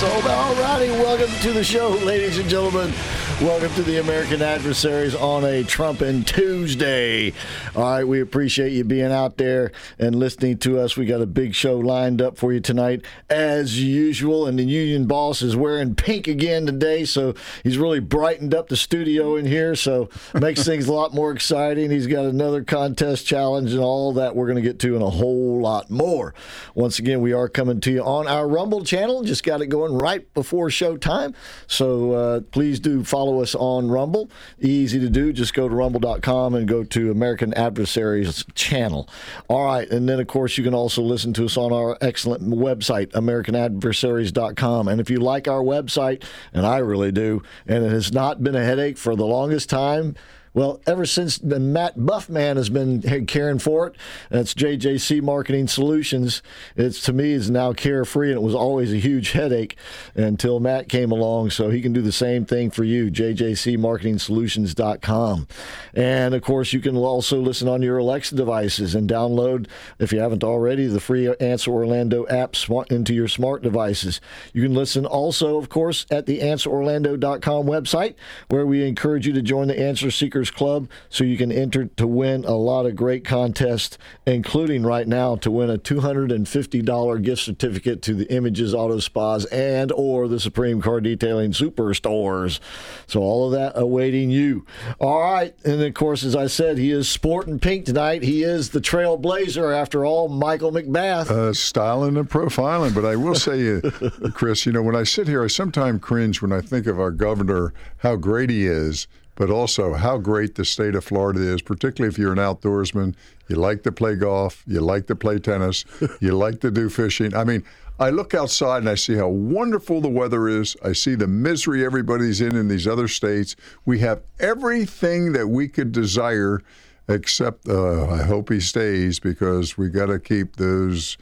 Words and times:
So, 0.00 0.06
all 0.08 0.54
righty, 0.56 0.90
welcome 0.90 1.30
to 1.40 1.52
the 1.54 1.64
show, 1.64 1.88
ladies 1.88 2.36
and 2.36 2.50
gentlemen. 2.50 2.92
Welcome 3.42 3.74
to 3.74 3.82
the 3.82 4.00
American 4.00 4.40
Adversaries 4.40 5.14
on 5.14 5.44
a 5.44 5.62
Trumpin' 5.62 6.24
Tuesday. 6.24 7.34
All 7.74 7.82
right, 7.82 8.02
we 8.02 8.22
appreciate 8.22 8.72
you 8.72 8.82
being 8.82 9.12
out 9.12 9.36
there 9.36 9.72
and 9.98 10.14
listening 10.14 10.56
to 10.60 10.78
us. 10.78 10.96
We 10.96 11.04
got 11.04 11.20
a 11.20 11.26
big 11.26 11.54
show 11.54 11.76
lined 11.76 12.22
up 12.22 12.38
for 12.38 12.54
you 12.54 12.60
tonight, 12.60 13.04
as 13.28 13.78
usual. 13.78 14.46
And 14.46 14.58
the 14.58 14.62
union 14.62 15.04
boss 15.06 15.42
is 15.42 15.54
wearing 15.54 15.94
pink 15.94 16.26
again 16.26 16.64
today, 16.64 17.04
so 17.04 17.34
he's 17.62 17.76
really 17.76 18.00
brightened 18.00 18.54
up 18.54 18.70
the 18.70 18.76
studio 18.76 19.36
in 19.36 19.44
here, 19.44 19.76
so 19.76 20.08
makes 20.34 20.64
things 20.64 20.88
a 20.88 20.94
lot 20.94 21.12
more 21.12 21.30
exciting. 21.30 21.90
He's 21.90 22.06
got 22.06 22.24
another 22.24 22.64
contest 22.64 23.26
challenge 23.26 23.70
and 23.72 23.82
all 23.82 24.14
that 24.14 24.34
we're 24.34 24.46
going 24.46 24.56
to 24.56 24.62
get 24.62 24.78
to 24.78 24.94
and 24.94 25.04
a 25.04 25.10
whole 25.10 25.60
lot 25.60 25.90
more. 25.90 26.32
Once 26.74 26.98
again, 26.98 27.20
we 27.20 27.34
are 27.34 27.50
coming 27.50 27.82
to 27.82 27.92
you 27.92 28.02
on 28.02 28.26
our 28.26 28.48
Rumble 28.48 28.82
channel. 28.82 29.22
Just 29.24 29.44
got 29.44 29.60
it 29.60 29.66
going 29.66 29.98
right 29.98 30.32
before 30.32 30.70
showtime, 30.70 31.34
so 31.66 32.12
uh, 32.12 32.40
please 32.40 32.80
do 32.80 33.04
follow 33.04 33.25
us 33.40 33.54
on 33.54 33.88
Rumble. 33.88 34.30
Easy 34.60 34.98
to 35.00 35.08
do. 35.08 35.32
Just 35.32 35.54
go 35.54 35.68
to 35.68 35.74
rumble.com 35.74 36.54
and 36.54 36.66
go 36.66 36.84
to 36.84 37.10
American 37.10 37.52
Adversaries 37.54 38.44
channel. 38.54 39.08
All 39.48 39.64
right. 39.64 39.88
And 39.90 40.08
then, 40.08 40.20
of 40.20 40.26
course, 40.26 40.56
you 40.56 40.64
can 40.64 40.74
also 40.74 41.02
listen 41.02 41.32
to 41.34 41.44
us 41.44 41.56
on 41.56 41.72
our 41.72 41.98
excellent 42.00 42.44
website, 42.44 43.08
AmericanAdversaries.com. 43.08 44.88
And 44.88 45.00
if 45.00 45.10
you 45.10 45.18
like 45.18 45.48
our 45.48 45.62
website, 45.62 46.22
and 46.52 46.66
I 46.66 46.78
really 46.78 47.12
do, 47.12 47.42
and 47.66 47.84
it 47.84 47.92
has 47.92 48.12
not 48.12 48.42
been 48.42 48.56
a 48.56 48.64
headache 48.64 48.98
for 48.98 49.16
the 49.16 49.26
longest 49.26 49.68
time, 49.68 50.14
well, 50.56 50.80
ever 50.86 51.04
since 51.04 51.36
the 51.36 51.60
Matt 51.60 52.06
Buffman 52.06 52.56
has 52.56 52.70
been 52.70 53.02
caring 53.26 53.58
for 53.58 53.88
it, 53.88 53.96
that's 54.30 54.54
JJC 54.54 55.20
Marketing 55.20 55.68
Solutions. 55.68 56.40
It's 56.76 57.02
to 57.02 57.12
me 57.12 57.32
is 57.32 57.50
now 57.50 57.74
carefree, 57.74 58.30
and 58.30 58.38
it 58.38 58.42
was 58.42 58.54
always 58.54 58.90
a 58.90 58.96
huge 58.96 59.32
headache 59.32 59.76
until 60.14 60.58
Matt 60.58 60.88
came 60.88 61.12
along. 61.12 61.50
So 61.50 61.68
he 61.68 61.82
can 61.82 61.92
do 61.92 62.00
the 62.00 62.10
same 62.10 62.46
thing 62.46 62.70
for 62.70 62.84
you. 62.84 63.10
JJCMarketingSolutions.com, 63.10 65.46
and 65.92 66.34
of 66.34 66.40
course 66.40 66.72
you 66.72 66.80
can 66.80 66.96
also 66.96 67.38
listen 67.38 67.68
on 67.68 67.82
your 67.82 67.98
Alexa 67.98 68.34
devices 68.34 68.94
and 68.94 69.10
download, 69.10 69.66
if 69.98 70.10
you 70.10 70.20
haven't 70.20 70.42
already, 70.42 70.86
the 70.86 71.00
free 71.00 71.28
Answer 71.38 71.70
Orlando 71.70 72.26
app 72.28 72.56
into 72.90 73.12
your 73.12 73.28
smart 73.28 73.62
devices. 73.62 74.22
You 74.54 74.62
can 74.62 74.72
listen 74.72 75.04
also, 75.04 75.58
of 75.58 75.68
course, 75.68 76.06
at 76.10 76.24
the 76.24 76.40
AnswerOrlando.com 76.40 77.66
website, 77.66 78.14
where 78.48 78.64
we 78.64 78.88
encourage 78.88 79.26
you 79.26 79.34
to 79.34 79.42
join 79.42 79.68
the 79.68 79.78
Answer 79.78 80.10
Seekers 80.10 80.45
Club 80.50 80.88
so 81.08 81.24
you 81.24 81.36
can 81.36 81.50
enter 81.52 81.86
to 81.86 82.06
win 82.06 82.44
a 82.44 82.54
lot 82.54 82.86
of 82.86 82.96
great 82.96 83.24
contests, 83.24 83.98
including 84.26 84.82
right 84.82 85.06
now 85.06 85.36
to 85.36 85.50
win 85.50 85.70
a 85.70 85.78
$250 85.78 87.22
gift 87.22 87.42
certificate 87.42 88.02
to 88.02 88.14
the 88.14 88.32
Images 88.32 88.74
Auto 88.74 88.98
Spas 88.98 89.44
and 89.46 89.92
or 89.92 90.28
the 90.28 90.40
Supreme 90.40 90.80
Car 90.80 91.00
Detailing 91.00 91.52
Superstores. 91.52 92.60
So 93.06 93.20
all 93.20 93.46
of 93.46 93.52
that 93.52 93.72
awaiting 93.76 94.30
you. 94.30 94.66
All 95.00 95.20
right, 95.20 95.54
and 95.64 95.82
of 95.82 95.94
course, 95.94 96.24
as 96.24 96.36
I 96.36 96.46
said, 96.46 96.78
he 96.78 96.90
is 96.90 97.08
sporting 97.08 97.58
pink 97.58 97.86
tonight. 97.86 98.22
He 98.22 98.42
is 98.42 98.70
the 98.70 98.80
trailblazer 98.80 99.76
after 99.76 100.04
all, 100.04 100.28
Michael 100.28 100.72
McBath. 100.72 101.30
Uh, 101.30 101.52
styling 101.52 102.16
and 102.16 102.28
profiling, 102.28 102.94
but 102.94 103.04
I 103.04 103.16
will 103.16 103.34
say, 103.34 103.76
uh, 103.76 104.30
Chris, 104.34 104.66
you 104.66 104.72
know, 104.72 104.82
when 104.82 104.96
I 104.96 105.02
sit 105.02 105.28
here, 105.28 105.44
I 105.44 105.48
sometimes 105.48 106.00
cringe 106.00 106.42
when 106.42 106.52
I 106.52 106.60
think 106.60 106.86
of 106.86 107.00
our 107.00 107.10
governor, 107.10 107.72
how 107.98 108.16
great 108.16 108.50
he 108.50 108.66
is 108.66 109.06
but 109.36 109.50
also 109.50 109.94
how 109.94 110.18
great 110.18 110.56
the 110.56 110.64
state 110.64 110.94
of 110.96 111.04
Florida 111.04 111.40
is, 111.40 111.62
particularly 111.62 112.12
if 112.12 112.18
you're 112.18 112.32
an 112.32 112.38
outdoorsman. 112.38 113.14
You 113.48 113.56
like 113.56 113.84
to 113.84 113.92
play 113.92 114.16
golf, 114.16 114.64
you 114.66 114.80
like 114.80 115.06
to 115.06 115.14
play 115.14 115.38
tennis, 115.38 115.84
you 116.20 116.32
like 116.32 116.60
to 116.62 116.70
do 116.70 116.88
fishing. 116.88 117.34
I 117.34 117.44
mean, 117.44 117.62
I 117.98 118.10
look 118.10 118.34
outside 118.34 118.78
and 118.78 118.88
I 118.88 118.94
see 118.94 119.14
how 119.14 119.28
wonderful 119.28 120.00
the 120.00 120.08
weather 120.08 120.48
is. 120.48 120.76
I 120.82 120.92
see 120.92 121.14
the 121.14 121.28
misery 121.28 121.84
everybody's 121.84 122.40
in 122.40 122.56
in 122.56 122.68
these 122.68 122.86
other 122.86 123.08
states. 123.08 123.56
We 123.86 124.00
have 124.00 124.22
everything 124.38 125.32
that 125.32 125.48
we 125.48 125.68
could 125.68 125.92
desire 125.92 126.60
Except, 127.08 127.68
uh, 127.68 128.08
I 128.10 128.22
hope 128.24 128.50
he 128.50 128.58
stays 128.58 129.20
because 129.20 129.78
we 129.78 129.88
got 129.90 130.06
to 130.06 130.18
keep 130.18 130.56
those 130.56 131.16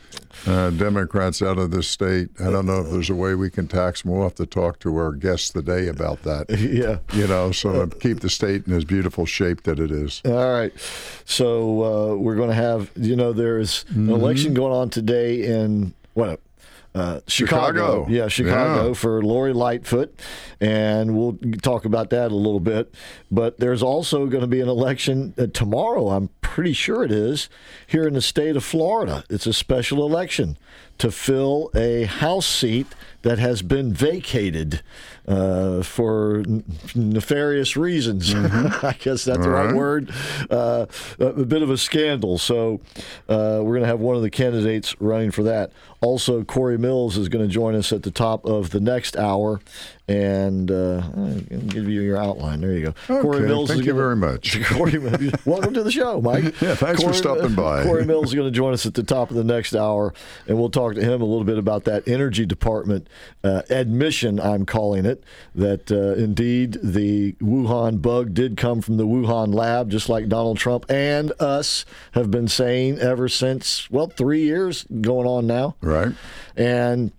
uh, 0.47 0.71
Democrats 0.71 1.43
out 1.43 1.59
of 1.59 1.73
this 1.73 1.87
state. 1.89 2.31
I 2.41 2.51
don't 2.51 2.65
know 2.65 2.81
if 2.81 2.91
there's 2.91 3.11
a 3.11 3.15
way 3.15 3.35
we 3.35 3.51
can 3.51 3.69
tax 3.69 4.01
them. 4.03 4.13
We'll 4.13 4.23
have 4.23 4.35
to 4.37 4.47
talk 4.47 4.79
to 4.81 4.97
our 4.97 5.13
guests 5.13 5.51
today 5.51 5.89
about 5.89 6.23
that. 6.23 6.47
Yeah. 6.75 6.99
You 7.13 7.29
know, 7.29 7.53
so 7.53 7.87
keep 7.87 8.21
the 8.21 8.31
state 8.31 8.67
in 8.67 8.73
as 8.73 8.85
beautiful 8.85 9.27
shape 9.27 9.63
that 9.65 9.79
it 9.79 9.91
is. 9.93 10.23
All 10.25 10.53
right. 10.53 10.73
So 11.25 11.83
uh, 11.85 12.17
we're 12.17 12.35
going 12.35 12.49
to 12.49 12.55
have, 12.55 12.91
you 12.97 13.15
know, 13.15 13.33
there's 13.33 13.85
an 13.91 14.09
election 14.09 14.55
going 14.55 14.73
on 14.73 14.89
today 14.91 15.45
in 15.45 15.93
what? 16.15 16.41
Uh, 16.95 17.19
Chicago. 17.27 17.67
Chicago. 18.05 18.07
Yeah, 18.09 18.29
Chicago 18.29 18.89
Yeah. 18.89 18.95
for 18.95 19.21
Lori 19.21 19.53
Lightfoot. 19.53 20.15
And 20.61 21.17
we'll 21.19 21.37
talk 21.61 21.85
about 21.85 22.11
that 22.11 22.31
a 22.31 22.37
little 22.37 22.61
bit. 22.61 22.95
But 23.33 23.59
there's 23.59 23.83
also 23.83 24.27
going 24.27 24.43
to 24.43 24.47
be 24.47 24.61
an 24.61 24.69
election 24.69 25.35
uh, 25.37 25.49
tomorrow, 25.53 26.11
I'm 26.11 26.29
pretty 26.41 26.73
sure 26.73 27.03
it 27.03 27.11
is, 27.11 27.49
here 27.89 28.07
in 28.07 28.15
the 28.15 28.23
state 28.23 28.55
of 28.57 28.63
Florida. 28.65 29.25
It's 29.29 29.47
a 29.47 29.53
special 29.53 30.07
election 30.07 30.57
to 30.99 31.11
fill 31.11 31.71
a 31.75 32.05
House 32.05 32.47
seat 32.47 32.87
that 33.23 33.41
has 33.41 33.63
been 33.63 33.93
vacated 33.93 34.81
uh, 35.27 35.83
for 35.83 36.39
n- 36.39 36.65
nefarious 36.95 37.77
reasons. 37.77 38.35
I 38.35 38.95
guess 38.99 39.25
that's 39.25 39.41
the 39.41 39.51
right 39.51 39.67
right. 39.67 39.75
word. 39.75 40.11
Uh, 40.51 40.87
a 41.19 41.33
bit 41.45 41.63
of 41.63 41.71
a 41.71 41.79
scandal. 41.79 42.39
So 42.39 42.81
uh, 43.29 43.61
we're 43.63 43.73
going 43.73 43.83
to 43.83 43.87
have 43.89 44.01
one 44.01 44.17
of 44.17 44.23
the 44.23 44.31
candidates 44.31 44.95
running 45.01 45.31
for 45.31 45.43
that. 45.45 45.73
Also, 46.01 46.45
Corey 46.45 46.77
Mills 46.77 47.17
is 47.17 47.31
going 47.31 47.47
to 47.47 47.51
join 47.53 47.75
us 47.75 47.91
at 47.91 48.03
the 48.03 48.11
top 48.11 48.45
of 48.45 48.71
the 48.71 48.81
next 48.81 49.17
hour. 49.17 49.61
And 50.07 50.71
uh, 50.71 51.03
I'll 51.17 51.35
give 51.41 51.89
you 51.89 52.03
your 52.03 52.19
outline. 52.19 52.61
There 52.61 52.75
you 52.75 52.93
go. 53.09 53.15
Okay, 53.25 53.49
thank 53.49 53.71
is 53.71 53.77
you 53.79 53.85
gonna- 53.85 53.95
very 53.95 54.17
much. 54.17 54.63
Corey, 54.75 54.99
welcome 55.47 55.73
to 55.73 55.83
the 55.83 55.91
show, 55.91 56.21
Mike. 56.21 56.61
Yeah, 56.61 56.75
thanks 56.75 57.03
for 57.03 57.15
stopping 57.15 57.55
by. 57.55 57.85
Corey 57.85 58.05
Mills 58.05 58.27
is 58.27 58.35
going 58.35 58.47
to 58.47 58.51
join 58.55 58.75
us 58.75 58.85
at 58.85 58.93
the 58.93 59.03
top 59.03 59.31
of 59.31 59.37
the 59.37 59.45
next 59.45 59.75
hour, 59.75 60.13
and 60.47 60.59
we'll 60.59 60.69
talk 60.69 60.95
to 60.97 61.01
him 61.01 61.23
a 61.23 61.25
little 61.25 61.45
bit 61.45 61.57
about 61.57 61.85
that 61.85 62.07
energy 62.07 62.45
department 62.45 63.09
uh, 63.43 63.63
admission, 63.71 64.39
I'm 64.39 64.67
calling 64.67 65.07
it, 65.07 65.14
that 65.55 65.91
uh, 65.91 66.15
indeed 66.21 66.79
the 66.83 67.33
Wuhan 67.35 68.01
bug 68.01 68.35
did 68.35 68.57
come 68.57 68.81
from 68.81 68.97
the 68.97 69.07
Wuhan 69.07 69.55
lab, 69.55 69.91
just 69.91 70.09
like 70.09 70.29
Donald 70.29 70.59
Trump 70.59 70.87
and 70.91 71.33
us 71.41 71.85
have 72.13 72.31
been 72.31 72.49
saying 72.49 72.99
ever 72.99 73.29
since, 73.29 73.91
well, 73.91 74.07
three 74.07 74.43
years 74.43 74.85
going 75.01 75.27
on 75.27 75.47
now. 75.47 75.77
Right? 75.81 76.13
And 76.57 77.13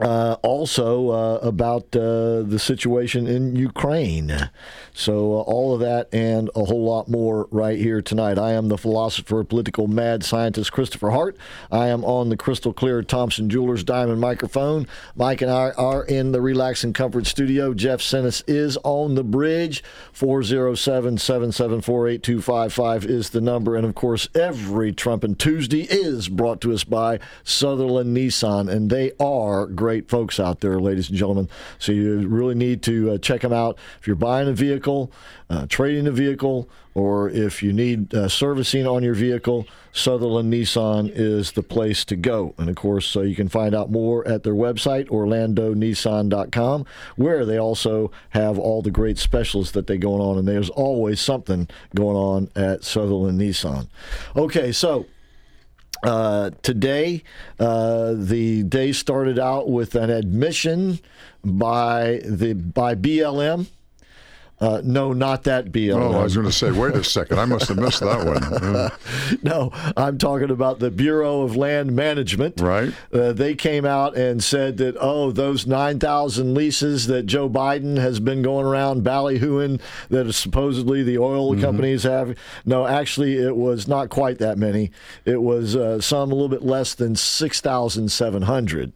uh, 0.00 0.36
also 0.42 1.10
uh, 1.10 1.38
about 1.42 1.94
uh, 1.94 2.42
the 2.42 2.58
situation 2.58 3.26
in 3.26 3.54
Ukraine. 3.56 4.50
So, 4.96 5.34
uh, 5.34 5.40
all 5.40 5.74
of 5.74 5.80
that 5.80 6.08
and 6.14 6.48
a 6.54 6.64
whole 6.64 6.84
lot 6.84 7.08
more 7.08 7.48
right 7.50 7.76
here 7.76 8.00
tonight. 8.00 8.38
I 8.38 8.52
am 8.52 8.68
the 8.68 8.78
philosopher, 8.78 9.42
political 9.42 9.88
mad 9.88 10.22
scientist 10.22 10.70
Christopher 10.70 11.10
Hart. 11.10 11.36
I 11.70 11.88
am 11.88 12.04
on 12.04 12.28
the 12.28 12.36
crystal 12.36 12.72
clear 12.72 13.02
Thompson 13.02 13.50
Jewelers 13.50 13.82
Diamond 13.82 14.20
microphone. 14.20 14.86
Mike 15.16 15.42
and 15.42 15.50
I 15.50 15.70
are 15.72 16.04
in 16.04 16.30
the 16.30 16.40
Relax 16.40 16.84
and 16.84 16.94
Comfort 16.94 17.26
studio. 17.26 17.74
Jeff 17.74 18.00
Sennis 18.00 18.44
is 18.46 18.78
on 18.84 19.16
the 19.16 19.24
bridge. 19.24 19.82
407 20.12 21.18
774 21.18 22.08
8255 22.08 23.04
is 23.04 23.30
the 23.30 23.40
number. 23.40 23.74
And 23.74 23.84
of 23.84 23.96
course, 23.96 24.28
every 24.32 24.92
Trumpin' 24.92 25.36
Tuesday 25.36 25.82
is 25.82 26.28
brought 26.28 26.60
to 26.60 26.72
us 26.72 26.84
by 26.84 27.18
Sutherland 27.42 28.16
Nissan, 28.16 28.70
and 28.70 28.90
they 28.90 29.10
are 29.18 29.66
great 29.66 30.08
folks 30.08 30.38
out 30.38 30.60
there, 30.60 30.78
ladies 30.78 31.08
and 31.08 31.18
gentlemen. 31.18 31.48
So 31.80 31.90
you 31.90 32.28
really 32.28 32.54
need 32.54 32.80
to 32.84 33.12
uh, 33.12 33.18
check 33.18 33.40
them 33.40 33.52
out 33.52 33.76
if 33.98 34.06
you're 34.06 34.14
buying 34.14 34.48
a 34.48 34.52
vehicle, 34.52 34.83
uh, 34.86 35.66
trading 35.68 36.06
a 36.06 36.12
vehicle, 36.12 36.68
or 36.94 37.28
if 37.30 37.62
you 37.62 37.72
need 37.72 38.14
uh, 38.14 38.28
servicing 38.28 38.86
on 38.86 39.02
your 39.02 39.14
vehicle. 39.14 39.66
Sutherland 39.92 40.52
Nissan 40.52 41.10
is 41.14 41.52
the 41.52 41.62
place 41.62 42.04
to 42.06 42.16
go. 42.16 42.54
And 42.58 42.68
of 42.68 42.74
course, 42.74 43.06
so 43.06 43.22
you 43.22 43.36
can 43.36 43.48
find 43.48 43.74
out 43.74 43.90
more 43.90 44.26
at 44.26 44.42
their 44.42 44.54
website, 44.54 45.08
orlandonissan.com, 45.08 46.84
where 47.16 47.44
they 47.44 47.58
also 47.58 48.10
have 48.30 48.58
all 48.58 48.82
the 48.82 48.90
great 48.90 49.18
specials 49.18 49.72
that 49.72 49.86
they 49.86 49.96
going 49.96 50.20
on. 50.20 50.36
And 50.36 50.48
there's 50.48 50.70
always 50.70 51.20
something 51.20 51.68
going 51.94 52.16
on 52.16 52.50
at 52.56 52.82
Sutherland 52.82 53.40
Nissan. 53.40 53.88
Okay, 54.36 54.72
so 54.72 55.06
uh, 56.04 56.50
today, 56.62 57.22
uh, 57.58 58.14
the 58.16 58.62
day 58.64 58.92
started 58.92 59.38
out 59.38 59.70
with 59.70 59.94
an 59.94 60.10
admission 60.10 61.00
by 61.42 62.20
the 62.24 62.52
by 62.52 62.94
BLM. 62.94 63.66
Uh, 64.60 64.80
no, 64.84 65.12
not 65.12 65.42
that 65.44 65.72
BLM. 65.72 66.00
Oh, 66.00 66.20
I 66.20 66.22
was 66.22 66.34
going 66.34 66.46
to 66.46 66.52
say, 66.52 66.70
wait 66.70 66.94
a 66.94 67.02
second. 67.02 67.38
I 67.40 67.44
must 67.44 67.68
have 67.68 67.76
missed 67.76 68.00
that 68.00 68.24
one. 68.24 68.42
Uh, 68.44 68.88
no, 69.42 69.70
I'm 69.96 70.16
talking 70.16 70.50
about 70.50 70.78
the 70.78 70.90
Bureau 70.92 71.42
of 71.42 71.56
Land 71.56 71.92
Management. 71.94 72.60
Right. 72.60 72.94
Uh, 73.12 73.32
they 73.32 73.54
came 73.56 73.84
out 73.84 74.16
and 74.16 74.42
said 74.42 74.76
that, 74.78 74.96
oh, 75.00 75.32
those 75.32 75.66
9,000 75.66 76.54
leases 76.54 77.08
that 77.08 77.24
Joe 77.26 77.50
Biden 77.50 77.96
has 77.98 78.20
been 78.20 78.42
going 78.42 78.64
around 78.64 79.02
ballyhooing 79.04 79.80
that 80.08 80.32
supposedly 80.32 81.02
the 81.02 81.18
oil 81.18 81.34
Mm-hmm. 81.52 81.60
companies 81.60 82.04
have. 82.04 82.36
No, 82.64 82.86
actually, 82.86 83.36
it 83.36 83.56
was 83.56 83.86
not 83.88 84.08
quite 84.08 84.38
that 84.38 84.56
many. 84.56 84.92
It 85.24 85.42
was 85.42 85.74
uh, 85.76 86.00
some 86.00 86.30
a 86.30 86.34
little 86.34 86.48
bit 86.48 86.62
less 86.62 86.94
than 86.94 87.16
6,700, 87.16 88.92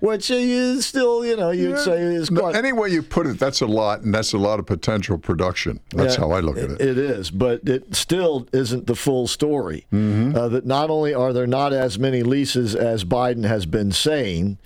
which 0.00 0.30
is 0.30 0.86
still, 0.86 1.24
you 1.24 1.34
know, 1.36 1.50
you'd 1.50 1.78
say 1.78 1.98
is 1.98 2.30
no, 2.30 2.42
quite. 2.42 2.56
any 2.56 2.72
way 2.72 2.90
you 2.90 3.02
put 3.02 3.26
it, 3.26 3.38
that's 3.38 3.60
a 3.62 3.66
lot, 3.66 4.02
and 4.02 4.14
that's 4.14 4.32
a 4.32 4.38
lot 4.38 4.58
of 4.58 4.66
potential 4.66 4.97
production. 5.18 5.80
That's 5.94 6.14
Yeah, 6.14 6.20
how 6.20 6.30
I 6.32 6.40
look 6.40 6.56
at 6.58 6.70
it. 6.70 6.80
It 6.80 6.98
is, 6.98 7.30
but 7.30 7.66
it 7.68 7.94
still 7.94 8.46
isn't 8.52 8.86
the 8.86 8.96
full 8.96 9.26
story. 9.28 9.86
Mm-hmm. 9.92 10.36
Uh, 10.36 10.48
that 10.48 10.66
not 10.66 10.90
only 10.90 11.14
are 11.14 11.32
there 11.32 11.46
not 11.46 11.72
as 11.72 11.98
many 11.98 12.22
leases 12.22 12.74
as 12.74 13.04
Biden 13.04 13.44
has 13.44 13.66
been 13.66 13.92
saying, 13.92 14.58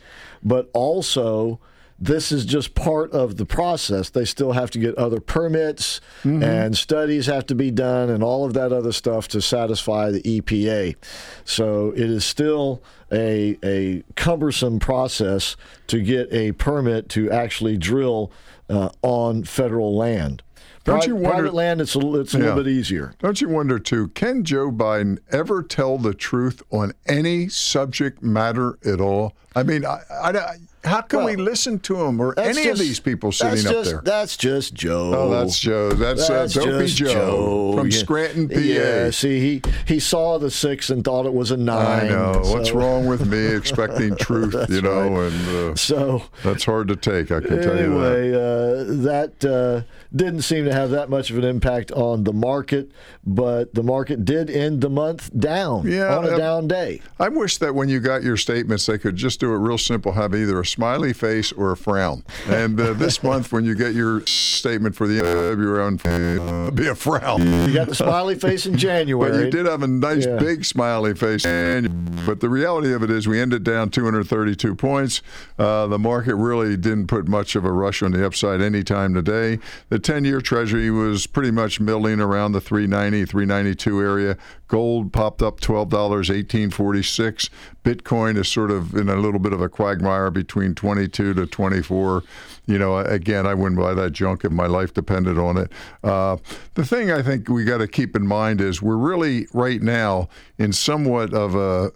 but 0.42 0.70
also 0.72 1.60
this 1.98 2.32
is 2.32 2.44
just 2.44 2.74
part 2.74 3.12
of 3.12 3.36
the 3.36 3.46
process. 3.46 4.10
They 4.10 4.24
still 4.24 4.52
have 4.52 4.72
to 4.72 4.78
get 4.80 4.96
other 4.96 5.20
permits 5.20 6.00
Mm-hmm. 6.24 6.42
and 6.42 6.76
studies 6.76 7.26
have 7.26 7.46
to 7.46 7.54
be 7.54 7.70
done 7.70 8.08
and 8.10 8.22
all 8.24 8.44
of 8.44 8.54
that 8.54 8.72
other 8.72 8.90
stuff 8.92 9.28
to 9.28 9.40
satisfy 9.42 10.10
the 10.10 10.22
EPA. 10.22 10.96
So 11.44 11.90
it 11.92 12.10
is 12.10 12.24
still 12.24 12.82
a, 13.12 13.56
a 13.62 14.02
cumbersome 14.16 14.78
process 14.80 15.56
to 15.88 16.00
get 16.00 16.32
a 16.32 16.52
permit 16.52 17.08
to 17.10 17.30
actually 17.30 17.76
drill 17.76 18.32
uh, 18.68 18.88
on 19.02 19.44
federal 19.44 19.96
land. 19.96 20.42
Don't 20.84 20.98
Pri- 20.98 21.06
you 21.08 21.14
wonder- 21.16 21.30
private 21.30 21.54
land, 21.54 21.80
it's 21.80 21.94
a, 21.94 22.14
it's 22.20 22.34
a 22.34 22.38
Yeah. 22.38 22.44
little 22.46 22.64
bit 22.64 22.70
easier. 22.70 23.14
Don't 23.20 23.40
you 23.40 23.48
wonder, 23.48 23.78
too, 23.78 24.08
can 24.08 24.42
Joe 24.44 24.70
Biden 24.72 25.18
ever 25.30 25.62
tell 25.62 25.96
the 25.98 26.12
truth 26.14 26.60
on 26.70 26.92
any 27.06 27.48
subject 27.48 28.22
matter 28.22 28.78
at 28.84 29.00
all? 29.00 29.34
I 29.54 29.62
mean, 29.62 29.84
I, 29.86 30.00
I- 30.10 30.56
how 30.84 31.00
can 31.00 31.24
we 31.24 31.36
listen 31.36 31.78
to 31.80 32.00
him 32.02 32.20
or 32.20 32.38
any 32.38 32.68
of 32.68 32.78
these 32.78 32.98
people 32.98 33.30
sitting 33.30 33.66
up 33.66 33.72
just, 33.72 33.90
there? 33.90 34.00
That's 34.04 34.36
just 34.36 34.74
Joe. 34.74 35.12
Oh, 35.14 35.30
that's 35.30 35.58
Joe. 35.58 35.90
That's, 35.92 36.26
That's 36.28 36.56
uh, 36.56 36.64
Dopey 36.64 36.86
just 36.86 36.96
Joe, 36.96 37.74
from 37.76 37.88
Yeah. 37.88 37.98
Scranton, 37.98 38.48
PA. 38.48 38.58
Yeah, 38.58 39.10
see, 39.10 39.40
he 39.40 39.62
he 39.86 40.00
saw 40.00 40.38
the 40.38 40.50
six 40.50 40.90
and 40.90 41.04
thought 41.04 41.26
it 41.26 41.32
was 41.34 41.50
a 41.50 41.56
nine. 41.56 42.06
I 42.06 42.08
know. 42.08 42.42
What's 42.46 42.72
wrong 42.72 43.06
with 43.06 43.26
me 43.26 43.46
expecting 43.54 44.16
truth, 44.20 44.54
you 44.68 44.82
know, 44.82 45.20
and 45.20 45.48
uh, 45.48 45.76
So 45.76 46.24
that's 46.42 46.64
hard 46.64 46.88
to 46.88 46.96
take, 46.96 47.30
I 47.30 47.40
can 47.40 47.62
tell 47.62 47.78
you 47.78 48.00
that. 48.00 48.34
uh, 48.34 49.02
that 49.02 49.44
uh, 49.44 49.82
didn't 50.14 50.42
seem 50.42 50.64
to 50.66 50.72
have 50.72 50.90
that 50.90 51.08
much 51.08 51.30
of 51.30 51.38
an 51.38 51.44
impact 51.44 51.90
on 51.92 52.24
the 52.24 52.32
market, 52.32 52.90
but 53.24 53.74
the 53.74 53.82
market 53.82 54.24
did 54.24 54.50
end 54.50 54.80
the 54.80 54.90
month 54.90 55.30
down 55.38 55.86
Yeah, 55.90 56.16
on 56.18 56.24
a 56.24 56.32
uh, 56.32 56.36
down 56.38 56.68
day. 56.68 57.00
I 57.18 57.28
wish 57.28 57.58
that 57.58 57.74
when 57.74 57.88
you 57.88 57.98
got 58.00 58.22
your 58.22 58.36
statements, 58.36 58.86
they 58.86 58.98
could 58.98 59.16
just 59.16 59.40
do 59.40 59.52
it 59.54 59.58
real 59.58 59.78
simple, 59.78 60.12
have 60.12 60.34
either 60.34 60.60
a 60.60 60.66
smiley 60.66 61.12
face 61.12 61.50
or 61.52 61.72
a 61.72 61.76
frown. 61.76 62.24
And 62.46 62.78
uh, 62.80 62.92
this 62.92 63.22
month, 63.22 63.52
when 63.52 63.64
you 63.64 63.74
get 63.74 63.94
your 63.94 64.20
statement 64.26 64.94
for 64.96 65.06
the 65.06 65.18
end 65.18 65.28
of 65.28 65.58
your 65.58 65.80
own, 65.80 65.98
uh, 66.04 66.70
be 66.70 66.86
a 66.88 66.94
frown. 66.94 67.40
You 67.68 67.72
got 67.74 67.88
the 67.88 67.94
smiley 67.94 68.34
face 68.34 68.66
in 68.66 68.76
January. 68.76 69.32
But 69.32 69.44
you 69.44 69.50
did 69.50 69.66
have 69.66 69.82
a 69.82 69.86
nice 69.86 70.26
Yeah. 70.26 70.36
big 70.38 70.64
smiley 70.64 71.14
face. 71.14 71.44
But 71.44 72.40
the 72.40 72.48
reality 72.48 72.92
of 72.92 73.02
it 73.02 73.10
is, 73.10 73.26
we 73.26 73.40
ended 73.40 73.64
down 73.64 73.90
232 73.90 74.74
points. 74.74 75.22
Uh, 75.58 75.86
the 75.86 75.98
market 75.98 76.34
really 76.34 76.76
didn't 76.76 77.06
put 77.06 77.26
much 77.28 77.56
of 77.56 77.64
a 77.64 77.72
rush 77.72 78.02
on 78.02 78.12
the 78.12 78.24
upside 78.26 78.60
anytime 78.60 79.14
today. 79.14 79.58
The 79.88 79.98
10 80.02 80.24
year 80.24 80.40
Treasury 80.40 80.90
was 80.90 81.26
pretty 81.26 81.50
much 81.50 81.80
milling 81.80 82.20
around 82.20 82.52
the 82.52 82.60
390, 82.60 83.24
392 83.24 84.00
area. 84.00 84.36
Gold 84.68 85.12
popped 85.12 85.42
up 85.42 85.60
$12, 85.60 85.90
1846. 85.90 87.50
Bitcoin 87.84 88.36
is 88.36 88.48
sort 88.48 88.70
of 88.70 88.94
in 88.94 89.08
a 89.08 89.16
little 89.16 89.40
bit 89.40 89.52
of 89.52 89.60
a 89.60 89.68
quagmire 89.68 90.30
between 90.30 90.74
22 90.74 91.34
to 91.34 91.46
24. 91.46 92.22
You 92.66 92.78
know, 92.78 92.98
again, 92.98 93.46
I 93.46 93.54
wouldn't 93.54 93.80
buy 93.80 93.94
that 93.94 94.12
junk 94.12 94.44
if 94.44 94.52
my 94.52 94.66
life 94.66 94.94
depended 94.94 95.38
on 95.38 95.56
it. 95.56 95.72
Uh, 96.04 96.36
the 96.74 96.84
thing 96.84 97.10
I 97.10 97.22
think 97.22 97.48
we 97.48 97.64
got 97.64 97.78
to 97.78 97.88
keep 97.88 98.14
in 98.14 98.26
mind 98.26 98.60
is 98.60 98.80
we're 98.80 98.96
really 98.96 99.46
right 99.52 99.82
now 99.82 100.28
in 100.58 100.72
somewhat 100.72 101.34
of 101.34 101.54
a, 101.54 101.90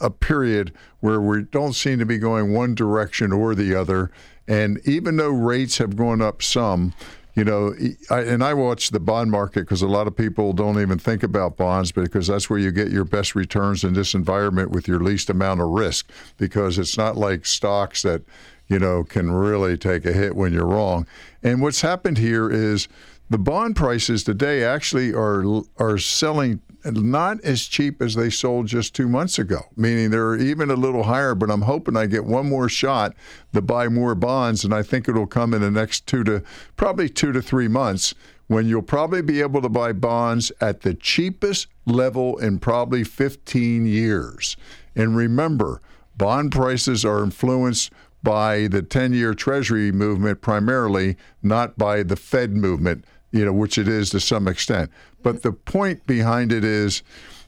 a 0.00 0.10
period 0.10 0.72
where 1.00 1.20
we 1.20 1.42
don't 1.42 1.72
seem 1.74 1.98
to 1.98 2.06
be 2.06 2.18
going 2.18 2.52
one 2.52 2.74
direction 2.74 3.32
or 3.32 3.54
the 3.54 3.74
other. 3.74 4.10
And 4.46 4.80
even 4.84 5.16
though 5.16 5.30
rates 5.30 5.78
have 5.78 5.96
gone 5.96 6.20
up 6.20 6.42
some, 6.42 6.92
you 7.34 7.44
know, 7.44 7.74
I, 8.10 8.20
and 8.20 8.42
I 8.42 8.54
watch 8.54 8.90
the 8.90 9.00
bond 9.00 9.30
market 9.30 9.60
because 9.60 9.82
a 9.82 9.88
lot 9.88 10.06
of 10.06 10.16
people 10.16 10.52
don't 10.52 10.80
even 10.80 10.98
think 10.98 11.22
about 11.22 11.56
bonds 11.56 11.92
because 11.92 12.26
that's 12.26 12.50
where 12.50 12.58
you 12.58 12.72
get 12.72 12.90
your 12.90 13.04
best 13.04 13.34
returns 13.34 13.84
in 13.84 13.94
this 13.94 14.14
environment 14.14 14.70
with 14.70 14.88
your 14.88 15.00
least 15.00 15.30
amount 15.30 15.60
of 15.60 15.68
risk 15.68 16.10
because 16.38 16.78
it's 16.78 16.98
not 16.98 17.16
like 17.16 17.46
stocks 17.46 18.02
that, 18.02 18.22
you 18.68 18.78
know, 18.78 19.04
can 19.04 19.30
really 19.30 19.76
take 19.76 20.04
a 20.04 20.12
hit 20.12 20.34
when 20.34 20.52
you're 20.52 20.66
wrong. 20.66 21.06
And 21.42 21.62
what's 21.62 21.82
happened 21.82 22.18
here 22.18 22.50
is 22.50 22.88
the 23.28 23.38
bond 23.38 23.76
prices 23.76 24.24
today 24.24 24.64
actually 24.64 25.14
are 25.14 25.62
are 25.78 25.98
selling 25.98 26.60
not 26.84 27.40
as 27.42 27.62
cheap 27.66 28.00
as 28.00 28.14
they 28.14 28.30
sold 28.30 28.66
just 28.66 28.94
two 28.94 29.08
months 29.08 29.38
ago, 29.38 29.66
meaning 29.76 30.10
they're 30.10 30.36
even 30.36 30.70
a 30.70 30.74
little 30.74 31.04
higher. 31.04 31.34
But 31.34 31.50
I'm 31.50 31.62
hoping 31.62 31.96
I 31.96 32.06
get 32.06 32.24
one 32.24 32.48
more 32.48 32.68
shot 32.68 33.14
to 33.52 33.60
buy 33.60 33.88
more 33.88 34.14
bonds, 34.14 34.64
and 34.64 34.74
I 34.74 34.82
think 34.82 35.08
it'll 35.08 35.26
come 35.26 35.54
in 35.54 35.60
the 35.60 35.70
next 35.70 36.06
two 36.06 36.24
to 36.24 36.42
probably 36.76 37.08
two 37.08 37.32
to 37.32 37.42
three 37.42 37.68
months 37.68 38.14
when 38.46 38.66
you'll 38.66 38.82
probably 38.82 39.22
be 39.22 39.40
able 39.40 39.62
to 39.62 39.68
buy 39.68 39.92
bonds 39.92 40.50
at 40.60 40.80
the 40.80 40.94
cheapest 40.94 41.68
level 41.86 42.36
in 42.38 42.58
probably 42.58 43.04
15 43.04 43.86
years. 43.86 44.56
And 44.96 45.16
remember, 45.16 45.80
bond 46.16 46.50
prices 46.50 47.04
are 47.04 47.22
influenced 47.22 47.92
by 48.22 48.66
the 48.66 48.82
10 48.82 49.12
year 49.12 49.34
Treasury 49.34 49.92
movement 49.92 50.40
primarily, 50.40 51.16
not 51.42 51.78
by 51.78 52.02
the 52.02 52.16
Fed 52.16 52.56
movement 52.56 53.04
you 53.32 53.44
know, 53.44 53.52
which 53.52 53.78
it 53.78 53.88
is 53.88 54.10
to 54.10 54.20
some 54.20 54.48
extent. 54.48 54.90
But 55.22 55.42
the 55.42 55.52
point 55.52 56.06
behind 56.06 56.52
it 56.52 56.64
is, 56.64 57.02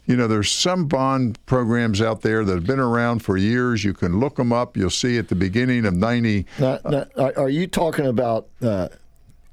you 0.06 0.16
know, 0.16 0.26
there's 0.26 0.50
some 0.50 0.86
bond 0.86 1.44
programs 1.46 2.02
out 2.02 2.22
there 2.22 2.44
that 2.44 2.54
have 2.54 2.66
been 2.66 2.80
around 2.80 3.20
for 3.20 3.36
years. 3.36 3.84
You 3.84 3.94
can 3.94 4.18
look 4.18 4.36
them 4.36 4.52
up. 4.52 4.76
You'll 4.76 4.90
see 4.90 5.16
at 5.16 5.28
the 5.28 5.34
beginning 5.36 5.86
of 5.86 5.94
90. 5.94 6.46
Now, 6.58 6.78
now, 6.84 7.06
are 7.36 7.48
you 7.48 7.66
talking 7.66 8.06
about 8.06 8.48
uh, 8.60 8.88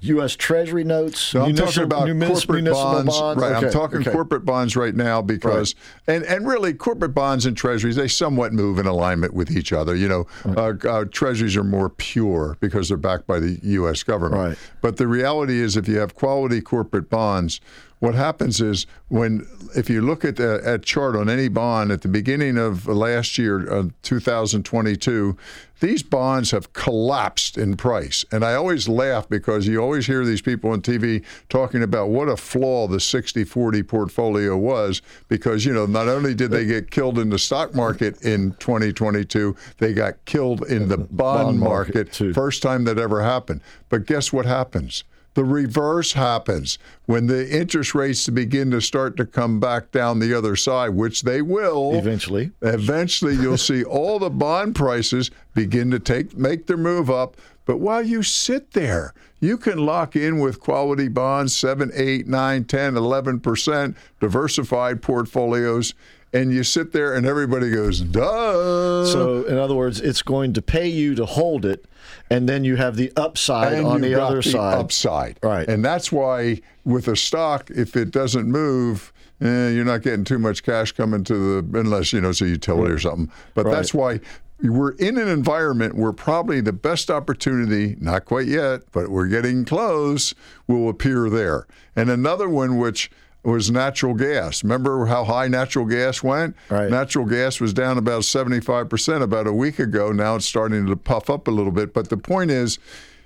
U.S. 0.02 0.36
Treasury 0.36 0.84
notes. 0.84 1.34
No, 1.34 1.44
I'm 1.44 1.56
talking 1.56 1.84
about 1.84 2.08
corporate 2.08 2.66
bonds. 2.66 3.18
bonds. 3.18 3.42
Right. 3.42 3.56
Okay. 3.56 3.66
I'm 3.66 3.72
talking 3.72 4.00
okay. 4.00 4.12
corporate 4.12 4.46
bonds 4.46 4.76
right 4.76 4.96
now 4.96 5.22
because, 5.22 5.76
right. 6.08 6.16
and 6.16 6.26
and 6.26 6.48
really, 6.48 6.74
corporate 6.74 7.14
bonds 7.14 7.46
and 7.46 7.56
treasuries 7.58 7.98
they 7.98 8.08
somewhat 8.08 8.54
move 8.54 8.80
in 8.80 8.86
alignment 8.86 9.34
with 9.34 9.52
each 9.52 9.74
other. 9.74 9.96
You 9.96 10.08
know, 10.08 10.28
right. 10.46 10.86
uh, 10.86 10.90
uh, 10.90 11.06
treasuries 11.06 11.58
are 11.58 11.64
more 11.64 11.90
pure 11.90 12.56
because 12.62 12.88
they're 12.88 12.98
backed 12.98 13.28
by 13.28 13.40
the 13.40 13.60
U.S. 13.62 14.04
government. 14.04 14.42
Right. 14.42 14.58
But 14.82 14.98
the 14.98 15.08
reality 15.08 15.60
is, 15.60 15.76
if 15.76 15.88
you 15.88 16.00
have 16.00 16.16
quality 16.16 16.62
corporate 16.62 17.10
bonds, 17.10 17.60
what 18.00 18.16
happens 18.16 18.62
is 18.62 18.86
when 19.10 19.46
if 19.76 19.90
you 19.90 20.02
look 20.02 20.24
at 20.24 20.38
the 20.38 20.62
at 20.66 20.84
chart 20.84 21.16
on 21.16 21.30
any 21.30 21.50
bond 21.50 21.92
at 21.92 22.02
the 22.02 22.08
beginning 22.08 22.58
of 22.58 22.88
last 22.88 23.38
year, 23.38 23.72
uh, 23.72 23.90
2022, 24.04 25.38
these 25.82 26.04
bonds 26.04 26.52
have 26.52 26.74
collapsed 26.74 27.58
in 27.58 27.76
price. 27.78 28.26
And 28.32 28.44
I 28.44 28.54
always 28.54 28.88
laugh 28.88 29.28
because 29.30 29.68
you 29.68 29.82
always 29.82 30.08
hear 30.08 30.26
these 30.26 30.42
people 30.42 30.72
on 30.72 30.82
TV 30.82 31.24
talking 31.48 31.84
about 31.84 32.10
what 32.10 32.28
a 32.28 32.36
flaw 32.36 32.88
the 32.88 32.98
60-40 32.98 33.88
portfolio 33.88 34.58
was 34.58 35.02
because 35.28 35.66
you 35.66 35.74
know 35.74 35.86
not 35.86 36.08
only 36.08 36.34
did 36.34 36.52
they 36.52 36.66
get 36.66 36.92
killed 36.92 37.20
in 37.20 37.30
the 37.30 37.40
stock 37.40 37.76
market 37.76 38.22
in 38.22 38.52
2022, 38.60 39.56
they 39.78 39.94
got 39.94 40.24
killed 40.26 40.66
in 40.68 40.88
the 40.88 40.98
bond, 40.98 41.18
bond 41.18 41.60
market, 41.60 42.20
market 42.20 42.36
first 42.36 42.62
time 42.62 42.86
that 42.86 42.98
ever 42.98 43.22
happened. 43.22 43.62
But 43.90 44.06
guess 44.06 44.32
what 44.32 44.46
happens? 44.46 45.04
The 45.36 45.46
reverse 45.46 46.14
happens 46.14 46.78
when 47.06 47.28
the 47.28 47.50
interest 47.50 47.94
rates 47.96 48.28
begin 48.28 48.72
to 48.72 48.82
start 48.82 49.16
to 49.18 49.26
come 49.26 49.60
back 49.60 49.92
down 49.92 50.20
the 50.20 50.34
other 50.34 50.56
side, 50.56 50.90
which 50.90 51.22
they 51.22 51.42
will 51.42 51.96
eventually. 51.96 52.52
Eventually, 52.62 53.36
you'll 53.36 53.58
see 53.58 53.84
all 53.86 54.20
the 54.20 54.30
bond 54.30 54.76
prices 54.76 55.32
begin 55.54 55.92
to 55.92 56.00
take 56.00 56.38
make 56.38 56.68
their 56.68 56.78
move 56.78 57.10
up. 57.10 57.38
But 57.66 57.78
while 57.78 58.02
you 58.02 58.24
sit 58.24 58.72
there, 58.72 59.14
you 59.40 59.56
can 59.56 59.78
lock 59.86 60.16
in 60.16 60.40
with 60.40 60.60
quality 60.60 61.08
bonds 61.08 61.56
7, 61.56 61.92
8, 61.94 62.28
9, 62.28 62.64
10, 62.64 62.94
11%, 62.96 63.96
diversified 64.20 65.02
portfolios 65.04 65.94
and 66.34 66.52
you 66.54 66.64
sit 66.64 66.92
there 66.92 67.16
and 67.16 67.26
everybody 67.26 67.72
goes, 67.72 68.02
duh. 68.02 69.06
So, 69.06 69.44
in 69.46 69.58
other 69.58 69.76
words, 69.76 70.00
it's 70.00 70.22
going 70.22 70.54
to 70.54 70.62
pay 70.62 70.88
you 70.88 71.16
to 71.16 71.26
hold 71.26 71.66
it, 71.66 71.86
and 72.30 72.48
then 72.48 72.64
you 72.64 72.76
have 72.76 72.96
the 72.96 73.12
upside 73.16 73.74
and 73.74 73.88
on 73.88 74.02
the 74.02 74.22
other 74.22 74.42
the 74.42 74.50
side. 74.52 74.78
Upside. 74.78 75.40
Right. 75.44 75.68
And 75.68 75.84
that's 75.84 76.12
why 76.12 76.62
with 76.86 77.08
a 77.08 77.16
stock, 77.16 77.70
if 77.70 77.96
it 77.96 78.12
doesn't 78.12 78.48
move, 78.48 79.12
eh, 79.42 79.70
you're 79.70 79.86
not 79.86 80.02
getting 80.02 80.24
too 80.24 80.40
much 80.40 80.64
cash 80.64 80.92
coming 80.92 81.24
to 81.26 81.62
the, 81.62 81.80
unless, 81.80 82.14
you 82.14 82.22
know, 82.22 82.30
it's 82.30 82.42
a 82.42 82.48
utility 82.48 82.94
or 82.94 83.00
something. 83.00 83.32
But 83.54 83.66
Right. 83.66 83.76
that's 83.76 83.94
why 83.94 84.20
we're 84.62 84.92
in 84.92 85.18
an 85.18 85.28
environment 85.30 85.96
where 85.96 86.12
probably 86.12 86.60
the 86.62 86.74
best 86.74 87.10
opportunity, 87.10 87.96
not 88.00 88.26
quite 88.26 88.48
yet, 88.48 88.82
but 88.92 89.10
we're 89.10 89.28
getting 89.28 89.64
close, 89.66 90.34
will 90.68 90.90
appear 90.90 91.30
there. 91.30 91.66
And 91.96 92.10
another 92.10 92.50
one 92.50 92.78
which 92.78 93.10
was 93.44 93.72
natural 93.72 94.14
gas. 94.14 94.64
Remember 94.64 95.06
how 95.06 95.24
high 95.24 95.48
natural 95.48 95.86
gas 95.86 96.22
went? 96.22 96.56
Right. 96.70 96.90
Natural 96.90 97.26
gas 97.26 97.60
was 97.62 97.74
down 97.74 97.98
about 97.98 98.22
75% 98.24 99.22
about 99.22 99.48
a 99.48 99.54
week 99.54 99.80
ago. 99.80 100.12
Now 100.12 100.36
it's 100.36 100.46
starting 100.46 100.86
to 100.88 100.96
puff 100.96 101.30
up 101.30 101.48
a 101.48 101.52
little 101.52 101.72
bit. 101.72 101.94
But 101.94 102.10
the 102.10 102.18
point 102.18 102.52
is, 102.52 102.80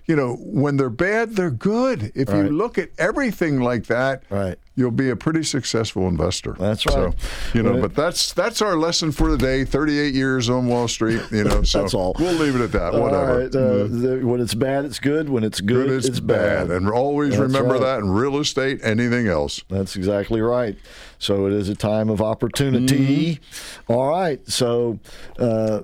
you 0.05 0.15
know, 0.15 0.35
when 0.39 0.77
they're 0.77 0.89
bad, 0.89 1.35
they're 1.35 1.49
good. 1.49 2.11
If 2.13 2.29
Right. 2.29 2.45
you 2.45 2.49
look 2.51 2.77
at 2.77 2.89
everything 2.97 3.59
like 3.61 3.87
that, 3.87 4.23
Right. 4.29 4.57
You'll 4.75 4.91
be 4.91 5.09
a 5.09 5.15
pretty 5.15 5.43
successful 5.43 6.07
investor. 6.07 6.55
That's 6.59 6.83
So, 6.83 7.05
right. 7.05 7.15
you 7.53 7.61
know, 7.63 7.79
but 7.79 7.95
that's 7.95 8.33
that's 8.33 8.61
our 8.61 8.75
lesson 8.75 9.11
for 9.11 9.29
the 9.29 9.37
day. 9.37 9.65
38 9.65 10.13
years 10.13 10.49
on 10.49 10.67
Wall 10.67 10.87
Street, 10.87 11.21
you 11.31 11.43
know. 11.43 11.61
So 11.73 11.81
That's 11.81 11.93
all. 11.93 12.15
We'll 12.19 12.33
leave 12.33 12.55
it 12.55 12.61
at 12.61 12.71
that. 12.73 12.93
Whatever. 12.93 13.39
right, 13.39 13.55
uh, 13.55 13.87
the, 13.87 14.21
when 14.23 14.41
it's 14.41 14.53
bad, 14.53 14.85
it's 14.85 14.99
good. 14.99 15.29
When 15.29 15.43
it's 15.43 15.61
good, 15.61 15.87
Good 15.87 15.97
is 15.97 16.05
it's 16.07 16.19
bad. 16.19 16.69
And 16.71 16.89
always 16.89 17.31
That's 17.31 17.41
remember 17.41 17.75
right. 17.75 17.81
that 17.81 17.99
in 17.99 18.09
real 18.09 18.37
estate, 18.37 18.79
anything 18.83 19.27
else. 19.27 19.63
That's 19.69 19.95
exactly 19.95 20.41
right. 20.41 20.77
So 21.19 21.47
it 21.47 21.53
is 21.53 21.69
a 21.69 21.75
time 21.75 22.09
of 22.09 22.21
opportunity. 22.21 23.35
Mm-hmm. 23.35 23.93
All 23.93 24.09
right. 24.09 24.45
So 24.49 24.99
uh, 25.39 25.81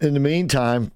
in 0.00 0.14
the 0.14 0.20
meantime, 0.20 0.92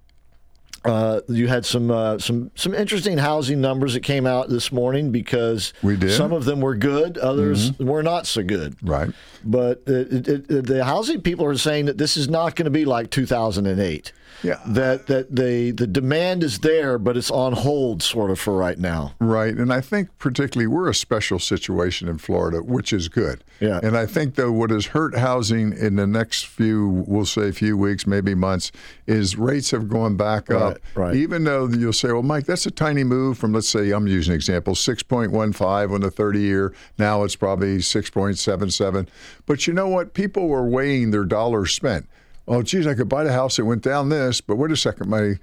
uh, 0.85 1.21
you 1.29 1.47
had 1.47 1.67
some 1.67 1.91
uh, 1.91 2.19
some 2.19 2.51
some 2.55 2.75
interesting 2.75 3.19
housing 3.19 3.61
numbers 3.61 3.95
that 3.95 4.01
came 4.01 4.27
out 4.27 4.49
this 4.49 4.73
morning 4.73 5.13
because 5.13 5.73
We 5.83 5.97
did. 5.97 6.09
Mm-hmm. 6.09 6.17
some 6.17 6.33
of 6.33 6.45
them 6.45 6.61
were 6.61 6.75
good, 6.75 7.19
others 7.19 7.79
were 7.79 8.03
not 8.03 8.27
so 8.27 8.43
good. 8.43 8.77
Right. 8.83 9.11
But 9.45 9.83
it, 9.87 10.29
it, 10.29 10.51
it, 10.51 10.67
the 10.67 10.85
housing 10.85 11.21
people 11.21 11.45
are 11.47 11.57
saying 11.57 11.87
that 11.87 11.99
this 11.99 12.17
is 12.17 12.29
not 12.29 12.57
going 12.57 12.65
to 12.65 12.71
be 12.71 12.85
like 12.85 13.11
2008. 13.11 14.13
Yeah. 14.43 14.61
That 14.67 15.07
that 15.07 15.35
the 15.35 15.71
the 15.73 15.87
demand 15.87 16.43
is 16.43 16.59
there, 16.61 16.99
but 16.99 17.17
it's 17.17 17.31
on 17.31 17.53
hold, 17.53 18.03
sort 18.03 18.31
of, 18.31 18.39
for 18.39 18.57
right 18.57 18.79
now. 18.79 19.15
Right. 19.21 19.55
And 19.55 19.73
I 19.73 19.81
think 19.81 20.09
particularly 20.19 20.67
we're 20.67 20.89
a 20.89 20.95
special 20.95 21.39
situation 21.39 22.09
in 22.09 22.19
Florida, 22.19 22.63
which 22.63 22.93
is 22.93 23.09
good. 23.09 23.45
Yeah. 23.61 23.81
And 23.83 23.97
I 23.97 24.07
think 24.07 24.35
though 24.37 24.53
what 24.53 24.71
has 24.71 24.87
hurt 24.87 25.17
housing 25.17 25.73
in 25.77 25.97
the 25.97 26.07
next 26.07 26.47
few 26.47 27.05
we'll 27.07 27.27
say 27.27 27.53
few 27.53 27.77
weeks, 27.77 28.07
maybe 28.07 28.35
months, 28.35 28.73
is 29.07 29.37
rates 29.37 29.71
have 29.71 29.89
gone 29.89 30.17
back 30.17 30.51
up. 30.51 30.79
right. 30.95 31.15
Even 31.15 31.45
though 31.45 31.69
you'll 31.69 31.93
say, 31.93 32.13
Well, 32.13 32.23
Mike, 32.23 32.47
that's 32.47 32.67
a 32.67 32.71
tiny 32.71 33.05
move 33.05 33.39
from 33.39 33.53
let's 33.53 33.69
say 33.69 33.91
I'm 33.91 34.07
using 34.07 34.33
an 34.33 34.37
example, 34.37 34.75
six 34.75 35.03
point 35.03 35.33
one 35.33 35.53
five 35.53 35.93
on 35.93 36.01
the 36.01 36.11
thirty 36.11 36.41
year. 36.41 36.75
Now 36.99 37.25
it's 37.25 37.37
probably 37.37 37.81
six 37.83 38.11
point 38.11 38.39
seven 38.39 38.71
seven. 38.71 39.09
But 39.47 39.67
you 39.67 39.73
know 39.73 39.89
what? 39.89 40.15
People 40.15 40.49
were 40.49 40.67
weighing 40.67 41.11
their 41.11 41.25
dollars 41.25 41.73
spent. 41.73 42.09
Oh, 42.49 42.63
geez, 42.63 42.87
I 42.87 42.95
could 42.95 43.09
buy 43.09 43.25
the 43.25 43.33
house. 43.33 43.59
It 43.59 43.63
went 43.63 43.83
down 43.83 44.09
this, 44.09 44.41
but 44.41 44.57
wait 44.57 44.71
a 44.73 44.77
second, 44.77 45.09
my 45.09 45.35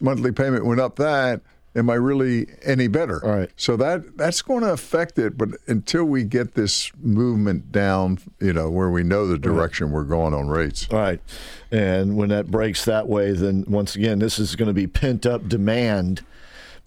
monthly 0.00 0.32
payment 0.32 0.64
went 0.64 0.80
up 0.80 0.96
that. 0.96 1.42
Am 1.76 1.90
I 1.90 1.94
really 1.94 2.46
any 2.62 2.86
better? 2.86 3.24
All 3.24 3.36
right. 3.36 3.50
So 3.56 3.76
that 3.78 4.16
that's 4.16 4.42
going 4.42 4.60
to 4.60 4.72
affect 4.72 5.18
it, 5.18 5.36
but 5.36 5.48
until 5.66 6.04
we 6.04 6.22
get 6.22 6.54
this 6.54 6.92
movement 7.02 7.72
down, 7.72 8.20
you 8.38 8.52
know, 8.52 8.70
where 8.70 8.90
we 8.90 9.02
know 9.02 9.26
the 9.26 9.38
direction 9.38 9.90
we're 9.90 10.04
going 10.04 10.34
on 10.34 10.48
rates. 10.48 10.86
Right. 10.90 11.20
And 11.72 12.16
when 12.16 12.28
that 12.28 12.48
breaks 12.48 12.84
that 12.84 13.08
way, 13.08 13.32
then 13.32 13.64
once 13.66 13.96
again, 13.96 14.20
this 14.20 14.38
is 14.38 14.54
going 14.54 14.68
to 14.68 14.72
be 14.72 14.86
pent 14.86 15.26
up 15.26 15.48
demand 15.48 16.24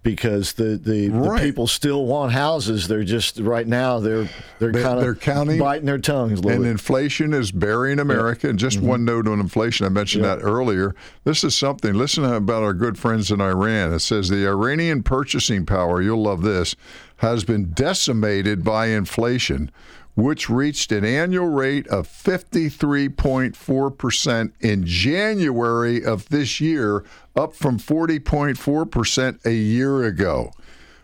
because 0.07 0.53
the, 0.53 0.77
the, 0.77 1.09
Right. 1.09 1.39
the 1.41 1.45
people 1.47 1.67
still 1.67 2.05
want 2.05 2.31
houses. 2.31 2.87
They're 2.87 3.03
just 3.03 3.39
right 3.39 3.67
now 3.67 3.99
they're 3.99 4.29
they're 4.59 4.71
They- 4.71 4.81
kind 4.81 4.97
of 4.97 5.01
they're 5.03 5.15
counting- 5.15 5.59
biting 5.59 5.85
their 5.85 5.97
tongues 5.97 6.39
a 6.39 6.43
little 6.43 6.61
And 6.63 6.71
inflation 6.71 7.33
is 7.33 7.51
burying 7.51 7.99
America. 7.99 8.47
And 8.49 8.57
just 8.57 8.77
mm-hmm. 8.77 8.87
one 8.87 9.05
note 9.05 9.27
on 9.27 9.39
inflation, 9.39 9.85
I 9.85 9.89
mentioned 9.89 10.23
Yeah. 10.23 10.35
that 10.35 10.41
earlier. 10.41 10.95
This 11.25 11.43
is 11.43 11.55
something, 11.55 11.93
listen 11.93 12.23
about 12.23 12.63
our 12.63 12.73
good 12.73 12.97
friends 12.97 13.31
in 13.31 13.41
Iran. 13.41 13.93
It 13.93 13.99
says 13.99 14.29
the 14.29 14.47
Iranian 14.47 15.03
purchasing 15.03 15.65
power, 15.65 16.01
you'll 16.01 16.23
love 16.23 16.41
this, 16.41 16.75
has 17.17 17.43
been 17.43 17.71
decimated 17.73 18.63
by 18.63 18.87
inflation, 18.87 19.71
which 20.17 20.49
reached 20.49 20.91
an 20.91 21.05
annual 21.05 21.47
rate 21.47 21.87
of 21.89 22.07
53.4% 22.07 24.51
in 24.59 24.83
January 24.83 26.03
of 26.03 26.27
this 26.29 26.59
year, 26.59 27.05
up 27.35 27.53
from 27.53 27.77
40.4% 27.77 29.45
a 29.45 29.53
year 29.53 30.03
ago. 30.03 30.51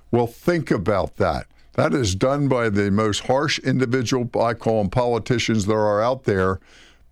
Well, 0.10 0.26
think 0.26 0.72
about 0.72 1.18
that. 1.18 1.46
That 1.74 1.94
is 1.94 2.16
done 2.16 2.48
by 2.48 2.70
the 2.70 2.90
most 2.90 3.28
harsh 3.28 3.60
individual, 3.60 4.28
I 4.42 4.56
call 4.56 4.80
them 4.80 4.90
politicians, 4.90 5.68
there 5.68 5.78
are 5.78 6.02
out 6.02 6.24
there. 6.24 6.60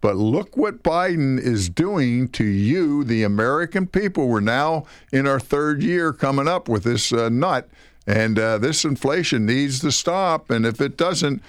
But 0.02 0.16
look 0.16 0.58
what 0.58 0.82
Biden 0.82 1.40
is 1.40 1.70
doing 1.70 2.30
to 2.30 2.44
you, 2.44 3.04
the 3.04 3.22
American 3.22 3.86
people. 3.86 4.28
We're 4.28 4.40
now 4.40 4.86
in 5.12 5.28
our 5.28 5.40
third 5.40 5.84
year 5.84 6.14
coming 6.14 6.48
up 6.48 6.68
with 6.68 6.84
this 6.84 7.14
uh, 7.14 7.30
nut, 7.30 7.70
And 8.08 8.40
uh, 8.40 8.58
this 8.58 8.84
inflation 8.84 9.46
needs 9.46 9.80
to 9.82 9.92
stop. 9.92 10.50
And 10.50 10.66
if 10.66 10.82
it 10.82 10.98
doesn't, 10.98 11.44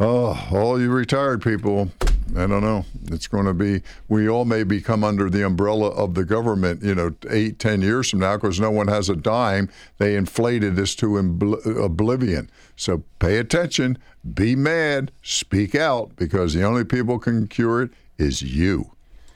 oh, 0.00 0.48
all 0.52 0.80
you 0.80 0.90
retired 0.90 1.42
people, 1.42 1.90
I 2.36 2.46
don't 2.46 2.62
know. 2.62 2.84
It's 3.06 3.26
going 3.26 3.44
to 3.44 3.54
be, 3.54 3.82
we 4.08 4.28
all 4.28 4.44
may 4.44 4.62
become 4.62 5.04
under 5.04 5.28
the 5.28 5.44
umbrella 5.44 5.88
of 5.88 6.14
the 6.14 6.24
government, 6.24 6.82
you 6.82 6.94
know, 6.94 7.14
eight, 7.28 7.58
ten 7.58 7.82
years 7.82 8.10
from 8.10 8.20
now 8.20 8.36
because 8.36 8.58
no 8.58 8.70
one 8.70 8.88
has 8.88 9.08
a 9.08 9.16
dime. 9.16 9.68
They 9.98 10.16
inflated 10.16 10.76
this 10.76 10.94
to 10.96 11.06
obl- 11.08 11.84
oblivion. 11.84 12.50
So 12.74 13.02
pay 13.18 13.36
attention, 13.36 13.98
be 14.34 14.56
mad, 14.56 15.12
speak 15.22 15.74
out 15.74 16.16
because 16.16 16.54
the 16.54 16.62
only 16.62 16.84
people 16.84 17.18
can 17.18 17.46
cure 17.46 17.82
it 17.82 17.90
is 18.18 18.40
you. 18.42 18.91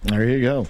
There 0.06 0.28
you 0.28 0.40
go. 0.40 0.66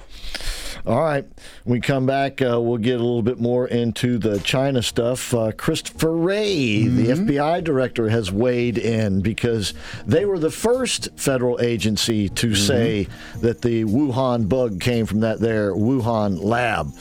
All 0.87 1.03
right. 1.03 1.25
When 1.65 1.73
we 1.73 1.81
come 1.81 2.07
back, 2.07 2.41
uh, 2.41 2.61
we'll 2.61 2.79
get 2.79 2.95
a 2.95 3.03
little 3.03 3.23
bit 3.23 3.41
more 3.41 3.67
into 3.67 4.19
the 4.19 4.39
China 4.39 4.85
stuff. 4.85 5.35
Uh, 5.35 5.51
Christopher 5.51 6.17
Wray, 6.17 6.85
mm-hmm. 6.85 7.27
the 7.27 7.35
FBI 7.35 7.65
director, 7.65 8.09
has 8.09 8.31
weighed 8.31 8.79
in 8.79 9.21
because 9.21 9.75
they 10.07 10.25
were 10.25 10.39
the 10.39 10.51
first 10.51 11.09
federal 11.17 11.61
agency 11.61 12.29
to 12.29 12.49
mm-hmm. 12.49 12.55
say 12.55 13.09
that 13.41 13.63
the 13.63 13.85
Wuhan 13.85 14.49
bug 14.49 14.81
came 14.81 15.07
from 15.07 15.21
that 15.21 15.41
there 15.41 15.73
Wuhan 15.73 16.41
lab. 16.41 16.93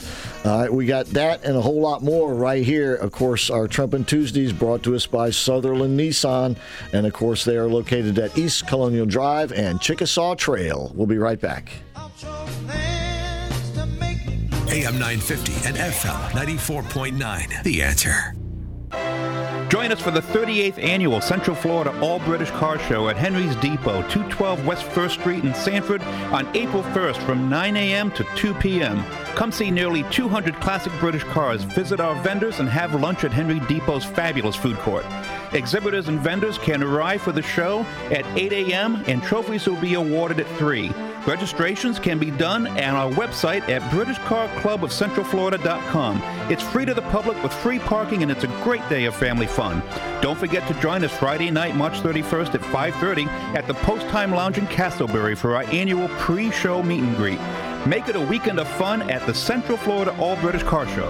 All 0.45 0.61
right, 0.61 0.73
we 0.73 0.87
got 0.87 1.05
that 1.07 1.43
and 1.43 1.55
a 1.55 1.61
whole 1.61 1.79
lot 1.79 2.01
more 2.01 2.33
right 2.33 2.65
here. 2.65 2.95
Of 2.95 3.11
course, 3.11 3.51
our 3.51 3.67
Trumpin' 3.67 4.07
Tuesdays 4.07 4.51
brought 4.51 4.81
to 4.83 4.95
us 4.95 5.05
by 5.05 5.29
Sutherland 5.29 5.99
Nissan. 5.99 6.57
And 6.91 7.05
of 7.05 7.13
course, 7.13 7.45
they 7.45 7.55
are 7.55 7.67
located 7.67 8.17
at 8.17 8.35
East 8.35 8.65
Colonial 8.65 9.05
Drive 9.05 9.51
and 9.51 9.79
Chickasaw 9.79 10.33
Trail. 10.35 10.91
We'll 10.95 11.05
be 11.05 11.19
right 11.19 11.39
back. 11.39 11.84
AM 14.69 14.97
950 14.97 15.67
and 15.67 15.75
FM 15.75 16.29
94.9. 16.29 17.63
The 17.63 17.81
answer. 17.81 18.33
Join 19.69 19.91
us 19.91 19.99
for 19.99 20.11
the 20.11 20.21
38th 20.21 20.81
annual 20.81 21.19
Central 21.19 21.55
Florida 21.57 21.97
All 21.99 22.19
British 22.19 22.51
Car 22.51 22.79
Show 22.79 23.09
at 23.09 23.17
Henry's 23.17 23.55
Depot, 23.57 24.01
212 24.03 24.65
West 24.65 24.85
1st 24.85 25.11
Street 25.11 25.43
in 25.43 25.53
Sanford 25.53 26.01
on 26.31 26.47
April 26.55 26.83
1st 26.83 27.17
from 27.25 27.49
9 27.49 27.75
a.m. 27.75 28.09
to 28.11 28.25
2 28.35 28.53
p.m. 28.53 29.03
Come 29.35 29.51
see 29.51 29.69
nearly 29.69 30.03
200 30.11 30.55
classic 30.61 30.93
British 30.99 31.25
cars, 31.25 31.63
visit 31.63 31.99
our 31.99 32.15
vendors, 32.23 32.61
and 32.61 32.69
have 32.69 32.95
lunch 32.95 33.25
at 33.25 33.33
Henry 33.33 33.59
Depot's 33.61 34.05
fabulous 34.05 34.55
food 34.55 34.77
court. 34.77 35.05
Exhibitors 35.51 36.07
and 36.07 36.19
vendors 36.21 36.57
can 36.57 36.81
arrive 36.81 37.21
for 37.21 37.33
the 37.33 37.41
show 37.41 37.81
at 38.11 38.25
8 38.37 38.53
a.m. 38.53 39.03
and 39.07 39.21
trophies 39.21 39.67
will 39.67 39.81
be 39.81 39.95
awarded 39.95 40.39
at 40.39 40.47
3. 40.57 40.93
Registrations 41.25 41.97
can 41.97 42.19
be 42.19 42.29
done 42.29 42.67
on 42.67 42.95
our 42.95 43.11
website 43.11 43.67
at 43.67 43.81
BritishCarClubOfCentralFlorida.com. 43.91 46.21
It's 46.51 46.61
free 46.61 46.85
to 46.85 46.93
the 46.93 47.01
public 47.03 47.41
with 47.41 47.51
free 47.51 47.79
parking 47.79 48.21
and 48.21 48.31
it's 48.31 48.43
a 48.43 48.61
great 48.63 48.87
day 48.89 49.05
of 49.05 49.15
family 49.15 49.47
fun. 49.47 49.81
Don't 50.21 50.37
forget 50.37 50.67
to 50.67 50.75
join 50.79 51.03
us 51.03 51.17
Friday 51.17 51.49
night, 51.49 51.75
March 51.75 51.99
31st 52.01 52.53
at 52.53 52.61
5:30 52.61 53.25
at 53.55 53.65
the 53.65 53.73
Post 53.73 54.07
Time 54.09 54.31
Lounge 54.31 54.59
in 54.59 54.67
Casselberry 54.67 55.35
for 55.35 55.55
our 55.55 55.63
annual 55.63 56.09
pre-show 56.19 56.83
meet 56.83 57.01
and 57.01 57.17
greet. 57.17 57.39
Make 57.87 58.07
it 58.07 58.15
a 58.15 58.21
weekend 58.21 58.59
of 58.59 58.67
fun 58.67 59.09
at 59.09 59.25
the 59.25 59.33
Central 59.33 59.77
Florida 59.77 60.15
All 60.19 60.35
British 60.37 60.63
Car 60.63 60.87
Show. 60.89 61.09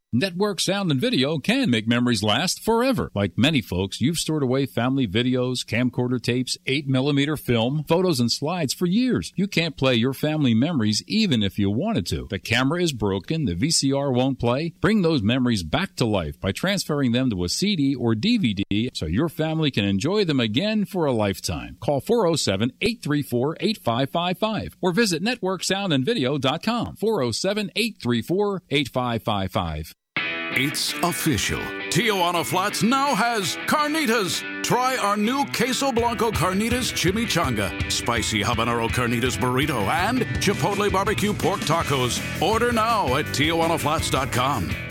Network 0.13 0.59
sound 0.59 0.91
and 0.91 0.99
video 0.99 1.37
can 1.37 1.69
make 1.69 1.87
memories 1.87 2.21
last 2.21 2.61
forever. 2.61 3.09
Like 3.15 3.37
many 3.37 3.61
folks, 3.61 4.01
you've 4.01 4.17
stored 4.17 4.43
away 4.43 4.65
family 4.65 5.07
videos, 5.07 5.63
camcorder 5.63 6.21
tapes, 6.21 6.57
8mm 6.67 7.39
film, 7.39 7.85
photos, 7.87 8.19
and 8.19 8.29
slides 8.29 8.73
for 8.73 8.87
years. 8.87 9.31
You 9.37 9.47
can't 9.47 9.77
play 9.77 9.95
your 9.95 10.11
family 10.11 10.53
memories 10.53 11.01
even 11.07 11.41
if 11.41 11.57
you 11.57 11.71
wanted 11.71 12.05
to. 12.07 12.27
The 12.29 12.39
camera 12.39 12.83
is 12.83 12.91
broken, 12.91 13.45
the 13.45 13.55
VCR 13.55 14.13
won't 14.13 14.37
play. 14.37 14.73
Bring 14.81 15.01
those 15.01 15.23
memories 15.23 15.63
back 15.63 15.95
to 15.95 16.05
life 16.05 16.37
by 16.41 16.51
transferring 16.51 17.13
them 17.13 17.29
to 17.29 17.45
a 17.45 17.49
CD 17.49 17.95
or 17.95 18.13
DVD 18.13 18.89
so 18.93 19.05
your 19.05 19.29
family 19.29 19.71
can 19.71 19.85
enjoy 19.85 20.25
them 20.25 20.41
again 20.41 20.83
for 20.83 21.05
a 21.05 21.13
lifetime. 21.13 21.77
Call 21.79 22.01
407 22.01 22.73
834 22.81 23.55
8555 23.61 24.75
or 24.81 24.91
visit 24.91 25.23
networksoundandvideo.com 25.23 26.97
407 26.97 27.71
834 27.77 28.63
8555. 28.69 29.93
It's 30.53 30.93
official. 31.01 31.61
Tijuana 31.91 32.45
Flats 32.45 32.83
now 32.83 33.15
has 33.15 33.55
carnitas. 33.67 34.43
Try 34.63 34.97
our 34.97 35.15
new 35.15 35.45
Queso 35.45 35.93
Blanco 35.93 36.29
Carnitas 36.29 36.91
Chimichanga, 36.91 37.89
Spicy 37.89 38.43
Habanero 38.43 38.89
Carnitas 38.89 39.37
Burrito, 39.37 39.87
and 39.87 40.21
Chipotle 40.41 40.91
Barbecue 40.91 41.33
Pork 41.33 41.61
Tacos. 41.61 42.19
Order 42.41 42.73
now 42.73 43.15
at 43.15 43.25
TijuanaFlats.com. 43.27 44.90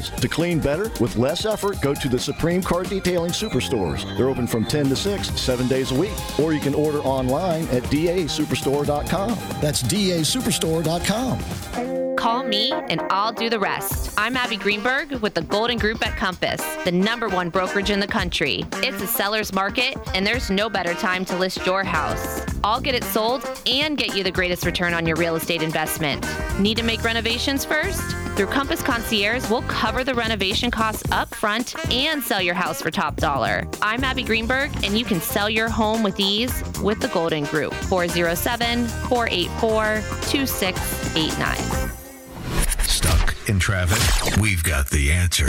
To 0.00 0.28
clean 0.28 0.60
better 0.60 0.90
with 1.00 1.16
less 1.16 1.44
effort, 1.44 1.80
go 1.80 1.94
to 1.94 2.08
the 2.08 2.18
Supreme 2.18 2.62
Car 2.62 2.84
Detailing 2.84 3.32
Superstores. 3.32 4.04
They're 4.16 4.28
open 4.28 4.46
from 4.46 4.64
10 4.64 4.88
to 4.88 4.96
6, 4.96 5.40
seven 5.40 5.68
days 5.68 5.92
a 5.92 5.94
week. 5.94 6.14
Or 6.38 6.52
you 6.52 6.60
can 6.60 6.74
order 6.74 6.98
online 6.98 7.64
at 7.68 7.82
dasuperstore.com. 7.84 9.38
That's 9.60 9.82
dasuperstore.com. 9.82 12.16
Call 12.16 12.44
me 12.44 12.72
and 12.72 13.00
I'll 13.10 13.32
do 13.32 13.50
the 13.50 13.58
rest. 13.58 14.14
I'm 14.18 14.36
Abby 14.36 14.56
Greenberg 14.56 15.12
with 15.20 15.34
the 15.34 15.42
Golden 15.42 15.76
Group 15.76 16.04
at 16.04 16.16
Compass, 16.16 16.62
the 16.84 16.90
number 16.90 17.28
one 17.28 17.50
brokerage 17.50 17.90
in 17.90 18.00
the 18.00 18.06
country. 18.06 18.64
It's 18.76 19.02
a 19.02 19.06
seller's 19.06 19.52
market, 19.52 19.96
and 20.14 20.26
there's 20.26 20.50
no 20.50 20.70
better 20.70 20.94
time 20.94 21.24
to 21.26 21.36
list 21.36 21.66
your 21.66 21.84
house. 21.84 22.40
I'll 22.64 22.80
get 22.80 22.94
it 22.94 23.04
sold 23.04 23.48
and 23.66 23.98
get 23.98 24.16
you 24.16 24.24
the 24.24 24.30
greatest 24.30 24.64
return 24.64 24.94
on 24.94 25.06
your 25.06 25.16
real 25.16 25.36
estate 25.36 25.62
investment. 25.62 26.26
Need 26.58 26.78
to 26.78 26.82
make 26.82 27.04
renovations 27.04 27.64
first? 27.64 28.25
Through 28.36 28.48
Compass 28.48 28.82
Concierge, 28.82 29.48
we'll 29.48 29.62
cover 29.62 30.04
the 30.04 30.12
renovation 30.14 30.70
costs 30.70 31.10
up 31.10 31.34
front 31.34 31.74
and 31.90 32.22
sell 32.22 32.42
your 32.42 32.54
house 32.54 32.82
for 32.82 32.90
top 32.90 33.16
dollar. 33.16 33.66
I'm 33.80 34.04
Abby 34.04 34.24
Greenberg, 34.24 34.72
and 34.84 34.98
you 34.98 35.06
can 35.06 35.22
sell 35.22 35.48
your 35.48 35.70
home 35.70 36.02
with 36.02 36.20
ease 36.20 36.62
with 36.82 37.00
the 37.00 37.08
Golden 37.08 37.44
Group. 37.44 37.72
407 37.72 38.88
484 39.08 40.02
2689 40.28 41.56
Stuck 42.80 43.48
in 43.48 43.58
traffic? 43.58 44.36
We've 44.38 44.62
got 44.62 44.90
the 44.90 45.12
answer. 45.12 45.46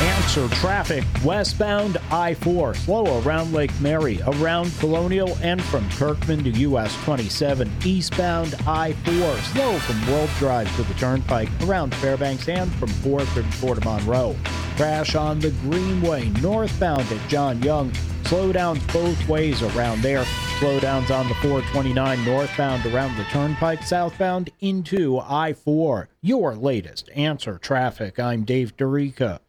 Answer 0.00 0.48
traffic 0.56 1.04
westbound 1.24 1.98
I 2.10 2.34
4, 2.34 2.74
slow 2.74 3.20
around 3.22 3.52
Lake 3.52 3.70
Mary, 3.80 4.20
around 4.26 4.72
Colonial, 4.78 5.36
and 5.42 5.62
from 5.62 5.88
Kirkman 5.90 6.42
to 6.44 6.50
US 6.50 6.96
27. 7.04 7.70
Eastbound 7.84 8.54
I 8.66 8.94
4, 8.94 9.12
slow 9.36 9.78
from 9.78 10.12
World 10.12 10.30
Drive 10.38 10.74
to 10.76 10.82
the 10.82 10.94
Turnpike, 10.94 11.48
around 11.62 11.94
Fairbanks, 11.96 12.48
and 12.48 12.72
from 12.74 12.88
4th 12.88 13.36
and 13.36 13.54
Fort 13.54 13.84
Monroe. 13.84 14.34
Crash 14.76 15.14
on 15.14 15.38
the 15.38 15.50
Greenway, 15.62 16.28
northbound 16.40 17.10
at 17.12 17.28
John 17.28 17.62
Young. 17.62 17.92
Slowdowns 18.24 18.92
both 18.92 19.28
ways 19.28 19.62
around 19.62 20.02
there. 20.02 20.24
Slowdowns 20.58 21.10
on 21.10 21.28
the 21.28 21.34
429 21.34 22.24
northbound 22.24 22.86
around 22.86 23.16
the 23.16 23.24
Turnpike, 23.24 23.82
southbound 23.82 24.50
into 24.60 25.18
I 25.18 25.52
4. 25.52 26.08
Your 26.22 26.56
latest 26.56 27.10
answer 27.14 27.58
traffic. 27.58 28.18
I'm 28.18 28.44
Dave 28.44 28.76
Dorica. 28.76 29.40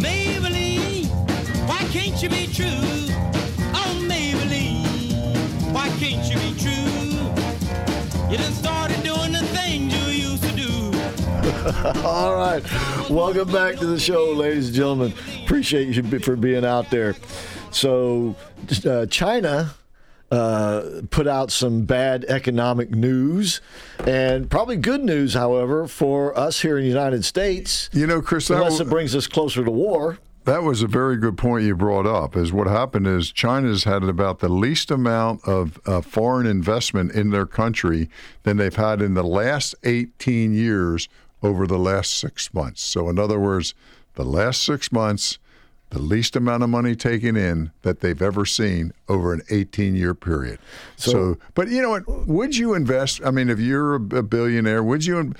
Maybellene, 0.00 1.06
why 1.68 1.78
can't 1.92 2.22
you 2.22 2.30
be 2.30 2.46
true? 2.46 2.66
Oh, 3.74 4.06
Maybellene, 4.08 5.72
why 5.74 5.90
can't 5.98 6.24
you 6.30 6.38
be 6.38 6.58
true? 6.58 6.72
You 8.30 8.38
done 8.38 8.52
started 8.54 9.02
doing 9.02 9.32
the 9.32 9.46
things 9.52 9.92
you 9.94 10.30
used 10.30 10.44
to 10.44 10.52
do. 10.56 12.00
All 12.06 12.36
right. 12.36 12.62
Welcome 13.10 13.52
back 13.52 13.76
to 13.76 13.86
the 13.86 14.00
show, 14.00 14.32
ladies 14.32 14.68
and 14.68 14.76
gentlemen. 14.76 15.12
Appreciate 15.44 15.94
you 15.94 16.18
for 16.20 16.36
being 16.36 16.64
out 16.64 16.88
there. 16.88 17.14
So, 17.70 18.34
uh, 18.86 19.04
China 19.06 19.74
uh, 20.30 21.02
put 21.10 21.26
out 21.26 21.50
some 21.50 21.84
bad 21.84 22.24
economic 22.24 22.90
news 22.90 23.60
and 24.06 24.50
probably 24.50 24.76
good 24.76 25.04
news, 25.04 25.34
however, 25.34 25.86
for 25.86 26.36
us 26.38 26.62
here 26.62 26.76
in 26.76 26.82
the 26.82 26.88
United 26.88 27.24
States. 27.24 27.88
You 27.92 28.06
know, 28.06 28.20
Chris, 28.20 28.50
unless 28.50 28.80
it 28.80 28.88
brings 28.88 29.14
us 29.14 29.26
closer 29.26 29.64
to 29.64 29.70
war. 29.70 30.18
That 30.44 30.62
was 30.62 30.80
a 30.80 30.86
very 30.86 31.16
good 31.16 31.36
point 31.36 31.64
you 31.64 31.74
brought 31.74 32.06
up. 32.06 32.36
Is 32.36 32.52
what 32.52 32.68
happened 32.68 33.08
is 33.08 33.32
China's 33.32 33.82
had 33.82 34.04
about 34.04 34.38
the 34.38 34.48
least 34.48 34.92
amount 34.92 35.42
of 35.44 35.80
uh, 35.86 36.00
foreign 36.00 36.46
investment 36.46 37.12
in 37.12 37.30
their 37.30 37.46
country 37.46 38.08
than 38.44 38.56
they've 38.56 38.74
had 38.74 39.02
in 39.02 39.14
the 39.14 39.24
last 39.24 39.74
18 39.82 40.54
years 40.54 41.08
over 41.42 41.66
the 41.66 41.78
last 41.78 42.12
six 42.12 42.54
months. 42.54 42.82
So, 42.82 43.08
in 43.08 43.18
other 43.18 43.40
words, 43.40 43.74
the 44.14 44.24
last 44.24 44.62
six 44.62 44.92
months, 44.92 45.38
the 45.90 45.98
least 46.00 46.36
amount 46.36 46.62
of 46.62 46.68
money 46.68 46.96
taken 46.96 47.36
in 47.36 47.70
that 47.82 48.00
they've 48.00 48.20
ever 48.20 48.44
seen 48.44 48.92
over 49.08 49.32
an 49.32 49.42
18 49.50 49.94
year 49.94 50.14
period. 50.14 50.58
So, 50.96 51.38
but 51.54 51.68
you 51.68 51.80
know 51.80 51.90
what? 51.90 52.26
Would 52.26 52.56
you 52.56 52.74
invest? 52.74 53.20
I 53.24 53.30
mean, 53.30 53.48
if 53.48 53.60
you're 53.60 53.94
a, 53.94 54.16
a 54.16 54.22
billionaire, 54.22 54.82
would 54.82 55.04
you? 55.04 55.32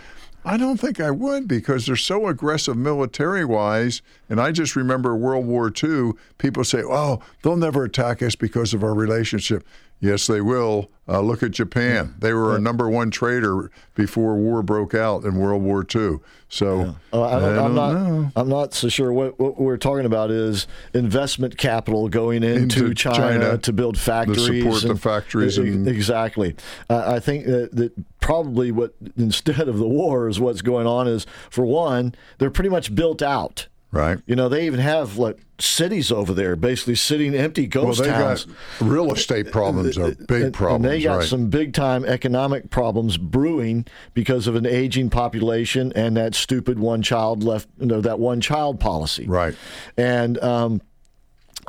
I 0.45 0.57
don't 0.57 0.77
think 0.79 1.01
I 1.01 1.11
would 1.11 1.49
because 1.49 1.87
they're 1.87 1.97
so 1.97 2.29
aggressive 2.29 2.77
military 2.77 3.45
wise. 3.45 4.01
And 4.31 4.41
I 4.41 4.53
just 4.53 4.77
remember 4.77 5.17
World 5.17 5.45
War 5.45 5.73
II, 5.83 6.13
people 6.39 6.63
say, 6.63 6.85
oh, 6.85 7.21
they'll 7.43 7.57
never 7.57 7.83
attack 7.83 8.23
us 8.23 8.37
because 8.37 8.73
of 8.73 8.85
our 8.85 8.95
relationship. 8.95 9.67
Yes, 10.01 10.27
they 10.27 10.41
will. 10.41 10.91
Uh, 11.09 11.21
look 11.21 11.43
at 11.45 11.53
Japan. 11.53 12.17
They 12.19 12.33
were 12.35 12.57
a 12.57 12.61
number 12.61 12.91
one 12.91 13.13
trader 13.13 13.71
before 13.95 14.35
war 14.35 14.61
broke 14.63 14.93
out 14.93 15.23
in 15.25 15.37
World 15.37 15.63
War 15.63 15.87
II. 15.95 16.19
So 16.49 16.97
Uh, 17.13 17.23
I 17.23 17.41
don't, 17.41 17.59
I 17.59 17.65
I'm 17.65 17.75
don't 17.75 17.75
know. 17.77 18.31
I'm 18.35 18.49
not 18.49 18.75
so 18.75 18.89
sure. 18.89 19.13
What, 19.13 19.39
what 19.39 19.59
we're 19.61 19.77
talking 19.77 20.05
about 20.05 20.33
is 20.33 20.67
investment 20.95 21.57
capital 21.59 22.09
going 22.09 22.43
into, 22.43 22.87
Into 22.87 22.95
China, 22.95 23.17
China 23.17 23.59
to 23.59 23.73
build 23.73 23.97
factories, 23.97 24.45
support 24.47 24.83
the 24.83 24.97
factories 24.97 25.59
and- 25.59 25.87
exactly. 25.87 26.57
Uh, 26.91 27.05
I 27.07 27.21
think 27.21 27.47
that, 27.47 27.71
that 27.77 27.93
probably 28.21 28.73
what 28.73 28.95
instead 29.17 29.69
of 29.69 29.79
the 29.79 29.89
war 29.89 30.29
is 30.29 30.41
what's 30.41 30.61
going 30.63 30.89
on 30.89 31.07
is 31.07 31.25
for 31.51 31.65
one, 31.65 32.15
they're 32.39 32.51
pretty 32.51 32.71
much 32.71 32.95
built 32.95 33.23
out. 33.23 33.69
Right. 33.97 34.19
You 34.27 34.37
know, 34.37 34.49
they 34.49 34.67
even 34.67 34.81
have 34.81 35.17
like 35.17 35.39
cities 35.59 36.13
over 36.13 36.35
there, 36.35 36.55
basically 36.57 36.97
sitting 36.97 37.35
empty 37.35 37.63
Well, 37.75 37.87
ghost 37.87 38.03
they 38.03 38.11
towns. 38.11 38.45
got 38.45 38.89
real 38.89 39.13
estate 39.13 39.51
problems 39.51 39.97
are 39.97 40.15
big 40.15 40.43
And- 40.43 40.55
problems. 40.55 40.85
And 40.85 40.93
they 40.93 41.03
got 41.03 41.19
right. 41.19 41.27
some 41.29 41.49
big 41.49 41.73
time 41.73 42.05
economic 42.05 42.71
problems 42.71 43.17
brewing 43.17 43.87
because 44.15 44.47
of 44.47 44.55
an 44.55 44.67
aging 44.67 45.11
population 45.11 45.93
and 45.97 46.17
that 46.17 46.35
stupid 46.35 46.79
one 46.79 47.03
child 47.03 47.43
left, 47.43 47.69
you 47.81 47.87
know, 47.87 48.01
that 48.01 48.19
one 48.19 48.41
child 48.41 48.81
policy. 48.81 49.27
Right. 49.27 49.55
And 49.97 50.39
um, 50.43 50.83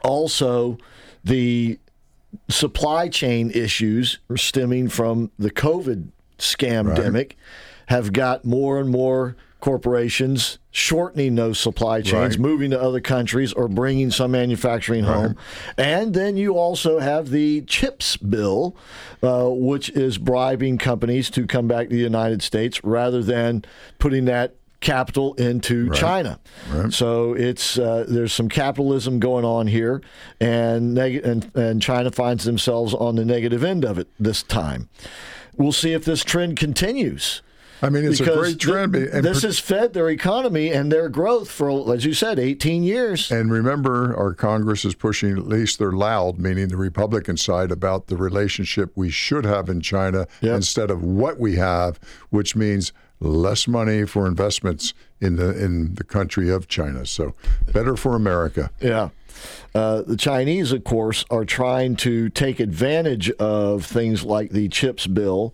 also 0.04 0.78
the 1.24 1.80
supply 2.50 3.08
chain 3.08 3.52
issues 3.52 4.20
stemming 4.36 4.90
from 4.90 5.32
the 5.40 5.52
COVID 5.52 6.10
scam 6.38 6.94
scamdemic 6.94 7.32
have 7.88 8.12
got 8.13 8.46
more 8.46 8.80
and 8.80 8.90
more 8.90 9.36
corporations 9.60 10.60
shortening 10.72 11.36
those 11.36 11.60
supply 11.60 12.02
chains, 12.02 12.38
Right. 12.38 12.39
moving 12.39 12.72
to 12.72 12.80
other 12.82 13.00
countries, 13.00 13.54
or 13.54 13.67
bringing 13.67 14.12
some 14.12 14.32
manufacturing 14.32 15.04
home. 15.06 15.36
And 15.78 16.13
then 16.13 16.38
you 16.38 16.54
also 16.54 17.00
have 17.00 17.30
the 17.32 17.62
CHIPS 17.62 18.17
bill, 18.17 18.76
uh, 19.24 19.48
which 19.50 19.89
is 19.89 20.17
bribing 20.17 20.78
companies 20.78 21.30
to 21.32 21.48
come 21.48 21.67
back 21.67 21.89
to 21.89 21.96
the 21.96 22.02
United 22.02 22.41
States 22.43 22.84
rather 22.84 23.24
than 23.24 23.65
putting 24.00 24.26
that 24.26 24.54
capital 24.80 25.34
into 25.36 25.89
China. 25.91 26.39
So 26.91 27.34
it's 27.34 27.80
uh, 27.80 28.06
there's 28.08 28.32
some 28.32 28.48
capitalism 28.48 29.20
going 29.20 29.43
on 29.43 29.65
here, 29.65 30.02
and, 30.39 30.93
neg- 30.93 31.26
and 31.26 31.50
and 31.56 31.82
China 31.82 32.12
finds 32.12 32.43
themselves 32.46 32.93
on 32.93 33.15
the 33.15 33.26
negative 33.26 33.63
end 33.63 33.84
of 33.84 33.98
it 33.98 34.08
this 34.20 34.43
time. 34.43 34.88
We'll 35.58 35.72
see 35.72 35.93
if 35.93 36.06
this 36.06 36.24
trend 36.24 36.58
continues. 36.58 37.41
I 37.82 37.90
mean, 37.90 38.06
it's 38.06 38.20
a 38.20 38.26
great 38.26 38.60
trend. 38.60 38.96
and 38.96 39.24
this 39.24 39.42
per- 39.42 39.48
has 39.48 39.60
fed 39.60 39.94
their 39.94 40.10
economy 40.10 40.72
and 40.72 40.92
their 40.92 41.10
growth 41.10 41.50
for, 41.50 41.94
as 41.94 42.06
you 42.06 42.13
said, 42.13 42.40
18 42.40 42.84
years. 42.84 43.32
And 43.32 43.52
remember, 43.52 44.16
our 44.18 44.34
Congress 44.34 44.84
is 44.86 44.96
pushing, 44.96 45.38
at 45.38 45.48
least 45.48 45.78
they're 45.80 45.92
loud, 45.92 46.40
meaning 46.40 46.70
the 46.70 46.78
Republican 46.78 47.38
side, 47.38 47.72
about 47.72 48.08
the 48.08 48.18
relationship 48.18 48.92
we 48.96 49.10
should 49.10 49.46
have 49.46 49.70
in 49.70 49.82
China 49.82 50.28
Yep. 50.42 50.56
instead 50.56 50.90
of 50.90 51.04
what 51.04 51.40
we 51.40 51.56
have, 51.58 52.00
which 52.30 52.56
means 52.56 52.94
less 53.20 53.68
money 53.68 54.06
for 54.06 54.28
investments 54.28 54.94
in 55.20 55.38
the 55.38 55.50
in 55.63 55.96
the 55.96 56.04
country 56.04 56.52
of 56.52 56.68
China. 56.68 57.04
So 57.06 57.34
better 57.74 57.96
for 57.98 58.16
America. 58.16 58.70
Yeah. 58.80 59.10
Uh, 59.74 60.02
the 60.04 60.18
Chinese, 60.18 60.72
of 60.72 60.84
course, 60.84 61.26
are 61.32 61.46
trying 61.46 61.96
to 61.98 62.30
take 62.30 62.60
advantage 62.60 63.30
of 63.32 63.86
things 63.86 64.24
like 64.24 64.52
the 64.52 64.68
CHIPS 64.70 65.08
bill 65.08 65.54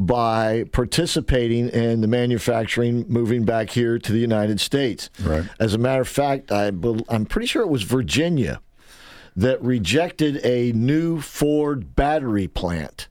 by 0.00 0.64
participating 0.72 1.68
in 1.68 2.00
the 2.00 2.06
manufacturing 2.08 3.04
moving 3.06 3.44
back 3.44 3.68
here 3.70 3.98
to 3.98 4.12
the 4.12 4.18
United 4.18 4.58
States. 4.58 5.10
Right. 5.22 5.44
As 5.60 5.74
a 5.74 5.78
matter 5.78 6.00
of 6.00 6.08
fact, 6.08 6.50
I, 6.50 6.68
I'm 7.08 7.26
pretty 7.26 7.46
sure 7.46 7.60
it 7.62 7.68
was 7.68 7.82
Virginia 7.82 8.60
that 9.36 9.62
rejected 9.62 10.40
a 10.44 10.72
new 10.72 11.20
Ford 11.20 11.94
battery 11.94 12.48
plant. 12.48 13.08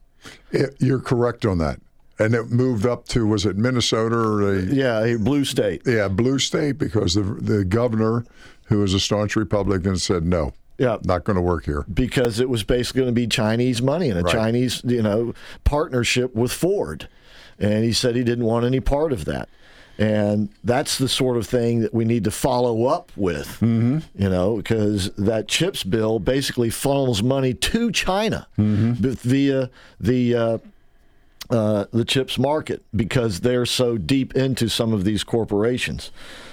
It- 0.50 0.74
you're 0.80 0.98
correct 1.00 1.46
on 1.46 1.58
that. 1.58 1.80
And 2.18 2.34
it 2.34 2.50
moved 2.50 2.84
up 2.84 3.06
to 3.08 3.26
was 3.26 3.46
it 3.46 3.56
Minnesota 3.56 4.16
or 4.16 4.56
a 4.56 4.60
Yeah, 4.62 5.02
a 5.02 5.16
blue 5.16 5.44
state. 5.46 5.82
yeah 5.86 6.08
blue 6.08 6.38
state 6.38 6.76
because 6.76 7.14
the 7.14 7.22
the 7.22 7.64
governor, 7.64 8.26
who 8.66 8.80
was 8.80 8.92
a 8.92 9.00
staunch 9.00 9.36
Republican, 9.36 9.96
said 9.96 10.26
no, 10.26 10.52
Yeah. 10.80 10.96
not 11.04 11.24
going 11.24 11.36
to 11.36 11.42
work 11.42 11.66
here. 11.66 11.84
because 11.92 12.40
it 12.40 12.48
was 12.48 12.64
basically 12.64 13.02
going 13.02 13.14
to 13.14 13.20
be 13.20 13.26
Chinese 13.26 13.80
money 13.82 14.08
and 14.10 14.18
a 14.18 14.22
Right. 14.22 14.32
Chinese, 14.34 14.82
you 14.84 15.02
know, 15.02 15.34
partnership 15.64 16.34
with 16.34 16.50
Ford. 16.52 17.08
And 17.58 17.84
he 17.84 17.92
said 17.92 18.16
he 18.16 18.24
didn't 18.24 18.46
want 18.46 18.64
any 18.64 18.80
part 18.80 19.12
of 19.12 19.26
that. 19.26 19.48
And 19.98 20.48
that's 20.64 20.96
the 20.96 21.08
sort 21.08 21.36
of 21.36 21.46
thing 21.46 21.80
that 21.80 21.92
we 21.92 22.06
need 22.06 22.24
to 22.24 22.30
follow 22.30 22.86
up 22.86 23.12
with, 23.16 23.48
mm-hmm. 23.60 23.98
you 24.16 24.30
know, 24.30 24.56
because 24.56 25.10
that 25.16 25.46
CHIPS 25.46 25.84
bill 25.84 26.18
basically 26.18 26.70
funnels 26.70 27.22
money 27.22 27.52
to 27.52 27.92
China 27.92 28.46
b- 28.56 28.94
via 28.98 29.68
the 30.00 30.34
uh, 30.34 30.58
uh, 31.50 31.84
the 31.92 32.04
chips 32.06 32.38
market 32.38 32.82
because 32.96 33.40
they're 33.40 33.66
so 33.66 33.98
deep 33.98 34.34
into 34.34 34.68
some 34.70 34.94
of 34.94 35.04
these 35.04 35.22
corporations. 35.22 36.10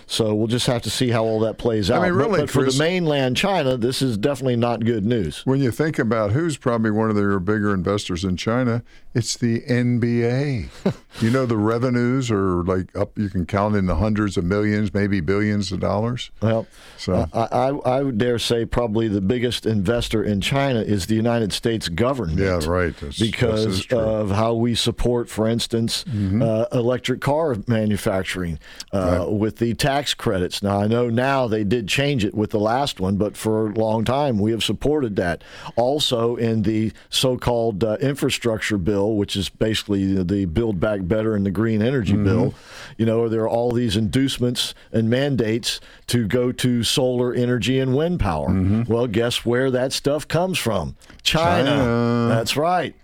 So 0.09 0.33
we'll 0.33 0.47
just 0.47 0.67
have 0.67 0.81
to 0.83 0.89
see 0.89 1.09
how 1.09 1.25
all 1.25 1.41
that 1.41 1.57
plays 1.57 1.91
out. 1.91 2.01
I 2.01 2.05
mean, 2.05 2.13
really, 2.13 2.39
but, 2.41 2.49
for 2.49 2.63
Chris- 2.63 2.77
the 2.77 2.83
mainland 2.83 3.35
China, 3.35 3.75
this 3.75 4.01
is 4.01 4.17
definitely 4.17 4.55
not 4.55 4.85
good 4.85 5.05
news. 5.05 5.41
When 5.45 5.59
you 5.59 5.69
think 5.69 5.99
about 5.99 6.31
who's 6.31 6.55
probably 6.55 6.91
one 6.91 7.09
of 7.09 7.17
their 7.17 7.37
bigger 7.41 7.73
investors 7.73 8.23
in 8.23 8.37
China, 8.37 8.83
it's 9.13 9.35
the 9.35 9.61
NBA. 9.63 10.69
you 11.21 11.29
know, 11.29 11.45
the 11.45 11.57
revenues 11.57 12.31
are 12.31 12.63
like 12.63 12.95
up, 12.95 13.17
you 13.17 13.29
can 13.29 13.45
count 13.45 13.75
in 13.75 13.85
the 13.85 13.95
hundreds 13.95 14.37
of 14.37 14.45
millions, 14.45 14.93
maybe 14.93 15.19
billions 15.19 15.73
of 15.73 15.81
dollars. 15.81 16.31
Well, 16.41 16.67
So- 16.97 17.27
I, 17.33 17.39
I, 17.51 17.67
I 17.97 18.01
would 18.03 18.17
dare 18.17 18.39
say 18.39 18.65
probably 18.65 19.09
the 19.09 19.19
biggest 19.21 19.65
investor 19.65 20.23
in 20.23 20.39
China 20.39 20.79
is 20.79 21.07
the 21.07 21.15
United 21.15 21.51
States 21.51 21.89
government. 21.89 22.39
Yeah, 22.39 22.59
right. 22.65 22.93
That's- 22.95 23.19
because 23.19 23.65
this 23.65 23.79
is 23.79 23.85
true. 23.85 23.97
Mm-hmm. 23.97 24.07
of 24.31 24.31
how 24.31 24.53
we 24.53 24.73
support, 24.73 25.27
for 25.29 25.47
instance, 25.49 26.05
uh, 26.07 26.65
electric 26.71 27.19
car 27.19 27.57
manufacturing 27.67 28.57
uh, 28.93 29.25
with 29.27 29.57
the 29.57 29.73
tax 29.73 29.96
credits. 30.13 30.61
Now, 30.61 30.81
I 30.81 30.87
know 30.87 31.09
now 31.09 31.47
they 31.47 31.63
did 31.63 31.87
change 31.87 32.23
it 32.25 32.33
with 32.33 32.51
the 32.51 32.59
last 32.59 32.99
one, 32.99 33.17
but 33.17 33.35
for 33.37 33.69
a 33.69 33.73
long 33.73 34.03
time 34.05 34.39
we 34.39 34.51
have 34.51 34.63
supported 34.63 35.15
that. 35.17 35.43
Also, 35.75 36.35
in 36.35 36.63
the 36.63 36.91
so 37.09 37.37
called 37.37 37.83
uh, 37.83 37.97
infrastructure 37.99 38.77
bill, 38.77 39.15
which 39.15 39.35
is 39.35 39.49
basically 39.49 40.13
the, 40.13 40.23
the 40.23 40.45
Build 40.45 40.79
Back 40.79 41.01
Better 41.07 41.35
and 41.35 41.45
the 41.45 41.51
Green 41.51 41.81
Energy 41.81 42.13
Mm-hmm. 42.13 42.23
bill, 42.23 42.53
you 42.97 43.05
know, 43.05 43.27
there 43.27 43.41
are 43.41 43.49
all 43.49 43.71
these 43.71 43.97
inducements 43.97 44.73
and 44.91 45.09
mandates 45.09 45.79
to 46.07 46.27
go 46.27 46.51
to 46.53 46.83
solar 46.83 47.33
energy 47.33 47.79
and 47.79 47.95
wind 47.95 48.19
power. 48.19 48.49
Mm-hmm. 48.49 48.91
Well, 48.91 49.07
guess 49.07 49.45
where 49.45 49.69
that 49.71 49.91
stuff 49.93 50.27
comes 50.27 50.57
from? 50.57 50.95
China. 51.23 51.69
China. 51.69 52.27
That's 52.29 52.55
right. 52.55 52.95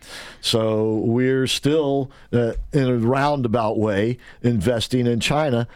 So 0.46 0.96
we're 1.06 1.48
still, 1.48 2.12
uh, 2.34 2.52
in 2.74 2.84
a 2.90 2.98
roundabout 2.98 3.80
way, 3.80 4.18
investing 4.42 5.08
in 5.08 5.22
China 5.22 5.70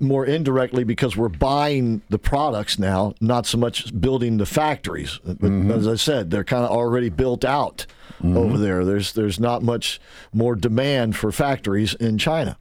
more 0.00 0.24
indirectly 0.24 0.82
because 0.82 1.14
we're 1.14 1.28
buying 1.28 2.00
the 2.08 2.18
products 2.18 2.78
now, 2.78 3.12
not 3.20 3.44
so 3.44 3.58
much 3.58 3.92
building 4.00 4.38
the 4.38 4.46
factories. 4.46 5.20
But 5.22 5.36
Mm-hmm. 5.40 5.70
as 5.72 5.86
I 5.86 5.96
said, 5.96 6.30
they're 6.30 6.42
kind 6.42 6.64
of 6.64 6.70
already 6.70 7.10
built 7.10 7.44
out 7.44 7.84
over 8.24 8.56
there. 8.56 8.82
There's 8.84 9.12
there's 9.12 9.38
not 9.38 9.62
much 9.62 10.00
more 10.32 10.56
demand 10.56 11.14
for 11.14 11.30
factories 11.30 11.92
in 11.94 12.16
China. 12.16 12.56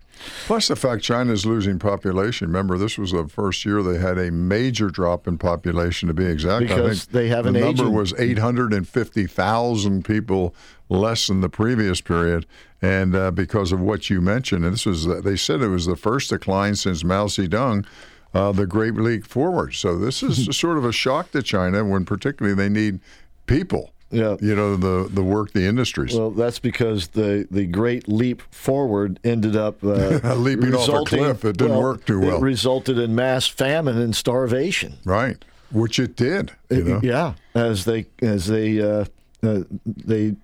Plus 0.46 0.68
the 0.68 0.76
fact 0.76 1.04
China 1.04 1.32
is 1.34 1.46
losing 1.46 1.80
population. 1.80 2.48
Remember, 2.48 2.78
this 2.78 2.98
was 2.98 3.12
the 3.12 3.28
first 3.28 3.66
year 3.66 3.82
they 3.84 3.98
had 4.00 4.18
a 4.18 4.32
major 4.32 4.90
drop 4.90 5.28
in 5.28 5.38
population. 5.38 6.08
To 6.08 6.14
be 6.14 6.26
exact, 6.26 6.64
I 6.64 6.68
Because 6.68 7.04
think 7.06 7.12
they 7.14 7.28
have 7.30 7.44
the 7.46 7.50
an 7.50 7.60
number 7.60 7.84
aging- 7.84 7.94
was 7.94 8.14
eight 8.18 8.38
hundred 8.40 8.74
and 8.74 8.88
fifty 8.88 9.26
thousand 9.28 10.06
people 10.06 10.54
less 10.90 11.28
than 11.28 11.42
the 11.42 11.50
previous 11.50 12.00
period, 12.02 12.46
and 12.82 13.16
uh, 13.16 13.32
because 13.32 13.72
of 13.72 13.80
what 13.80 14.10
you 14.10 14.22
mentioned, 14.22 14.64
and 14.66 14.74
this 14.74 14.86
was 14.86 15.06
they 15.24 15.36
said 15.36 15.62
it 15.62 15.68
was 15.68 15.86
the 15.86 15.96
first 15.98 16.30
decline 16.30 16.76
since 16.76 17.04
Mao 17.04 17.26
Zedong. 17.28 17.86
Uh, 18.34 18.52
the 18.52 18.68
Great 18.68 18.94
Leap 18.94 19.26
Forward. 19.26 19.74
So 19.74 19.98
this 19.98 20.22
is 20.22 20.50
sort 20.58 20.78
of 20.78 20.84
a 20.86 20.92
shock 20.92 21.32
to 21.32 21.42
China 21.42 21.84
when 21.86 22.04
particularly 22.06 22.56
they 22.56 22.68
need 22.70 23.00
people. 23.48 23.94
Yeah. 24.10 24.38
You 24.40 24.56
know, 24.56 24.76
the 24.78 25.10
the 25.10 25.22
work 25.24 25.52
the 25.52 25.66
industries. 25.66 26.16
Well, 26.16 26.32
that's 26.32 26.60
because 26.60 27.10
the 27.10 27.48
the 27.52 27.66
great 27.66 28.08
leap 28.08 28.42
forward 28.54 29.20
ended 29.24 29.56
up 29.56 29.84
uh, 29.84 30.34
Leaping 30.36 30.74
off 30.74 30.88
a 30.88 31.04
cliff. 31.04 31.44
It 31.44 31.58
didn't 31.58 31.78
work 31.78 32.06
too 32.06 32.22
well. 32.22 32.38
It 32.38 32.42
resulted 32.42 32.98
in 32.98 33.16
mass 33.16 33.48
famine 33.48 33.98
and 33.98 34.16
starvation. 34.16 34.98
right. 35.06 35.44
Which 35.74 36.00
it 36.00 36.16
did. 36.16 36.54
You 36.70 36.84
know? 36.86 37.00
Yeah, 37.04 37.34
as 37.54 37.84
they 37.84 38.06
as 38.22 38.48
they 38.48 38.80
uh, 38.82 39.04
uh, 39.44 39.64
they 39.86 40.36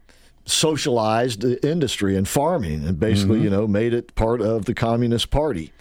socialized 0.46 1.42
the 1.42 1.66
industry 1.66 2.18
and 2.18 2.28
farming, 2.28 2.86
and 2.86 3.00
basically, 3.00 3.36
Mm-hmm. 3.38 3.44
you 3.46 3.50
know, 3.50 3.66
made 3.68 3.94
it 3.94 4.14
part 4.16 4.42
of 4.42 4.66
the 4.66 4.74
Communist 4.74 5.30
Party. 5.32 5.72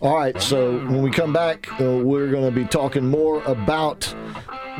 All 0.00 0.16
right, 0.16 0.40
so 0.40 0.72
when 0.72 1.02
we 1.02 1.10
come 1.10 1.32
back, 1.32 1.68
uh, 1.80 2.00
we're 2.02 2.30
going 2.30 2.44
to 2.44 2.50
be 2.50 2.64
talking 2.64 3.06
more 3.06 3.42
about 3.44 4.12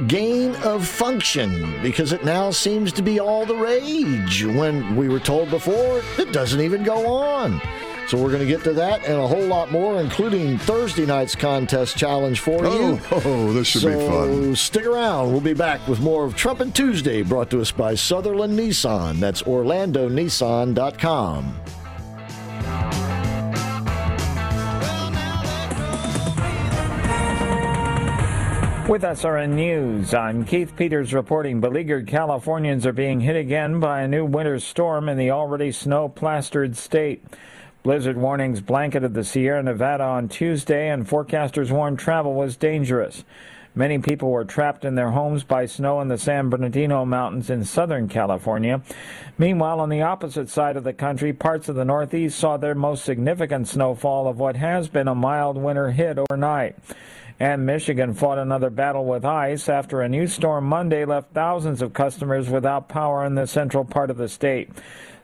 gain 0.09 0.57
of 0.57 0.85
function 0.87 1.81
because 1.83 2.13
it 2.13 2.25
now 2.25 2.51
seems 2.51 2.93
to 2.93 3.03
be 3.03 3.21
all 3.21 3.47
the 3.47 3.55
rage. 3.55 4.45
When 4.45 4.97
we 4.97 5.09
were 5.09 5.21
told 5.21 5.51
before, 5.51 6.03
it 6.19 6.33
doesn't 6.33 6.61
even 6.61 6.83
go 6.83 7.07
on. 7.07 7.61
So 8.09 8.21
we're 8.23 8.31
going 8.31 8.41
to 8.41 8.47
get 8.47 8.63
to 8.65 8.73
that 8.75 9.07
and 9.07 9.19
a 9.19 9.27
whole 9.27 9.47
lot 9.47 9.73
more, 9.73 9.99
including 10.01 10.59
Thursday 10.59 11.07
night's 11.07 11.35
contest 11.35 11.97
challenge 11.97 12.41
for 12.41 12.63
you. 12.65 13.01
Oh, 13.11 13.11
oh, 13.25 13.55
this 13.55 13.69
should 13.69 13.81
so 13.83 13.89
be 13.89 13.95
fun. 14.07 14.55
stick 14.57 14.85
around. 14.85 15.33
We'll 15.33 15.41
be 15.41 15.55
back 15.55 15.87
with 15.89 16.01
more 16.01 16.27
of 16.27 16.35
Trumpin' 16.35 16.75
Tuesday 16.75 17.23
brought 17.23 17.49
to 17.51 17.63
us 17.63 17.71
by 17.71 17.95
Sutherland 17.95 18.59
Nissan. 18.59 19.21
That's 19.21 19.41
OrlandoNissan.com. 19.43 21.55
With 28.89 29.01
SRN 29.01 29.55
News, 29.55 30.13
I'm 30.13 30.45
Keith 30.45 30.77
Peters 30.77 31.15
reporting 31.15 31.59
beleaguered 31.59 32.07
Californians 32.07 32.85
are 32.85 32.93
being 32.93 33.21
hit 33.21 33.35
again 33.35 33.81
by 33.81 34.03
a 34.03 34.09
new 34.09 34.27
winter 34.27 34.59
storm 34.59 35.09
in 35.09 35.17
the 35.17 35.31
already 35.31 35.73
snow 35.73 36.11
plastered 36.11 36.77
state. 36.77 37.25
Blizzard 37.83 38.19
warnings 38.19 38.61
blanketed 38.61 39.15
the 39.15 39.25
Sierra 39.25 39.63
Nevada 39.63 40.05
on 40.05 40.29
Tuesday, 40.29 40.91
and 40.91 41.09
forecasters 41.09 41.71
warned 41.71 41.99
travel 41.99 42.35
was 42.35 42.59
dangerous. 42.59 43.25
Many 43.75 44.01
people 44.01 44.31
were 44.31 44.45
trapped 44.45 44.85
in 44.85 44.97
their 44.97 45.11
homes 45.13 45.45
by 45.45 45.65
snow 45.65 46.03
in 46.03 46.09
the 46.09 46.19
San 46.19 46.51
Bernardino 46.51 47.07
Mountains 47.07 47.49
in 47.49 47.65
Southern 47.65 48.07
California. 48.07 48.83
Meanwhile, 49.39 49.81
on 49.81 49.89
the 49.89 50.03
opposite 50.03 50.51
side 50.51 50.77
of 50.77 50.85
the 50.85 50.93
country, 50.93 51.33
parts 51.33 51.71
of 51.71 51.75
the 51.75 51.87
Northeast 51.87 52.39
saw 52.39 52.59
their 52.59 52.75
most 52.75 53.05
significant 53.05 53.67
snowfall 53.67 54.29
of 54.29 54.39
what 54.39 54.57
has 54.57 54.89
been 54.89 55.09
a 55.09 55.15
mild 55.15 55.57
winter 55.57 55.91
hit 55.91 56.19
overnight. 56.19 56.77
And 57.45 57.67
Michigan 57.67 58.15
fought 58.15 58.39
another 58.39 58.71
battle 58.71 59.05
with 59.05 59.23
ice 59.23 59.69
after 59.69 60.01
a 60.01 60.09
new 60.09 60.27
storm 60.27 60.65
Monday 60.65 61.05
left 61.05 61.35
thousands 61.35 61.83
of 61.83 61.93
customers 61.93 62.49
without 62.49 62.89
power 62.89 63.23
in 63.23 63.35
the 63.35 63.47
central 63.47 63.85
part 63.85 64.09
of 64.09 64.17
the 64.17 64.31
state. 64.31 64.71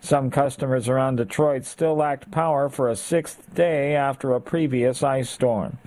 Some 0.02 0.30
customers 0.30 0.86
around 0.86 1.16
Detroit 1.16 1.64
still 1.64 1.96
lacked 1.96 2.30
power 2.30 2.68
for 2.68 2.90
a 2.90 2.94
sixth 2.94 3.54
day 3.54 3.96
after 3.96 4.34
a 4.34 4.40
previous 4.42 5.02
ice 5.02 5.30
storm. 5.30 5.78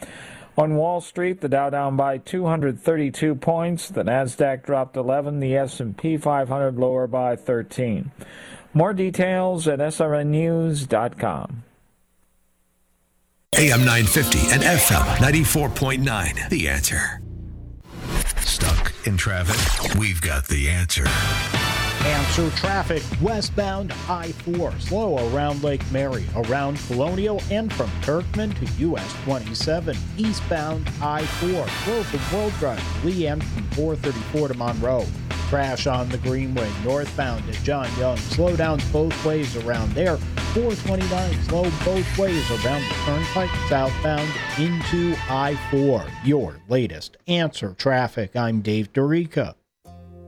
On 0.57 0.75
Wall 0.75 1.01
Street, 1.01 1.41
the 1.41 1.49
Dow 1.49 1.69
down 1.69 1.95
by 1.95 2.17
232 2.17 3.35
points, 3.35 3.89
the 3.89 4.01
Nasdaq 4.01 4.63
dropped 4.63 4.97
11, 4.97 5.39
the 5.39 5.55
S&P 5.55 6.17
500 6.17 6.79
lower 6.79 7.05
by 7.05 7.35
13. 7.35 8.09
More 8.73 8.93
details 8.93 9.67
at 9.67 9.77
srnnews.com. 9.77 11.63
AM 13.57 13.81
950 13.81 14.39
and 14.51 14.63
FM 14.63 15.05
94.9. 15.17 16.49
The 16.49 16.67
answer. 16.67 17.21
Stuck 18.39 18.93
in 19.05 19.15
traffic? 19.15 19.95
We've 19.95 20.19
got 20.21 20.47
the 20.47 20.69
answer. 20.69 21.05
Answer 22.03 22.49
traffic 22.57 23.03
westbound 23.21 23.93
I 24.09 24.31
4, 24.31 24.73
slow 24.79 25.33
around 25.33 25.63
Lake 25.63 25.83
Mary, 25.91 26.25
around 26.35 26.77
Colonial, 26.87 27.41
and 27.51 27.71
from 27.71 27.91
Kirkman 28.01 28.53
to 28.55 28.65
US 28.89 29.13
27. 29.23 29.95
Eastbound 30.17 30.89
I 31.01 31.23
4, 31.25 31.49
slow 31.49 32.03
from 32.03 32.37
World 32.37 32.53
Drive, 32.59 33.05
Lee, 33.05 33.27
and 33.27 33.43
from 33.43 33.63
434 33.71 34.47
to 34.49 34.53
Monroe. 34.55 35.05
Crash 35.53 35.85
on 35.85 36.09
the 36.09 36.17
Greenway, 36.17 36.67
northbound 36.83 37.47
at 37.47 37.53
John 37.63 37.87
Young. 37.99 38.17
Slowdowns 38.17 38.91
both 38.91 39.23
ways 39.23 39.55
around 39.57 39.91
there. 39.91 40.17
429, 40.55 41.43
slow 41.43 41.61
both 41.85 42.17
ways 42.17 42.49
around 42.49 42.81
the 42.81 42.95
Turnpike, 43.05 43.51
southbound 43.69 44.27
into 44.57 45.15
I 45.29 45.55
4. 45.69 46.07
Your 46.25 46.55
latest 46.69 47.17
answer 47.27 47.75
traffic. 47.77 48.35
I'm 48.35 48.61
Dave 48.61 48.91
Dorica. 48.93 49.53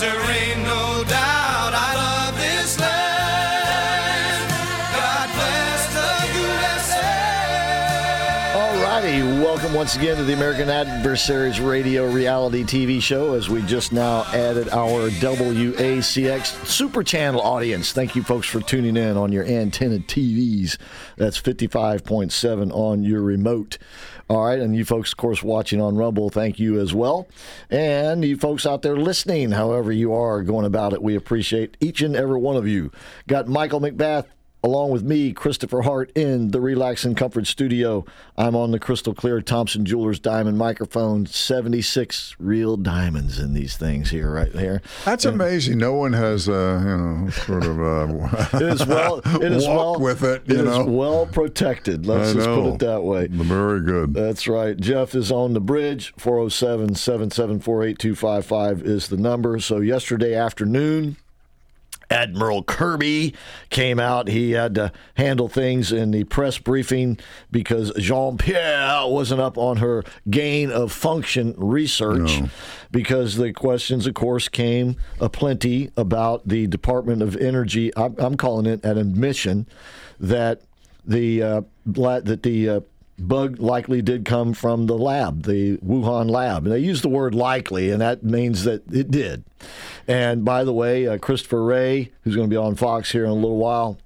Cause 0.00 0.08
there 0.08 0.30
ain't 0.30 0.62
no 0.62 1.04
doubt 1.04 1.74
I 1.74 1.94
love 1.94 2.34
this 2.38 2.80
land. 2.80 4.50
God 4.96 5.28
bless 5.34 5.92
the 5.92 6.08
USA. 6.40 7.18
All 8.58 8.82
righty, 8.82 9.20
welcome 9.42 9.74
once 9.74 9.96
again 9.96 10.16
to 10.16 10.24
the 10.24 10.32
American 10.32 10.70
Adversaries 10.70 11.60
Radio 11.60 12.10
reality 12.10 12.64
TV 12.64 13.02
show 13.02 13.34
as 13.34 13.50
we 13.50 13.60
just 13.66 13.92
now 13.92 14.22
added 14.32 14.70
our 14.70 15.10
WACX 15.10 16.66
Super 16.66 17.02
Channel 17.02 17.42
audience. 17.42 17.92
Thank 17.92 18.16
you, 18.16 18.22
folks, 18.22 18.46
for 18.46 18.62
tuning 18.62 18.96
in 18.96 19.18
on 19.18 19.32
your 19.32 19.44
antenna 19.44 19.98
TVs. 19.98 20.78
That's 21.18 21.38
55.7 21.38 22.72
on 22.72 23.02
your 23.02 23.20
remote. 23.20 23.76
All 24.30 24.44
right, 24.44 24.60
and 24.60 24.76
you 24.76 24.84
folks, 24.84 25.10
of 25.10 25.16
course, 25.16 25.42
watching 25.42 25.80
on 25.80 25.96
Rumble, 25.96 26.30
thank 26.30 26.60
you 26.60 26.78
as 26.78 26.94
well. 26.94 27.26
And 27.68 28.24
you 28.24 28.36
folks 28.36 28.64
out 28.64 28.82
there 28.82 28.96
listening, 28.96 29.50
however 29.50 29.90
you 29.90 30.14
are 30.14 30.44
going 30.44 30.64
about 30.64 30.92
it, 30.92 31.02
we 31.02 31.16
appreciate 31.16 31.76
each 31.80 32.00
and 32.00 32.14
every 32.14 32.38
one 32.38 32.54
of 32.54 32.68
you. 32.68 32.92
Got 33.26 33.48
Michael 33.48 33.80
McBath 33.80 34.26
along 34.62 34.90
with 34.90 35.02
me, 35.02 35.32
Christopher 35.32 35.82
Hart, 35.82 36.10
in 36.16 36.50
the 36.50 36.60
Relax 36.60 37.04
and 37.04 37.16
Comfort 37.16 37.46
Studio. 37.46 38.04
I'm 38.36 38.54
on 38.54 38.70
the 38.70 38.78
crystal 38.78 39.14
clear 39.14 39.40
Thompson 39.40 39.84
Jewelers 39.84 40.18
diamond 40.18 40.58
microphone. 40.58 41.26
76 41.26 42.36
real 42.38 42.76
diamonds 42.76 43.38
in 43.38 43.54
these 43.54 43.76
things 43.76 44.10
here, 44.10 44.30
right 44.30 44.52
there. 44.52 44.82
That's 45.04 45.24
amazing. 45.24 45.78
No 45.78 45.94
one 45.94 46.12
has, 46.12 46.48
uh, 46.48 46.80
you 46.84 46.96
know, 46.96 47.30
sort 47.30 47.64
of 47.64 47.80
uh, 47.80 48.58
It 48.58 48.62
is 48.62 48.86
well. 48.86 49.20
It 49.40 49.52
is 49.52 49.66
walk 49.66 49.98
well 49.98 50.00
with 50.00 50.22
it. 50.22 50.42
You 50.46 50.54
it 50.56 50.60
is 50.60 50.78
know, 50.78 50.84
well 50.84 51.26
protected. 51.26 52.04
Let's 52.04 52.34
just 52.34 52.46
put 52.46 52.74
it 52.74 52.78
that 52.80 53.02
way. 53.02 53.28
Very 53.28 53.80
good. 53.80 54.12
That's 54.12 54.46
right. 54.46 54.78
Jeff 54.78 55.14
is 55.14 55.32
on 55.32 55.54
the 55.54 55.60
bridge. 55.60 56.12
407 56.18 56.94
774 56.94 57.84
8255 57.84 58.82
is 58.82 59.08
the 59.08 59.16
number. 59.16 59.58
So, 59.60 59.78
yesterday 59.78 60.34
afternoon, 60.34 61.16
Admiral 62.10 62.64
Kirby 62.64 63.34
came 63.70 64.00
out. 64.00 64.28
He 64.28 64.50
had 64.52 64.74
to 64.74 64.92
handle 65.14 65.48
things 65.48 65.92
in 65.92 66.10
the 66.10 66.24
press 66.24 66.58
briefing 66.58 67.18
because 67.50 67.92
Jean 67.96 68.36
Pierre 68.36 69.06
wasn't 69.06 69.40
up 69.40 69.56
on 69.56 69.76
her 69.76 70.02
gain 70.28 70.70
of 70.72 70.90
function 70.90 71.54
research. 71.56 72.40
Because 72.90 73.36
the 73.36 73.52
questions, 73.52 74.06
of 74.08 74.14
course, 74.14 74.48
came 74.48 74.96
aplenty 75.20 75.92
about 75.96 76.48
the 76.48 76.66
Department 76.66 77.22
of 77.22 77.36
Energy. 77.36 77.92
I'm, 77.96 78.16
I'm 78.18 78.36
calling 78.36 78.66
it 78.66 78.84
an 78.84 78.98
admission 78.98 79.66
that 80.18 80.62
the 81.06 81.42
uh, 81.42 81.62
that 81.86 82.40
the 82.42 82.68
uh, 82.68 82.80
bug 83.20 83.58
likely 83.58 84.02
did 84.02 84.24
come 84.24 84.52
from 84.52 84.86
the 84.86 84.98
lab, 84.98 85.44
the 85.44 85.76
Wuhan 85.78 86.30
lab. 86.30 86.64
And 86.64 86.72
they 86.72 86.80
use 86.80 87.02
the 87.02 87.08
word 87.08 87.34
likely, 87.34 87.90
and 87.90 88.00
that 88.00 88.22
means 88.22 88.64
that 88.64 88.82
it 88.92 89.10
did. 89.10 89.44
And 90.08 90.44
by 90.44 90.64
the 90.64 90.72
way, 90.72 91.06
uh, 91.06 91.18
Christopher 91.18 91.62
Wray, 91.64 92.10
who's 92.22 92.34
going 92.34 92.48
to 92.48 92.52
be 92.52 92.56
on 92.56 92.74
Fox 92.74 93.12
here 93.12 93.24
in 93.24 93.30
a 93.30 93.34
little 93.34 93.58
while, 93.58 93.98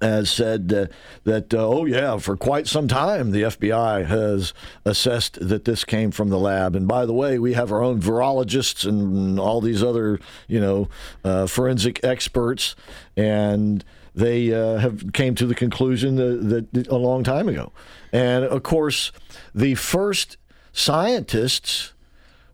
has 0.00 0.30
said 0.30 0.72
uh, 0.72 0.86
that, 1.24 1.52
uh, 1.52 1.58
oh, 1.58 1.84
yeah, 1.84 2.16
for 2.16 2.36
quite 2.36 2.66
some 2.66 2.88
time, 2.88 3.32
the 3.32 3.42
FBI 3.42 4.06
has 4.06 4.54
assessed 4.84 5.38
that 5.46 5.66
this 5.66 5.84
came 5.84 6.10
from 6.10 6.30
the 6.30 6.38
lab. 6.38 6.74
And 6.74 6.88
by 6.88 7.04
the 7.04 7.12
way, 7.12 7.38
we 7.38 7.52
have 7.52 7.70
our 7.70 7.82
own 7.82 8.00
virologists 8.00 8.88
and 8.88 9.38
all 9.38 9.60
these 9.60 9.82
other, 9.82 10.18
you 10.48 10.60
know, 10.60 10.88
uh, 11.22 11.46
forensic 11.46 12.02
experts. 12.02 12.74
And 13.16 13.84
they 14.14 14.52
uh, 14.52 14.78
have 14.78 15.12
came 15.12 15.34
to 15.34 15.46
the 15.46 15.54
conclusion 15.54 16.16
that, 16.16 16.72
that 16.72 16.88
a 16.88 16.96
long 16.96 17.22
time 17.22 17.48
ago. 17.48 17.72
And 18.12 18.44
of 18.44 18.62
course, 18.62 19.12
the 19.54 19.74
first 19.76 20.36
scientists 20.72 21.92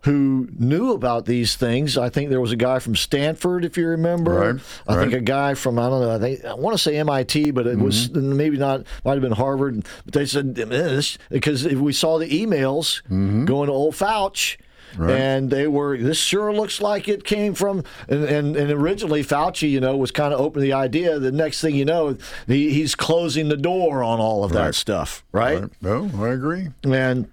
who 0.03 0.49
knew 0.57 0.93
about 0.93 1.27
these 1.27 1.57
things. 1.57 1.99
I 1.99 2.11
think 2.11 2.31
there 2.31 2.41
was 2.41 2.53
a 2.53 2.57
guy 2.57 2.79
from 2.79 2.95
Stanford, 2.95 3.65
if 3.65 3.77
you 3.77 3.89
remember. 3.89 4.53
Right, 4.53 4.61
I 4.87 4.95
think 5.01 5.13
a 5.13 5.21
guy 5.21 5.55
from 5.55 5.81
I 5.81 5.89
don't 5.89 6.01
know. 6.01 6.15
I 6.15 6.19
think 6.21 6.45
I 6.45 6.55
want 6.55 6.75
to 6.75 6.79
say 6.79 6.97
MIT, 6.97 7.51
but 7.51 7.67
it 7.67 7.77
was 7.77 8.09
Mm-hmm. 8.11 8.37
maybe 8.37 8.57
not. 8.57 8.85
Might 9.05 9.15
have 9.15 9.23
been 9.23 9.33
Harvard. 9.33 9.85
But 10.05 10.15
they 10.15 10.25
said 10.27 10.57
"Eh, 10.57 10.65
this 10.67 11.19
because 11.29 11.65
we 11.67 11.93
saw 11.93 12.19
the 12.19 12.29
emails 12.29 13.03
going 13.09 13.67
to 13.67 13.73
old 13.73 13.95
Fauci. 13.95 14.59
Right. 14.97 15.11
And 15.11 15.51
they 15.51 15.67
were. 15.67 15.97
This 15.99 16.19
sure 16.19 16.53
looks 16.53 16.81
like 16.81 17.09
it 17.09 17.25
came 17.25 17.55
from. 17.55 17.85
And, 18.09 18.25
and, 18.25 18.57
and 18.57 18.71
originally, 18.71 19.23
Fauci, 19.23 19.71
you 19.71 19.81
know, 19.81 19.97
was 19.97 20.11
kind 20.11 20.33
of 20.33 20.41
open 20.41 20.61
to 20.61 20.67
the 20.67 20.73
idea. 20.73 21.19
The 21.19 21.33
next 21.33 21.61
thing 21.61 21.75
you 21.75 21.85
know, 21.85 22.17
he, 22.47 22.73
he's 22.73 22.95
closing 22.95 23.49
the 23.49 23.57
door 23.57 24.03
on 24.03 24.21
all 24.21 24.45
of 24.45 24.53
that 24.53 24.65
Right. 24.67 24.75
stuff, 24.75 25.25
right? 25.33 25.61
Right. 25.63 25.71
No, 25.83 26.11
I 26.25 26.29
agree. 26.31 26.69
And 26.85 27.29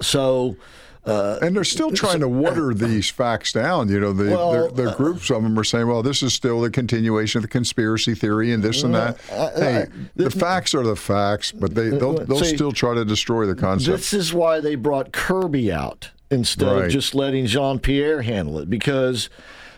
so, 0.00 0.56
uh, 1.06 1.38
And 1.42 1.54
they're 1.54 1.64
still 1.64 1.90
trying 1.90 2.20
to 2.20 2.28
water 2.28 2.72
these 2.74 3.10
facts 3.10 3.52
down. 3.52 3.88
You 3.88 4.00
know, 4.00 4.12
the, 4.12 4.30
Well, 4.30 4.52
there, 4.52 4.70
there 4.70 4.88
are 4.88 4.94
groups 4.94 5.30
of 5.30 5.42
them 5.42 5.58
are 5.58 5.64
saying, 5.64 5.86
well, 5.86 6.02
this 6.02 6.22
is 6.22 6.32
still 6.32 6.60
the 6.62 6.70
continuation 6.70 7.38
of 7.38 7.42
the 7.42 7.48
conspiracy 7.48 8.14
theory 8.14 8.52
and 8.52 8.62
this 8.62 8.82
and 8.82 8.94
that. 8.94 9.20
hey, 9.28 9.86
the 10.16 10.30
facts 10.30 10.74
are 10.74 10.82
the 10.82 10.96
facts, 10.96 11.52
but 11.52 11.74
they, 11.74 11.90
they'll, 11.90 12.14
they'll 12.24 12.38
See, 12.38 12.54
still 12.56 12.72
try 12.72 12.94
to 12.94 13.04
destroy 13.04 13.44
the 13.46 13.54
concept. 13.54 13.96
This 13.98 14.12
is 14.14 14.32
why 14.32 14.60
they 14.60 14.74
brought 14.76 15.12
Kirby 15.12 15.70
out 15.70 16.10
instead 16.30 16.72
Right. 16.72 16.84
of 16.86 16.90
just 16.90 17.14
letting 17.14 17.46
Jean 17.46 17.78
Pierre 17.78 18.22
handle 18.22 18.58
it 18.58 18.68
because 18.70 19.28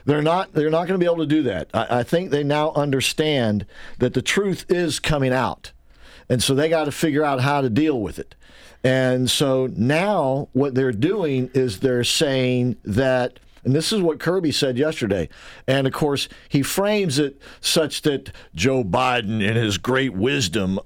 they're 0.04 0.22
not 0.22 0.52
they're 0.52 0.70
not 0.70 0.86
going 0.86 0.98
to 0.98 1.04
be 1.04 1.10
able 1.10 1.18
to 1.18 1.26
do 1.26 1.42
that. 1.44 1.68
I, 1.74 1.98
I 1.98 2.02
think 2.02 2.30
they 2.30 2.44
now 2.44 2.72
understand 2.72 3.66
that 3.98 4.14
the 4.14 4.22
truth 4.22 4.64
is 4.68 4.98
coming 5.00 5.32
out, 5.32 5.72
and 6.28 6.42
so 6.42 6.54
they 6.54 6.68
got 6.68 6.84
to 6.84 6.92
figure 6.92 7.24
out 7.24 7.40
how 7.40 7.60
to 7.60 7.68
deal 7.70 8.00
with 8.00 8.18
it. 8.18 8.34
And 8.84 9.28
so 9.28 9.68
now 9.74 10.48
what 10.52 10.74
they're 10.74 10.92
doing 10.92 11.50
is 11.54 11.80
they're 11.80 12.04
saying 12.04 12.76
that. 12.84 13.40
And 13.64 13.74
this 13.74 13.92
is 13.92 14.00
what 14.00 14.20
Kirby 14.20 14.52
said 14.52 14.78
yesterday. 14.78 15.28
And 15.66 15.88
of 15.88 15.92
course, 15.92 16.28
he 16.48 16.62
frames 16.62 17.18
it 17.18 17.42
such 17.60 18.02
that 18.02 18.30
Joe 18.54 18.84
Biden, 18.84 19.42
in 19.44 19.56
his 19.56 19.76
great 19.76 20.12
wisdom, 20.14 20.78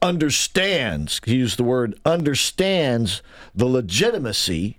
understands, 0.00 1.20
he 1.24 1.36
used 1.36 1.58
the 1.58 1.64
word 1.64 1.98
understands 2.04 3.22
the 3.54 3.66
legitimacy 3.66 4.78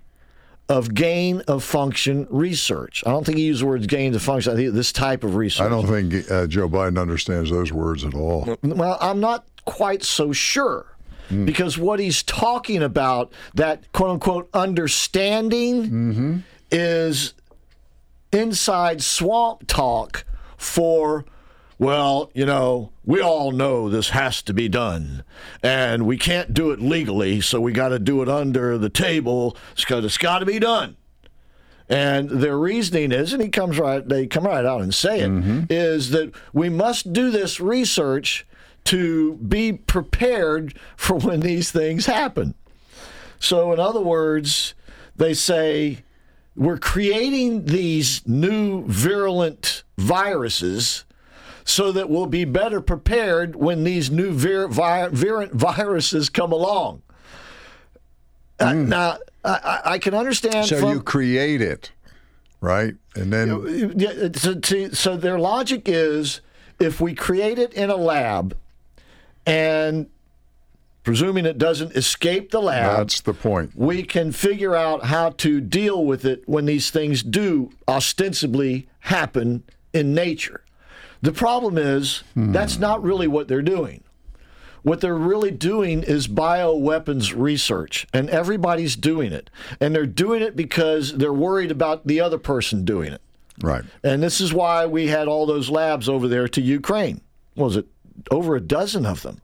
of 0.68 0.94
gain 0.94 1.42
of 1.42 1.62
function 1.62 2.26
research. 2.30 3.02
I 3.06 3.10
don't 3.10 3.24
think 3.24 3.38
he 3.38 3.44
used 3.44 3.60
the 3.62 3.66
words 3.66 3.86
gain 3.86 4.14
of 4.14 4.22
function. 4.22 4.52
I 4.52 4.56
think 4.56 4.72
this 4.74 4.92
type 4.92 5.22
of 5.24 5.36
research. 5.36 5.66
I 5.66 5.68
don't 5.68 5.86
think 5.86 6.30
uh, 6.30 6.46
Joe 6.46 6.68
Biden 6.68 7.00
understands 7.00 7.50
those 7.50 7.72
words 7.72 8.04
at 8.04 8.14
all. 8.14 8.56
Well, 8.62 8.96
I'm 9.00 9.20
not 9.20 9.46
quite 9.66 10.02
so 10.02 10.32
sure. 10.32 10.86
Because 11.30 11.78
what 11.78 12.00
he's 12.00 12.22
talking 12.22 12.82
about, 12.82 13.32
that 13.54 13.90
quote 13.92 14.10
unquote 14.10 14.50
understanding, 14.52 16.44
is 16.70 17.32
inside 18.30 19.02
swamp 19.02 19.66
talk 19.66 20.24
for, 20.58 21.24
well, 21.78 22.30
you 22.34 22.46
know, 22.46 22.92
we 23.04 23.20
all 23.20 23.52
know 23.52 23.88
this 23.88 24.10
has 24.10 24.42
to 24.42 24.54
be 24.54 24.68
done. 24.68 25.24
And 25.62 26.06
we 26.06 26.16
can't 26.16 26.54
do 26.54 26.70
it 26.70 26.80
legally, 26.80 27.40
so 27.40 27.60
we 27.60 27.72
got 27.72 27.88
to 27.88 27.98
do 27.98 28.22
it 28.22 28.28
under 28.28 28.78
the 28.78 28.90
table 28.90 29.56
because 29.76 30.04
it's 30.04 30.18
got 30.18 30.38
to 30.38 30.46
be 30.46 30.58
done. 30.58 30.96
And 31.88 32.30
their 32.30 32.56
reasoning 32.56 33.12
is, 33.12 33.32
and 33.32 33.42
he 33.42 33.48
comes 33.50 33.78
right, 33.78 34.06
they 34.06 34.26
come 34.26 34.44
right 34.44 34.64
out 34.64 34.80
and 34.80 34.94
say 34.94 35.20
it, 35.20 35.28
mm-hmm. 35.28 35.64
is 35.68 36.10
that 36.10 36.32
we 36.52 36.68
must 36.70 37.12
do 37.12 37.30
this 37.30 37.60
research 37.60 38.46
to 38.84 39.34
be 39.36 39.72
prepared 39.72 40.78
for 40.96 41.16
when 41.16 41.40
these 41.40 41.70
things 41.70 42.06
happen. 42.06 42.54
So, 43.38 43.72
in 43.72 43.80
other 43.80 44.00
words, 44.00 44.74
they 45.16 45.34
say 45.34 46.04
we're 46.56 46.78
creating 46.78 47.66
these 47.66 48.26
new 48.26 48.84
virulent 48.86 49.82
viruses 49.98 51.04
so 51.64 51.90
that 51.92 52.10
we'll 52.10 52.26
be 52.26 52.44
better 52.44 52.80
prepared 52.80 53.56
when 53.56 53.84
these 53.84 54.10
new 54.10 54.30
vir- 54.32 54.68
vi- 54.68 55.08
virulent 55.08 55.52
viruses 55.54 56.28
come 56.28 56.52
along. 56.52 57.02
Uh, 58.60 58.72
now, 58.72 59.18
I, 59.44 59.50
I 59.84 59.92
I 59.94 59.98
can 59.98 60.14
understand. 60.14 60.66
So 60.68 60.78
from, 60.78 60.90
you 60.90 61.02
create 61.02 61.60
it, 61.60 61.90
right? 62.60 62.94
And 63.16 63.32
then 63.32 63.92
yeah, 63.96 64.28
so, 64.34 64.54
to, 64.54 64.94
so 64.94 65.16
their 65.16 65.38
logic 65.38 65.82
is 65.86 66.40
if 66.78 67.00
we 67.00 67.14
create 67.14 67.58
it 67.58 67.72
in 67.74 67.90
a 67.90 67.96
lab 67.96 68.56
and 69.46 70.06
presuming 71.02 71.46
it 71.46 71.58
doesn't 71.58 71.96
escape 71.96 72.50
the 72.50 72.60
lab, 72.62 72.96
that's 72.98 73.20
the 73.20 73.34
point. 73.34 73.72
we 73.74 74.02
can 74.02 74.32
figure 74.32 74.74
out 74.74 75.04
how 75.06 75.30
to 75.30 75.60
deal 75.60 76.04
with 76.04 76.24
it 76.24 76.42
when 76.46 76.64
these 76.66 76.90
things 76.90 77.22
do 77.22 77.70
ostensibly 77.88 78.88
happen 79.00 79.62
in 79.92 80.14
nature. 80.14 80.63
The 81.24 81.32
problem 81.32 81.78
is 81.78 82.22
hmm. 82.34 82.52
that's 82.52 82.78
not 82.78 83.02
really 83.02 83.26
what 83.26 83.48
they're 83.48 83.62
doing. 83.62 84.04
What 84.82 85.00
they're 85.00 85.16
really 85.16 85.50
doing 85.50 86.02
is 86.02 86.28
bioweapons 86.28 87.34
research, 87.34 88.06
and 88.12 88.28
everybody's 88.28 88.96
doing 88.96 89.32
it. 89.32 89.48
And 89.80 89.94
they're 89.94 90.04
doing 90.04 90.42
it 90.42 90.54
because 90.54 91.14
they're 91.14 91.32
worried 91.32 91.70
about 91.70 92.06
the 92.06 92.20
other 92.20 92.36
person 92.36 92.84
doing 92.84 93.14
it. 93.14 93.22
Right. 93.62 93.84
And 94.02 94.22
this 94.22 94.42
is 94.42 94.52
why 94.52 94.84
we 94.84 95.06
had 95.06 95.26
all 95.26 95.46
those 95.46 95.70
labs 95.70 96.10
over 96.10 96.28
there 96.28 96.46
to 96.48 96.60
Ukraine. 96.60 97.22
What 97.54 97.66
was 97.66 97.76
it 97.78 97.86
over 98.30 98.54
a 98.54 98.60
dozen 98.60 99.06
of 99.06 99.22
them? 99.22 99.40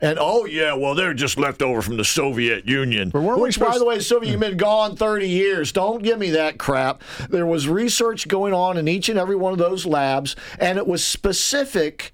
And 0.00 0.18
oh 0.20 0.44
yeah, 0.44 0.74
well 0.74 0.94
they're 0.94 1.14
just 1.14 1.38
left 1.38 1.60
over 1.62 1.82
from 1.82 1.96
the 1.96 2.04
Soviet 2.04 2.66
Union. 2.66 3.10
weren't 3.12 3.36
we 3.36 3.42
Which, 3.42 3.58
by 3.58 3.78
the 3.78 3.84
way, 3.84 3.98
the 3.98 4.04
Soviet 4.04 4.30
Union 4.30 4.50
been 4.50 4.56
gone 4.58 4.96
30 4.96 5.28
years. 5.28 5.72
Don't 5.72 6.02
give 6.02 6.18
me 6.18 6.30
that 6.30 6.58
crap. 6.58 7.02
There 7.28 7.46
was 7.46 7.68
research 7.68 8.28
going 8.28 8.54
on 8.54 8.76
in 8.76 8.86
each 8.86 9.08
and 9.08 9.18
every 9.18 9.36
one 9.36 9.52
of 9.52 9.58
those 9.58 9.86
labs, 9.86 10.36
and 10.60 10.78
it 10.78 10.86
was 10.86 11.02
specific 11.04 12.12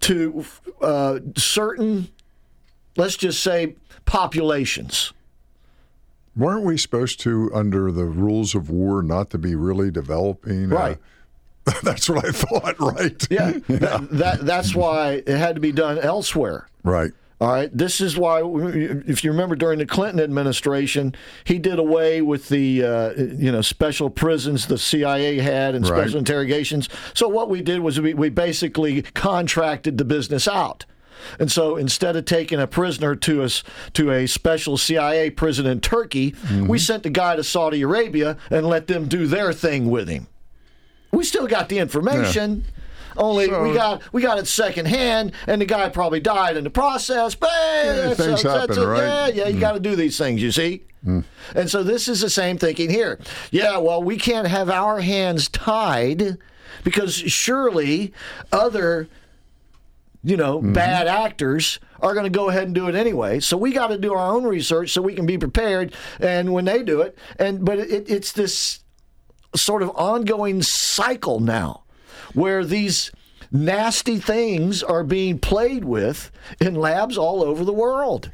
to 0.00 0.44
uh, 0.80 1.20
certain, 1.36 2.08
let's 2.96 3.16
just 3.16 3.42
say, 3.42 3.76
populations. 4.04 5.12
Weren't 6.36 6.64
we 6.64 6.78
supposed 6.78 7.20
to, 7.20 7.50
under 7.54 7.92
the 7.92 8.04
rules 8.04 8.54
of 8.54 8.70
war, 8.70 9.02
not 9.02 9.30
to 9.30 9.38
be 9.38 9.54
really 9.54 9.90
developing? 9.90 10.72
uh, 10.72 10.76
Right. 10.76 10.98
that's 11.82 12.08
what 12.08 12.24
I 12.24 12.30
thought, 12.30 12.78
right? 12.80 13.26
Yeah, 13.30 13.52
That, 13.68 14.08
that 14.12 14.46
that's 14.46 14.74
why 14.74 15.22
it 15.26 15.28
had 15.28 15.54
to 15.56 15.60
be 15.60 15.72
done 15.72 15.98
elsewhere. 15.98 16.66
Right. 16.82 17.12
All 17.40 17.48
right. 17.52 17.70
This 17.74 18.02
is 18.02 18.18
why, 18.18 18.42
if 18.44 19.24
you 19.24 19.30
remember, 19.30 19.56
during 19.56 19.78
the 19.78 19.86
Clinton 19.86 20.20
administration, 20.20 21.14
he 21.44 21.58
did 21.58 21.78
away 21.78 22.20
with 22.20 22.48
the 22.50 22.84
uh, 22.84 23.12
you 23.16 23.50
know 23.52 23.62
special 23.62 24.10
prisons 24.10 24.66
the 24.66 24.76
CIA 24.78 25.38
had 25.38 25.74
and 25.74 25.88
Right. 25.88 25.98
special 26.00 26.18
interrogations. 26.18 26.88
So 27.14 27.28
what 27.28 27.48
we 27.48 27.62
did 27.62 27.80
was 27.80 27.98
we, 28.00 28.12
we 28.14 28.28
basically 28.28 29.02
contracted 29.02 29.96
the 29.96 30.04
business 30.04 30.46
out. 30.48 30.84
And 31.38 31.52
so 31.52 31.76
instead 31.76 32.16
of 32.16 32.24
taking 32.24 32.58
a 32.60 32.66
prisoner 32.66 33.14
to 33.14 33.42
us 33.42 33.62
to 33.92 34.10
a 34.10 34.26
special 34.26 34.76
CIA 34.78 35.30
prison 35.30 35.66
in 35.66 35.80
Turkey, 35.80 36.32
Mm-hmm. 36.32 36.66
we 36.66 36.78
sent 36.78 37.02
the 37.04 37.10
guy 37.10 37.36
to 37.36 37.44
Saudi 37.44 37.82
Arabia 37.82 38.36
and 38.50 38.66
let 38.66 38.86
them 38.86 39.06
do 39.08 39.26
their 39.26 39.52
thing 39.52 39.88
with 39.90 40.08
him. 40.08 40.26
We 41.12 41.24
still 41.24 41.46
got 41.46 41.68
the 41.68 41.78
information. 41.78 42.64
Only 43.16 43.46
So- 43.48 43.62
we 43.64 43.74
got 43.74 44.02
we 44.12 44.22
got 44.22 44.38
it 44.38 44.46
secondhand, 44.46 45.32
and 45.46 45.60
the 45.60 45.64
guy 45.66 45.88
probably 45.88 46.20
died 46.20 46.56
in 46.56 46.64
the 46.64 46.70
process. 46.70 47.34
But 47.34 47.50
Yeah, 47.52 47.92
that's- 47.92 48.16
things 48.16 48.42
that's- 48.42 48.60
happen, 48.60 48.76
that's- 48.76 48.86
right? 48.86 49.32
Mm. 49.32 49.36
Yeah, 49.36 49.42
yeah, 49.44 49.48
you 49.48 49.60
got 49.60 49.72
to 49.72 49.80
do 49.80 49.96
these 49.96 50.16
things. 50.16 50.40
You 50.42 50.52
see. 50.52 50.82
And 51.02 51.70
so 51.70 51.82
this 51.82 52.08
is 52.08 52.20
the 52.20 52.28
same 52.28 52.58
thinking 52.58 52.90
here. 52.90 53.18
Yeah, 53.50 53.78
well, 53.78 54.02
we 54.02 54.18
can't 54.18 54.46
have 54.46 54.68
our 54.68 55.00
hands 55.00 55.48
tied 55.48 56.36
because 56.84 57.14
surely 57.14 58.12
other 58.52 59.08
you 60.22 60.36
know, 60.36 60.58
Mm-hmm. 60.58 60.74
bad 60.74 61.06
actors 61.08 61.78
are 62.02 62.12
going 62.12 62.24
to 62.30 62.30
go 62.38 62.50
ahead 62.50 62.64
and 62.64 62.74
do 62.74 62.88
it 62.88 62.94
anyway. 62.94 63.40
So 63.40 63.56
we 63.56 63.72
got 63.72 63.86
to 63.86 63.96
do 63.96 64.12
our 64.12 64.30
own 64.30 64.44
research 64.44 64.92
so 64.92 65.00
we 65.00 65.14
can 65.14 65.24
be 65.24 65.38
prepared. 65.38 65.94
And 66.20 66.52
when 66.52 66.66
they 66.66 66.82
do 66.82 67.00
it, 67.00 67.16
and 67.38 67.64
but 67.64 67.78
it, 67.78 68.04
it's 68.10 68.30
this 68.32 68.80
sort 69.54 69.82
of 69.82 69.90
ongoing 69.90 70.62
cycle 70.62 71.40
now 71.40 71.82
where 72.34 72.64
these 72.64 73.10
nasty 73.50 74.18
things 74.18 74.82
are 74.82 75.02
being 75.02 75.38
played 75.38 75.84
with 75.84 76.30
in 76.60 76.74
labs 76.74 77.18
all 77.18 77.42
over 77.42 77.64
the 77.64 77.72
world. 77.72 78.30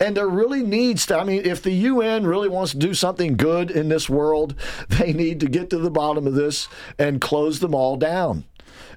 And 0.00 0.16
there 0.16 0.28
really 0.28 0.62
needs 0.62 1.06
to, 1.06 1.18
I 1.18 1.24
mean, 1.24 1.42
if 1.44 1.62
the 1.62 1.72
UN 1.72 2.26
really 2.26 2.48
wants 2.48 2.72
to 2.72 2.78
do 2.78 2.92
something 2.92 3.36
good 3.36 3.70
in 3.70 3.88
this 3.88 4.08
world, 4.08 4.54
they 4.88 5.12
need 5.12 5.40
to 5.40 5.48
get 5.48 5.70
to 5.70 5.78
the 5.78 5.90
bottom 5.90 6.26
of 6.26 6.34
this 6.34 6.68
and 6.98 7.20
close 7.20 7.60
them 7.60 7.74
all 7.74 7.96
down. 7.96 8.44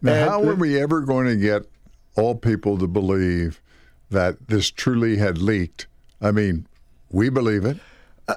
Now, 0.02 0.14
And 0.14 0.30
how 0.30 0.44
are 0.44 0.56
we 0.56 0.80
ever 0.80 1.02
going 1.02 1.28
to 1.28 1.36
get 1.36 1.64
all 2.16 2.36
people 2.36 2.78
to 2.78 2.88
believe 2.88 3.62
that 4.10 4.48
this 4.48 4.72
truly 4.72 5.18
had 5.18 5.38
leaked? 5.38 5.88
I 6.22 6.32
mean, 6.32 6.68
we 7.12 7.30
believe 7.30 7.66
it. 7.66 7.78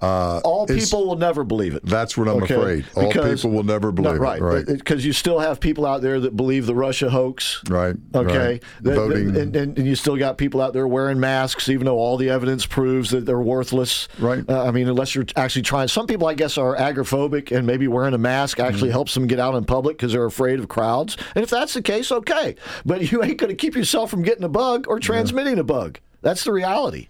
Uh, 0.00 0.40
all 0.44 0.66
people 0.66 1.06
will 1.06 1.16
never 1.16 1.44
believe 1.44 1.74
it. 1.74 1.84
That's 1.84 2.16
what 2.16 2.28
I'm 2.28 2.42
Okay? 2.42 2.54
afraid. 2.54 2.84
All 2.96 3.08
Because- 3.08 3.42
people 3.42 3.56
will 3.56 3.62
never 3.64 3.92
believe 3.92 4.14
No, 4.14 4.18
right, 4.18 4.38
it. 4.38 4.44
Right. 4.44 4.66
Because 4.66 5.04
you 5.04 5.12
still 5.12 5.38
have 5.40 5.60
people 5.60 5.84
out 5.86 6.02
there 6.02 6.20
that 6.20 6.36
believe 6.36 6.66
the 6.66 6.74
Russia 6.74 7.10
hoax. 7.10 7.62
Right. 7.68 7.96
Okay. 8.14 8.38
right. 8.38 8.62
That- 8.82 8.90
that- 8.90 8.96
Voting. 8.96 9.36
and, 9.36 9.56
and, 9.56 9.78
and 9.78 9.86
you 9.86 9.94
still 9.94 10.16
got 10.16 10.38
people 10.38 10.60
out 10.60 10.72
there 10.72 10.86
wearing 10.86 11.18
masks, 11.20 11.68
even 11.68 11.84
though 11.86 11.98
all 11.98 12.16
the 12.16 12.30
evidence 12.30 12.64
proves 12.66 13.10
that 13.10 13.26
they're 13.26 13.40
worthless. 13.40 14.08
Right. 14.18 14.44
Uh, 14.48 14.64
I 14.64 14.70
mean, 14.70 14.88
unless 14.88 15.14
you're 15.14 15.26
actually 15.36 15.62
trying. 15.62 15.88
Some 15.88 16.06
people, 16.06 16.26
I 16.28 16.34
guess, 16.34 16.56
are 16.58 16.76
agoraphobic, 16.76 17.54
and 17.56 17.66
maybe 17.66 17.88
wearing 17.88 18.14
a 18.14 18.18
mask 18.18 18.60
actually 18.60 18.82
Mm-hmm. 18.88 18.92
helps 18.92 19.14
them 19.14 19.26
get 19.26 19.38
out 19.38 19.54
in 19.54 19.64
public 19.64 19.96
because 19.96 20.12
they're 20.12 20.24
afraid 20.24 20.58
of 20.58 20.68
crowds. 20.68 21.16
And 21.34 21.42
if 21.42 21.50
that's 21.50 21.74
the 21.74 21.82
case, 21.82 22.10
okay. 22.12 22.54
But 22.86 23.00
you 23.12 23.22
ain't 23.22 23.38
going 23.38 23.50
to 23.50 23.56
keep 23.56 23.74
yourself 23.74 24.10
from 24.10 24.22
getting 24.22 24.44
a 24.44 24.48
bug 24.48 24.86
or 24.88 24.98
transmitting 24.98 25.58
a 25.58 25.64
bug. 25.64 25.98
That's 26.22 26.44
the 26.44 26.52
reality. 26.52 27.08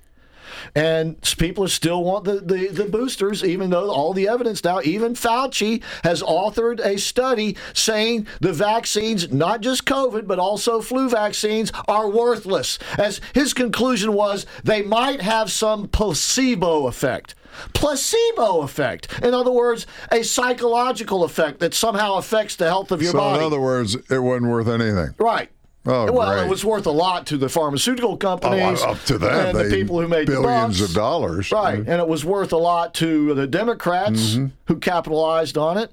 And 0.74 1.20
people 1.38 1.68
still 1.68 2.02
want 2.04 2.24
the, 2.24 2.40
the, 2.40 2.68
the 2.68 2.84
boosters, 2.84 3.44
even 3.44 3.70
though 3.70 3.90
all 3.90 4.12
the 4.12 4.28
evidence 4.28 4.62
now, 4.64 4.80
even 4.82 5.14
Fauci 5.14 5.82
has 6.04 6.22
authored 6.22 6.80
a 6.84 6.98
study 6.98 7.56
saying 7.74 8.26
the 8.40 8.52
vaccines, 8.52 9.32
not 9.32 9.60
just 9.60 9.84
COVID, 9.84 10.26
but 10.26 10.38
also 10.38 10.80
flu 10.80 11.08
vaccines, 11.08 11.72
are 11.88 12.08
worthless. 12.08 12.78
As 12.98 13.20
his 13.34 13.54
conclusion 13.54 14.12
was, 14.12 14.46
they 14.64 14.82
might 14.82 15.20
have 15.22 15.50
some 15.50 15.88
placebo 15.88 16.86
effect. 16.86 17.34
Placebo 17.74 18.62
effect. 18.62 19.08
In 19.22 19.34
other 19.34 19.50
words, 19.50 19.86
a 20.10 20.22
psychological 20.22 21.24
effect 21.24 21.60
that 21.60 21.74
somehow 21.74 22.14
affects 22.14 22.56
the 22.56 22.66
health 22.66 22.92
of 22.92 23.02
your 23.02 23.12
so, 23.12 23.18
body. 23.18 23.40
in 23.40 23.44
other 23.44 23.60
words, 23.60 23.94
it 23.94 24.18
wasn't 24.18 24.50
worth 24.50 24.68
anything. 24.68 25.14
Right. 25.18 25.50
Oh, 25.84 26.12
well, 26.12 26.32
great. 26.32 26.44
it 26.46 26.48
was 26.48 26.64
worth 26.64 26.86
a 26.86 26.90
lot 26.92 27.26
to 27.26 27.36
the 27.36 27.48
pharmaceutical 27.48 28.16
companies 28.16 28.80
Oh, 28.82 28.90
up 28.90 29.02
to 29.06 29.18
that, 29.18 29.56
and 29.56 29.58
the 29.58 29.74
people 29.76 30.00
who 30.00 30.06
made 30.06 30.26
billions 30.28 30.78
bucks. 30.78 30.90
of 30.90 30.94
dollars. 30.94 31.50
Right, 31.50 31.78
and 31.78 31.88
it 31.88 32.06
was 32.06 32.24
worth 32.24 32.52
a 32.52 32.56
lot 32.56 32.94
to 32.94 33.34
the 33.34 33.46
Democrats 33.48 34.34
Mm-hmm. 34.36 34.46
who 34.66 34.76
capitalized 34.78 35.58
on 35.58 35.78
it. 35.78 35.90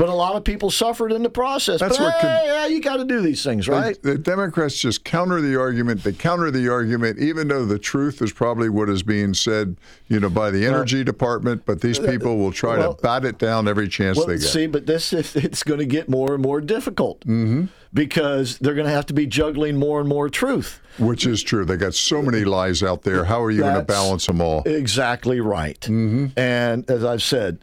But 0.00 0.08
a 0.08 0.14
lot 0.14 0.34
of 0.34 0.44
people 0.44 0.70
suffered 0.70 1.12
in 1.12 1.22
the 1.22 1.28
process. 1.28 1.78
That's 1.78 1.98
but 1.98 2.04
what 2.04 2.20
hey, 2.22 2.44
yeah, 2.46 2.66
you 2.68 2.80
got 2.80 2.96
to 2.96 3.04
do 3.04 3.20
these 3.20 3.44
things, 3.44 3.68
right? 3.68 4.02
The, 4.02 4.12
the 4.12 4.18
Democrats 4.18 4.78
just 4.78 5.04
counter 5.04 5.42
the 5.42 5.60
argument. 5.60 6.04
They 6.04 6.14
counter 6.14 6.50
the 6.50 6.72
argument, 6.72 7.18
even 7.18 7.48
though 7.48 7.66
the 7.66 7.78
truth 7.78 8.22
is 8.22 8.32
probably 8.32 8.70
what 8.70 8.88
is 8.88 9.02
being 9.02 9.34
said, 9.34 9.76
you 10.08 10.18
know, 10.18 10.30
by 10.30 10.50
the 10.50 10.64
Energy 10.66 11.04
Department. 11.04 11.66
But 11.66 11.82
these 11.82 11.98
people 11.98 12.38
will 12.38 12.50
try 12.50 12.78
well- 12.78 12.94
to 12.94 13.02
bat 13.02 13.26
it 13.26 13.36
down 13.36 13.68
every 13.68 13.88
chance 13.88 14.16
Well, 14.16 14.26
they 14.26 14.38
get. 14.38 14.48
see, 14.48 14.66
but 14.66 14.86
this 14.86 15.12
is, 15.12 15.36
it's 15.36 15.62
going 15.62 15.80
to 15.80 15.86
get 15.86 16.08
more 16.08 16.32
and 16.32 16.42
more 16.42 16.62
difficult 16.62 17.20
mm-hmm. 17.20 17.66
because 17.92 18.56
they're 18.56 18.74
going 18.74 18.86
to 18.86 18.94
have 18.94 19.06
to 19.06 19.14
be 19.14 19.26
juggling 19.26 19.76
more 19.76 20.00
and 20.00 20.08
more 20.08 20.30
truth. 20.30 20.80
Which 20.98 21.26
is 21.26 21.42
true. 21.42 21.66
They 21.66 21.76
got 21.76 21.92
so 21.92 22.22
many 22.22 22.44
lies 22.44 22.82
out 22.82 23.02
there. 23.02 23.26
How 23.26 23.42
are 23.42 23.50
you 23.50 23.60
going 23.60 23.74
to 23.74 23.82
balance 23.82 24.24
them 24.24 24.40
all? 24.40 24.62
Exactly 24.64 25.42
right. 25.42 25.80
Mm-hmm. 25.80 26.38
And 26.38 26.90
as 26.90 27.04
I've 27.04 27.22
said, 27.22 27.58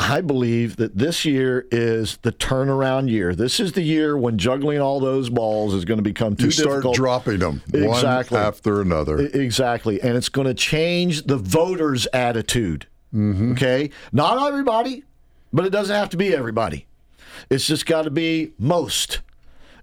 I 0.00 0.20
believe 0.20 0.76
that 0.76 0.96
this 0.96 1.24
year 1.24 1.66
is 1.72 2.18
the 2.22 2.30
turnaround 2.30 3.10
year. 3.10 3.34
This 3.34 3.58
is 3.58 3.72
the 3.72 3.82
year 3.82 4.16
when 4.16 4.38
juggling 4.38 4.80
all 4.80 5.00
those 5.00 5.28
balls 5.28 5.74
is 5.74 5.84
going 5.84 5.98
to 5.98 6.02
become 6.04 6.36
too 6.36 6.46
You 6.46 6.50
start 6.52 6.68
difficult. 6.70 6.94
dropping 6.96 7.38
them 7.40 7.62
Exactly. 7.74 8.36
one 8.38 8.46
after 8.46 8.80
another. 8.80 9.18
Exactly. 9.18 10.00
And 10.00 10.16
it's 10.16 10.28
going 10.28 10.46
to 10.46 10.54
change 10.54 11.24
the 11.26 11.36
voters' 11.36 12.06
attitude. 12.12 12.86
Mm-hmm. 13.12 13.52
Okay? 13.52 13.90
Not 14.12 14.46
everybody, 14.46 15.02
but 15.52 15.64
it 15.66 15.70
doesn't 15.70 15.94
have 15.96 16.10
to 16.10 16.16
be 16.16 16.32
everybody. 16.34 16.86
It's 17.50 17.66
just 17.66 17.84
got 17.84 18.02
to 18.02 18.10
be 18.10 18.52
most. 18.58 19.20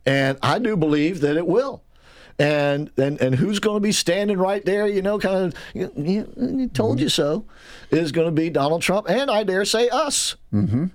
And 0.06 0.38
I 0.42 0.60
do 0.60 0.78
believe 0.78 1.20
that 1.22 1.36
it 1.36 1.46
will. 1.48 1.82
And, 2.38 2.92
and 2.98 3.22
and 3.22 3.36
who's 3.36 3.60
going 3.60 3.78
to 3.78 3.82
be 3.82 3.94
standing 3.94 4.38
right 4.38 4.64
there, 4.66 4.88
you 4.88 5.02
know, 5.02 5.18
kind 5.18 5.46
of, 5.46 5.56
you, 5.74 5.92
you, 6.38 6.68
told 6.68 7.00
you 7.00 7.08
so, 7.08 7.46
is 7.92 8.12
going 8.12 8.28
to 8.28 8.32
be 8.32 8.50
Donald 8.50 8.82
Trump 8.82 9.10
and 9.10 9.32
I 9.32 9.44
dare 9.44 9.64
say 9.64 9.88
us. 9.88 10.36
Mm-hmm. 10.54 10.88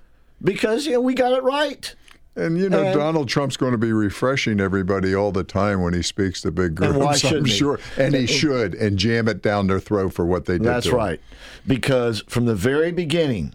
Because, 0.43 0.85
you 0.85 0.93
know, 0.93 1.01
we 1.01 1.15
got 1.15 1.33
it 1.33 1.43
right. 1.43 1.95
And 2.35 2.57
you 2.57 2.69
know, 2.69 2.83
And- 2.83 2.97
Donald 2.97 3.27
Trump's 3.27 3.57
going 3.57 3.73
to 3.73 3.77
be 3.77 3.91
refreshing 3.91 4.59
everybody 4.59 5.13
all 5.13 5.31
the 5.31 5.43
time 5.43 5.81
when 5.81 5.93
he 5.93 6.01
speaks 6.01 6.41
to 6.41 6.51
big 6.51 6.75
groups. 6.75 6.95
I'm 6.95 7.17
shouldn't 7.17 7.47
he? 7.49 8.01
and 8.01 8.15
he 8.15 8.25
should, 8.25 8.73
and 8.75 8.97
jam 8.97 9.27
it 9.27 9.41
down 9.41 9.67
their 9.67 9.79
throat 9.79 10.13
for 10.13 10.25
what 10.25 10.45
they 10.45 10.57
did. 10.57 10.63
That's 10.63 10.87
right. 10.87 11.19
Because 11.67 12.23
from 12.27 12.45
the 12.45 12.55
very 12.55 12.91
beginning, 12.91 13.53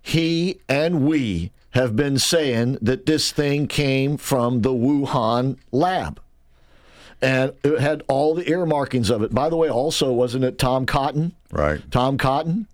he 0.00 0.60
and 0.68 1.06
we 1.06 1.50
have 1.70 1.96
been 1.96 2.18
saying 2.18 2.78
that 2.80 3.04
this 3.04 3.30
thing 3.32 3.66
came 3.66 4.16
from 4.16 4.62
the 4.62 4.72
Wuhan 4.72 5.58
lab. 5.72 6.20
And 7.22 7.52
it 7.62 7.80
had 7.80 8.02
all 8.08 8.34
the 8.34 8.48
earmarkings 8.50 9.10
of 9.10 9.22
it. 9.22 9.34
By 9.34 9.48
the 9.48 9.56
way, 9.56 9.68
also, 9.68 10.12
wasn't 10.12 10.44
it 10.44 10.58
Tom 10.58 10.84
Cotton? 10.86 11.34
Right. 11.50 11.80
Tom 11.90 12.18
Cotton. 12.18 12.66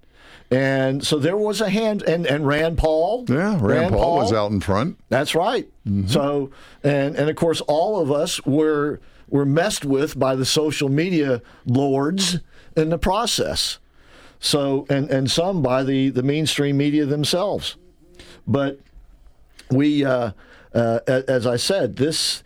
And 0.51 1.07
so 1.07 1.19
there 1.19 1.37
was 1.37 1.61
a 1.61 1.71
hand, 1.71 2.03
and, 2.03 2.27
and 2.27 2.45
Rand 2.45 2.77
Paul. 2.77 3.25
Yeah, 3.29 3.57
Rand, 3.61 3.95
Paul, 3.95 4.17
was 4.17 4.33
out 4.33 4.51
in 4.51 4.61
front. 4.61 4.99
That's 5.09 5.37
right. 5.37 5.69
So, 6.09 6.51
and 6.83 7.15
and 7.15 7.31
of 7.31 7.37
course, 7.37 7.61
all 7.63 8.01
of 8.01 8.11
us 8.11 8.45
were 8.45 9.01
were 9.29 9.45
messed 9.45 9.85
with 9.85 10.19
by 10.19 10.35
the 10.35 10.45
social 10.45 10.89
media 10.89 11.41
lords 11.67 12.41
in 12.77 12.91
the 12.91 12.99
process. 12.99 13.79
So, 14.41 14.87
and 14.91 15.09
and 15.09 15.31
some 15.31 15.63
by 15.63 15.85
the 15.85 16.11
the 16.11 16.25
mainstream 16.25 16.77
media 16.77 17.07
themselves. 17.07 17.77
But 18.45 18.81
we, 19.71 20.05
uh, 20.05 20.33
uh, 20.75 21.01
as 21.07 21.47
I 21.47 21.57
said, 21.57 21.97
this 21.97 22.43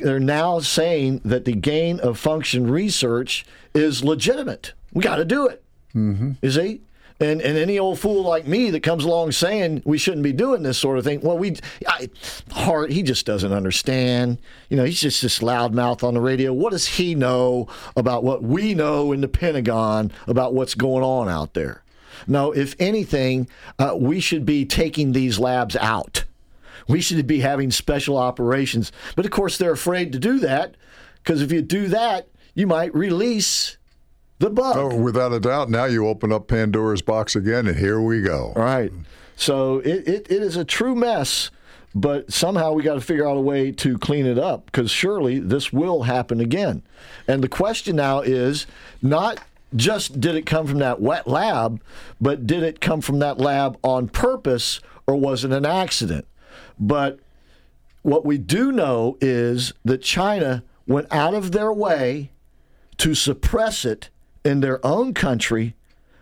they're 0.00 0.20
now 0.20 0.60
saying 0.60 1.20
that 1.24 1.44
the 1.44 1.52
gain 1.52 2.00
of 2.00 2.18
function 2.18 2.70
research 2.70 3.44
is 3.74 4.04
legitimate. 4.04 4.72
We 4.92 5.02
got 5.02 5.16
to 5.16 5.24
do 5.24 5.46
it. 5.46 5.62
Mm-hmm. 5.94 6.32
You 6.42 6.50
see? 6.50 6.80
And, 7.20 7.40
and 7.40 7.56
any 7.56 7.78
old 7.78 8.00
fool 8.00 8.22
like 8.22 8.46
me 8.46 8.70
that 8.70 8.82
comes 8.82 9.04
along 9.04 9.32
saying 9.32 9.82
we 9.84 9.98
shouldn't 9.98 10.24
be 10.24 10.32
doing 10.32 10.64
this 10.64 10.78
sort 10.78 10.98
of 10.98 11.04
thing, 11.04 11.20
well, 11.20 11.38
we, 11.38 11.56
I, 11.86 12.10
Hart, 12.50 12.90
he 12.90 13.04
just 13.04 13.24
doesn't 13.24 13.52
understand. 13.52 14.40
You 14.68 14.76
know, 14.76 14.84
he's 14.84 15.00
just 15.00 15.22
this 15.22 15.38
loudmouth 15.38 16.02
on 16.02 16.14
the 16.14 16.20
radio. 16.20 16.52
What 16.52 16.72
does 16.72 16.86
he 16.86 17.14
know 17.14 17.68
about 17.96 18.24
what 18.24 18.42
we 18.42 18.74
know 18.74 19.12
in 19.12 19.20
the 19.20 19.28
Pentagon 19.28 20.10
about 20.26 20.54
what's 20.54 20.74
going 20.74 21.04
on 21.04 21.28
out 21.28 21.54
there? 21.54 21.84
No, 22.26 22.52
if 22.52 22.74
anything, 22.80 23.48
uh, 23.78 23.94
we 23.96 24.18
should 24.18 24.44
be 24.44 24.64
taking 24.64 25.12
these 25.12 25.38
labs 25.38 25.76
out. 25.76 26.24
We 26.88 27.00
should 27.00 27.26
be 27.26 27.40
having 27.40 27.70
special 27.70 28.16
operations. 28.16 28.92
But 29.16 29.24
of 29.24 29.30
course, 29.30 29.58
they're 29.58 29.72
afraid 29.72 30.12
to 30.12 30.18
do 30.18 30.38
that 30.40 30.76
because 31.22 31.42
if 31.42 31.50
you 31.52 31.62
do 31.62 31.88
that, 31.88 32.28
you 32.54 32.66
might 32.66 32.94
release 32.94 33.78
the 34.38 34.50
bug. 34.50 34.76
Oh, 34.76 34.96
without 34.96 35.32
a 35.32 35.40
doubt. 35.40 35.70
Now 35.70 35.86
you 35.86 36.06
open 36.06 36.32
up 36.32 36.48
Pandora's 36.48 37.02
box 37.02 37.34
again, 37.34 37.66
and 37.66 37.78
here 37.78 38.00
we 38.00 38.20
go. 38.20 38.52
All 38.54 38.62
right. 38.62 38.92
So 39.36 39.78
it, 39.78 40.06
it, 40.06 40.30
it 40.30 40.42
is 40.42 40.56
a 40.56 40.64
true 40.64 40.94
mess, 40.94 41.50
but 41.94 42.32
somehow 42.32 42.72
we 42.72 42.82
got 42.82 42.94
to 42.94 43.00
figure 43.00 43.28
out 43.28 43.36
a 43.36 43.40
way 43.40 43.72
to 43.72 43.98
clean 43.98 44.26
it 44.26 44.38
up 44.38 44.66
because 44.66 44.90
surely 44.90 45.38
this 45.38 45.72
will 45.72 46.02
happen 46.02 46.40
again. 46.40 46.82
And 47.26 47.42
the 47.42 47.48
question 47.48 47.96
now 47.96 48.20
is 48.20 48.66
not 49.02 49.40
just 49.74 50.20
did 50.20 50.36
it 50.36 50.46
come 50.46 50.66
from 50.66 50.78
that 50.78 51.00
wet 51.00 51.26
lab, 51.26 51.80
but 52.20 52.46
did 52.46 52.62
it 52.62 52.80
come 52.80 53.00
from 53.00 53.18
that 53.18 53.38
lab 53.38 53.76
on 53.82 54.08
purpose 54.08 54.80
or 55.06 55.16
was 55.16 55.44
it 55.44 55.52
an 55.52 55.66
accident? 55.66 56.26
But 56.78 57.20
what 58.02 58.24
we 58.24 58.38
do 58.38 58.72
know 58.72 59.16
is 59.20 59.72
that 59.84 60.02
China 60.02 60.62
went 60.86 61.06
out 61.10 61.34
of 61.34 61.52
their 61.52 61.72
way 61.72 62.30
to 62.98 63.14
suppress 63.14 63.84
it 63.84 64.10
in 64.44 64.60
their 64.60 64.84
own 64.84 65.14
country, 65.14 65.74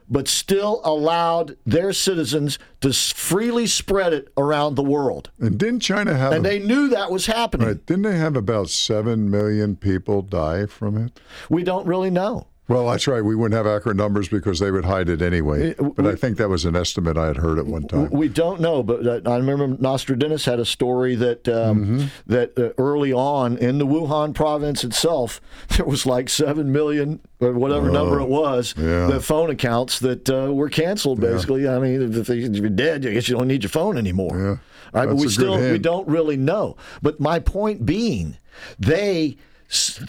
but 0.09 0.28
still 0.28 0.80
allowed 0.84 1.57
their 1.66 1.92
citizens 1.92 2.59
to 2.80 2.92
freely 2.92 3.66
spread 3.66 4.12
it 4.12 4.32
around 4.36 4.74
the 4.74 4.82
world. 4.82 5.30
And 5.38 5.59
didn't 5.59 5.80
China 5.80 6.14
have? 6.16 6.32
And 6.32 6.46
a- 6.46 6.48
they 6.48 6.59
knew 6.61 6.88
that 6.88 7.11
was 7.11 7.26
happening. 7.26 7.66
right, 7.66 7.86
didn't 7.86 8.03
they 8.03 8.18
have 8.18 8.36
about 8.36 8.68
seven 8.70 9.30
million 9.30 9.74
people 9.76 10.22
die 10.22 10.66
from 10.66 10.96
it? 10.96 11.18
We 11.48 11.64
don't 11.64 11.86
really 11.86 12.11
know. 12.11 12.46
Well, 12.68 12.88
that's 12.88 13.08
right. 13.08 13.22
We 13.24 13.34
wouldn't 13.34 13.56
have 13.56 13.66
accurate 13.66 13.96
numbers 13.96 14.28
because 14.28 14.60
they 14.60 14.70
would 14.70 14.84
hide 14.84 15.08
it 15.08 15.20
anyway. 15.20 15.74
But 15.74 16.06
I 16.06 16.14
think 16.14 16.38
that 16.38 16.48
was 16.48 16.64
an 16.64 16.76
estimate 16.76 17.18
I 17.18 17.26
had 17.26 17.38
heard 17.38 17.58
at 17.58 17.66
one 17.66 17.82
time. 17.88 18.08
We 18.10 18.28
don't 18.28 18.60
know, 18.60 18.82
but 18.84 19.04
uh, 19.04 19.30
I 19.30 19.36
remember 19.36 19.66
Nostradamus 19.66 20.44
had 20.44 20.60
a 20.60 20.64
story 20.64 21.16
that 21.16 21.48
um, 21.48 21.82
Mm-hmm. 21.82 22.06
that 22.26 22.56
uh, 22.58 22.70
early 22.78 23.12
on 23.12 23.56
in 23.56 23.78
the 23.78 23.86
Wuhan 23.86 24.32
province 24.34 24.84
itself, 24.84 25.40
there 25.76 25.84
was 25.86 26.06
like 26.06 26.28
seven 26.28 26.70
million 26.70 27.20
or 27.40 27.52
whatever 27.52 27.90
number 27.90 28.20
it 28.20 28.28
was, 28.28 28.74
yeah. 28.78 29.06
the 29.06 29.20
phone 29.20 29.50
accounts 29.50 29.98
that 29.98 30.30
uh, 30.30 30.52
were 30.52 30.68
canceled. 30.68 31.20
Basically, 31.20 31.68
I 31.68 31.78
mean, 31.80 32.00
if 32.14 32.28
you're 32.28 32.68
dead, 32.70 33.04
I 33.04 33.12
guess 33.12 33.28
you 33.28 33.36
don't 33.36 33.48
need 33.48 33.64
your 33.64 33.70
phone 33.70 33.98
anymore. 33.98 34.38
Yeah. 34.38 34.56
Right, 34.92 35.08
but 35.08 35.16
we 35.16 35.28
still 35.28 35.58
we 35.58 35.78
don't 35.78 36.06
really 36.06 36.36
know. 36.36 36.76
But 37.00 37.18
my 37.18 37.40
point 37.40 37.84
being, 37.86 38.36
they 38.78 39.38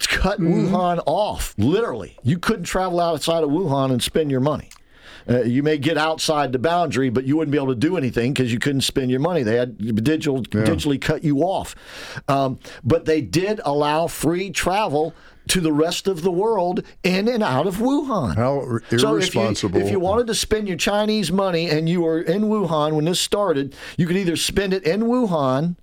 cut 0.10 0.40
Mm-hmm. 0.40 0.74
Wuhan 0.76 1.02
off. 1.06 1.54
Literally, 1.58 2.18
you 2.24 2.38
couldn't 2.38 2.64
travel 2.66 3.00
outside 3.00 3.44
of 3.44 3.50
Wuhan 3.50 3.92
and 3.92 4.02
spend 4.02 4.30
your 4.32 4.40
money. 4.42 4.70
Uh, 5.30 5.42
you 5.44 5.64
may 5.64 5.78
get 5.78 5.98
outside 5.98 6.52
the 6.52 6.60
boundary, 6.60 7.10
but 7.10 7.24
you 7.24 7.38
wouldn't 7.38 7.52
be 7.54 7.58
able 7.58 7.70
to 7.70 7.76
do 7.76 7.96
anything 7.96 8.34
because 8.34 8.52
you 8.52 8.60
couldn't 8.60 8.82
spend 8.82 9.10
your 9.10 9.22
money. 9.22 9.42
They 9.42 9.56
had 9.56 9.78
digital, 10.04 10.44
digitally 10.44 11.00
cut 11.00 11.24
you 11.24 11.38
off. 11.40 11.76
Um, 12.28 12.60
but 12.84 13.06
they 13.06 13.22
did 13.22 13.62
allow 13.64 14.08
free 14.08 14.50
travel 14.50 15.14
to 15.48 15.62
the 15.62 15.72
rest 15.72 16.08
of 16.10 16.24
the 16.24 16.32
world 16.32 16.84
in 17.04 17.30
and 17.30 17.42
out 17.42 17.68
of 17.68 17.78
Wuhan. 17.78 18.36
How 18.36 18.80
So 18.90 18.96
if 18.96 19.02
you, 19.04 19.10
irresponsible. 19.10 19.80
if 19.80 19.90
you 19.92 20.00
wanted 20.00 20.28
to 20.28 20.36
spend 20.36 20.68
your 20.68 20.78
Chinese 20.78 21.32
money 21.32 21.70
and 21.70 21.88
you 21.88 22.02
were 22.02 22.20
in 22.22 22.44
Wuhan 22.44 22.94
when 22.94 23.06
this 23.06 23.22
started, 23.22 23.76
you 23.98 24.06
could 24.08 24.18
either 24.18 24.36
spend 24.36 24.74
it 24.74 24.84
in 24.84 25.04
Wuhan, 25.04 25.78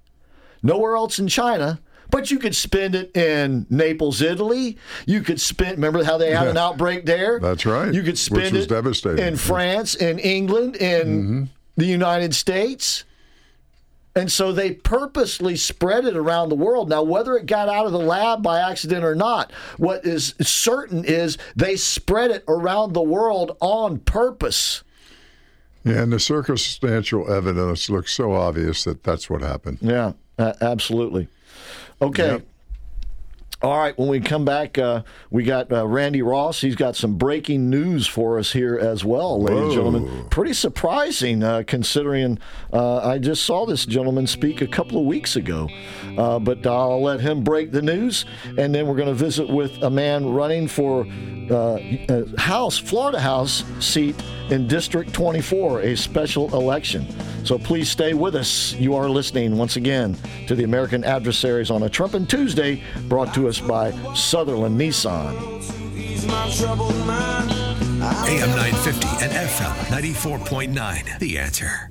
nowhere 0.63 0.97
else 0.97 1.19
in 1.19 1.29
China. 1.29 1.81
But 2.11 2.31
you 2.31 2.39
could 2.39 2.57
spend 2.57 2.95
it 2.95 3.17
in 3.17 3.67
Naples, 3.71 4.21
Italy. 4.23 4.77
You 5.07 5.21
could 5.23 5.41
spend. 5.41 5.73
Remember 5.73 6.03
how 6.05 6.19
they 6.19 6.35
had 6.35 6.49
an 6.49 6.57
outbreak 6.57 7.07
there? 7.07 7.39
That's 7.39 7.65
right, 7.65 7.93
You 7.93 8.01
could 8.03 8.13
which 8.13 8.19
spend 8.19 8.55
was 8.55 8.65
it 8.65 8.69
devastating. 8.69 9.19
Mm-hmm. 9.19 9.29
in 9.29 9.37
France, 9.37 9.95
in 9.95 10.19
England, 10.19 10.77
in 10.77 11.49
the 11.77 11.87
United 11.87 12.35
States. 12.35 13.05
And 14.17 14.31
so 14.31 14.51
they 14.53 14.73
purposely 14.73 15.55
spread 15.55 16.05
it 16.05 16.17
around 16.17 16.49
the 16.49 16.57
world. 16.57 16.89
Now, 16.89 17.05
whether 17.05 17.37
it 17.37 17.47
got 17.47 17.69
out 17.69 17.87
of 17.87 17.93
the 17.93 17.99
lab 17.99 18.43
by 18.43 18.59
accident 18.59 19.05
or 19.05 19.15
not, 19.15 19.53
what 19.77 20.05
is 20.05 20.35
certain 20.41 21.05
is 21.05 21.39
they 21.55 21.77
spread 21.77 22.33
it 22.33 22.43
around 22.49 22.93
the 22.93 23.03
world 23.03 23.57
on 23.61 23.99
purpose. 24.01 24.83
Yeah, 25.85 26.03
and 26.03 26.13
the 26.13 26.19
circumstantial 26.19 27.33
evidence 27.33 27.89
looks 27.89 28.13
so 28.13 28.33
obvious 28.33 28.83
that 28.83 29.05
that's 29.05 29.31
what 29.31 29.43
happened. 29.43 29.79
Yeah, 29.81 30.13
absolutely. 30.39 31.29
Okay. 32.01 32.33
Yep. 32.33 32.50
All 33.63 33.77
right, 33.77 33.97
when 33.99 34.09
we 34.09 34.21
come 34.21 34.47
back, 34.47 34.79
uh, 34.79 35.03
we 35.31 35.43
got 35.43 35.71
uh, 35.71 35.87
Randy 35.87 36.23
Ross. 36.23 36.63
He's 36.63 36.77
got 36.77 36.97
some 36.97 37.19
breaking 37.19 37.69
news 37.69 38.07
for 38.07 38.39
us 38.39 38.53
here 38.53 38.79
as 38.79 39.05
well, 39.05 39.43
ladies 39.43 39.65
and 39.65 39.73
gentlemen. 39.73 40.29
Pretty 40.31 40.55
surprising 40.55 41.43
uh, 41.43 41.65
considering 41.67 42.39
uh, 42.73 43.07
I 43.07 43.19
just 43.19 43.45
saw 43.45 43.67
this 43.67 43.85
gentleman 43.85 44.27
speak 44.27 44.63
a 44.63 44.67
couple 44.67 44.99
of 44.99 45.05
weeks 45.05 45.37
ago. 45.37 45.69
Uh, 46.17 46.39
but 46.39 46.67
I'll 46.67 47.03
let 47.03 47.21
him 47.21 47.45
break 47.45 47.71
the 47.71 47.83
news, 47.83 48.25
and 48.57 48.75
then 48.75 48.87
we're 48.87 48.97
going 48.97 49.09
to 49.09 49.15
visit 49.15 49.47
with 49.51 49.83
a 49.83 49.91
man 49.91 50.33
running 50.33 50.67
for 50.67 51.07
uh, 51.51 51.79
a 52.09 52.41
House, 52.41 52.79
Florida 52.79 53.21
House 53.21 53.63
seat 53.79 54.17
in 54.51 54.69
District 54.69 55.13
24, 55.13 55.81
a 55.83 55.97
special 55.97 56.53
election. 56.55 57.07
So 57.45 57.59
please 57.59 57.91
stay 57.91 58.15
with 58.15 58.37
us. 58.37 58.75
You 58.75 58.95
are 58.95 59.09
listening 59.09 59.57
once 59.57 59.77
again 59.77 60.17
to 60.47 60.55
the 60.55 60.65
American 60.65 61.05
Adversaries 61.05 61.71
on 61.71 61.83
a 61.83 61.89
Trumpin' 61.89 62.29
Tuesday, 62.29 62.83
brought 63.09 63.33
to 63.35 63.49
us 63.49 63.50
by 63.59 63.91
Sutherlin 64.15 64.77
Nissan. 64.77 65.35
AM 68.29 68.49
950 68.51 69.09
and 69.25 69.33
FM 69.33 69.75
94.9. 69.91 71.19
The 71.19 71.39
answer. 71.39 71.91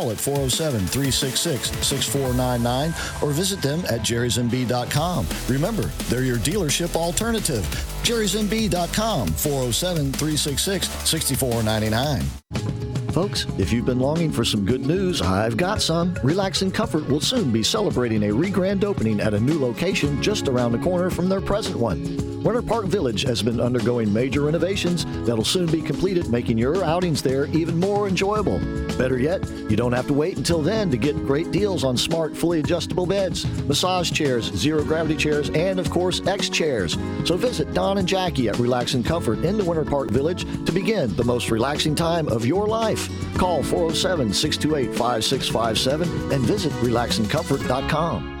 at 0.09 0.17
407 0.17 0.87
366 0.87 1.69
6499 1.85 2.93
or 3.21 3.33
visit 3.33 3.61
them 3.61 3.81
at 3.81 3.99
jerrysmb.com. 4.01 5.27
Remember, 5.47 5.83
they're 6.09 6.23
your 6.23 6.37
dealership 6.37 6.95
alternative. 6.95 7.63
jerrysmb.com 8.03 9.27
407 9.27 10.13
366 10.13 10.87
6499. 11.07 12.21
Folks, 13.11 13.45
if 13.57 13.73
you've 13.73 13.85
been 13.85 13.99
longing 13.99 14.31
for 14.31 14.45
some 14.45 14.65
good 14.65 14.85
news, 14.85 15.21
I've 15.21 15.57
got 15.57 15.81
some. 15.81 16.17
Relax 16.23 16.61
and 16.61 16.73
Comfort 16.73 17.09
will 17.09 17.19
soon 17.19 17.51
be 17.51 17.61
celebrating 17.61 18.23
a 18.23 18.31
re-grand 18.31 18.85
opening 18.85 19.19
at 19.19 19.33
a 19.33 19.39
new 19.39 19.59
location 19.59 20.21
just 20.23 20.47
around 20.47 20.71
the 20.71 20.79
corner 20.79 21.09
from 21.09 21.27
their 21.27 21.41
present 21.41 21.75
one. 21.75 22.30
Winter 22.43 22.63
Park 22.63 22.85
Village 22.85 23.21
has 23.21 23.43
been 23.43 23.61
undergoing 23.61 24.11
major 24.11 24.41
renovations 24.41 25.05
that'll 25.27 25.45
soon 25.45 25.67
be 25.67 25.79
completed, 25.79 26.29
making 26.29 26.57
your 26.57 26.83
outings 26.83 27.21
there 27.21 27.45
even 27.47 27.79
more 27.79 28.07
enjoyable. 28.07 28.57
Better 28.97 29.19
yet, 29.19 29.47
you 29.69 29.75
don't 29.75 29.91
have 29.91 30.07
to 30.07 30.13
wait 30.13 30.37
until 30.37 30.59
then 30.63 30.89
to 30.89 30.97
get 30.97 31.15
great 31.27 31.51
deals 31.51 31.83
on 31.83 31.95
smart, 31.95 32.35
fully 32.35 32.59
adjustable 32.59 33.05
beds, 33.05 33.45
massage 33.67 34.11
chairs, 34.11 34.45
zero 34.55 34.83
gravity 34.83 35.15
chairs, 35.15 35.51
and 35.51 35.79
of 35.79 35.91
course, 35.91 36.25
X 36.25 36.49
chairs. 36.49 36.97
So 37.25 37.37
visit 37.37 37.75
Don 37.75 37.99
and 37.99 38.07
Jackie 38.07 38.49
at 38.49 38.57
Relax 38.57 38.95
and 38.95 39.05
Comfort 39.05 39.45
in 39.45 39.59
the 39.59 39.63
Winter 39.63 39.85
Park 39.85 40.09
Village 40.09 40.43
to 40.65 40.71
begin 40.71 41.15
the 41.15 41.23
most 41.23 41.51
relaxing 41.51 41.93
time 41.93 42.27
of 42.27 42.43
your 42.43 42.65
life. 42.65 43.07
Call 43.37 43.61
407 43.61 44.33
628 44.33 44.97
5657 44.97 46.31
and 46.33 46.43
visit 46.43 46.71
relaxandcomfort.com. 46.73 48.40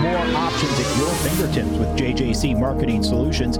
More 0.00 0.16
options 0.34 0.80
at 0.80 0.96
your 0.96 1.10
fingertips 1.16 1.78
with 1.78 1.88
JJC 1.98 2.58
Marketing 2.58 3.02
Solutions. 3.02 3.58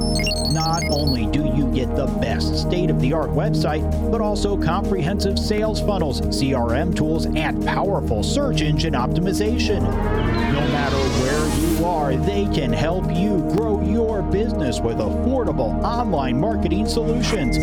Not 0.50 0.82
only 0.90 1.26
do 1.26 1.44
you 1.54 1.70
get 1.72 1.94
the 1.94 2.06
best 2.06 2.56
state 2.56 2.88
of 2.88 2.98
the 3.00 3.12
art 3.12 3.30
website, 3.30 4.10
but 4.10 4.22
also 4.22 4.56
comprehensive 4.56 5.38
sales 5.38 5.80
funnels, 5.80 6.22
CRM 6.22 6.96
tools, 6.96 7.26
and 7.26 7.64
powerful 7.66 8.22
search 8.22 8.62
engine 8.62 8.94
optimization. 8.94 9.82
No 9.82 10.60
matter 10.90 11.08
where 11.22 11.46
you 11.58 11.84
are, 11.84 12.16
they 12.16 12.46
can 12.46 12.72
help 12.72 13.14
you 13.14 13.38
grow 13.56 13.80
your 13.82 14.22
business 14.22 14.80
with 14.80 14.96
affordable 14.98 15.80
online 15.82 16.40
marketing 16.40 16.86
solutions. 16.86 17.58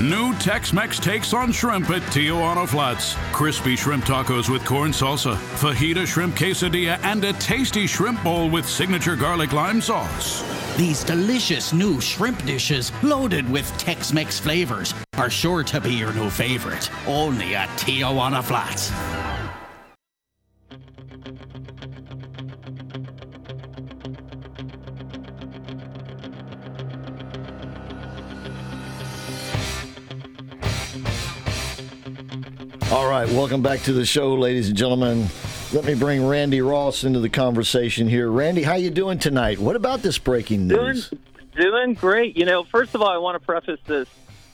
New 0.00 0.34
Tex-Mex 0.38 0.98
takes 0.98 1.32
on 1.32 1.52
shrimp 1.52 1.88
at 1.90 2.02
Tijuana 2.10 2.68
Flats. 2.68 3.14
Crispy 3.32 3.76
shrimp 3.76 4.04
tacos 4.04 4.48
with 4.48 4.64
corn 4.64 4.90
salsa, 4.90 5.36
fajita 5.36 6.04
shrimp 6.04 6.34
quesadilla, 6.34 6.98
and 7.04 7.22
a 7.22 7.32
tasty 7.34 7.86
shrimp 7.86 8.22
bowl 8.24 8.50
with 8.50 8.68
signature 8.68 9.14
garlic 9.14 9.52
lime 9.52 9.80
sauce. 9.80 10.42
These 10.76 11.04
delicious 11.04 11.72
new 11.72 12.00
shrimp 12.00 12.44
dishes, 12.44 12.90
loaded 13.04 13.48
with 13.48 13.70
Tex 13.78 14.12
Mex 14.12 14.40
flavors, 14.40 14.94
are 15.16 15.30
sure 15.30 15.62
to 15.64 15.80
be 15.80 15.94
your 15.94 16.12
new 16.12 16.30
favorite. 16.30 16.90
Only 17.06 17.54
at 17.54 17.68
Tijuana 17.78 18.42
Flats. 18.42 18.90
All 32.90 33.08
right, 33.08 33.28
welcome 33.28 33.62
back 33.62 33.82
to 33.82 33.92
the 33.92 34.04
show, 34.04 34.34
ladies 34.34 34.66
and 34.66 34.76
gentlemen. 34.76 35.28
Let 35.72 35.84
me 35.84 35.94
bring 35.94 36.26
Randy 36.26 36.60
Ross 36.60 37.04
into 37.04 37.20
the 37.20 37.28
conversation 37.28 38.08
here. 38.08 38.28
Randy, 38.28 38.64
how 38.64 38.74
you 38.74 38.90
doing 38.90 39.20
tonight? 39.20 39.60
What 39.60 39.76
about 39.76 40.02
this 40.02 40.18
breaking 40.18 40.66
news? 40.66 41.08
Doing, 41.08 41.70
doing 41.70 41.94
great. 41.94 42.36
You 42.36 42.46
know, 42.46 42.64
first 42.64 42.96
of 42.96 43.00
all, 43.00 43.08
I 43.08 43.18
want 43.18 43.40
to 43.40 43.46
preface 43.46 43.78
this 43.86 44.08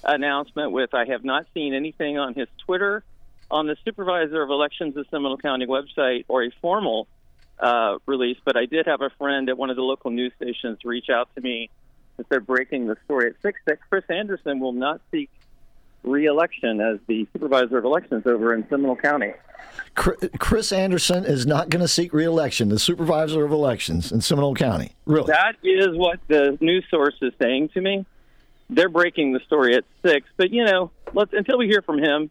announcement 0.05 0.73
with 0.73 0.93
I 0.93 1.07
have 1.07 1.25
not 1.25 1.47
seen 1.55 1.73
anything 1.73 2.19
on 2.19 2.35
his 2.35 2.47
Twitter, 2.67 3.03
on 3.51 3.69
the 3.69 3.77
Supervisor 3.87 4.43
of 4.43 4.51
Elections 4.51 4.99
of 4.99 5.07
Seminole 5.11 5.39
County 5.39 5.65
website, 5.65 6.27
or 6.29 6.45
a 6.45 6.51
formal 6.61 7.09
uh, 7.59 7.97
release, 8.05 8.37
but 8.45 8.55
I 8.55 8.67
did 8.67 8.85
have 8.85 9.01
a 9.01 9.09
friend 9.17 9.49
at 9.49 9.57
one 9.57 9.71
of 9.71 9.77
the 9.77 9.83
local 9.83 10.11
news 10.11 10.35
stations 10.37 10.81
reach 10.85 11.09
out 11.09 11.31
to 11.37 11.41
me 11.41 11.71
that 12.19 12.29
they're 12.29 12.41
breaking 12.41 12.87
the 12.87 12.99
story 13.07 13.29
at 13.31 13.41
6 13.41 13.61
that 13.65 13.79
Chris 13.89 14.05
Anderson 14.11 14.61
will 14.61 14.73
not 14.73 15.01
seek 15.11 15.31
reelection 16.07 16.81
as 16.81 16.99
the 17.07 17.27
supervisor 17.33 17.79
of 17.79 17.85
elections 17.85 18.27
over 18.27 18.55
in 18.55 18.67
Seminole 18.69 18.97
County. 18.97 19.33
Chris 19.95 20.73
Anderson 20.73 21.25
is 21.25 21.47
not 21.47 21.71
going 21.71 21.81
to 21.81 21.89
seek 21.89 22.13
reelection, 22.13 22.69
the 22.69 22.79
supervisor 22.79 23.45
of 23.45 23.53
elections 23.53 24.13
in 24.13 24.21
Seminole 24.21 24.55
County. 24.55 24.95
Really? 25.07 25.27
That 25.29 25.57
is 25.63 25.97
what 25.97 26.21
the 26.29 26.59
news 26.61 26.85
source 26.91 27.15
is 27.23 27.33
saying 27.41 27.71
to 27.71 27.81
me. 27.81 28.05
They're 28.69 28.89
breaking 28.89 29.33
the 29.33 29.41
story 29.47 29.75
at 29.75 29.85
six, 30.05 30.27
but 30.37 30.51
you 30.51 30.65
know, 30.65 30.91
let's 31.15 31.33
until 31.33 31.59
we 31.59 31.67
hear 31.67 31.83
from 31.83 31.99
him. 31.99 32.31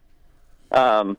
Um, 0.70 1.16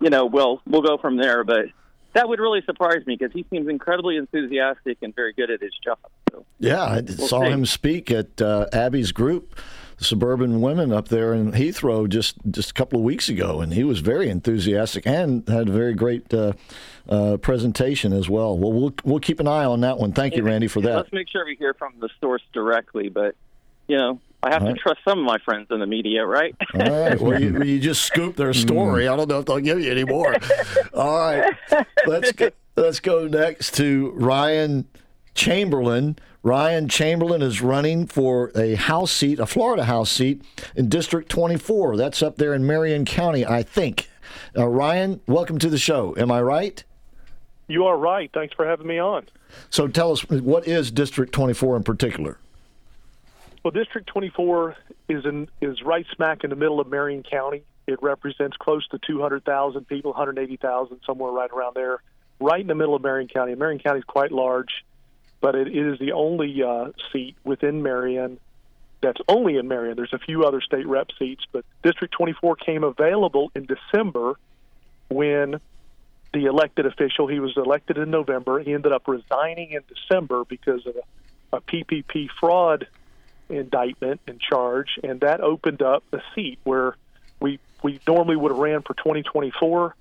you 0.00 0.10
know, 0.10 0.26
we'll 0.26 0.60
we'll 0.66 0.82
go 0.82 0.98
from 0.98 1.16
there. 1.16 1.42
But 1.42 1.66
that 2.12 2.28
would 2.28 2.38
really 2.38 2.62
surprise 2.66 3.06
me 3.06 3.16
because 3.16 3.32
he 3.32 3.46
seems 3.50 3.68
incredibly 3.68 4.16
enthusiastic 4.16 4.98
and 5.02 5.14
very 5.14 5.32
good 5.32 5.50
at 5.50 5.62
his 5.62 5.72
job. 5.82 5.98
So, 6.30 6.44
yeah, 6.58 6.82
I 6.82 7.00
we'll 7.00 7.28
saw 7.28 7.44
see. 7.44 7.50
him 7.50 7.66
speak 7.66 8.10
at 8.10 8.42
uh, 8.42 8.66
Abby's 8.72 9.12
group 9.12 9.58
suburban 10.02 10.60
women 10.60 10.92
up 10.92 11.08
there 11.08 11.32
in 11.34 11.52
Heathrow 11.52 12.08
just 12.08 12.36
just 12.50 12.70
a 12.70 12.74
couple 12.74 12.98
of 12.98 13.04
weeks 13.04 13.28
ago, 13.28 13.60
and 13.60 13.72
he 13.72 13.84
was 13.84 14.00
very 14.00 14.28
enthusiastic 14.28 15.06
and 15.06 15.48
had 15.48 15.68
a 15.68 15.72
very 15.72 15.94
great 15.94 16.32
uh, 16.34 16.52
uh, 17.08 17.36
presentation 17.38 18.12
as 18.12 18.28
well. 18.28 18.56
Well, 18.56 18.72
we'll 18.72 18.94
we'll 19.04 19.20
keep 19.20 19.40
an 19.40 19.48
eye 19.48 19.64
on 19.64 19.80
that 19.80 19.98
one. 19.98 20.12
Thank 20.12 20.36
you, 20.36 20.42
Randy, 20.42 20.68
for 20.68 20.80
that. 20.82 20.96
Let's 20.96 21.12
make 21.12 21.28
sure 21.28 21.46
we 21.46 21.56
hear 21.56 21.74
from 21.74 21.94
the 22.00 22.08
source 22.20 22.42
directly, 22.52 23.08
but 23.08 23.34
you 23.88 23.96
know. 23.96 24.20
I 24.44 24.50
have 24.50 24.64
to 24.64 24.74
trust 24.74 24.98
some 25.04 25.20
of 25.20 25.24
my 25.24 25.38
friends 25.38 25.68
in 25.70 25.78
the 25.78 25.86
media, 25.86 26.26
right? 26.26 26.52
All 26.74 26.80
right. 26.80 27.20
Well, 27.20 27.40
you, 27.40 27.62
you 27.62 27.78
just 27.78 28.02
scoop 28.02 28.34
their 28.34 28.52
story. 28.52 29.06
I 29.06 29.14
don't 29.14 29.28
know 29.28 29.38
if 29.38 29.46
they'll 29.46 29.60
give 29.60 29.78
you 29.78 29.88
any 29.88 30.02
more. 30.02 30.34
All 30.94 31.32
right. 31.32 31.54
Let's 32.08 32.32
go, 32.32 32.50
let's 32.74 32.98
go 32.98 33.28
next 33.28 33.76
to 33.76 34.10
Ryan 34.16 34.88
Chamberlain, 35.36 36.16
Ryan 36.44 36.88
Chamberlain 36.88 37.40
is 37.40 37.62
running 37.62 38.08
for 38.08 38.50
a 38.56 38.74
House 38.74 39.12
seat, 39.12 39.38
a 39.38 39.46
Florida 39.46 39.84
House 39.84 40.10
seat 40.10 40.42
in 40.74 40.88
District 40.88 41.28
24. 41.28 41.96
That's 41.96 42.20
up 42.20 42.36
there 42.36 42.52
in 42.52 42.66
Marion 42.66 43.04
County, 43.04 43.46
I 43.46 43.62
think. 43.62 44.10
Uh, 44.56 44.66
Ryan, 44.66 45.20
welcome 45.28 45.60
to 45.60 45.68
the 45.70 45.78
show. 45.78 46.16
Am 46.18 46.32
I 46.32 46.42
right? 46.42 46.82
You 47.68 47.84
are 47.86 47.96
right. 47.96 48.28
Thanks 48.34 48.54
for 48.54 48.66
having 48.66 48.88
me 48.88 48.98
on. 48.98 49.26
So 49.70 49.86
tell 49.86 50.10
us, 50.10 50.28
what 50.28 50.66
is 50.66 50.90
District 50.90 51.32
24 51.32 51.76
in 51.76 51.84
particular? 51.84 52.38
Well, 53.62 53.70
District 53.70 54.08
24 54.08 54.76
is 55.08 55.24
in, 55.24 55.48
is 55.60 55.80
right 55.82 56.06
smack 56.16 56.42
in 56.42 56.50
the 56.50 56.56
middle 56.56 56.80
of 56.80 56.88
Marion 56.88 57.22
County. 57.22 57.62
It 57.86 58.02
represents 58.02 58.56
close 58.56 58.86
to 58.88 58.98
200,000 59.06 59.86
people, 59.86 60.10
180,000, 60.10 61.00
somewhere 61.06 61.30
right 61.30 61.50
around 61.52 61.76
there, 61.76 62.02
right 62.40 62.60
in 62.60 62.66
the 62.66 62.74
middle 62.74 62.96
of 62.96 63.02
Marion 63.02 63.28
County. 63.28 63.54
Marion 63.54 63.78
County 63.78 64.00
is 64.00 64.04
quite 64.04 64.32
large 64.32 64.84
but 65.42 65.54
it 65.54 65.76
is 65.76 65.98
the 65.98 66.12
only 66.12 66.62
uh, 66.62 66.92
seat 67.12 67.36
within 67.44 67.82
Marion 67.82 68.38
that's 69.02 69.20
only 69.28 69.56
in 69.56 69.66
Marion. 69.66 69.96
There's 69.96 70.12
a 70.12 70.18
few 70.18 70.44
other 70.44 70.60
state 70.60 70.86
rep 70.86 71.08
seats, 71.18 71.44
but 71.50 71.64
District 71.82 72.14
24 72.14 72.56
came 72.56 72.84
available 72.84 73.50
in 73.54 73.66
December 73.66 74.36
when 75.08 75.60
the 76.32 76.46
elected 76.46 76.86
official, 76.86 77.26
he 77.26 77.40
was 77.40 77.56
elected 77.56 77.98
in 77.98 78.10
November, 78.10 78.60
he 78.60 78.72
ended 78.72 78.92
up 78.92 79.06
resigning 79.06 79.72
in 79.72 79.82
December 79.88 80.44
because 80.44 80.86
of 80.86 80.94
a, 80.96 81.56
a 81.56 81.60
PPP 81.60 82.28
fraud 82.40 82.86
indictment 83.48 84.20
and 84.26 84.40
charge, 84.40 84.98
and 85.02 85.20
that 85.20 85.40
opened 85.40 85.82
up 85.82 86.04
a 86.12 86.22
seat 86.34 86.58
where 86.64 86.96
we 87.40 87.58
we 87.82 88.00
normally 88.06 88.36
would 88.36 88.52
have 88.52 88.58
ran 88.58 88.82
for 88.82 88.94
2024 88.94 89.96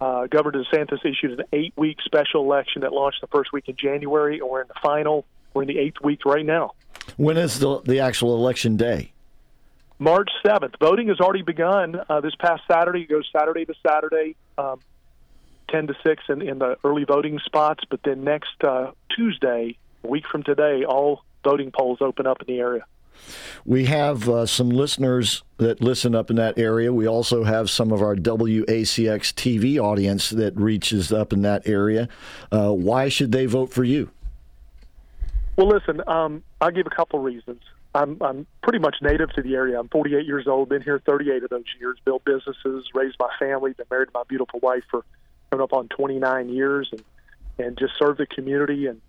uh, 0.00 0.26
Governor 0.26 0.64
DeSantis 0.64 1.04
issued 1.04 1.38
an 1.38 1.46
eight 1.52 1.72
week 1.76 1.98
special 2.04 2.42
election 2.42 2.82
that 2.82 2.92
launched 2.92 3.20
the 3.20 3.26
first 3.28 3.52
week 3.52 3.68
in 3.68 3.76
January, 3.76 4.38
and 4.38 4.48
we're 4.48 4.62
in 4.62 4.68
the 4.68 4.80
final. 4.82 5.24
We're 5.54 5.62
in 5.62 5.68
the 5.68 5.78
eighth 5.78 6.00
week 6.02 6.24
right 6.26 6.44
now. 6.44 6.72
When 7.16 7.36
is 7.36 7.58
the, 7.60 7.80
the 7.80 8.00
actual 8.00 8.34
election 8.34 8.76
day? 8.76 9.12
March 9.98 10.28
7th. 10.44 10.74
Voting 10.78 11.08
has 11.08 11.20
already 11.20 11.42
begun 11.42 11.98
uh, 12.08 12.20
this 12.20 12.34
past 12.34 12.62
Saturday. 12.70 13.02
It 13.02 13.08
goes 13.08 13.26
Saturday 13.34 13.64
to 13.64 13.74
Saturday, 13.86 14.36
um, 14.58 14.80
10 15.68 15.86
to 15.86 15.94
6 16.04 16.22
in, 16.28 16.42
in 16.42 16.58
the 16.58 16.76
early 16.84 17.04
voting 17.04 17.38
spots. 17.38 17.84
But 17.88 18.00
then 18.04 18.22
next 18.22 18.62
uh, 18.62 18.90
Tuesday, 19.08 19.78
a 20.04 20.06
week 20.06 20.26
from 20.26 20.42
today, 20.42 20.84
all 20.84 21.22
voting 21.42 21.70
polls 21.70 21.98
open 22.02 22.26
up 22.26 22.42
in 22.42 22.54
the 22.54 22.60
area. 22.60 22.84
We 23.64 23.86
have 23.86 24.28
uh, 24.28 24.46
some 24.46 24.70
listeners 24.70 25.42
that 25.58 25.80
listen 25.80 26.14
up 26.14 26.30
in 26.30 26.36
that 26.36 26.58
area. 26.58 26.92
We 26.92 27.06
also 27.06 27.44
have 27.44 27.70
some 27.70 27.92
of 27.92 28.02
our 28.02 28.14
WACX 28.14 29.32
TV 29.34 29.78
audience 29.78 30.30
that 30.30 30.56
reaches 30.56 31.12
up 31.12 31.32
in 31.32 31.42
that 31.42 31.66
area. 31.66 32.08
Uh, 32.52 32.72
why 32.72 33.08
should 33.08 33.32
they 33.32 33.46
vote 33.46 33.72
for 33.72 33.84
you? 33.84 34.10
Well, 35.56 35.68
listen, 35.68 36.02
um, 36.06 36.42
I'll 36.60 36.70
give 36.70 36.86
a 36.86 36.94
couple 36.94 37.18
reasons. 37.18 37.62
I'm, 37.94 38.18
I'm 38.20 38.46
pretty 38.62 38.78
much 38.78 38.96
native 39.00 39.32
to 39.32 39.42
the 39.42 39.54
area. 39.54 39.80
I'm 39.80 39.88
48 39.88 40.26
years 40.26 40.46
old, 40.46 40.68
been 40.68 40.82
here 40.82 41.00
38 41.04 41.44
of 41.44 41.50
those 41.50 41.64
years, 41.80 41.96
built 42.04 42.24
businesses, 42.24 42.84
raised 42.94 43.16
my 43.18 43.30
family, 43.38 43.72
been 43.72 43.86
married 43.90 44.06
to 44.06 44.12
my 44.12 44.24
beautiful 44.28 44.60
wife 44.60 44.84
for 44.90 45.02
coming 45.50 45.64
up 45.64 45.72
on 45.72 45.88
29 45.88 46.50
years, 46.50 46.88
and 46.92 47.02
and 47.58 47.78
just 47.78 47.94
served 47.98 48.20
the 48.20 48.26
community 48.26 48.86
and 48.86 49.00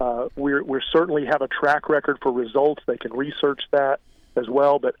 uh, 0.00 0.28
we 0.36 0.60
we 0.60 0.80
certainly 0.92 1.24
have 1.26 1.42
a 1.42 1.48
track 1.48 1.88
record 1.88 2.18
for 2.22 2.30
results. 2.30 2.82
They 2.86 2.98
can 2.98 3.12
research 3.12 3.62
that 3.70 4.00
as 4.36 4.48
well. 4.48 4.78
But 4.78 4.96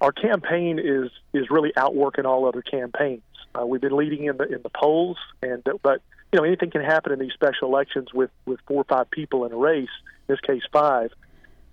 our 0.00 0.12
campaign 0.12 0.78
is 0.78 1.10
is 1.34 1.50
really 1.50 1.72
outworking 1.76 2.24
all 2.24 2.46
other 2.46 2.62
campaigns. 2.62 3.22
Uh, 3.54 3.66
we've 3.66 3.80
been 3.80 3.96
leading 3.96 4.24
in 4.24 4.36
the 4.36 4.44
in 4.44 4.62
the 4.62 4.70
polls, 4.70 5.18
and 5.42 5.62
but 5.82 6.00
you 6.32 6.38
know 6.38 6.44
anything 6.44 6.70
can 6.70 6.82
happen 6.82 7.12
in 7.12 7.18
these 7.18 7.32
special 7.32 7.68
elections 7.68 8.12
with 8.14 8.30
with 8.46 8.60
four 8.66 8.80
or 8.80 8.84
five 8.84 9.10
people 9.10 9.44
in 9.44 9.52
a 9.52 9.56
race. 9.56 9.88
In 10.28 10.34
this 10.34 10.40
case, 10.40 10.62
five. 10.72 11.12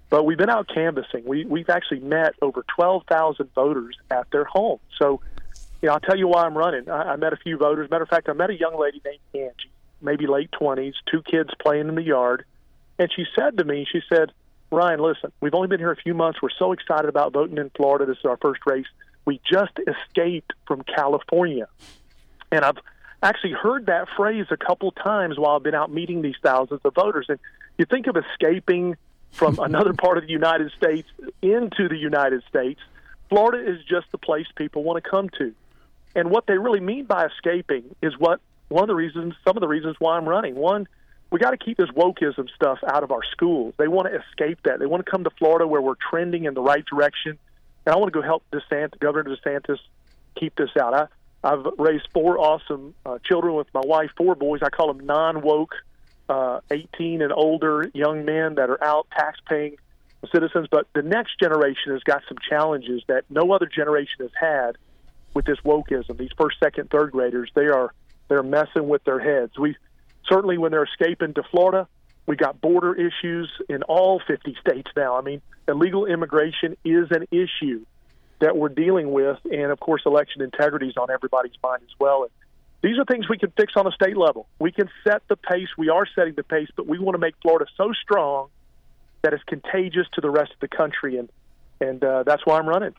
But 0.09 0.23
we've 0.23 0.38
been 0.38 0.49
out 0.49 0.67
canvassing. 0.67 1.23
We 1.26 1.45
we've 1.45 1.69
actually 1.69 2.01
met 2.01 2.36
over 2.41 2.65
twelve 2.76 3.03
thousand 3.09 3.53
voters 3.55 3.97
at 4.11 4.30
their 4.32 4.45
home. 4.45 4.80
So, 4.99 5.21
you 5.82 5.88
know, 5.88 5.93
I'll 5.93 5.99
tell 5.99 6.17
you 6.17 6.28
why 6.28 6.43
I'm 6.43 6.57
running. 6.57 6.89
I, 6.89 7.13
I 7.13 7.15
met 7.15 7.32
a 7.32 7.38
few 7.38 7.57
voters. 7.57 7.89
Matter 7.89 8.03
of 8.03 8.09
fact, 8.09 8.28
I 8.28 8.34
met 8.34 8.49
a 8.49 8.57
young 8.57 8.80
lady 8.80 9.01
named 9.03 9.19
Angie, 9.34 9.71
maybe 10.01 10.28
late 10.28 10.51
twenties, 10.51 10.93
two 11.09 11.21
kids 11.23 11.49
playing 11.59 11.88
in 11.88 11.95
the 11.95 12.03
yard 12.03 12.45
and 13.00 13.12
she 13.16 13.26
said 13.36 13.58
to 13.58 13.64
me, 13.64 13.88
she 13.91 14.02
said, 14.10 14.32
Ryan, 14.72 15.00
listen, 15.00 15.32
we've 15.41 15.54
only 15.54 15.68
been 15.68 15.80
here 15.80 15.91
a 15.91 15.98
few 15.98 16.14
months. 16.14 16.41
We're 16.41 16.50
so 16.58 16.72
excited 16.72 17.08
about 17.08 17.34
voting 17.34 17.58
in 17.58 17.70
Florida. 17.76 18.06
This 18.06 18.18
is 18.18 18.26
our 18.26 18.38
first 18.38 18.62
race. 18.66 18.86
We 19.26 19.39
just 19.50 19.72
escaped 19.80 20.54
from 20.68 20.84
California. 20.84 21.68
And 22.52 22.64
I've 22.64 22.78
actually 23.22 23.54
heard 23.54 23.88
that 23.88 24.08
phrase 24.16 24.46
a 24.52 24.58
couple 24.58 24.91
times 24.91 25.38
while 25.38 25.56
I've 25.56 25.64
been 25.64 25.76
out 25.76 25.91
meeting 25.91 26.22
these 26.22 26.36
thousands 26.41 26.82
of 26.84 26.93
voters. 26.93 27.26
And 27.30 27.39
you 27.78 27.86
think 27.86 28.08
of 28.08 28.18
escaping 28.18 28.98
from 29.32 29.60
another 29.62 29.93
part 29.93 30.18
of 30.18 30.26
the 30.26 30.32
United 30.32 30.72
States 30.78 31.08
into 31.41 31.88
the 31.89 31.98
United 31.98 32.43
States, 32.50 32.80
Florida 33.30 33.70
is 33.70 33.84
just 33.86 34.12
the 34.12 34.18
place 34.18 34.46
people 34.56 34.84
want 34.84 35.04
to 35.04 35.10
come 35.10 35.30
to. 35.38 35.54
And 36.16 36.30
what 36.30 36.48
they 36.48 36.58
really 36.58 36.80
mean 36.80 37.06
by 37.06 37.26
escaping 37.26 37.96
is 38.02 38.18
what 38.18 38.39
one 38.70 38.84
of 38.84 38.88
the 38.88 38.96
reasons, 38.96 39.34
some 39.46 39.58
of 39.58 39.62
the 39.62 39.68
reasons 39.68 39.96
why 40.00 40.18
I'm 40.18 40.28
running. 40.28 40.56
One, 40.56 40.88
we 41.32 41.39
got 41.39 41.51
to 41.51 41.57
keep 41.57 41.78
this 41.78 41.89
wokeism 41.89 42.49
stuff 42.55 42.80
out 42.88 43.03
of 43.03 43.11
our 43.11 43.23
schools. 43.32 43.73
They 43.78 43.88
want 43.88 44.07
to 44.07 44.19
escape 44.19 44.59
that. 44.63 44.80
They 44.80 44.86
want 44.86 45.05
to 45.05 45.09
come 45.09 45.23
to 45.23 45.30
Florida 45.32 45.67
where 45.67 45.82
we're 45.82 45.95
trending 46.09 46.45
in 46.45 46.53
the 46.53 46.61
right 46.61 46.86
direction. 46.86 47.38
And 47.86 47.93
I 47.93 47.97
want 47.97 48.13
to 48.13 48.19
go 48.19 48.26
help 48.26 48.43
DeSantis, 48.51 48.99
Governor 48.99 49.36
DeSantis 49.36 49.80
keep 50.36 50.55
this 50.55 50.69
out. 50.80 50.93
I, 50.93 51.07
I've 51.43 51.65
raised 51.78 52.07
four 52.13 52.39
awesome 52.39 52.95
uh, 53.05 53.19
children 53.23 53.55
with 53.55 53.67
my 53.73 53.82
wife, 53.84 54.11
four 54.17 54.36
boys. 54.36 54.61
I 54.63 54.69
call 54.69 54.93
them 54.93 55.05
non 55.05 55.41
woke, 55.41 55.76
uh, 56.30 56.61
18 56.71 57.21
and 57.21 57.32
older 57.32 57.89
young 57.93 58.26
men 58.26 58.55
that 58.55 58.69
are 58.69 58.84
out 58.84 59.07
tax 59.15 59.39
paying 59.47 59.76
citizens. 60.34 60.67
But 60.71 60.88
the 60.93 61.03
next 61.03 61.39
generation 61.39 61.91
has 61.91 62.01
got 62.03 62.23
some 62.28 62.38
challenges 62.49 63.03
that 63.07 63.26
no 63.30 63.51
other 63.51 63.67
generation 63.67 64.17
has 64.21 64.32
had 64.39 64.78
with 65.34 65.45
this 65.45 65.59
wokeism. 65.63 66.17
These 66.17 66.32
first, 66.38 66.57
second, 66.59 66.89
third 66.89 67.11
graders, 67.11 67.51
they 67.53 67.67
are 67.67 67.93
they're 68.28 68.43
messing 68.43 68.88
with 68.88 69.03
their 69.03 69.19
heads. 69.19 69.57
We 69.59 69.76
certainly 70.30 70.57
when 70.57 70.71
they're 70.71 70.84
escaping 70.84 71.34
to 71.36 71.43
Florida, 71.43 71.88
we 72.26 72.36
got 72.36 72.59
border 72.61 72.93
issues 72.93 73.49
in 73.69 73.84
all 73.84 74.21
50 74.26 74.55
states 74.59 74.89
now. 74.95 75.17
I 75.17 75.21
mean, 75.21 75.41
illegal 75.67 76.05
immigration 76.05 76.76
is 76.84 77.07
an 77.11 77.28
issue 77.32 77.86
that 78.39 78.57
we're 78.57 78.69
dealing 78.69 79.11
with, 79.11 79.38
and 79.45 79.71
of 79.71 79.80
course, 79.80 80.01
election 80.05 80.41
integrity 80.41 80.88
is 80.88 80.97
on 80.97 81.09
everybody's 81.11 81.55
mind 81.63 81.84
as 81.84 81.93
well. 81.99 82.23
And 82.23 82.32
these 82.82 82.99
are 82.99 83.05
things 83.05 83.30
we 83.30 83.38
can 83.38 83.51
fix 83.51 83.73
on 83.76 83.88
a 83.88 83.91
state 83.91 84.17
level. 84.17 84.47
We 84.59 84.71
can 84.71 84.89
set 85.03 85.23
the 85.28 85.36
pace. 85.36 85.69
We 85.78 85.89
are 85.89 86.05
setting 86.15 86.34
the 86.36 86.43
pace, 86.43 86.69
but 86.76 86.88
we 86.88 86.99
want 86.99 87.15
to 87.15 87.19
make 87.19 87.36
Florida 87.41 87.65
so 87.78 87.93
strong 87.93 88.49
that 89.21 89.34
it's 89.34 89.43
contagious 89.43 90.07
to 90.13 90.21
the 90.21 90.30
rest 90.30 90.51
of 90.53 90.59
the 90.59 90.67
country. 90.67 91.17
And 91.17 91.30
and 91.82 92.03
uh, 92.03 92.23
that's 92.23 92.45
why 92.45 92.57
I'm 92.57 92.67
running. 92.67 92.93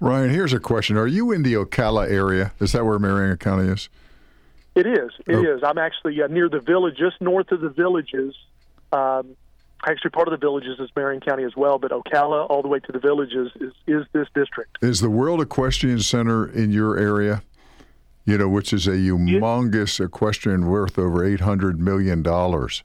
Ryan, 0.00 0.30
here's 0.30 0.52
a 0.52 0.58
question: 0.58 0.96
Are 0.96 1.06
you 1.06 1.32
in 1.32 1.42
the 1.42 1.54
Ocala 1.54 2.10
area? 2.10 2.52
Is 2.60 2.72
that 2.72 2.84
where 2.84 2.98
Marion 2.98 3.36
County 3.36 3.68
is? 3.68 3.88
It 4.76 4.86
is. 4.86 5.10
It 5.26 5.34
Oh. 5.34 5.42
is. 5.56 5.62
I'm 5.64 5.78
actually 5.78 6.22
uh, 6.22 6.26
near 6.28 6.48
the 6.48 6.60
village, 6.60 6.96
just 6.96 7.20
north 7.20 7.50
of 7.50 7.60
the 7.62 7.70
villages. 7.70 8.34
Um, 8.92 9.34
actually, 9.86 10.10
part 10.10 10.28
of 10.28 10.32
the 10.32 10.46
villages 10.46 10.78
is 10.78 10.90
Marion 10.94 11.20
County 11.22 11.44
as 11.44 11.56
well, 11.56 11.78
but 11.78 11.90
Ocala, 11.90 12.48
all 12.50 12.60
the 12.62 12.68
way 12.68 12.78
to 12.80 12.92
the 12.92 12.98
villages, 13.00 13.50
is 13.58 13.72
is 13.86 14.04
this 14.12 14.28
district. 14.34 14.76
Is 14.82 15.00
the 15.00 15.10
World 15.10 15.40
Equestrian 15.40 16.00
Center 16.00 16.46
in 16.46 16.70
your 16.70 16.98
area? 16.98 17.42
You 18.26 18.36
know, 18.36 18.48
which 18.48 18.72
is 18.72 18.86
a 18.86 18.90
humongous 18.92 20.04
equestrian 20.04 20.66
worth 20.66 20.98
over 20.98 21.24
eight 21.24 21.40
hundred 21.40 21.80
million 21.80 22.22
dollars. 22.22 22.82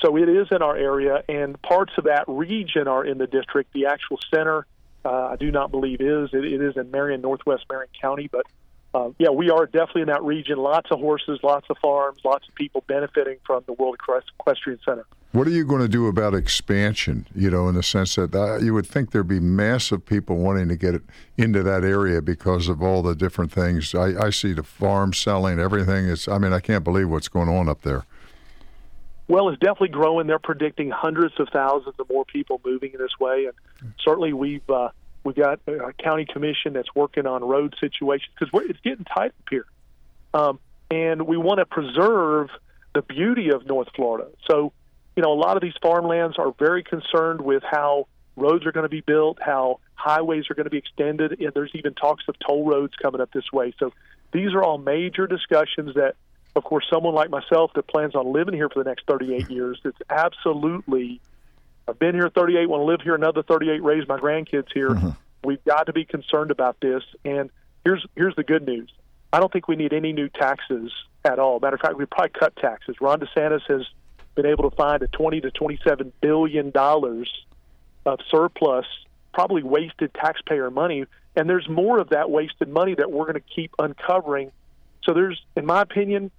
So 0.00 0.16
it 0.16 0.28
is 0.28 0.48
in 0.50 0.62
our 0.62 0.76
area, 0.76 1.24
and 1.28 1.60
parts 1.62 1.92
of 1.98 2.04
that 2.04 2.24
region 2.26 2.88
are 2.88 3.04
in 3.04 3.18
the 3.18 3.26
district. 3.26 3.72
The 3.74 3.86
actual 3.86 4.18
center, 4.34 4.66
uh, 5.04 5.28
I 5.32 5.36
do 5.36 5.50
not 5.50 5.70
believe 5.70 6.00
is. 6.00 6.30
It, 6.32 6.44
it 6.44 6.60
is 6.62 6.76
in 6.76 6.90
Marion, 6.90 7.20
Northwest 7.22 7.64
Marion 7.70 7.88
County, 8.00 8.28
but 8.30 8.46
uh, 8.94 9.10
yeah, 9.18 9.30
we 9.30 9.50
are 9.50 9.66
definitely 9.66 10.02
in 10.02 10.08
that 10.08 10.22
region. 10.22 10.56
Lots 10.56 10.90
of 10.92 11.00
horses, 11.00 11.40
lots 11.42 11.66
of 11.68 11.76
farms, 11.78 12.20
lots 12.24 12.48
of 12.48 12.54
people 12.54 12.84
benefiting 12.86 13.38
from 13.44 13.64
the 13.66 13.72
World 13.72 13.96
Equestrian 14.38 14.78
Center. 14.84 15.04
What 15.32 15.48
are 15.48 15.50
you 15.50 15.64
going 15.64 15.80
to 15.80 15.88
do 15.88 16.06
about 16.06 16.32
expansion? 16.32 17.26
You 17.34 17.50
know, 17.50 17.68
in 17.68 17.74
the 17.74 17.82
sense 17.82 18.14
that 18.14 18.32
uh, 18.32 18.58
you 18.58 18.72
would 18.72 18.86
think 18.86 19.10
there'd 19.10 19.26
be 19.26 19.40
massive 19.40 20.06
people 20.06 20.36
wanting 20.36 20.68
to 20.68 20.76
get 20.76 20.94
into 21.36 21.64
that 21.64 21.82
area 21.82 22.22
because 22.22 22.68
of 22.68 22.80
all 22.82 23.02
the 23.02 23.16
different 23.16 23.50
things. 23.50 23.96
I, 23.96 24.26
I 24.26 24.30
see 24.30 24.52
the 24.52 24.62
farm 24.62 25.12
selling 25.12 25.58
everything. 25.58 26.04
Is 26.06 26.28
I 26.28 26.38
mean, 26.38 26.52
I 26.52 26.60
can't 26.60 26.84
believe 26.84 27.10
what's 27.10 27.26
going 27.26 27.48
on 27.48 27.68
up 27.68 27.82
there. 27.82 28.04
Well, 29.26 29.48
it's 29.48 29.58
definitely 29.58 29.88
growing. 29.88 30.28
They're 30.28 30.38
predicting 30.38 30.90
hundreds 30.90 31.34
of 31.40 31.48
thousands 31.52 31.96
of 31.98 32.08
more 32.08 32.24
people 32.26 32.60
moving 32.64 32.92
in 32.92 33.00
this 33.00 33.18
way, 33.18 33.46
and 33.46 33.92
certainly 34.04 34.32
we've 34.32 34.68
uh, 34.70 34.90
we've 35.24 35.34
got 35.34 35.60
a 35.66 35.92
county 35.92 36.26
commission 36.26 36.72
that's 36.72 36.94
working 36.94 37.26
on 37.26 37.42
road 37.42 37.74
situations 37.80 38.30
because 38.38 38.66
it's 38.68 38.80
getting 38.80 39.04
tight 39.04 39.28
up 39.28 39.48
here, 39.50 39.66
um, 40.32 40.60
and 40.90 41.26
we 41.26 41.36
want 41.36 41.58
to 41.58 41.66
preserve 41.66 42.50
the 42.94 43.02
beauty 43.02 43.50
of 43.50 43.66
North 43.66 43.88
Florida. 43.96 44.28
So, 44.48 44.72
you 45.16 45.22
know, 45.22 45.32
a 45.32 45.40
lot 45.40 45.56
of 45.56 45.62
these 45.62 45.74
farmlands 45.82 46.36
are 46.38 46.52
very 46.58 46.84
concerned 46.84 47.40
with 47.40 47.62
how 47.68 48.06
roads 48.36 48.66
are 48.66 48.72
going 48.72 48.84
to 48.84 48.90
be 48.90 49.00
built, 49.00 49.38
how 49.40 49.80
highways 49.94 50.44
are 50.50 50.54
going 50.54 50.64
to 50.64 50.70
be 50.70 50.78
extended, 50.78 51.40
and 51.40 51.52
there's 51.54 51.72
even 51.74 51.94
talks 51.94 52.24
of 52.28 52.36
toll 52.46 52.64
roads 52.64 52.94
coming 53.00 53.20
up 53.20 53.32
this 53.32 53.50
way. 53.52 53.72
So, 53.78 53.92
these 54.32 54.52
are 54.52 54.62
all 54.62 54.78
major 54.78 55.26
discussions 55.26 55.94
that 55.94 56.16
of 56.56 56.64
course, 56.64 56.86
someone 56.92 57.14
like 57.14 57.30
myself 57.30 57.72
that 57.74 57.86
plans 57.88 58.14
on 58.14 58.32
living 58.32 58.54
here 58.54 58.68
for 58.68 58.82
the 58.82 58.88
next 58.88 59.06
38 59.06 59.50
years, 59.50 59.80
it's 59.84 59.98
absolutely, 60.08 61.20
I've 61.86 61.98
been 61.98 62.14
here 62.14 62.30
38, 62.30 62.66
want 62.68 62.80
to 62.80 62.84
live 62.84 63.00
here 63.02 63.14
another 63.14 63.42
38, 63.42 63.82
raise 63.82 64.08
my 64.08 64.18
grandkids 64.18 64.68
here. 64.72 64.90
Mm-hmm. 64.90 65.10
We've 65.44 65.64
got 65.64 65.86
to 65.86 65.92
be 65.92 66.04
concerned 66.04 66.50
about 66.50 66.80
this. 66.80 67.02
And 67.24 67.50
here's 67.84 68.04
here's 68.16 68.34
the 68.36 68.44
good 68.44 68.66
news. 68.66 68.90
I 69.32 69.40
don't 69.40 69.52
think 69.52 69.68
we 69.68 69.76
need 69.76 69.92
any 69.92 70.12
new 70.12 70.28
taxes 70.28 70.92
at 71.24 71.38
all. 71.38 71.60
Matter 71.60 71.74
of 71.74 71.80
fact, 71.80 71.96
we 71.96 72.06
probably 72.06 72.30
cut 72.30 72.56
taxes. 72.56 72.96
Ron 73.00 73.20
DeSantis 73.20 73.62
has 73.68 73.82
been 74.34 74.46
able 74.46 74.68
to 74.70 74.76
find 74.76 75.02
a 75.02 75.08
20 75.08 75.40
to 75.42 75.50
27 75.50 76.12
billion 76.20 76.70
dollars 76.70 77.30
of 78.06 78.20
surplus, 78.30 78.86
probably 79.32 79.62
wasted 79.62 80.12
taxpayer 80.14 80.70
money, 80.70 81.04
and 81.36 81.48
there's 81.48 81.68
more 81.68 81.98
of 81.98 82.10
that 82.10 82.30
wasted 82.30 82.68
money 82.68 82.94
that 82.94 83.10
we're 83.10 83.24
going 83.24 83.34
to 83.34 83.54
keep 83.54 83.74
uncovering. 83.78 84.52
So 85.04 85.12
there's, 85.12 85.40
in 85.56 85.66
my 85.66 85.82
opinion, 85.82 86.30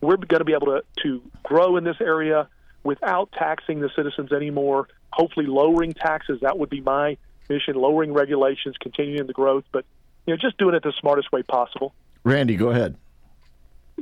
we're 0.00 0.16
going 0.16 0.40
to 0.40 0.44
be 0.44 0.54
able 0.54 0.68
to, 0.68 0.82
to 1.02 1.22
grow 1.42 1.76
in 1.76 1.84
this 1.84 2.00
area 2.00 2.48
without 2.82 3.30
taxing 3.32 3.80
the 3.80 3.90
citizens 3.94 4.32
anymore. 4.32 4.88
Hopefully, 5.12 5.46
lowering 5.46 5.92
taxes. 5.92 6.40
That 6.42 6.58
would 6.58 6.70
be 6.70 6.80
my 6.80 7.16
mission. 7.48 7.74
Lowering 7.74 8.12
regulations, 8.12 8.76
continuing 8.80 9.26
the 9.26 9.32
growth, 9.32 9.64
but 9.72 9.84
you 10.26 10.34
know, 10.34 10.38
just 10.38 10.58
doing 10.58 10.74
it 10.74 10.82
the 10.82 10.92
smartest 11.00 11.32
way 11.32 11.42
possible. 11.42 11.94
Randy, 12.24 12.56
go 12.56 12.70
ahead. 12.70 12.96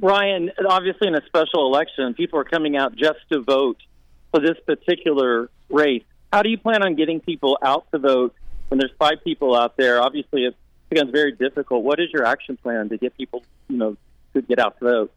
Ryan, 0.01 0.51
obviously 0.69 1.09
in 1.09 1.15
a 1.15 1.25
special 1.27 1.67
election, 1.67 2.15
people 2.15 2.39
are 2.39 2.45
coming 2.45 2.77
out 2.77 2.95
just 2.95 3.19
to 3.33 3.41
vote 3.43 3.79
for 4.31 4.41
this 4.41 4.57
particular 4.65 5.51
race. 5.69 6.05
How 6.33 6.43
do 6.43 6.51
you 6.51 6.59
plan 6.59 6.83
on 6.83 6.95
getting 6.95 7.21
people 7.21 7.59
out 7.63 7.91
to 7.93 7.99
vote 7.99 8.35
when 8.69 8.79
there's 8.79 8.93
five 8.99 9.25
people 9.25 9.57
out 9.57 9.77
there? 9.77 10.01
Obviously, 10.01 10.45
it 10.45 10.55
becomes 10.89 11.11
very 11.11 11.33
difficult. 11.33 11.83
What 11.83 12.01
is 12.01 12.11
your 12.13 12.25
action 12.25 12.57
plan 12.57 12.91
to 12.91 12.99
get 12.99 13.17
people, 13.17 13.43
you 13.69 13.77
know, 13.77 13.97
to 14.35 14.43
get 14.43 14.59
out 14.59 14.79
to 14.79 14.85
vote? 14.85 15.13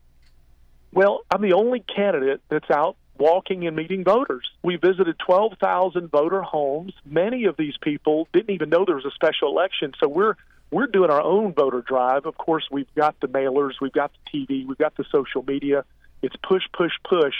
Well, 0.93 1.21
I'm 1.29 1.41
the 1.41 1.53
only 1.53 1.79
candidate 1.79 2.41
that's 2.49 2.69
out 2.69 2.95
walking 3.17 3.67
and 3.67 3.75
meeting 3.75 4.03
voters. 4.03 4.49
We 4.63 4.77
visited 4.77 5.19
12,000 5.19 6.09
voter 6.09 6.41
homes. 6.41 6.93
Many 7.05 7.45
of 7.45 7.57
these 7.57 7.75
people 7.81 8.27
didn't 8.33 8.51
even 8.51 8.69
know 8.69 8.85
there 8.85 8.95
was 8.95 9.05
a 9.05 9.11
special 9.11 9.49
election, 9.49 9.93
so 9.99 10.07
we're 10.07 10.35
we're 10.71 10.87
doing 10.87 11.09
our 11.11 11.21
own 11.21 11.53
voter 11.53 11.81
drive. 11.81 12.25
Of 12.25 12.37
course, 12.37 12.63
we've 12.71 12.87
got 12.95 13.19
the 13.19 13.27
mailers, 13.27 13.73
we've 13.81 13.91
got 13.91 14.11
the 14.13 14.39
TV, 14.39 14.65
we've 14.65 14.77
got 14.77 14.95
the 14.95 15.03
social 15.11 15.43
media. 15.43 15.83
It's 16.21 16.35
push, 16.37 16.63
push, 16.73 16.93
push. 17.03 17.35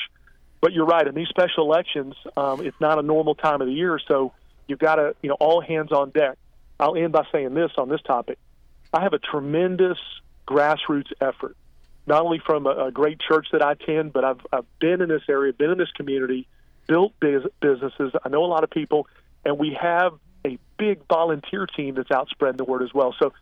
But 0.60 0.74
you're 0.74 0.86
right. 0.86 1.08
In 1.08 1.16
these 1.16 1.30
special 1.30 1.66
elections, 1.66 2.14
um, 2.36 2.66
it's 2.66 2.80
not 2.82 3.00
a 3.00 3.02
normal 3.02 3.36
time 3.36 3.62
of 3.62 3.68
the 3.68 3.74
year, 3.74 4.00
so 4.08 4.34
you've 4.68 4.80
got 4.80 4.96
to, 4.96 5.16
you 5.22 5.30
know, 5.30 5.38
all 5.40 5.62
hands 5.62 5.92
on 5.92 6.12
deck. 6.12 6.38
I'll 6.80 6.96
end 6.96 7.14
by 7.14 7.26
saying 7.32 7.54
this 7.54 7.72
on 7.78 7.90
this 7.90 8.02
topic. 8.02 8.38
I 8.94 9.02
have 9.02 9.14
a 9.14 9.20
tremendous 9.20 9.98
grassroots 10.48 11.12
effort, 11.22 11.56
not 12.08 12.24
only 12.24 12.40
from 12.46 12.66
a, 12.66 12.88
a 12.88 12.92
great 12.92 13.20
church 13.20 13.48
that 13.52 13.62
I 13.62 13.74
attend, 13.74 14.14
but 14.14 14.24
I've, 14.24 14.40
I've 14.52 14.80
been 14.80 15.02
in 15.02 15.10
this 15.10 15.24
area, 15.30 15.54
been 15.54 15.72
in 15.72 15.78
this 15.78 15.92
community, 15.92 16.48
built 16.88 17.14
biz- 17.20 17.48
businesses. 17.60 18.14
I 18.24 18.30
know 18.30 18.44
a 18.44 18.48
lot 18.48 18.64
of 18.64 18.70
people, 18.70 19.08
and 19.46 19.58
we 19.58 19.78
have 19.80 20.14
a 20.46 20.58
big 20.78 21.02
volunteer 21.08 21.68
team 21.68 21.96
that's 21.96 22.12
out 22.12 22.30
spreading 22.30 22.58
the 22.58 22.64
word 22.64 22.82
as 22.84 22.94
well. 22.94 23.16
So 23.20 23.34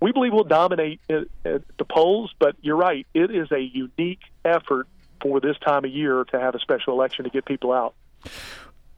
we 0.00 0.12
believe 0.12 0.32
we'll 0.32 0.44
dominate 0.44 1.00
at, 1.08 1.24
at 1.44 1.62
the 1.78 1.84
polls, 1.84 2.32
but 2.38 2.56
you're 2.60 2.76
right. 2.76 3.06
It 3.14 3.30
is 3.30 3.50
a 3.52 3.60
unique 3.60 4.20
effort 4.44 4.86
for 5.22 5.40
this 5.40 5.56
time 5.58 5.84
of 5.84 5.90
year 5.90 6.24
to 6.24 6.40
have 6.40 6.54
a 6.54 6.60
special 6.60 6.92
election 6.94 7.24
to 7.24 7.30
get 7.30 7.44
people 7.44 7.72
out. 7.72 7.94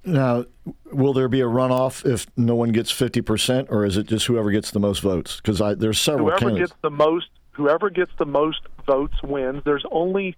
Now, 0.05 0.47
will 0.91 1.13
there 1.13 1.29
be 1.29 1.41
a 1.41 1.47
runoff 1.47 2.11
if 2.11 2.27
no 2.37 2.55
one 2.55 2.73
gets 2.73 2.91
50%, 2.91 3.71
or 3.71 3.85
is 3.85 3.97
it 3.97 4.07
just 4.07 4.27
whoever 4.27 4.51
gets 4.51 4.71
the 4.71 4.81
most 4.81 5.01
votes? 5.01 5.37
Because 5.37 5.59
there's 5.79 6.01
several 6.01 6.29
whoever 6.29 6.39
candidates. 6.39 6.73
gets 6.73 6.81
the 6.83 6.91
most 6.91 7.29
whoever 7.53 7.91
gets 7.91 8.13
the 8.17 8.27
most 8.27 8.61
votes 8.85 9.15
wins. 9.23 9.63
There's 9.65 9.85
only 9.91 10.37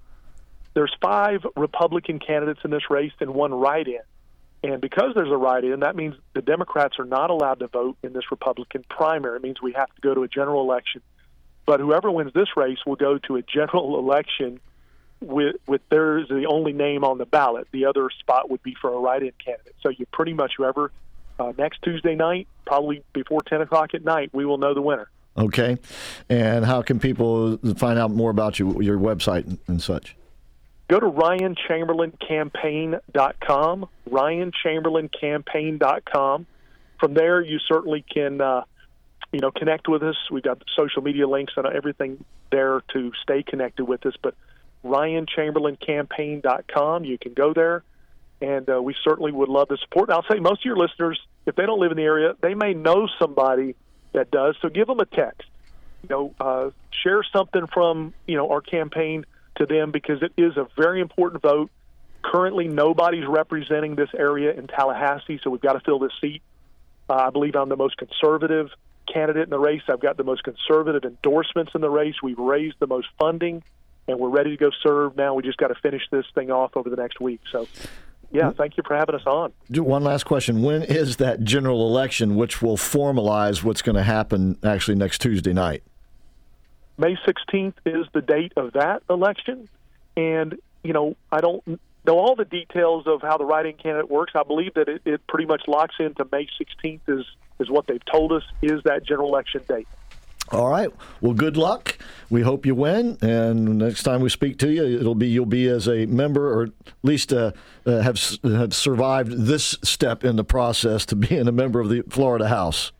there's 0.74 0.94
five 1.00 1.44
Republican 1.56 2.18
candidates 2.18 2.60
in 2.64 2.70
this 2.70 2.88
race 2.90 3.12
and 3.20 3.34
one 3.34 3.52
write-in. 3.52 4.00
And 4.64 4.80
because 4.80 5.14
there's 5.14 5.30
a 5.30 5.36
write-in, 5.36 5.80
that 5.80 5.96
means 5.96 6.14
the 6.34 6.42
Democrats 6.42 6.98
are 6.98 7.04
not 7.04 7.30
allowed 7.30 7.58
to 7.58 7.66
vote 7.66 7.96
in 8.02 8.12
this 8.12 8.30
Republican 8.30 8.84
primary. 8.88 9.36
It 9.36 9.42
means 9.42 9.60
we 9.60 9.72
have 9.72 9.92
to 9.94 10.00
go 10.00 10.14
to 10.14 10.22
a 10.22 10.28
general 10.28 10.62
election. 10.62 11.02
But 11.66 11.80
whoever 11.80 12.10
wins 12.10 12.32
this 12.32 12.56
race 12.56 12.78
will 12.86 12.96
go 12.96 13.18
to 13.18 13.36
a 13.36 13.42
general 13.42 13.98
election 14.02 14.60
with 15.20 15.56
with 15.68 15.80
theirs 15.88 16.26
the 16.28 16.46
only 16.46 16.72
name 16.72 17.04
on 17.04 17.18
the 17.18 17.26
ballot. 17.26 17.68
The 17.70 17.86
other 17.86 18.08
spot 18.10 18.50
would 18.50 18.62
be 18.62 18.74
for 18.80 18.92
a 18.92 18.98
write-in 18.98 19.32
candidate. 19.44 19.74
So 19.80 19.88
you 19.88 20.06
pretty 20.12 20.32
much 20.32 20.54
whoever 20.56 20.90
uh, 21.38 21.52
next 21.56 21.82
Tuesday 21.82 22.14
night, 22.14 22.48
probably 22.66 23.04
before 23.12 23.40
ten 23.42 23.60
o'clock 23.60 23.94
at 23.94 24.04
night, 24.04 24.30
we 24.32 24.44
will 24.44 24.58
know 24.58 24.74
the 24.74 24.82
winner. 24.82 25.08
Okay. 25.36 25.76
And 26.28 26.64
how 26.64 26.80
can 26.82 27.00
people 27.00 27.56
find 27.76 27.98
out 27.98 28.10
more 28.10 28.30
about 28.30 28.58
you, 28.58 28.82
your 28.82 28.98
website 28.98 29.58
and, 29.66 29.82
such? 29.82 30.16
Go 30.88 30.98
to 31.00 31.06
ryanchamberlaincampaign.com, 31.06 33.88
ryanchamberlaincampaign.com. 34.10 36.46
From 37.00 37.14
there, 37.14 37.40
you 37.40 37.58
certainly 37.66 38.04
can, 38.12 38.42
uh, 38.42 38.64
you 39.32 39.40
know, 39.40 39.50
connect 39.50 39.88
with 39.88 40.02
us. 40.02 40.16
We've 40.30 40.42
got 40.42 40.62
social 40.76 41.00
media 41.02 41.26
links 41.26 41.54
and 41.56 41.66
everything 41.66 42.22
there 42.50 42.82
to 42.92 43.12
stay 43.22 43.42
connected 43.42 43.86
with 43.86 44.04
us. 44.04 44.12
But 44.22 44.34
ryanchamberlaincampaign.com, 44.84 47.04
you 47.04 47.16
can 47.16 47.32
go 47.32 47.54
there, 47.54 47.82
and 48.42 48.68
uh, 48.68 48.82
we 48.82 48.94
certainly 49.02 49.32
would 49.32 49.48
love 49.48 49.68
the 49.68 49.78
support. 49.78 50.10
And 50.10 50.16
I'll 50.16 50.26
say 50.30 50.40
most 50.40 50.60
of 50.60 50.66
your 50.66 50.76
listeners, 50.76 51.18
if 51.46 51.56
they 51.56 51.64
don't 51.64 51.80
live 51.80 51.90
in 51.90 51.96
the 51.96 52.04
area, 52.04 52.34
they 52.42 52.52
may 52.54 52.74
know 52.74 53.08
somebody 53.18 53.76
that 54.12 54.30
does. 54.30 54.56
So 54.60 54.68
give 54.68 54.86
them 54.86 55.00
a 55.00 55.06
text. 55.06 55.48
You 56.02 56.08
know, 56.08 56.34
uh, 56.40 56.70
share 56.90 57.22
something 57.32 57.66
from 57.66 58.14
you 58.26 58.36
know 58.36 58.50
our 58.50 58.60
campaign 58.60 59.24
to 59.56 59.66
them 59.66 59.90
because 59.90 60.22
it 60.22 60.32
is 60.36 60.56
a 60.56 60.66
very 60.76 61.00
important 61.00 61.42
vote. 61.42 61.70
Currently, 62.22 62.68
nobody's 62.68 63.26
representing 63.26 63.96
this 63.96 64.10
area 64.16 64.52
in 64.52 64.68
Tallahassee, 64.68 65.40
so 65.42 65.50
we've 65.50 65.60
got 65.60 65.72
to 65.72 65.80
fill 65.80 65.98
this 65.98 66.12
seat. 66.20 66.42
Uh, 67.10 67.14
I 67.14 67.30
believe 67.30 67.56
I'm 67.56 67.68
the 67.68 67.76
most 67.76 67.96
conservative 67.96 68.70
candidate 69.12 69.44
in 69.44 69.50
the 69.50 69.58
race. 69.58 69.82
I've 69.88 70.00
got 70.00 70.16
the 70.16 70.24
most 70.24 70.44
conservative 70.44 71.04
endorsements 71.04 71.72
in 71.74 71.80
the 71.80 71.90
race. 71.90 72.14
We've 72.22 72.38
raised 72.38 72.76
the 72.78 72.86
most 72.86 73.08
funding, 73.18 73.62
and 74.06 74.18
we're 74.18 74.28
ready 74.28 74.50
to 74.50 74.56
go 74.56 74.70
serve. 74.82 75.16
Now 75.16 75.34
we 75.34 75.42
just 75.42 75.58
got 75.58 75.68
to 75.68 75.74
finish 75.74 76.02
this 76.10 76.24
thing 76.34 76.50
off 76.50 76.76
over 76.76 76.88
the 76.88 76.96
next 76.96 77.20
week. 77.20 77.40
So, 77.50 77.66
yeah, 78.32 78.50
thank 78.50 78.76
you 78.76 78.82
for 78.86 78.96
having 78.96 79.14
us 79.14 79.26
on. 79.26 79.52
One 79.70 80.04
last 80.04 80.24
question. 80.24 80.62
When 80.62 80.82
is 80.82 81.16
that 81.16 81.44
general 81.44 81.86
election, 81.86 82.36
which 82.36 82.62
will 82.62 82.76
formalize 82.76 83.62
what's 83.62 83.82
going 83.82 83.96
to 83.96 84.02
happen 84.02 84.58
actually 84.64 84.96
next 84.96 85.20
Tuesday 85.20 85.52
night? 85.52 85.82
May 86.98 87.16
16th 87.16 87.74
is 87.84 88.06
the 88.12 88.22
date 88.22 88.52
of 88.56 88.72
that 88.72 89.02
election. 89.08 89.68
And, 90.16 90.58
you 90.82 90.92
know, 90.92 91.16
I 91.30 91.40
don't 91.40 91.66
know 92.06 92.18
all 92.18 92.34
the 92.34 92.44
details 92.44 93.06
of 93.06 93.22
how 93.22 93.38
the 93.38 93.44
write-in 93.44 93.74
candidate 93.74 94.10
works. 94.10 94.32
I 94.34 94.42
believe 94.42 94.74
that 94.74 94.88
it, 94.88 95.02
it 95.04 95.26
pretty 95.26 95.46
much 95.46 95.62
locks 95.66 95.94
into 95.98 96.26
May 96.30 96.48
16th 96.60 97.00
is 97.08 97.24
is 97.60 97.70
what 97.70 97.86
they've 97.86 98.04
told 98.10 98.32
us 98.32 98.42
is 98.60 98.82
that 98.84 99.06
general 99.06 99.28
election 99.28 99.62
date. 99.68 99.86
All 100.52 100.68
right. 100.68 100.90
Well, 101.20 101.32
good 101.32 101.56
luck. 101.56 101.98
We 102.28 102.42
hope 102.42 102.66
you 102.66 102.74
win. 102.74 103.16
And 103.22 103.78
next 103.78 104.02
time 104.02 104.20
we 104.20 104.28
speak 104.28 104.58
to 104.58 104.70
you, 104.70 105.00
it'll 105.00 105.14
be 105.14 105.28
you'll 105.28 105.46
be 105.46 105.66
as 105.66 105.88
a 105.88 106.06
member, 106.06 106.52
or 106.52 106.64
at 106.64 106.70
least 107.02 107.32
uh, 107.32 107.52
uh, 107.86 108.00
have 108.00 108.20
have 108.42 108.74
survived 108.74 109.32
this 109.32 109.78
step 109.82 110.24
in 110.24 110.36
the 110.36 110.44
process 110.44 111.06
to 111.06 111.16
being 111.16 111.48
a 111.48 111.52
member 111.52 111.80
of 111.80 111.88
the 111.88 112.02
Florida 112.08 112.48
House. 112.48 112.92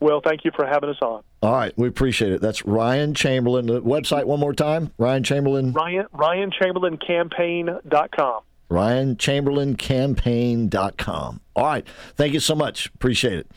Well, 0.00 0.20
thank 0.24 0.44
you 0.44 0.50
for 0.54 0.66
having 0.66 0.90
us 0.90 0.98
on. 1.00 1.22
All 1.42 1.52
right, 1.52 1.72
we 1.76 1.88
appreciate 1.88 2.32
it. 2.32 2.40
That's 2.40 2.64
Ryan 2.64 3.14
Chamberlain. 3.14 3.66
The 3.66 3.80
website 3.80 4.24
one 4.24 4.40
more 4.40 4.52
time. 4.52 4.92
Ryan 4.98 5.22
Chamberlain. 5.24 5.72
Ryan 5.72 6.06
Ryan 6.12 6.50
Chamberlain 6.50 6.98
Campaign.com. 6.98 8.42
Ryan 8.68 9.16
Chamberlain 9.16 9.76
Campaign.com. 9.76 11.40
All 11.56 11.64
right. 11.66 11.86
Thank 12.16 12.32
you 12.32 12.40
so 12.40 12.54
much. 12.54 12.86
Appreciate 12.94 13.38
it. 13.38 13.50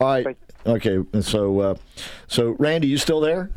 All 0.00 0.08
right. 0.08 0.36
Okay. 0.66 0.98
So, 1.20 1.60
uh, 1.60 1.74
so 2.26 2.56
Randy, 2.58 2.88
you 2.88 2.98
still 2.98 3.20
there? 3.20 3.50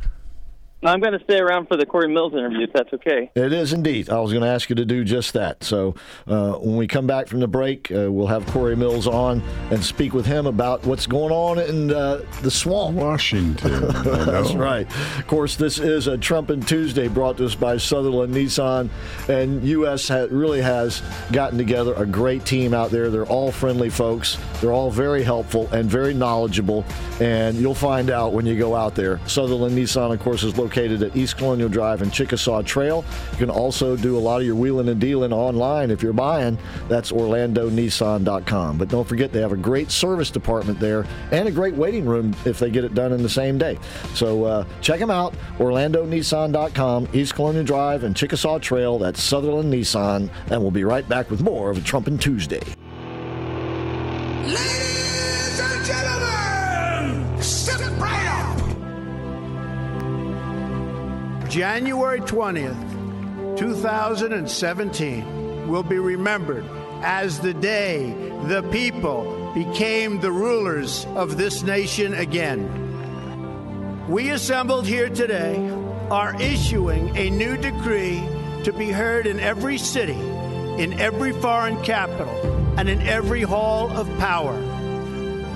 I'm 0.81 1.01
going 1.01 1.11
to 1.11 1.23
stay 1.25 1.39
around 1.39 1.67
for 1.67 1.75
the 1.75 1.85
Corey 1.85 2.07
Mills 2.07 2.31
interview, 2.31 2.63
if 2.63 2.71
that's 2.71 2.93
okay. 2.93 3.29
It 3.35 3.51
is 3.51 3.73
indeed. 3.73 4.09
I 4.09 4.19
was 4.21 4.31
going 4.31 4.43
to 4.43 4.49
ask 4.49 4.69
you 4.69 4.77
to 4.77 4.85
do 4.85 5.03
just 5.03 5.33
that. 5.33 5.61
So 5.61 5.95
uh, 6.25 6.53
when 6.53 6.77
we 6.77 6.87
come 6.87 7.05
back 7.05 7.27
from 7.27 7.41
the 7.41 7.49
break, 7.49 7.91
uh, 7.91 8.09
we'll 8.09 8.27
have 8.27 8.45
Corey 8.47 8.77
Mills 8.77 9.05
on 9.05 9.41
and 9.71 9.83
speak 9.83 10.13
with 10.13 10.25
him 10.25 10.45
about 10.47 10.85
what's 10.85 11.05
going 11.05 11.33
on 11.33 11.59
in 11.59 11.91
uh, 11.91 12.23
the 12.43 12.49
swamp. 12.49 12.95
Washington. 12.95 13.87
That's 14.03 14.53
right. 14.53 14.87
Of 15.17 15.27
course, 15.27 15.57
this 15.57 15.79
is 15.79 16.07
a 16.07 16.17
Trump 16.17 16.39
Trumpin' 16.39 16.65
Tuesday 16.65 17.09
brought 17.09 17.35
to 17.37 17.45
us 17.45 17.55
by 17.55 17.75
Sutherlin 17.75 18.29
Nissan, 18.29 18.89
and 19.27 19.61
U.S. 19.65 20.07
Ha- 20.07 20.27
really 20.31 20.61
has 20.61 21.03
gotten 21.33 21.57
together 21.57 21.93
a 21.95 22.05
great 22.05 22.45
team 22.45 22.73
out 22.73 22.91
there. 22.91 23.09
They're 23.09 23.25
all 23.25 23.51
friendly 23.51 23.89
folks. 23.89 24.37
They're 24.61 24.71
all 24.71 24.89
very 24.89 25.23
helpful 25.23 25.67
and 25.73 25.89
very 25.89 26.13
knowledgeable, 26.13 26.85
and 27.19 27.57
you'll 27.57 27.75
find 27.75 28.09
out 28.09 28.31
when 28.31 28.45
you 28.45 28.57
go 28.57 28.73
out 28.75 28.95
there. 28.95 29.17
Sutherlin 29.25 29.71
Nissan, 29.71 30.13
of 30.13 30.21
course, 30.21 30.43
is 30.43 30.57
located 30.57 30.68
at 30.77 31.15
East 31.15 31.37
Colonial 31.37 31.69
Drive 31.69 32.01
and 32.01 32.11
Chickasaw 32.11 32.61
Trail. 32.61 33.03
You 33.31 33.37
can 33.37 33.49
also 33.49 33.95
do 33.95 34.17
a 34.17 34.19
lot 34.19 34.41
of 34.41 34.47
your 34.47 34.55
wheeling 34.55 34.89
and 34.89 34.99
dealing 34.99 35.33
online 35.33 35.91
if 35.91 36.01
you're 36.01 36.13
buying. 36.13 36.57
That's 36.87 37.11
OrlandoNissan.com. 37.11 38.77
But 38.77 38.89
don't 38.89 39.07
forget, 39.07 39.31
they 39.31 39.41
have 39.41 39.51
a 39.51 39.57
great 39.57 39.91
service 39.91 40.29
department 40.31 40.79
there 40.79 41.05
and 41.31 41.47
a 41.47 41.51
great 41.51 41.73
waiting 41.73 42.05
room 42.05 42.35
if 42.45 42.59
they 42.59 42.69
get 42.69 42.83
it 42.83 42.93
done 42.93 43.11
in 43.11 43.23
the 43.23 43.29
same 43.29 43.57
day. 43.57 43.77
So 44.13 44.43
uh, 44.43 44.65
check 44.81 44.99
them 44.99 45.11
out, 45.11 45.33
OrlandoNissan.com, 45.57 47.09
East 47.13 47.35
Colonial 47.35 47.63
Drive 47.63 48.03
and 48.03 48.15
Chickasaw 48.15 48.59
Trail. 48.59 48.99
That's 48.99 49.19
Sutherlin 49.19 49.69
Nissan. 49.69 50.29
And 50.51 50.61
we'll 50.61 50.71
be 50.71 50.83
right 50.83 51.07
back 51.07 51.29
with 51.29 51.41
more 51.41 51.69
of 51.69 51.77
a 51.77 51.81
Trumpin' 51.81 52.19
Tuesday. 52.19 52.61
Ladies 54.45 55.59
and 55.59 55.85
gentlemen, 55.85 57.37
January 61.49 62.21
20th, 62.21 63.57
2017 63.57 65.67
will 65.67 65.81
be 65.81 65.97
remembered 65.97 66.63
as 67.01 67.39
the 67.39 67.55
day 67.55 68.11
the 68.45 68.61
people 68.71 69.51
became 69.55 70.19
the 70.19 70.31
rulers 70.31 71.07
of 71.15 71.37
this 71.37 71.63
nation 71.63 72.13
again. 72.13 72.69
We 74.07 74.29
assembled 74.29 74.85
here 74.85 75.09
today 75.09 75.57
are 76.11 76.39
issuing 76.39 77.17
a 77.17 77.31
new 77.31 77.57
decree 77.57 78.23
to 78.63 78.71
be 78.71 78.91
heard 78.91 79.25
in 79.25 79.39
every 79.39 79.79
city, 79.79 80.19
in 80.77 80.99
every 80.99 81.33
foreign 81.33 81.81
capital, 81.81 82.29
and 82.77 82.87
in 82.87 83.01
every 83.01 83.41
hall 83.41 83.89
of 83.97 84.07
power. 84.19 84.55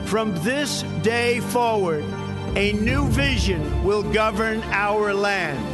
From 0.06 0.34
this 0.44 0.82
day 1.04 1.40
forward, 1.40 2.04
a 2.56 2.74
new 2.74 3.08
vision 3.10 3.84
will 3.84 4.02
govern 4.12 4.64
our 4.72 5.14
land. 5.14 5.73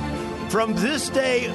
From 0.50 0.74
this 0.74 1.10
day 1.10 1.47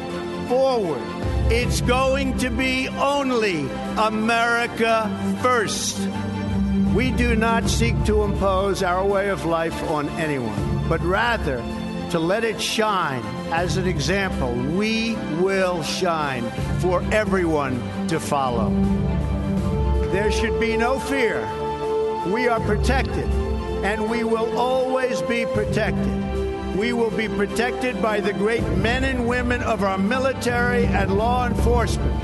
forward, 0.49 1.03
it's 1.51 1.81
going 1.81 2.39
to 2.39 2.49
be 2.49 2.87
only 2.89 3.69
America 3.99 5.11
first. 5.43 5.99
We 6.95 7.11
do 7.11 7.35
not 7.35 7.69
seek 7.69 8.05
to 8.05 8.23
impose 8.23 8.85
our 8.85 9.05
way 9.05 9.31
of 9.31 9.47
life 9.47 9.75
on 9.91 10.09
anyone, 10.11 10.89
but 10.89 11.01
rather 11.03 11.57
to 12.11 12.21
let 12.21 12.45
it 12.45 12.61
shine 12.61 13.25
as 13.53 13.79
an 13.79 13.89
example. 13.89 14.53
We 14.55 15.17
will 15.41 15.83
shine 15.83 16.49
for 16.79 17.03
everyone 17.13 18.07
to 18.07 18.21
follow. 18.21 18.71
There 20.13 20.31
should 20.31 20.61
be 20.61 20.77
no 20.77 21.01
fear. 21.01 21.41
We 22.29 22.47
are 22.47 22.61
protected, 22.61 23.29
and 23.85 24.09
we 24.09 24.23
will 24.23 24.57
always 24.57 25.21
be 25.23 25.47
protected. 25.47 26.34
We 26.75 26.93
will 26.93 27.13
be 27.13 27.29
protected 27.29 28.03
by 28.03 28.19
the 28.19 28.33
great 28.33 28.65
men 28.79 29.05
and 29.05 29.29
women 29.29 29.63
of 29.63 29.85
our 29.85 29.97
military 29.97 30.87
and 30.87 31.17
law 31.17 31.47
enforcement. 31.47 32.21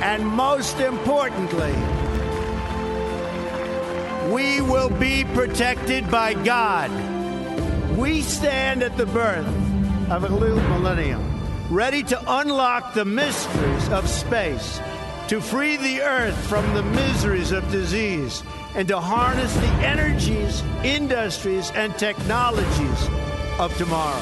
And 0.00 0.24
most 0.24 0.78
importantly, 0.78 1.72
we 4.32 4.60
will 4.60 4.90
be 4.90 5.24
protected 5.24 6.08
by 6.08 6.34
God. 6.34 6.88
We 7.96 8.22
stand 8.22 8.84
at 8.84 8.96
the 8.96 9.06
birth 9.06 9.48
of 10.08 10.22
a 10.22 10.28
new 10.28 10.54
millennium, 10.54 11.40
ready 11.68 12.04
to 12.04 12.40
unlock 12.40 12.94
the 12.94 13.04
mysteries 13.04 13.88
of 13.88 14.08
space, 14.08 14.80
to 15.26 15.40
free 15.40 15.78
the 15.78 16.00
earth 16.00 16.36
from 16.46 16.74
the 16.74 16.82
miseries 16.84 17.50
of 17.50 17.68
disease, 17.72 18.44
and 18.76 18.86
to 18.86 19.00
harness 19.00 19.52
the 19.52 19.72
energies, 19.84 20.62
industries, 20.84 21.72
and 21.72 21.98
technologies 21.98 23.08
of 23.58 23.76
tomorrow. 23.76 24.20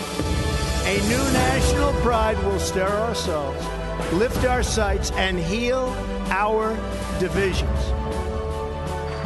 A 0.85 0.99
new 1.09 1.33
national 1.33 1.93
pride 2.03 2.43
will 2.45 2.59
stir 2.59 2.89
ourselves, 2.89 3.65
lift 4.13 4.45
our 4.45 4.63
sights, 4.63 5.11
and 5.13 5.39
heal 5.39 5.95
our 6.31 6.75
divisions. 7.19 7.81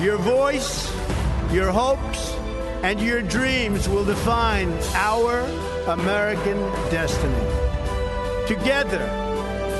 Your 0.00 0.18
voice, 0.18 0.94
your 1.50 1.70
hopes, 1.70 2.34
and 2.82 3.00
your 3.00 3.22
dreams 3.22 3.88
will 3.88 4.04
define 4.04 4.72
our 4.94 5.40
American 5.88 6.58
destiny. 6.90 7.34
Together, 8.46 9.04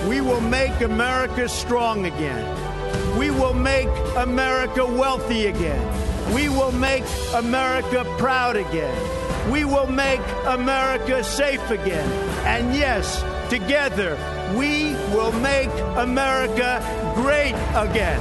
we 0.09 0.20
will 0.20 0.41
make 0.41 0.81
America 0.81 1.49
strong 1.49 2.07
again. 2.07 3.18
We 3.18 3.31
will 3.31 3.55
make 3.55 3.89
America 4.16 4.85
wealthy 4.85 5.47
again. 5.47 6.35
We 6.35 6.49
will 6.49 6.72
make 6.72 7.05
America 7.35 8.05
proud 8.18 8.57
again. 8.57 9.26
We 9.51 9.64
will 9.64 9.86
make 9.86 10.20
America 10.47 11.22
safe 11.22 11.70
again. 11.70 12.09
And 12.47 12.74
yes, 12.74 13.22
together, 13.49 14.18
we 14.57 14.94
will 15.14 15.32
make 15.32 15.70
America 15.97 16.82
great 17.14 17.55
again. 17.74 18.20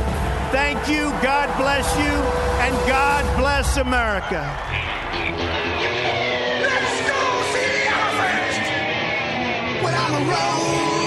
Thank 0.52 0.88
you, 0.88 1.10
God 1.24 1.50
bless 1.58 1.88
you, 1.98 2.14
and 2.64 2.74
God 2.88 3.26
bless 3.38 3.78
America. 3.78 4.42
Let's 6.62 6.98
go 7.10 7.22
see 7.52 7.70
the 7.74 7.86
elephant. 7.98 8.66
Without 9.84 10.12
a 10.14 10.24
roll 10.30 11.05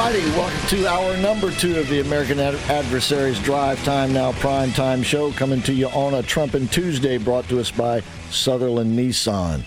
righty, 0.00 0.24
welcome 0.30 0.68
to 0.68 0.86
our 0.86 1.14
number 1.18 1.50
two 1.50 1.78
of 1.78 1.86
the 1.90 2.00
American 2.00 2.40
Ad- 2.40 2.54
Adversaries 2.70 3.38
Drive 3.40 3.84
Time 3.84 4.14
Now 4.14 4.32
Prime 4.32 4.72
Time 4.72 5.02
show, 5.02 5.30
coming 5.32 5.60
to 5.64 5.74
you 5.74 5.88
on 5.88 6.14
a 6.14 6.22
Trumpin' 6.22 6.70
Tuesday, 6.70 7.18
brought 7.18 7.46
to 7.50 7.60
us 7.60 7.70
by 7.70 8.00
Sutherlin 8.30 8.94
Nissan. 8.96 9.62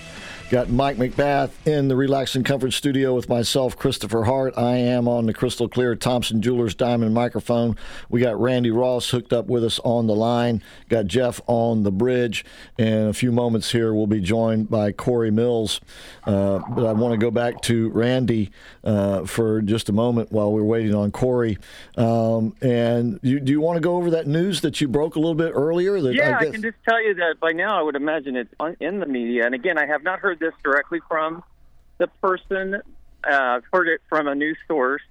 Got 0.54 0.70
Mike 0.70 0.98
McBath 0.98 1.50
in 1.66 1.88
the 1.88 1.96
Relax 1.96 2.36
and 2.36 2.46
Comfort 2.46 2.74
studio 2.74 3.16
with 3.16 3.28
myself, 3.28 3.76
Christopher 3.76 4.26
Hart. 4.26 4.56
I 4.56 4.76
am 4.76 5.08
on 5.08 5.26
the 5.26 5.34
crystal 5.34 5.68
clear 5.68 5.96
Thompson 5.96 6.44
Jewelers 6.44 6.76
Diamond 6.76 7.12
microphone. 7.16 7.76
We 8.08 8.22
got 8.22 8.40
Randy 8.40 8.70
Ross 8.70 9.10
hooked 9.10 9.34
up 9.34 9.48
with 9.48 9.64
us 9.64 9.80
on 9.80 10.06
the 10.06 10.14
line. 10.14 10.62
Got 10.90 11.08
Jeff 11.08 11.42
on 11.48 11.82
the 11.82 11.92
bridge. 11.92 12.46
In 12.78 13.08
a 13.08 13.14
few 13.14 13.32
moments 13.32 13.72
here, 13.72 13.96
we'll 13.96 14.06
be 14.06 14.22
joined 14.22 14.70
by 14.70 14.92
Corey 14.92 15.32
Mills. 15.32 15.82
Uh, 16.24 16.60
but 16.70 16.86
I 16.86 16.94
want 16.94 17.14
to 17.14 17.18
go 17.18 17.32
back 17.32 17.60
to 17.64 17.90
Randy 17.90 18.52
uh, 18.84 19.26
for 19.26 19.60
just 19.60 19.90
a 19.90 19.92
moment 19.92 20.32
while 20.32 20.52
we're 20.52 20.64
waiting 20.64 20.94
on 20.94 21.10
Corey. 21.10 21.58
Um, 21.98 22.56
and 22.62 23.20
you, 23.24 23.40
do 23.40 23.52
you 23.52 23.60
want 23.60 23.78
to 23.78 23.82
go 23.82 23.96
over 23.96 24.12
that 24.12 24.28
news 24.28 24.62
that 24.62 24.80
you 24.82 24.88
broke 24.88 25.16
a 25.16 25.20
little 25.20 25.34
bit 25.34 25.52
earlier? 25.56 26.00
That 26.00 26.14
Yeah, 26.14 26.38
I, 26.38 26.44
guess- 26.44 26.52
can 26.52 26.62
just 26.62 26.78
tell 26.88 27.04
you 27.04 27.16
that 27.16 27.40
by 27.40 27.54
now 27.54 27.80
I 27.80 27.82
would 27.82 27.96
imagine 27.96 28.36
it's 28.36 28.54
in 28.80 29.00
the 29.00 29.08
media. 29.08 29.48
And 29.48 29.56
again, 29.56 29.80
I 29.80 29.88
have 29.88 30.04
not 30.04 30.20
heard 30.20 30.43
this 30.44 30.54
directly 30.64 31.00
from 31.08 31.44
the 31.98 32.08
person. 32.22 32.76
Uh, 32.76 32.82
I've 33.30 33.64
heard 33.72 33.88
it 33.88 34.02
from 34.10 34.28
a 34.28 34.36
news 34.36 34.58
source 34.68 35.02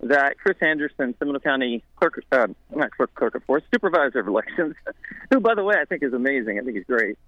that 0.00 0.38
Chris 0.38 0.56
Anderson, 0.60 1.14
Seminole 1.18 1.40
County 1.40 1.82
clerk, 1.96 2.22
uh, 2.32 2.46
not 2.74 2.90
clerk, 2.92 3.14
clerk 3.14 3.34
of 3.34 3.44
force, 3.44 3.62
supervisor 3.74 4.20
of 4.20 4.28
elections, 4.28 4.74
who, 5.30 5.40
by 5.40 5.54
the 5.54 5.64
way, 5.64 5.76
I 5.80 5.84
think 5.84 6.02
is 6.02 6.12
amazing. 6.12 6.58
I 6.58 6.62
think 6.62 6.76
he's 6.76 6.86
great. 6.86 7.18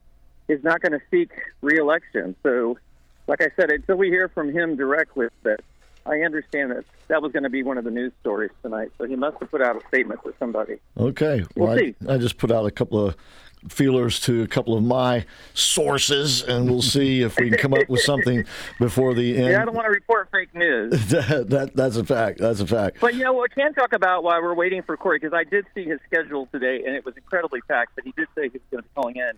Is 0.48 0.62
not 0.62 0.80
going 0.80 0.92
to 0.92 1.00
seek 1.10 1.30
reelection. 1.62 2.36
So, 2.42 2.78
like 3.26 3.40
I 3.42 3.48
said, 3.56 3.70
until 3.70 3.96
we 3.96 4.08
hear 4.08 4.28
from 4.28 4.52
him 4.52 4.76
directly, 4.76 5.28
that 5.42 5.60
I 6.06 6.18
understand 6.20 6.70
that 6.70 6.84
that 7.08 7.22
was 7.22 7.32
going 7.32 7.44
to 7.44 7.50
be 7.50 7.62
one 7.62 7.78
of 7.78 7.84
the 7.84 7.90
news 7.90 8.12
stories 8.20 8.50
tonight. 8.62 8.90
So 8.98 9.04
he 9.04 9.16
must 9.16 9.38
have 9.40 9.50
put 9.50 9.62
out 9.62 9.76
a 9.82 9.88
statement 9.88 10.22
to 10.24 10.34
somebody. 10.38 10.76
Okay. 10.98 11.44
We'll 11.56 11.68
Well, 11.68 11.78
see. 11.78 11.94
I, 12.06 12.14
I 12.14 12.18
just 12.18 12.36
put 12.36 12.52
out 12.52 12.66
a 12.66 12.70
couple 12.70 13.04
of 13.04 13.16
feelers 13.68 14.20
to 14.20 14.42
a 14.42 14.46
couple 14.46 14.76
of 14.76 14.82
my 14.82 15.24
sources, 15.54 16.42
and 16.42 16.68
we'll 16.68 16.82
see 16.82 17.22
if 17.22 17.38
we 17.38 17.50
can 17.50 17.58
come 17.58 17.74
up 17.74 17.88
with 17.88 18.00
something 18.00 18.44
before 18.78 19.14
the 19.14 19.36
end. 19.36 19.44
Yeah, 19.54 19.62
I 19.62 19.64
don't 19.64 19.74
want 19.74 19.86
to 19.86 19.90
report 19.90 20.28
fake 20.32 20.54
news. 20.54 20.90
that, 21.08 21.50
that, 21.50 21.76
that's 21.76 21.96
a 21.96 22.04
fact. 22.04 22.38
That's 22.40 22.60
a 22.60 22.66
fact. 22.66 22.98
But 23.00 23.14
you 23.14 23.24
know, 23.24 23.34
we 23.34 23.46
can 23.48 23.74
talk 23.74 23.92
about 23.92 24.24
while 24.24 24.42
we're 24.42 24.54
waiting 24.54 24.82
for 24.82 24.96
Corey 24.96 25.18
because 25.18 25.34
I 25.34 25.44
did 25.44 25.66
see 25.74 25.84
his 25.84 26.00
schedule 26.06 26.46
today, 26.50 26.82
and 26.84 26.96
it 26.96 27.04
was 27.04 27.16
incredibly 27.16 27.60
packed. 27.62 27.94
But 27.94 28.04
he 28.04 28.12
did 28.16 28.28
say 28.34 28.44
he 28.44 28.48
was 28.48 28.62
going 28.70 28.82
to 28.82 28.88
be 28.88 28.94
calling 28.94 29.16
in. 29.16 29.32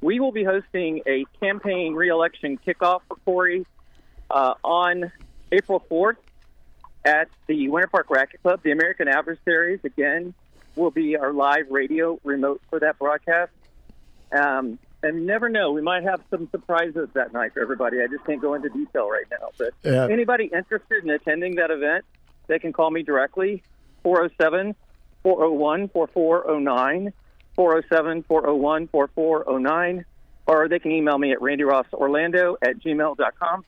We 0.00 0.20
will 0.20 0.32
be 0.32 0.44
hosting 0.44 1.02
a 1.06 1.24
campaign 1.40 1.94
reelection 1.94 2.58
kickoff 2.64 3.00
for 3.08 3.16
Corey 3.24 3.66
uh, 4.30 4.54
on 4.62 5.12
April 5.52 5.80
fourth 5.88 6.18
at 7.04 7.28
the 7.46 7.68
Winter 7.68 7.88
Park 7.88 8.08
Racquet 8.10 8.40
Club. 8.42 8.60
The 8.62 8.70
American 8.70 9.08
Adversaries 9.08 9.80
again 9.84 10.34
will 10.76 10.90
be 10.90 11.16
our 11.16 11.32
live 11.32 11.66
radio 11.70 12.18
remote 12.24 12.62
for 12.70 12.78
that 12.80 12.98
broadcast. 12.98 13.50
Um, 14.32 14.78
and 15.02 15.20
you 15.20 15.26
never 15.26 15.48
know, 15.48 15.70
we 15.72 15.80
might 15.82 16.02
have 16.02 16.20
some 16.30 16.48
surprises 16.50 17.08
that 17.14 17.32
night 17.32 17.52
for 17.54 17.60
everybody. 17.62 17.98
I 18.02 18.08
just 18.08 18.24
can't 18.24 18.40
go 18.40 18.54
into 18.54 18.68
detail 18.68 19.08
right 19.08 19.26
now. 19.30 19.50
But 19.56 19.74
Yeah. 19.84 20.06
anybody 20.10 20.44
interested 20.52 21.04
in 21.04 21.10
attending 21.10 21.56
that 21.56 21.70
event, 21.70 22.04
they 22.48 22.58
can 22.58 22.72
call 22.72 22.90
me 22.90 23.02
directly, 23.02 23.62
407 24.02 24.74
401 25.22 25.88
4409, 25.88 27.12
407 27.54 28.22
401 28.24 28.88
4409, 28.88 30.04
or 30.46 30.68
they 30.68 30.78
can 30.78 30.90
email 30.92 31.18
me 31.18 31.32
at 31.32 31.38
randyrossorlando 31.38 32.56
at 32.62 32.78
gmail.com, 32.78 33.64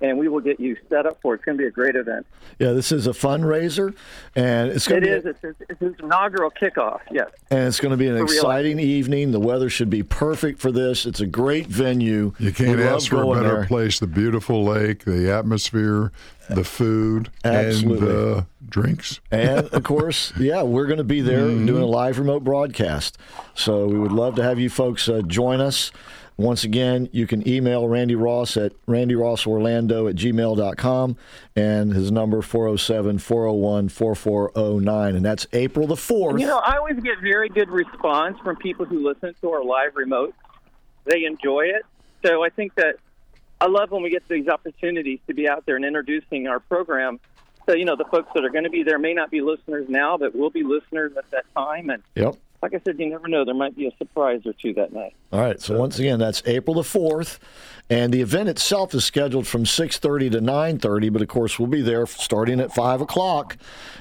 and 0.00 0.18
we 0.18 0.28
will 0.28 0.40
get 0.40 0.58
you 0.60 0.76
set 0.88 1.06
up 1.06 1.18
for 1.22 1.34
it. 1.34 1.36
It's 1.38 1.44
going 1.44 1.58
to 1.58 1.62
be 1.62 1.68
a 1.68 1.70
great 1.70 1.96
event. 1.96 2.26
Yeah, 2.58 2.72
this 2.72 2.92
is 2.92 3.06
a 3.06 3.10
fundraiser, 3.10 3.94
and 4.36 4.70
it's 4.70 4.86
going 4.88 5.02
It 5.02 5.06
to 5.06 5.12
be 5.12 5.16
is. 5.18 5.26
It's 5.26 5.40
his, 5.42 5.54
it's 5.68 5.80
his 5.80 5.94
inaugural 6.02 6.50
kickoff, 6.50 7.00
yes. 7.10 7.28
and 7.50 7.60
it's 7.68 7.80
going 7.80 7.90
to 7.92 7.96
be 7.96 8.08
an 8.08 8.16
For 8.18 8.24
real. 8.24 8.34
exciting 8.34 8.78
evening. 8.80 9.30
The 9.32 9.40
weather 9.40 9.68
should 9.70 9.90
be 9.90 10.02
perfect 10.02 10.60
for 10.60 10.70
this. 10.72 11.06
It's 11.06 11.20
a 11.20 11.26
great 11.26 11.66
venue. 11.66 12.32
You 12.38 12.52
can't 12.52 12.76
we 12.78 12.82
ask 12.84 13.10
for 13.10 13.22
a 13.22 13.26
better 13.34 13.56
there. 13.56 13.64
place. 13.66 13.98
The 13.98 14.06
beautiful 14.06 14.64
lake, 14.64 15.04
the 15.04 15.30
atmosphere, 15.32 16.12
the 16.48 16.64
food, 16.64 17.30
Absolutely. 17.44 18.08
and 18.08 18.16
the 18.18 18.46
drinks. 18.68 19.20
and 19.30 19.66
of 19.68 19.82
course, 19.84 20.32
yeah, 20.38 20.62
we're 20.62 20.86
going 20.86 20.98
to 20.98 21.04
be 21.04 21.20
there 21.20 21.40
Mm-hmm. 21.40 21.66
doing 21.66 21.82
a 21.82 21.86
live 21.86 22.18
remote 22.18 22.44
broadcast. 22.44 23.16
So 23.54 23.86
we 23.86 23.98
would 23.98 24.12
love 24.12 24.34
to 24.36 24.42
have 24.42 24.58
you 24.58 24.68
folks 24.70 25.08
uh, 25.08 25.22
join 25.26 25.60
us. 25.60 25.90
Once 26.40 26.64
again, 26.64 27.06
you 27.12 27.26
can 27.26 27.46
email 27.46 27.86
Randy 27.86 28.14
Ross 28.14 28.56
at 28.56 28.72
randyrossorlando 28.86 30.08
at 30.08 30.16
gmail.com 30.16 31.16
and 31.54 31.92
his 31.92 32.10
number 32.10 32.40
407 32.40 33.18
401 33.18 33.90
4409. 33.90 35.16
And 35.16 35.24
that's 35.24 35.46
April 35.52 35.86
the 35.86 35.96
4th. 35.96 36.40
You 36.40 36.46
know, 36.46 36.58
I 36.58 36.78
always 36.78 36.98
get 37.00 37.20
very 37.20 37.50
good 37.50 37.68
response 37.68 38.38
from 38.42 38.56
people 38.56 38.86
who 38.86 39.06
listen 39.06 39.34
to 39.42 39.50
our 39.50 39.62
live 39.62 39.96
remote. 39.96 40.34
They 41.04 41.24
enjoy 41.24 41.66
it. 41.66 41.84
So 42.24 42.42
I 42.42 42.48
think 42.48 42.74
that 42.76 42.96
I 43.60 43.66
love 43.66 43.90
when 43.90 44.02
we 44.02 44.08
get 44.08 44.26
these 44.26 44.48
opportunities 44.48 45.20
to 45.26 45.34
be 45.34 45.46
out 45.46 45.66
there 45.66 45.76
and 45.76 45.84
introducing 45.84 46.48
our 46.48 46.60
program. 46.60 47.20
So, 47.66 47.74
you 47.74 47.84
know, 47.84 47.96
the 47.96 48.06
folks 48.06 48.30
that 48.34 48.44
are 48.44 48.50
going 48.50 48.64
to 48.64 48.70
be 48.70 48.82
there 48.82 48.98
may 48.98 49.12
not 49.12 49.30
be 49.30 49.42
listeners 49.42 49.90
now, 49.90 50.16
but 50.16 50.34
will 50.34 50.48
be 50.48 50.62
listeners 50.62 51.12
at 51.18 51.30
that 51.32 51.44
time. 51.54 51.90
And 51.90 52.02
Yep. 52.14 52.36
Like 52.62 52.74
I 52.74 52.80
said, 52.84 52.98
you 52.98 53.08
never 53.08 53.26
know. 53.26 53.44
There 53.44 53.54
might 53.54 53.74
be 53.74 53.86
a 53.86 53.96
surprise 53.96 54.42
or 54.44 54.52
two 54.52 54.74
that 54.74 54.92
night. 54.92 55.14
All 55.32 55.40
right. 55.40 55.60
So 55.60 55.78
once 55.78 55.98
again, 55.98 56.18
that's 56.18 56.42
April 56.46 56.74
the 56.74 56.84
fourth, 56.84 57.38
and 57.88 58.12
the 58.12 58.20
event 58.20 58.48
itself 58.48 58.94
is 58.94 59.04
scheduled 59.04 59.46
from 59.46 59.64
six 59.64 59.98
thirty 59.98 60.28
to 60.30 60.40
nine 60.40 60.78
thirty. 60.78 61.08
But 61.08 61.22
of 61.22 61.28
course, 61.28 61.58
we'll 61.58 61.68
be 61.68 61.80
there 61.80 62.06
starting 62.06 62.60
at 62.60 62.74
five 62.74 63.00
o'clock, 63.00 63.56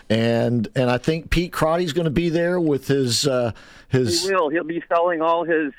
and 0.09 0.67
and 0.75 0.89
I 0.89 0.97
think 0.97 1.29
Pete 1.29 1.53
Crotty's 1.53 1.93
going 1.93 2.05
to 2.05 2.11
be 2.11 2.29
there 2.29 2.59
with 2.59 2.87
his 2.87 3.25
uh, 3.25 3.53
his. 3.87 4.27
He 4.27 4.33
will. 4.33 4.49
He'll 4.49 4.63
be 4.63 4.83
selling 4.89 5.21
all 5.21 5.45
his 5.45 5.71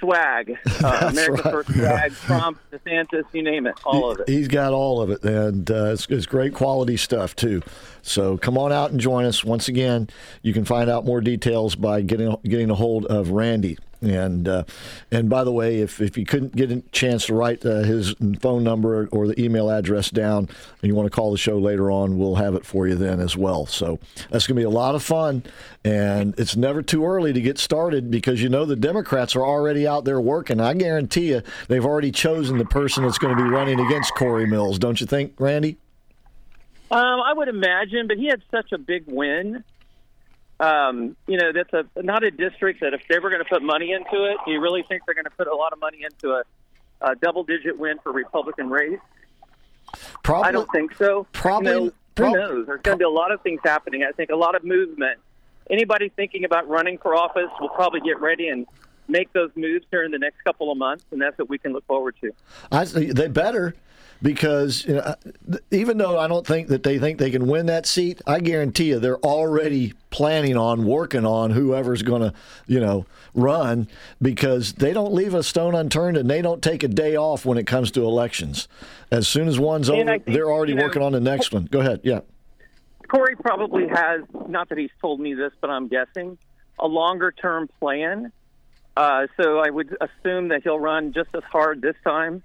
swag, 0.00 0.58
uh, 0.84 1.08
America 1.12 1.42
right. 1.42 1.52
First 1.52 1.72
swag, 1.74 2.12
Trump, 2.12 2.58
DeSantis, 2.72 3.24
you 3.32 3.42
name 3.42 3.66
it, 3.66 3.74
all 3.84 4.10
of 4.10 4.20
it. 4.20 4.28
He's 4.28 4.48
got 4.48 4.72
all 4.72 5.00
of 5.00 5.10
it, 5.10 5.22
and 5.22 5.70
uh, 5.70 5.92
it's, 5.92 6.06
it's 6.08 6.26
great 6.26 6.54
quality 6.54 6.96
stuff 6.96 7.36
too. 7.36 7.62
So 8.02 8.36
come 8.38 8.58
on 8.58 8.72
out 8.72 8.90
and 8.90 8.98
join 8.98 9.24
us. 9.24 9.44
Once 9.44 9.68
again, 9.68 10.08
you 10.42 10.52
can 10.52 10.64
find 10.64 10.90
out 10.90 11.04
more 11.04 11.20
details 11.20 11.76
by 11.76 12.00
getting 12.00 12.34
getting 12.44 12.70
a 12.70 12.74
hold 12.74 13.06
of 13.06 13.30
Randy. 13.30 13.78
And 14.02 14.48
uh, 14.48 14.64
and 15.10 15.28
by 15.28 15.44
the 15.44 15.52
way, 15.52 15.80
if, 15.80 16.00
if 16.00 16.16
you 16.16 16.24
couldn't 16.24 16.56
get 16.56 16.70
a 16.70 16.80
chance 16.92 17.26
to 17.26 17.34
write 17.34 17.64
uh, 17.66 17.82
his 17.82 18.14
phone 18.40 18.64
number 18.64 19.08
or 19.12 19.26
the 19.26 19.38
email 19.40 19.70
address 19.70 20.10
down, 20.10 20.48
and 20.80 20.88
you 20.88 20.94
want 20.94 21.06
to 21.06 21.14
call 21.14 21.30
the 21.30 21.38
show 21.38 21.58
later 21.58 21.90
on, 21.90 22.16
we'll 22.16 22.36
have 22.36 22.54
it 22.54 22.64
for 22.64 22.88
you 22.88 22.94
then 22.94 23.20
as 23.20 23.36
well. 23.36 23.66
So 23.66 23.98
that's 24.30 24.46
going 24.46 24.56
to 24.56 24.60
be 24.60 24.64
a 24.64 24.70
lot 24.70 24.94
of 24.94 25.02
fun, 25.02 25.42
and 25.84 26.34
it's 26.38 26.56
never 26.56 26.80
too 26.82 27.04
early 27.04 27.32
to 27.34 27.40
get 27.40 27.58
started 27.58 28.10
because 28.10 28.42
you 28.42 28.48
know 28.48 28.64
the 28.64 28.76
Democrats 28.76 29.36
are 29.36 29.44
already 29.44 29.86
out 29.86 30.04
there 30.04 30.20
working. 30.20 30.60
I 30.60 30.72
guarantee 30.74 31.28
you, 31.28 31.42
they've 31.68 31.84
already 31.84 32.10
chosen 32.10 32.56
the 32.56 32.64
person 32.64 33.04
that's 33.04 33.18
going 33.18 33.36
to 33.36 33.42
be 33.42 33.48
running 33.48 33.80
against 33.80 34.14
Corey 34.14 34.46
Mills. 34.46 34.78
Don't 34.78 35.00
you 35.00 35.06
think, 35.06 35.34
Randy? 35.38 35.76
Um, 36.90 37.20
I 37.20 37.32
would 37.32 37.48
imagine, 37.48 38.08
but 38.08 38.16
he 38.16 38.26
had 38.26 38.42
such 38.50 38.72
a 38.72 38.78
big 38.78 39.04
win. 39.06 39.62
Um, 40.60 41.16
you 41.26 41.38
know, 41.38 41.52
that's 41.52 41.72
a 41.72 42.02
not 42.02 42.22
a 42.22 42.30
district 42.30 42.80
that 42.80 42.92
if 42.92 43.00
they 43.08 43.18
were 43.18 43.30
going 43.30 43.42
to 43.42 43.48
put 43.48 43.62
money 43.62 43.92
into 43.92 44.24
it, 44.26 44.36
do 44.44 44.52
you 44.52 44.60
really 44.60 44.84
think 44.86 45.02
they're 45.06 45.14
going 45.14 45.24
to 45.24 45.30
put 45.30 45.46
a 45.46 45.54
lot 45.54 45.72
of 45.72 45.80
money 45.80 46.04
into 46.04 46.34
a, 46.34 46.42
a 47.00 47.16
double-digit 47.16 47.78
win 47.78 47.98
for 48.02 48.12
Republican 48.12 48.68
race? 48.68 48.98
Probably. 50.22 50.48
I 50.48 50.52
don't 50.52 50.70
think 50.70 50.94
so. 50.96 51.26
Probably- 51.32 51.92
who 52.16 52.32
knows? 52.32 52.66
There's 52.66 52.82
going 52.82 52.96
to 52.96 52.98
be 52.98 53.04
a 53.04 53.08
lot 53.08 53.32
of 53.32 53.40
things 53.40 53.60
happening. 53.64 54.04
I 54.06 54.12
think 54.12 54.30
a 54.30 54.36
lot 54.36 54.54
of 54.54 54.62
movement. 54.62 55.18
Anybody 55.70 56.10
thinking 56.10 56.44
about 56.44 56.68
running 56.68 56.98
for 56.98 57.14
office 57.14 57.50
will 57.60 57.70
probably 57.70 58.00
get 58.00 58.20
ready 58.20 58.48
and 58.48 58.66
make 59.08 59.32
those 59.32 59.50
moves 59.56 59.86
here 59.90 60.04
in 60.04 60.10
the 60.10 60.18
next 60.18 60.42
couple 60.44 60.70
of 60.70 60.78
months, 60.78 61.04
and 61.12 61.20
that's 61.20 61.38
what 61.38 61.48
we 61.48 61.58
can 61.58 61.72
look 61.72 61.86
forward 61.86 62.16
to. 62.20 62.32
I, 62.70 62.84
see 62.84 63.12
they 63.12 63.28
better 63.28 63.74
because 64.22 64.84
you 64.84 64.94
know, 64.94 65.14
even 65.70 65.98
though 65.98 66.18
I 66.18 66.28
don't 66.28 66.46
think 66.46 66.68
that 66.68 66.82
they 66.82 66.98
think 66.98 67.18
they 67.18 67.30
can 67.30 67.46
win 67.46 67.66
that 67.66 67.86
seat, 67.86 68.20
I 68.26 68.40
guarantee 68.40 68.88
you 68.88 68.98
they're 68.98 69.18
already 69.18 69.94
planning 70.10 70.56
on 70.56 70.84
working 70.84 71.24
on 71.24 71.50
whoever's 71.50 72.02
going 72.02 72.22
to, 72.22 72.32
you 72.66 72.80
know, 72.80 73.06
run 73.34 73.88
because 74.20 74.74
they 74.74 74.92
don't 74.92 75.12
leave 75.12 75.34
a 75.34 75.42
stone 75.42 75.74
unturned 75.74 76.16
and 76.16 76.28
they 76.28 76.42
don't 76.42 76.62
take 76.62 76.82
a 76.82 76.88
day 76.88 77.16
off 77.16 77.44
when 77.44 77.58
it 77.58 77.66
comes 77.66 77.90
to 77.92 78.02
elections. 78.02 78.68
As 79.10 79.28
soon 79.28 79.48
as 79.48 79.58
one's 79.58 79.88
And 79.88 80.00
over, 80.00 80.10
think, 80.10 80.26
they're 80.26 80.50
already 80.50 80.72
you 80.72 80.78
know, 80.78 80.84
working 80.84 81.02
on 81.02 81.12
the 81.12 81.20
next 81.20 81.52
one. 81.52 81.64
Go 81.64 81.80
ahead. 81.80 82.00
Yeah. 82.02 82.20
Corey 83.08 83.34
probably 83.36 83.88
has, 83.88 84.22
not 84.48 84.68
that 84.68 84.78
he's 84.78 84.90
told 85.00 85.18
me 85.20 85.34
this, 85.34 85.52
but 85.60 85.70
I'm 85.70 85.88
guessing, 85.88 86.38
a 86.78 86.86
longer 86.86 87.32
term 87.32 87.68
plan. 87.80 88.32
Uh, 88.96 89.26
so 89.40 89.58
I 89.58 89.70
would 89.70 89.96
assume 90.00 90.48
that 90.48 90.62
he'll 90.62 90.78
run 90.78 91.12
just 91.12 91.34
as 91.34 91.42
hard 91.44 91.82
this 91.82 91.96
time. 92.04 92.42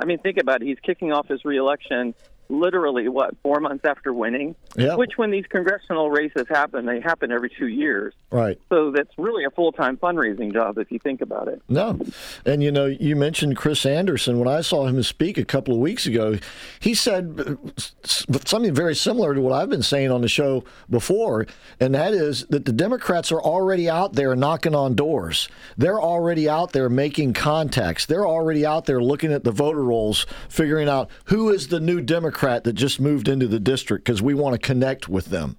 I 0.00 0.04
mean, 0.04 0.18
think 0.18 0.38
about 0.38 0.62
it. 0.62 0.66
He's 0.66 0.78
kicking 0.80 1.12
off 1.12 1.28
his 1.28 1.44
reelection 1.44 2.14
literally, 2.48 3.08
what, 3.08 3.36
four 3.42 3.60
months 3.60 3.84
after 3.84 4.12
winning? 4.12 4.54
Yep. 4.76 4.98
Which, 4.98 5.12
when 5.16 5.30
these 5.30 5.46
congressional 5.48 6.10
races 6.10 6.46
happen, 6.48 6.86
they 6.86 7.00
happen 7.00 7.30
every 7.30 7.50
two 7.50 7.68
years. 7.68 8.14
Right. 8.30 8.58
So 8.70 8.90
that's 8.90 9.10
really 9.18 9.44
a 9.44 9.50
full 9.50 9.72
time 9.72 9.96
fundraising 9.96 10.52
job 10.52 10.78
if 10.78 10.90
you 10.90 10.98
think 10.98 11.20
about 11.20 11.48
it. 11.48 11.60
No. 11.68 11.98
And, 12.46 12.62
you 12.62 12.72
know, 12.72 12.86
you 12.86 13.16
mentioned 13.16 13.56
Chris 13.56 13.84
Anderson. 13.84 14.38
When 14.38 14.48
I 14.48 14.62
saw 14.62 14.86
him 14.86 15.02
speak 15.02 15.36
a 15.36 15.44
couple 15.44 15.74
of 15.74 15.80
weeks 15.80 16.06
ago, 16.06 16.38
he 16.80 16.94
said 16.94 17.38
uh, 17.38 17.56
something 18.04 18.74
very 18.74 18.94
similar 18.94 19.34
to 19.34 19.40
what 19.40 19.52
I've 19.52 19.70
been 19.70 19.82
saying 19.82 20.10
on 20.10 20.22
the 20.22 20.28
show 20.28 20.64
before, 20.88 21.46
and 21.80 21.94
that 21.94 22.14
is 22.14 22.46
that 22.46 22.64
the 22.64 22.72
Democrats 22.72 23.30
are 23.30 23.42
already 23.42 23.90
out 23.90 24.14
there 24.14 24.34
knocking 24.34 24.74
on 24.74 24.94
doors. 24.94 25.48
They're 25.76 26.00
already 26.00 26.48
out 26.48 26.72
there 26.72 26.88
making 26.88 27.34
contacts. 27.34 28.06
They're 28.06 28.26
already 28.26 28.64
out 28.64 28.86
there 28.86 29.02
looking 29.02 29.32
at 29.32 29.44
the 29.44 29.52
voter 29.52 29.84
rolls, 29.84 30.26
figuring 30.48 30.88
out 30.88 31.10
who 31.24 31.50
is 31.50 31.68
the 31.68 31.80
new 31.80 32.00
Democrat 32.00 32.37
that 32.64 32.74
just 32.74 33.00
moved 33.00 33.28
into 33.28 33.46
the 33.46 33.60
district 33.60 34.04
because 34.04 34.22
we 34.22 34.34
want 34.34 34.54
to 34.54 34.58
connect 34.58 35.08
with 35.08 35.26
them. 35.26 35.56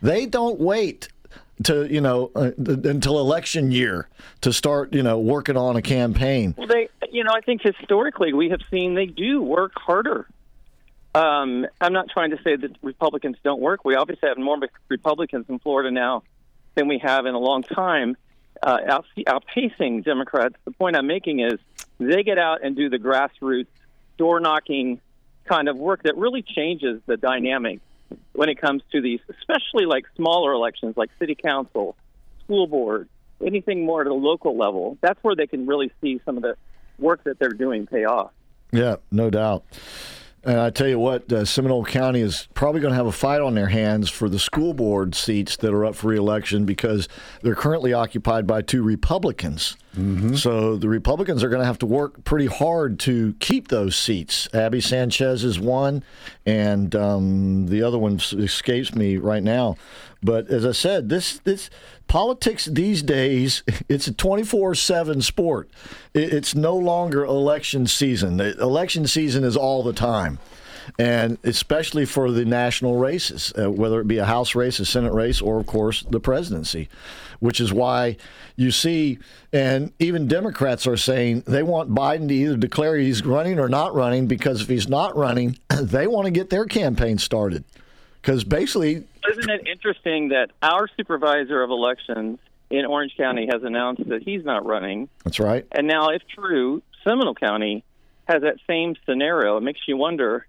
They 0.00 0.26
don't 0.26 0.60
wait 0.60 1.08
to 1.64 1.92
you 1.92 2.00
know 2.00 2.30
uh, 2.34 2.52
until 2.56 3.18
election 3.18 3.70
year 3.70 4.08
to 4.40 4.52
start 4.52 4.94
you 4.94 5.02
know 5.02 5.18
working 5.18 5.56
on 5.56 5.76
a 5.76 5.82
campaign. 5.82 6.54
Well, 6.56 6.66
they, 6.66 6.88
you 7.10 7.24
know, 7.24 7.32
I 7.34 7.40
think 7.40 7.62
historically 7.62 8.32
we 8.32 8.50
have 8.50 8.60
seen 8.70 8.94
they 8.94 9.06
do 9.06 9.42
work 9.42 9.72
harder. 9.76 10.26
Um, 11.14 11.66
I'm 11.80 11.92
not 11.92 12.08
trying 12.08 12.30
to 12.30 12.38
say 12.44 12.54
that 12.54 12.76
Republicans 12.82 13.36
don't 13.42 13.60
work. 13.60 13.84
We 13.84 13.96
obviously 13.96 14.28
have 14.28 14.38
more 14.38 14.58
Republicans 14.88 15.46
in 15.48 15.58
Florida 15.58 15.90
now 15.90 16.22
than 16.76 16.86
we 16.86 16.98
have 16.98 17.26
in 17.26 17.34
a 17.34 17.38
long 17.38 17.64
time, 17.64 18.16
uh, 18.62 18.78
out, 18.86 19.06
outpacing 19.26 20.04
Democrats. 20.04 20.54
The 20.64 20.70
point 20.70 20.94
I'm 20.94 21.08
making 21.08 21.40
is 21.40 21.58
they 21.98 22.22
get 22.22 22.38
out 22.38 22.62
and 22.62 22.76
do 22.76 22.88
the 22.88 22.98
grassroots 22.98 23.66
door 24.18 24.38
knocking 24.38 25.00
kind 25.50 25.68
of 25.68 25.76
work 25.76 26.02
that 26.04 26.16
really 26.16 26.42
changes 26.42 27.00
the 27.06 27.16
dynamic 27.16 27.80
when 28.32 28.48
it 28.48 28.60
comes 28.60 28.82
to 28.92 29.00
these, 29.00 29.20
especially 29.28 29.86
like 29.86 30.04
smaller 30.16 30.52
elections 30.52 30.96
like 30.96 31.10
city 31.18 31.34
council, 31.34 31.96
school 32.44 32.66
board, 32.66 33.08
anything 33.44 33.84
more 33.84 34.00
at 34.00 34.06
a 34.06 34.14
local 34.14 34.56
level. 34.56 34.96
That's 35.00 35.18
where 35.22 35.34
they 35.34 35.46
can 35.46 35.66
really 35.66 35.90
see 36.00 36.20
some 36.24 36.36
of 36.36 36.42
the 36.42 36.56
work 36.98 37.24
that 37.24 37.38
they're 37.38 37.50
doing 37.50 37.86
pay 37.86 38.04
off. 38.04 38.30
Yeah, 38.72 38.96
no 39.10 39.30
doubt. 39.30 39.64
And 40.42 40.58
I 40.58 40.70
tell 40.70 40.88
you 40.88 40.98
what, 40.98 41.30
uh, 41.30 41.44
Seminole 41.44 41.84
County 41.84 42.20
is 42.20 42.48
probably 42.54 42.80
going 42.80 42.92
to 42.92 42.96
have 42.96 43.06
a 43.06 43.12
fight 43.12 43.42
on 43.42 43.54
their 43.54 43.68
hands 43.68 44.08
for 44.08 44.28
the 44.28 44.38
school 44.38 44.72
board 44.72 45.14
seats 45.14 45.56
that 45.58 45.74
are 45.74 45.84
up 45.84 45.94
for 45.94 46.08
reelection 46.08 46.64
because 46.64 47.08
they're 47.42 47.54
currently 47.54 47.92
occupied 47.92 48.46
by 48.46 48.62
two 48.62 48.82
Republicans. 48.82 49.76
Mm-hmm. 49.94 50.36
So 50.36 50.76
the 50.76 50.88
Republicans 50.88 51.44
are 51.44 51.50
going 51.50 51.60
to 51.60 51.66
have 51.66 51.78
to 51.80 51.86
work 51.86 52.24
pretty 52.24 52.46
hard 52.46 52.98
to 53.00 53.34
keep 53.38 53.68
those 53.68 53.96
seats. 53.96 54.48
Abby 54.54 54.80
Sanchez 54.80 55.44
is 55.44 55.60
one, 55.60 56.02
and 56.46 56.94
um, 56.96 57.66
the 57.66 57.82
other 57.82 57.98
one 57.98 58.18
escapes 58.32 58.94
me 58.94 59.18
right 59.18 59.42
now. 59.42 59.76
But 60.22 60.48
as 60.48 60.64
I 60.64 60.72
said, 60.72 61.08
this 61.08 61.38
this 61.38 61.70
politics 62.10 62.64
these 62.64 63.04
days 63.04 63.62
it's 63.88 64.08
a 64.08 64.12
24/7 64.12 65.22
sport. 65.22 65.70
It's 66.12 66.56
no 66.56 66.76
longer 66.76 67.24
election 67.24 67.86
season. 67.86 68.36
The 68.36 68.58
election 68.60 69.06
season 69.06 69.44
is 69.44 69.56
all 69.56 69.84
the 69.84 69.92
time. 69.92 70.40
And 70.98 71.38
especially 71.44 72.04
for 72.04 72.32
the 72.32 72.44
national 72.44 72.96
races, 72.96 73.52
uh, 73.56 73.70
whether 73.70 74.00
it 74.00 74.08
be 74.08 74.18
a 74.18 74.24
House 74.24 74.56
race, 74.56 74.80
a 74.80 74.84
Senate 74.84 75.12
race, 75.12 75.40
or 75.40 75.60
of 75.60 75.66
course 75.66 76.02
the 76.02 76.18
presidency, 76.18 76.88
which 77.38 77.60
is 77.60 77.72
why 77.72 78.16
you 78.56 78.72
see, 78.72 79.20
and 79.52 79.92
even 80.00 80.26
Democrats 80.26 80.88
are 80.88 80.96
saying 80.96 81.44
they 81.46 81.62
want 81.62 81.94
Biden 81.94 82.26
to 82.26 82.34
either 82.34 82.56
declare 82.56 82.96
he's 82.96 83.24
running 83.24 83.60
or 83.60 83.68
not 83.68 83.94
running 83.94 84.26
because 84.26 84.60
if 84.60 84.66
he's 84.68 84.88
not 84.88 85.16
running, 85.16 85.58
they 85.80 86.08
want 86.08 86.24
to 86.24 86.32
get 86.32 86.50
their 86.50 86.64
campaign 86.64 87.18
started. 87.18 87.62
Because 88.20 88.44
basically, 88.44 89.04
isn't 89.30 89.50
it 89.50 89.66
interesting 89.66 90.28
that 90.28 90.50
our 90.62 90.88
supervisor 90.96 91.62
of 91.62 91.70
elections 91.70 92.38
in 92.68 92.84
Orange 92.84 93.16
County 93.16 93.48
has 93.50 93.62
announced 93.62 94.06
that 94.08 94.22
he's 94.22 94.44
not 94.44 94.66
running? 94.66 95.08
That's 95.24 95.40
right. 95.40 95.66
And 95.72 95.86
now, 95.86 96.10
if 96.10 96.22
true, 96.28 96.82
Seminole 97.04 97.34
County 97.34 97.84
has 98.26 98.42
that 98.42 98.56
same 98.66 98.94
scenario. 99.06 99.56
It 99.56 99.62
makes 99.62 99.80
you 99.86 99.96
wonder 99.96 100.46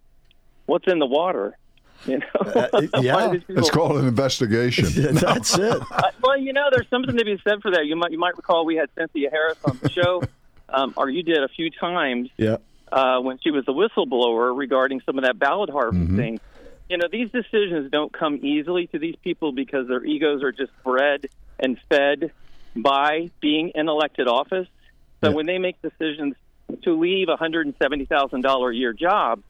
what's 0.66 0.88
in 0.88 1.00
the 1.00 1.06
water. 1.06 1.58
You 2.06 2.20
know, 2.20 2.26
uh, 2.40 2.82
yeah, 3.02 3.30
people... 3.32 3.60
it's 3.60 3.70
called 3.70 3.98
an 3.98 4.08
investigation. 4.08 4.86
That's 5.14 5.58
it. 5.58 5.82
Uh, 5.92 6.10
well, 6.22 6.38
you 6.38 6.54
know, 6.54 6.70
there's 6.72 6.90
something 6.90 7.16
to 7.16 7.26
be 7.26 7.40
said 7.44 7.62
for 7.62 7.72
that. 7.72 7.86
You 7.86 7.96
might 7.96 8.12
you 8.12 8.18
might 8.18 8.36
recall 8.38 8.66
we 8.66 8.76
had 8.76 8.90
Cynthia 8.98 9.30
Harris 9.30 9.58
on 9.66 9.78
the 9.82 9.90
show, 9.90 10.24
um, 10.70 10.94
or 10.98 11.10
you 11.10 11.22
did 11.22 11.44
a 11.44 11.48
few 11.48 11.70
times. 11.70 12.30
Yeah. 12.38 12.58
Uh, 12.92 13.20
when 13.22 13.40
she 13.42 13.52
was 13.52 13.64
a 13.70 13.72
whistleblower 13.72 14.56
regarding 14.56 15.02
some 15.06 15.18
of 15.18 15.24
that 15.24 15.40
ballot 15.40 15.70
harvesting. 15.70 16.36
Mm-hmm 16.36 16.51
you 16.92 16.98
know, 16.98 17.08
these 17.10 17.32
decisions 17.32 17.90
don't 17.90 18.12
come 18.12 18.42
easily 18.44 18.88
to 18.88 19.00
these 19.00 19.16
people 19.24 19.54
because 19.54 19.88
their 19.88 20.04
egos 20.04 20.44
are 20.44 20.52
just 20.52 20.74
bred 20.84 21.30
and 21.58 21.80
fed 21.88 22.34
by 22.76 23.32
being 23.40 23.72
in 23.74 23.88
elected 23.88 24.28
office. 24.28 24.68
So 25.24 25.30
yeah. 25.30 25.36
when 25.36 25.46
they 25.46 25.58
make 25.58 25.82
decisions 25.82 26.36
to 26.84 27.00
leave 27.00 27.30
a 27.30 27.38
hundred 27.38 27.66
and 27.66 27.76
seventy 27.82 28.04
thousand 28.04 28.42
dollar 28.42 28.72
a 28.72 28.76
year 28.76 28.92
job, 28.92 29.42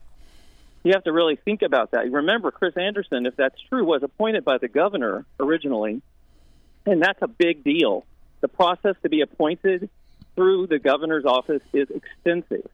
you 0.83 0.93
have 0.93 1.03
to 1.05 1.11
really 1.11 1.35
think 1.35 1.63
about 1.63 1.91
that. 1.91 2.11
Remember, 2.11 2.51
Chris 2.51 2.77
Anderson, 2.77 3.25
if 3.25 3.35
that's 3.37 3.59
true, 3.69 3.85
was 3.85 4.03
appointed 4.03 4.45
by 4.45 4.59
the 4.59 4.67
governor 4.67 5.25
originally, 5.39 6.03
and 6.85 7.01
that's 7.01 7.23
a 7.23 7.27
big 7.27 7.63
deal. 7.63 8.05
The 8.41 8.49
process 8.49 8.95
to 9.01 9.09
be 9.09 9.21
appointed 9.21 9.89
through 10.35 10.67
the 10.67 10.77
governor's 10.77 11.25
office 11.25 11.63
is 11.73 11.89
extensive 11.89 12.69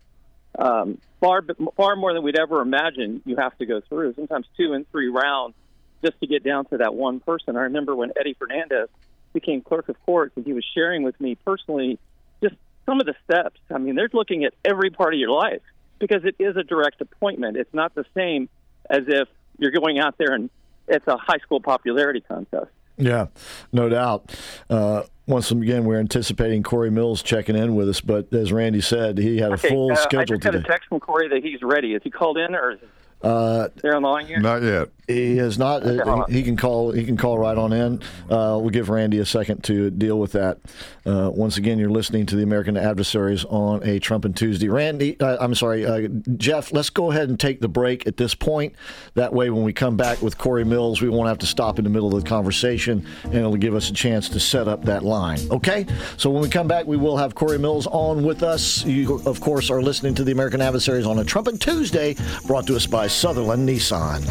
um, 0.58 0.99
far 1.20 1.43
far 1.76 1.95
more 1.95 2.14
than 2.14 2.24
we'd 2.24 2.39
ever 2.39 2.62
imagine. 2.62 3.22
You 3.26 3.36
have 3.38 3.58
to 3.58 3.66
go 3.66 3.82
through 3.82 4.14
sometimes 4.16 4.47
two 4.58 4.74
and 4.74 4.89
three 4.91 5.10
rounds 5.10 5.55
just 6.03 6.20
to 6.20 6.28
get 6.28 6.43
down 6.43 6.66
to 6.66 6.78
that 6.78 6.93
one 6.93 7.20
person. 7.20 7.55
I 7.55 7.62
remember 7.62 7.95
when 7.95 8.12
Eddie 8.20 8.36
Fernandez 8.38 8.89
became 9.34 9.62
clerk 9.62 9.89
of 9.89 9.95
courts, 10.05 10.34
and 10.36 10.45
he 10.45 10.53
was 10.53 10.66
sharing 10.74 11.03
with 11.03 11.20
me 11.20 11.36
personally 11.36 11.99
just 12.41 12.55
some 12.86 12.99
of 12.99 13.05
the 13.05 13.16
steps. 13.26 13.60
I 13.70 13.78
mean, 13.78 13.95
they're 13.95 14.10
looking 14.14 14.43
at 14.45 14.53
every 14.64 14.89
part 14.89 15.14
of 15.14 15.20
your 15.20 15.32
life 15.32 15.62
because 15.99 16.24
it 16.26 16.36
is 16.39 16.55
a 16.55 16.64
direct 16.64 17.01
appointment. 17.01 17.58
It's 17.58 17.74
not 17.74 17.93
the 17.95 18.05
same 18.16 18.49
as 18.89 19.03
if 19.08 19.28
you're 19.58 19.72
going 19.72 19.99
out 19.99 20.18
there 20.18 20.34
and 20.34 20.49
it's 20.88 21.08
a 21.08 21.18
high 21.18 21.39
school 21.39 21.60
popularity 21.60 22.22
contest. 22.22 22.72
Yeah, 22.97 23.28
no 23.72 23.89
doubt. 23.89 24.36
Uh, 24.70 25.03
once 25.28 25.51
again, 25.51 25.84
we're 25.84 25.99
anticipating 25.99 26.63
Corey 26.63 26.89
Mills 26.89 27.21
checking 27.21 27.55
in 27.55 27.75
with 27.75 27.89
us, 27.89 27.99
but 27.99 28.34
as 28.34 28.53
Randy 28.53 28.82
said, 28.82 29.17
he 29.17 29.38
had 29.38 29.51
a 29.51 29.55
okay, 29.55 29.69
full 29.69 29.91
uh, 29.91 29.95
schedule 29.95 30.21
I 30.21 30.25
just 30.25 30.41
today. 30.41 30.57
got 30.59 30.65
a 30.65 30.71
text 30.71 30.88
from 30.88 31.01
Corey 31.01 31.28
that 31.28 31.43
he's 31.43 31.61
ready. 31.61 31.93
Is 31.93 32.01
he 32.01 32.09
called 32.09 32.38
in 32.38 32.55
or 32.55 32.71
is 32.71 32.80
uh, 33.22 33.70
they're 33.82 33.95
on 33.95 34.03
the 34.03 34.07
line 34.07 34.28
here? 34.28 34.39
Not 34.39 34.61
yet. 34.61 34.89
He 35.07 35.38
has 35.38 35.57
not. 35.57 35.84
Okay, 35.84 36.34
he 36.34 36.43
can 36.43 36.57
call. 36.57 36.91
He 36.91 37.05
can 37.05 37.15
call 37.15 37.38
right 37.38 37.57
on 37.57 37.72
in. 37.72 38.01
Uh, 38.30 38.59
we'll 38.59 38.72
give 38.72 38.89
Randy 38.89 39.20
a 39.20 39.26
second 39.26 39.63
to 39.63 39.89
deal 39.89 40.20
with 40.20 40.34
that. 40.34 40.59
Uh, 41.05 41.32
once 41.34 41.55
again, 41.55 41.80
you're 41.80 41.89
listening 41.89 42.26
to 42.26 42.36
the 42.36 42.43
American 42.43 42.76
Adversaries 42.76 43.45
on 43.45 43.82
a 43.84 44.01
Trumpin' 44.01 44.36
Tuesday. 44.36 44.68
Randy, 44.68 45.18
uh, 45.22 45.38
I'm 45.39 45.55
sorry, 45.55 45.86
uh, 45.86 46.09
Jeff. 46.36 46.74
Let's 46.74 46.89
go 46.89 47.09
ahead 47.09 47.30
and 47.30 47.39
take 47.39 47.61
the 47.61 47.70
break 47.70 48.05
at 48.05 48.18
this 48.18 48.36
point. 48.36 48.76
That 49.13 49.32
way, 49.32 49.49
when 49.49 49.63
we 49.63 49.72
come 49.72 49.95
back 49.95 50.22
with 50.22 50.38
Corey 50.38 50.65
Mills, 50.65 51.01
we 51.01 51.07
won't 51.07 51.30
have 51.30 51.38
to 51.39 51.45
stop 51.45 51.80
in 51.80 51.86
the 51.86 51.89
middle 51.89 52.13
of 52.13 52.22
the 52.22 52.30
conversation, 52.30 53.07
and 53.24 53.34
it'll 53.34 53.55
give 53.55 53.76
us 53.76 53.89
a 53.89 53.93
chance 53.93 54.28
to 54.28 54.41
set 54.41 54.68
up 54.68 54.84
that 54.84 55.03
line. 55.03 55.39
Okay. 55.51 55.86
So 56.18 56.30
when 56.30 56.41
we 56.41 56.49
come 56.49 56.68
back, 56.68 56.86
we 56.86 56.97
will 56.97 57.15
have 57.15 57.34
Corey 57.34 57.57
Mills 57.57 57.88
on 57.88 58.26
with 58.26 58.43
us. 58.43 58.84
You, 58.84 59.22
of 59.26 59.39
course, 59.39 59.70
are 59.70 59.82
listening 59.82 60.15
to 60.15 60.26
the 60.26 60.34
American 60.34 60.59
Adversaries 60.61 61.05
on 61.05 61.20
a 61.20 61.24
Trumpin' 61.24 61.59
Tuesday, 61.61 62.18
brought 62.45 62.68
to 62.68 62.76
us 62.76 62.86
by 62.86 63.07
Sutherlin 63.08 63.66
Nissan. 63.66 64.22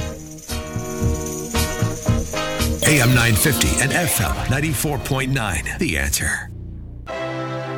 AM 2.89 3.09
950 3.09 3.83
and 3.83 3.93
FM 3.93 4.35
94.9. 4.47 5.79
The 5.79 5.99
answer. 5.99 6.51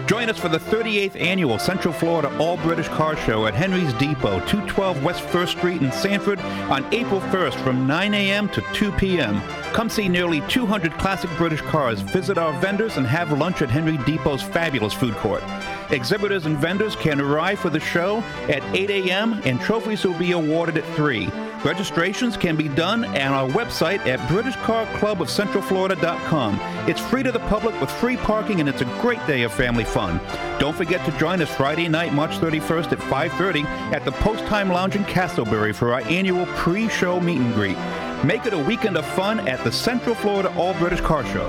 Join 0.09 0.31
us 0.31 0.39
for 0.39 0.49
the 0.49 0.59
38th 0.59 1.21
annual 1.21 1.59
Central 1.59 1.93
Florida 1.93 2.35
All 2.39 2.57
British 2.57 2.89
Car 2.89 3.15
Show 3.17 3.47
at 3.47 3.55
Henry's 3.55 3.93
Depot, 3.95 4.41
212 4.47 5.05
West 5.05 5.23
1st 5.25 5.49
Street 5.49 5.83
in 5.83 5.93
Sanford 5.93 6.41
on 6.41 6.85
April 6.95 7.21
1st 7.21 7.63
from 7.63 7.87
9 7.87 8.15
a.m. 8.15 8.49
to 8.49 8.63
2 8.73 8.91
p.m. 8.93 9.43
Come 9.75 9.91
see 9.91 10.09
nearly 10.09 10.41
200 10.49 10.93
classic 10.95 11.31
British 11.37 11.61
cars, 11.61 12.01
visit 12.01 12.39
our 12.39 12.59
vendors, 12.61 12.97
and 12.97 13.07
have 13.07 13.33
lunch 13.33 13.61
at 13.61 13.69
Henry 13.69 13.99
Depot's 13.99 14.43
fabulous 14.43 14.95
food 14.95 15.15
court. 15.17 15.43
Exhibitors 15.91 16.47
and 16.47 16.57
vendors 16.59 16.97
can 16.97 17.21
arrive 17.21 17.59
for 17.59 17.71
the 17.71 17.81
show 17.81 18.19
at 18.49 18.63
8 18.75 18.91
a.m. 18.91 19.41
and 19.45 19.61
trophies 19.61 20.05
will 20.05 20.19
be 20.19 20.33
awarded 20.33 20.77
at 20.77 20.85
3. 20.97 21.31
Registrations 21.65 22.37
can 22.37 22.57
be 22.57 22.69
done 22.69 23.05
on 23.05 23.17
our 23.17 23.49
website 23.49 23.99
at 24.07 24.19
BritishCarClubOfCentralFlorida.com. 24.29 26.61
It's 26.89 27.01
free 27.01 27.25
to 27.25 27.33
the 27.33 27.41
public 27.41 27.81
with 27.81 27.91
free 27.91 28.17
parking 28.17 28.61
and 28.61 28.69
it's 28.69 28.83
a 28.83 28.99
great 29.01 29.27
day 29.27 29.43
of 29.43 29.53
family 29.53 29.83
fun. 29.85 30.21
Don't 30.61 30.77
forget 30.77 31.05
to 31.07 31.13
join 31.19 31.41
us 31.41 31.49
Friday 31.49 31.89
night, 31.89 32.13
March 32.13 32.39
31st 32.39 32.93
at 32.93 32.99
5:30 32.99 33.65
at 33.93 34.05
the 34.05 34.13
Post 34.13 34.45
Time 34.47 34.69
Lounge 34.69 34.95
in 34.95 35.05
Casselberry 35.05 35.75
for 35.75 35.95
our 35.95 36.03
annual 36.03 36.47
pre-show 36.57 37.19
meet 37.19 37.41
and 37.41 37.55
greet. 37.55 37.79
Make 38.25 38.47
it 38.47 38.53
a 38.53 38.59
weekend 38.59 38.97
of 38.97 39.05
fun 39.07 39.49
at 39.49 39.65
the 39.65 39.73
Central 39.73 40.15
Florida 40.15 40.55
All 40.57 40.75
British 40.75 41.01
Car 41.01 41.25
Show. 41.25 41.49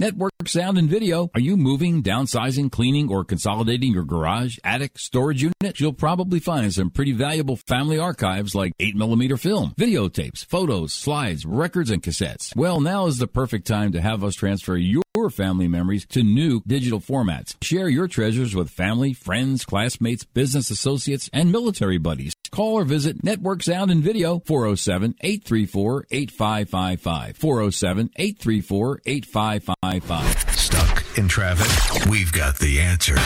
Network 0.00 0.30
sound 0.46 0.78
and 0.78 0.88
video. 0.88 1.28
Are 1.34 1.40
you 1.40 1.56
moving, 1.56 2.04
downsizing, 2.04 2.70
cleaning, 2.70 3.10
or 3.10 3.24
consolidating 3.24 3.92
your 3.92 4.04
garage, 4.04 4.56
attic, 4.62 4.96
storage 4.96 5.42
unit? 5.42 5.80
You'll 5.80 5.92
probably 5.92 6.38
find 6.38 6.72
some 6.72 6.90
pretty 6.90 7.10
valuable 7.10 7.56
family 7.56 7.98
archives 7.98 8.54
like 8.54 8.72
8mm 8.78 9.40
film, 9.40 9.74
videotapes, 9.76 10.46
photos, 10.46 10.92
slides, 10.92 11.44
records, 11.44 11.90
and 11.90 12.00
cassettes. 12.00 12.54
Well, 12.54 12.80
now 12.80 13.06
is 13.06 13.18
the 13.18 13.26
perfect 13.26 13.66
time 13.66 13.90
to 13.90 14.00
have 14.00 14.22
us 14.22 14.36
transfer 14.36 14.76
your 14.76 15.02
family 15.28 15.66
memories 15.66 16.06
to 16.06 16.22
new 16.22 16.62
digital 16.64 17.00
formats. 17.00 17.56
Share 17.60 17.88
your 17.88 18.06
treasures 18.06 18.54
with 18.54 18.70
family, 18.70 19.12
friends, 19.12 19.64
classmates, 19.64 20.24
business 20.24 20.70
associates, 20.70 21.28
and 21.32 21.50
military 21.50 21.98
buddies. 21.98 22.34
Call 22.52 22.74
or 22.74 22.84
visit 22.84 23.24
Network 23.24 23.64
Sound 23.64 23.90
and 23.90 24.02
Video 24.02 24.38
407 24.46 25.16
834 25.20 26.06
8555. 26.10 27.36
407 27.36 28.10
834 28.14 29.00
8555. 29.04 30.54
Stuck 30.54 31.18
in 31.18 31.26
traffic? 31.26 32.06
We've 32.08 32.32
got 32.32 32.58
the 32.58 32.80
answer. 32.80 33.16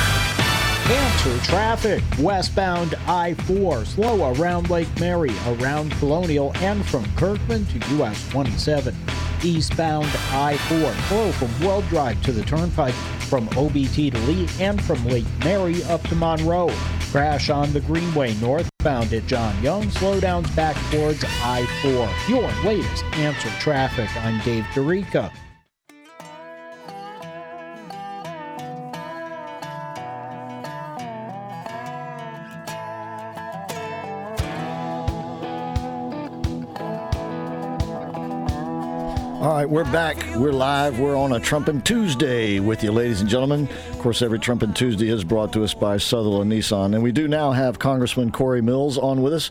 Answer 0.91 1.39
traffic. 1.45 2.03
Westbound 2.19 2.97
I 3.07 3.35
4, 3.35 3.85
slow 3.85 4.35
around 4.35 4.69
Lake 4.69 4.89
Mary, 4.99 5.31
around 5.47 5.93
Colonial, 5.93 6.53
and 6.57 6.85
from 6.85 7.05
Kirkman 7.15 7.67
to 7.67 7.97
US 7.99 8.29
27. 8.31 8.95
Eastbound 9.45 10.09
I 10.33 10.57
4, 10.57 10.93
slow 11.09 11.33
from 11.33 11.61
Well 11.61 11.83
Drive 11.83 12.21
to 12.25 12.33
the 12.33 12.43
Turnpike, 12.43 12.95
from 13.29 13.49
OBT 13.51 14.11
to 14.11 14.19
Lee, 14.21 14.49
and 14.59 14.83
from 14.83 15.07
Lake 15.07 15.25
Mary 15.45 15.85
up 15.85 16.03
to 16.09 16.17
Monroe. 16.17 16.71
Crash 17.13 17.49
on 17.49 17.73
the 17.73 17.81
Greenway 17.81 18.35
northbound 18.35 19.13
at 19.13 19.27
John 19.29 19.63
Young, 19.63 19.85
slowdowns 19.85 20.55
back 20.57 20.77
towards 20.91 21.25
I 21.43 21.65
4. 21.83 22.11
Your 22.29 22.51
latest 22.65 23.05
answer 23.15 23.51
traffic. 23.61 24.09
I'm 24.17 24.41
Dave 24.41 24.65
Dorica. 24.75 25.33
All 39.43 39.55
right, 39.55 39.69
we're 39.69 39.82
back. 39.82 40.24
We're 40.36 40.52
live. 40.52 41.01
We're 41.01 41.16
on 41.16 41.32
a 41.32 41.40
Trumpin' 41.40 41.82
Tuesday 41.82 42.60
with 42.60 42.85
you, 42.85 42.93
ladies 42.93 43.23
and 43.23 43.28
gentlemen. 43.28 43.69
Of 43.90 43.98
course, 43.98 44.23
every 44.23 44.39
Trumpin' 44.39 44.73
Tuesday 44.73 45.09
is 45.09 45.24
brought 45.24 45.52
to 45.55 45.64
us 45.64 45.74
by 45.74 45.97
Sutherlin 45.97 46.47
Nissan. 46.47 46.94
And 46.94 47.02
we 47.02 47.10
do 47.10 47.27
now 47.27 47.51
have 47.51 47.81
Congressman 47.81 48.31
Corey 48.31 48.62
Mills 48.62 48.98
on 48.98 49.20
with 49.20 49.32
us. 49.32 49.51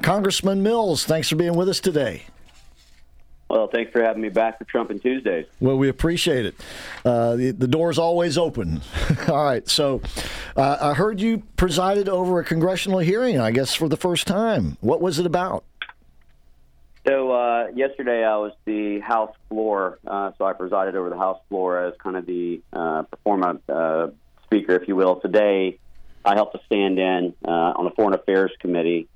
Congressman 0.00 0.62
Mills, 0.62 1.04
thanks 1.04 1.28
for 1.28 1.34
being 1.34 1.56
with 1.56 1.68
us 1.68 1.80
today. 1.80 2.22
Well, 3.50 3.66
thanks 3.66 3.90
for 3.90 4.00
having 4.00 4.22
me 4.22 4.28
back 4.28 4.58
for 4.58 4.64
Trumpin' 4.64 5.02
Tuesdays. 5.02 5.46
Well, 5.58 5.76
we 5.76 5.88
appreciate 5.88 6.46
it. 6.46 6.54
Uh, 7.04 7.34
the, 7.34 7.50
the 7.50 7.66
door's 7.66 7.98
always 7.98 8.38
open. 8.38 8.80
All 9.28 9.44
right, 9.44 9.68
so 9.68 10.02
uh, 10.56 10.78
I 10.80 10.94
heard 10.94 11.20
you 11.20 11.42
presided 11.56 12.08
over 12.08 12.38
a 12.38 12.44
congressional 12.44 13.00
hearing, 13.00 13.40
I 13.40 13.50
guess, 13.50 13.74
for 13.74 13.88
the 13.88 13.96
first 13.96 14.28
time. 14.28 14.78
What 14.80 15.00
was 15.00 15.18
it 15.18 15.26
about? 15.26 15.64
So 17.06 17.32
uh, 17.32 17.66
yesterday 17.74 18.24
I 18.24 18.36
was 18.36 18.52
the 18.64 19.00
House 19.00 19.34
floor, 19.48 19.98
uh, 20.06 20.30
so 20.38 20.44
I 20.44 20.52
presided 20.52 20.94
over 20.94 21.10
the 21.10 21.18
House 21.18 21.40
floor 21.48 21.84
as 21.84 21.94
kind 21.98 22.16
of 22.16 22.26
the 22.26 22.62
uh, 22.72 23.02
pro 23.02 23.18
forma 23.24 23.58
uh, 23.68 24.08
speaker, 24.44 24.76
if 24.76 24.86
you 24.86 24.94
will. 24.94 25.16
Today 25.16 25.78
I 26.24 26.34
helped 26.34 26.54
to 26.54 26.60
stand 26.66 27.00
in 27.00 27.34
uh, 27.44 27.50
on 27.50 27.86
the 27.86 27.90
Foreign 27.90 28.14
Affairs 28.14 28.52
Committee 28.60 29.08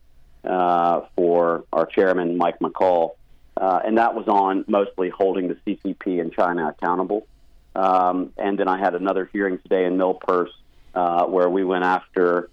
uh, 0.44 1.02
for 1.14 1.64
our 1.72 1.86
chairman, 1.86 2.36
Mike 2.36 2.58
McCaul, 2.58 3.10
uh, 3.56 3.80
and 3.84 3.98
that 3.98 4.16
was 4.16 4.26
on 4.26 4.64
mostly 4.66 5.08
holding 5.08 5.46
the 5.46 5.56
CCP 5.64 6.20
and 6.20 6.32
China 6.32 6.68
accountable. 6.68 7.28
Um, 7.76 8.32
and 8.36 8.58
then 8.58 8.66
I 8.66 8.78
had 8.78 8.96
another 8.96 9.30
hearing 9.32 9.58
today 9.58 9.84
in 9.84 9.96
MilPers 9.96 10.48
uh, 10.92 11.26
where 11.26 11.48
we 11.48 11.62
went 11.62 11.84
after 11.84 12.50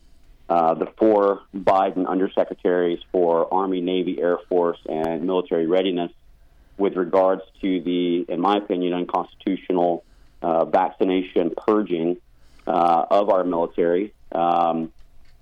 uh, 0.53 0.75
the 0.75 0.85
four 0.97 1.41
Biden 1.55 2.05
undersecretaries 2.05 2.99
for 3.11 3.51
Army, 3.51 3.81
Navy, 3.81 4.21
Air 4.21 4.37
Force, 4.49 4.77
and 4.87 5.23
military 5.23 5.65
readiness 5.65 6.11
with 6.77 6.95
regards 6.95 7.41
to 7.61 7.81
the, 7.81 8.23
in 8.31 8.39
my 8.39 8.57
opinion, 8.57 8.93
unconstitutional 8.93 10.03
uh, 10.43 10.65
vaccination 10.65 11.53
purging 11.65 12.17
uh, 12.67 13.05
of 13.09 13.31
our 13.31 13.43
military. 13.43 14.13
Um, 14.31 14.93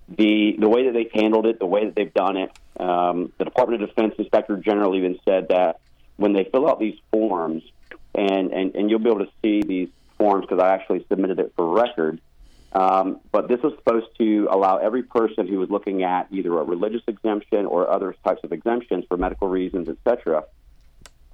the 0.08 0.56
the 0.58 0.70
way 0.70 0.86
that 0.86 0.94
they've 0.94 1.12
handled 1.14 1.46
it, 1.46 1.60
the 1.60 1.66
way 1.66 1.84
that 1.84 1.94
they've 1.94 2.14
done 2.14 2.38
it, 2.38 2.52
um, 2.80 3.34
the 3.38 3.44
Department 3.44 3.84
of 3.84 3.90
Defense 3.90 4.16
Inspector 4.18 4.56
General 4.60 4.96
even 4.96 5.20
said 5.28 5.50
that 5.50 5.82
when 6.16 6.32
they 6.32 6.46
fill 6.46 6.70
out 6.70 6.80
these 6.80 7.00
forms, 7.12 7.64
and, 8.16 8.54
and, 8.54 8.76
and 8.76 8.90
you'll 8.90 9.00
be 9.00 9.10
able 9.10 9.26
to 9.26 9.32
see 9.42 9.62
these 9.62 9.90
forms 10.18 10.46
because 10.46 10.64
I 10.64 10.74
actually 10.74 11.06
submitted 11.10 11.40
it 11.40 11.52
for 11.58 11.68
record. 11.68 12.22
Um, 12.74 13.20
but 13.32 13.48
this 13.50 13.60
was 13.62 13.74
supposed 13.78 14.08
to 14.18 14.48
allow 14.50 14.78
every 14.78 15.04
person 15.04 15.48
who 15.48 15.60
was 15.60 15.70
looking 15.70 16.04
at 16.04 16.28
either 16.32 16.58
a 16.58 16.64
religious 16.64 17.02
exemption 17.08 17.66
or 17.66 17.90
other 17.90 18.16
types 18.24 18.44
of 18.44 18.54
exemptions 18.54 19.04
for 19.08 19.18
medical 19.18 19.50
reasons, 19.50 19.90
etc. 19.90 20.46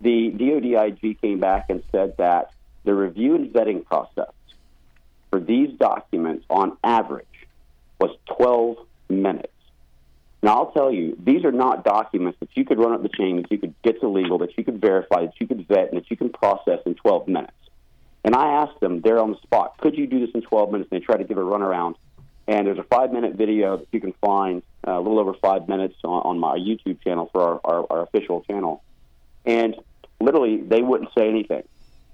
The 0.02 0.32
DODIG 0.32 1.22
came 1.22 1.40
back 1.40 1.70
and 1.70 1.84
said 1.92 2.18
that 2.18 2.54
the 2.86 2.94
review 2.94 3.36
and 3.36 3.54
vetting 3.54 3.86
process 3.86 4.32
for 5.30 5.40
these 5.40 5.78
documents, 5.78 6.46
on 6.50 6.78
average, 6.84 7.26
was 8.00 8.16
12 8.38 8.78
minutes. 9.10 9.52
Now, 10.42 10.56
I'll 10.56 10.72
tell 10.72 10.92
you, 10.92 11.18
these 11.24 11.44
are 11.44 11.52
not 11.52 11.84
documents 11.84 12.40
that 12.40 12.50
you 12.56 12.64
could 12.64 12.78
run 12.78 12.94
up 12.94 13.02
the 13.02 13.10
chain, 13.10 13.42
that 13.42 13.52
you 13.52 13.58
could 13.58 13.74
get 13.84 14.00
to 14.02 14.08
legal, 14.08 14.38
that 14.40 14.58
you 14.58 14.64
could 14.64 14.80
verify, 14.80 15.26
that 15.26 15.34
you 15.40 15.48
could 15.48 15.68
vet, 15.68 15.90
and 15.90 15.98
that 15.98 16.10
you 16.10 16.18
can 16.18 16.30
process 16.30 16.80
in 16.86 16.96
12 16.96 17.28
minutes. 17.28 17.54
And 18.24 18.36
I 18.36 18.64
asked 18.64 18.80
them 18.80 19.02
there 19.02 19.20
on 19.20 19.32
the 19.32 19.38
spot, 19.38 19.78
could 19.78 19.98
you 19.98 20.08
do 20.08 20.20
this 20.20 20.30
in 20.34 20.42
12 20.42 20.72
minutes? 20.72 20.90
And 20.92 21.02
they 21.02 21.06
tried 21.06 21.18
to 21.18 21.24
give 21.24 21.38
a 21.38 21.42
runaround. 21.42 21.96
And 22.48 22.66
there's 22.66 22.78
a 22.78 22.84
five 22.84 23.12
minute 23.12 23.36
video 23.36 23.78
that 23.78 23.88
you 23.92 24.00
can 24.00 24.14
find, 24.22 24.64
uh, 24.88 24.92
a 24.92 25.02
little 25.02 25.20
over 25.20 25.34
five 25.34 25.68
minutes 25.68 25.96
on, 26.04 26.22
on 26.24 26.40
my 26.40 26.58
YouTube 26.58 27.02
channel 27.04 27.30
for 27.32 27.42
our, 27.42 27.62
our, 27.64 27.88
our 27.90 28.04
official 28.04 28.42
channel. 28.42 28.84
And 29.46 29.76
literally, 30.20 30.58
they 30.58 30.82
wouldn't 30.82 31.10
say 31.18 31.28
anything. 31.30 31.64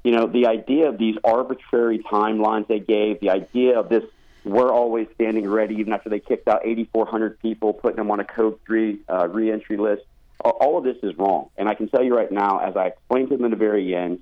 You 0.03 0.11
know, 0.11 0.27
the 0.27 0.47
idea 0.47 0.89
of 0.89 0.97
these 0.97 1.15
arbitrary 1.23 1.99
timelines 1.99 2.67
they 2.67 2.79
gave, 2.79 3.21
the 3.21 3.29
idea 3.29 3.79
of 3.79 3.89
this, 3.89 4.03
we're 4.43 4.71
always 4.71 5.07
standing 5.15 5.47
ready, 5.47 5.75
even 5.75 5.93
after 5.93 6.09
they 6.09 6.19
kicked 6.19 6.47
out 6.47 6.65
8,400 6.65 7.39
people, 7.39 7.73
putting 7.73 7.97
them 7.97 8.11
on 8.11 8.19
a 8.19 8.25
Code 8.25 8.59
3 8.65 8.99
uh, 9.07 9.27
reentry 9.29 9.77
list, 9.77 10.03
all 10.43 10.77
of 10.77 10.83
this 10.83 10.97
is 11.03 11.17
wrong. 11.17 11.49
And 11.57 11.69
I 11.69 11.73
can 11.73 11.87
tell 11.87 12.03
you 12.03 12.15
right 12.15 12.31
now, 12.31 12.59
as 12.59 12.75
I 12.75 12.87
explained 12.87 13.29
to 13.29 13.37
them 13.37 13.45
in 13.45 13.51
the 13.51 13.57
very 13.57 13.95
end, 13.95 14.21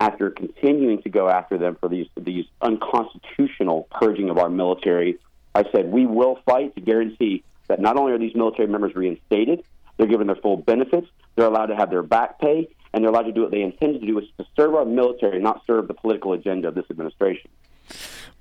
after 0.00 0.30
continuing 0.30 1.02
to 1.02 1.10
go 1.10 1.28
after 1.28 1.58
them 1.58 1.76
for 1.78 1.88
these 1.88 2.08
these 2.16 2.46
unconstitutional 2.62 3.86
purging 3.90 4.30
of 4.30 4.38
our 4.38 4.48
military, 4.48 5.18
I 5.54 5.64
said 5.70 5.92
we 5.92 6.06
will 6.06 6.40
fight 6.46 6.74
to 6.74 6.80
guarantee 6.80 7.44
that 7.68 7.80
not 7.80 7.96
only 7.96 8.12
are 8.12 8.18
these 8.18 8.34
military 8.34 8.66
members 8.66 8.94
reinstated, 8.96 9.62
they're 9.96 10.06
given 10.06 10.26
their 10.26 10.36
full 10.36 10.56
benefits, 10.56 11.06
they're 11.36 11.46
allowed 11.46 11.66
to 11.66 11.76
have 11.76 11.90
their 11.90 12.02
back 12.02 12.40
pay, 12.40 12.68
and 12.92 13.04
they're 13.04 13.10
allowed 13.10 13.24
to 13.24 13.32
do 13.32 13.42
what 13.42 13.50
they 13.50 13.60
intend 13.60 14.00
to 14.00 14.04
do, 14.04 14.14
which 14.14 14.24
is 14.24 14.30
to 14.38 14.46
serve 14.56 14.74
our 14.74 14.86
military, 14.86 15.40
not 15.40 15.62
serve 15.66 15.86
the 15.86 15.94
political 15.94 16.32
agenda 16.32 16.68
of 16.68 16.74
this 16.74 16.86
administration. 16.90 17.50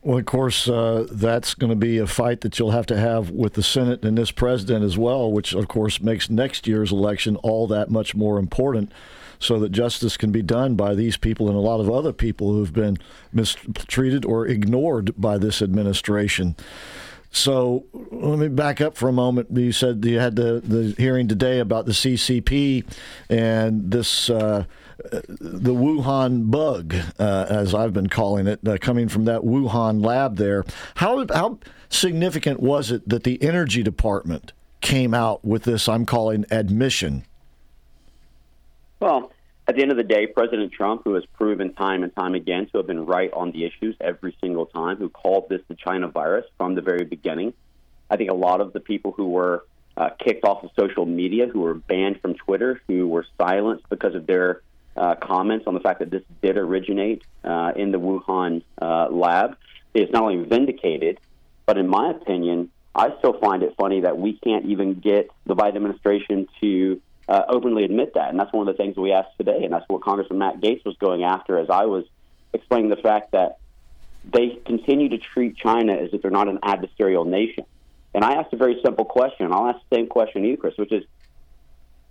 Well, 0.02 0.18
of 0.18 0.26
course, 0.26 0.70
uh, 0.70 1.08
that's 1.12 1.54
going 1.54 1.72
to 1.72 1.76
be 1.76 1.98
a 1.98 2.08
fight 2.08 2.42
that 2.42 2.58
you'll 2.58 2.72
have 2.72 2.86
to 2.86 2.98
have 2.98 3.32
with 3.32 3.56
the 3.56 3.64
Senate 3.64 4.06
and 4.06 4.18
this 4.18 4.32
president 4.32 4.86
as 4.86 4.98
well, 4.98 5.30
which, 5.30 5.54
of 5.54 5.68
course, 5.68 6.00
makes 6.00 6.30
next 6.30 6.68
year's 6.68 6.94
election 6.94 7.36
all 7.38 7.68
that 7.68 7.90
much 7.90 8.16
more 8.16 8.40
important 8.40 8.92
so 9.40 9.58
that 9.60 9.72
justice 9.72 10.18
can 10.18 10.32
be 10.32 10.42
done 10.42 10.76
by 10.76 10.94
these 10.94 11.18
people 11.18 11.48
and 11.48 11.58
a 11.58 11.62
lot 11.62 11.80
of 11.80 11.90
other 11.90 12.14
people 12.14 12.52
who've 12.54 12.74
been 12.74 12.98
mistreated 13.32 14.26
or 14.26 14.46
ignored 14.46 15.14
by 15.18 15.38
this 15.38 15.62
administration. 15.62 16.56
So 17.32 17.86
let 17.94 18.40
me 18.40 18.48
back 18.48 18.82
up 18.82 18.98
for 18.98 19.08
a 19.08 19.14
moment. 19.14 19.50
You 19.56 19.72
said 19.72 20.04
you 20.04 20.20
had 20.20 20.36
the, 20.36 20.62
the 20.66 20.96
hearing 20.98 21.28
today 21.28 21.60
about 21.60 21.86
the 21.86 21.92
CCP 21.92 22.86
and 23.30 23.92
this 23.92 24.30
uh, 24.30 24.66
the 25.40 25.74
Wuhan 25.74 26.52
bug, 26.52 26.96
uh, 27.20 27.46
as 27.50 27.74
I've 27.74 27.94
been 27.94 28.10
calling 28.10 28.48
it, 28.48 28.68
uh, 28.68 28.78
coming 28.82 29.08
from 29.08 29.26
that 29.26 29.42
Wuhan 29.42 30.04
lab 30.04 30.38
there. 30.38 30.66
How 30.96 31.26
how 31.34 31.60
significant 31.90 32.60
was 32.60 32.92
it 32.92 33.08
that 33.08 33.24
the 33.24 33.42
Energy 33.44 33.84
Department 33.84 34.52
came 34.82 35.14
out 35.14 35.46
with 35.46 35.64
this? 35.64 35.88
I'm 35.88 36.06
calling 36.06 36.46
admission 36.50 37.26
well, 39.00 39.32
at 39.68 39.76
the 39.76 39.84
end 39.84 39.92
of 39.92 39.98
the 39.98 40.04
day, 40.04 40.26
President 40.26 40.74
Trump, 40.74 41.04
who 41.04 41.14
has 41.14 41.24
proven 41.38 41.74
time 41.74 42.04
and 42.04 42.16
time 42.16 42.34
again 42.34 42.68
to 42.72 42.78
have 42.78 42.88
been 42.88 43.06
right 43.06 43.32
on 43.34 43.52
the 43.52 43.66
issues 43.66 43.96
every 44.02 44.36
single 44.42 44.66
time, 44.66 44.98
who 44.98 45.10
called 45.10 45.48
this 45.48 45.62
the 45.68 45.76
China 45.76 46.08
virus 46.08 46.46
from 46.58 46.74
the 46.76 46.82
very 46.82 47.06
beginning. 47.06 47.54
I 48.10 48.18
think 48.18 48.32
a 48.32 48.36
lot 48.36 48.62
of 48.62 48.74
the 48.74 48.80
people 48.80 49.12
who 49.12 49.30
were 49.30 49.66
uh, 49.96 50.10
kicked 50.18 50.44
off 50.44 50.64
of 50.64 50.72
social 50.80 51.06
media, 51.06 51.48
who 51.48 51.60
were 51.60 51.76
banned 51.76 52.20
from 52.22 52.34
Twitter, 52.34 52.82
who 52.88 53.08
were 53.08 53.26
silenced 53.38 53.88
because 53.90 54.16
of 54.16 54.26
their 54.26 54.62
uh, 54.98 55.16
comments 55.16 55.68
on 55.68 55.76
the 55.76 55.80
fact 55.80 56.00
that 56.00 56.10
this 56.10 56.24
did 56.42 56.58
originate 56.58 57.22
uh, 57.44 57.72
in 57.76 57.92
the 57.92 58.00
Wuhan 58.00 58.64
uh, 58.82 59.08
lab, 59.10 59.56
is 59.94 60.10
not 60.12 60.24
only 60.24 60.44
vindicated, 60.46 61.20
but 61.66 61.78
in 61.78 61.88
my 61.88 62.10
opinion, 62.12 62.72
I 62.96 63.10
still 63.20 63.40
find 63.40 63.62
it 63.62 63.76
funny 63.78 64.02
that 64.02 64.18
we 64.18 64.34
can't 64.44 64.66
even 64.66 64.96
get 64.96 65.30
the 65.46 65.56
Biden 65.56 65.76
administration 65.76 66.48
to 66.62 67.00
uh, 67.30 67.44
openly 67.48 67.84
admit 67.84 68.16
that. 68.16 68.30
And 68.30 68.40
that's 68.40 68.52
one 68.52 68.68
of 68.68 68.76
the 68.76 68.82
things 68.82 68.98
we 68.98 69.12
asked 69.12 69.38
today. 69.38 69.64
And 69.64 69.72
that's 69.72 69.86
what 69.88 70.02
Congressman 70.02 70.40
Matt 70.40 70.60
Gaetz 70.60 70.84
was 70.84 70.98
going 70.98 71.24
after 71.24 71.60
as 71.60 71.70
I 71.70 71.86
was 71.86 72.06
explaining 72.54 72.90
the 72.90 72.98
fact 72.98 73.32
that 73.32 73.60
they 74.26 74.60
continue 74.66 75.10
to 75.10 75.20
treat 75.20 75.56
China 75.56 75.94
as 75.94 76.10
if 76.12 76.24
they're 76.24 76.32
not 76.32 76.48
an 76.48 76.58
adversarial 76.58 77.26
nation. 77.26 77.66
And 78.16 78.26
I 78.26 78.34
asked 78.34 78.52
a 78.54 78.58
very 78.58 78.82
simple 78.84 79.06
question. 79.06 79.52
I'll 79.54 79.68
ask 79.68 79.80
the 79.90 79.98
same 79.98 80.08
question 80.08 80.42
to 80.42 80.48
you, 80.48 80.58
Chris, 80.58 80.76
which 80.78 80.92
is 80.92 81.04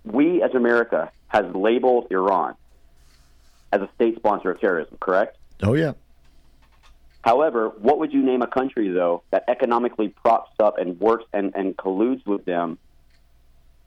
we 0.05 0.41
as 0.41 0.55
America 0.55 1.11
has 1.27 1.45
labeled 1.53 2.07
Iran 2.09 2.55
as 3.73 3.81
a 3.81 3.89
state 3.95 4.15
sponsor 4.15 4.51
of 4.51 4.61
terrorism, 4.61 4.97
correct? 5.01 5.37
Oh, 5.61 5.73
yeah. 5.73 5.93
However, 7.21 7.69
what 7.77 7.99
would 7.99 8.13
you 8.13 8.23
name 8.23 8.41
a 8.41 8.47
country, 8.47 8.89
though, 8.89 9.23
that 9.31 9.43
economically 9.49 10.07
props 10.07 10.53
up 10.59 10.77
and 10.77 10.97
works 10.99 11.25
and, 11.33 11.51
and 11.53 11.75
colludes 11.75 12.25
with 12.25 12.45
them 12.45 12.79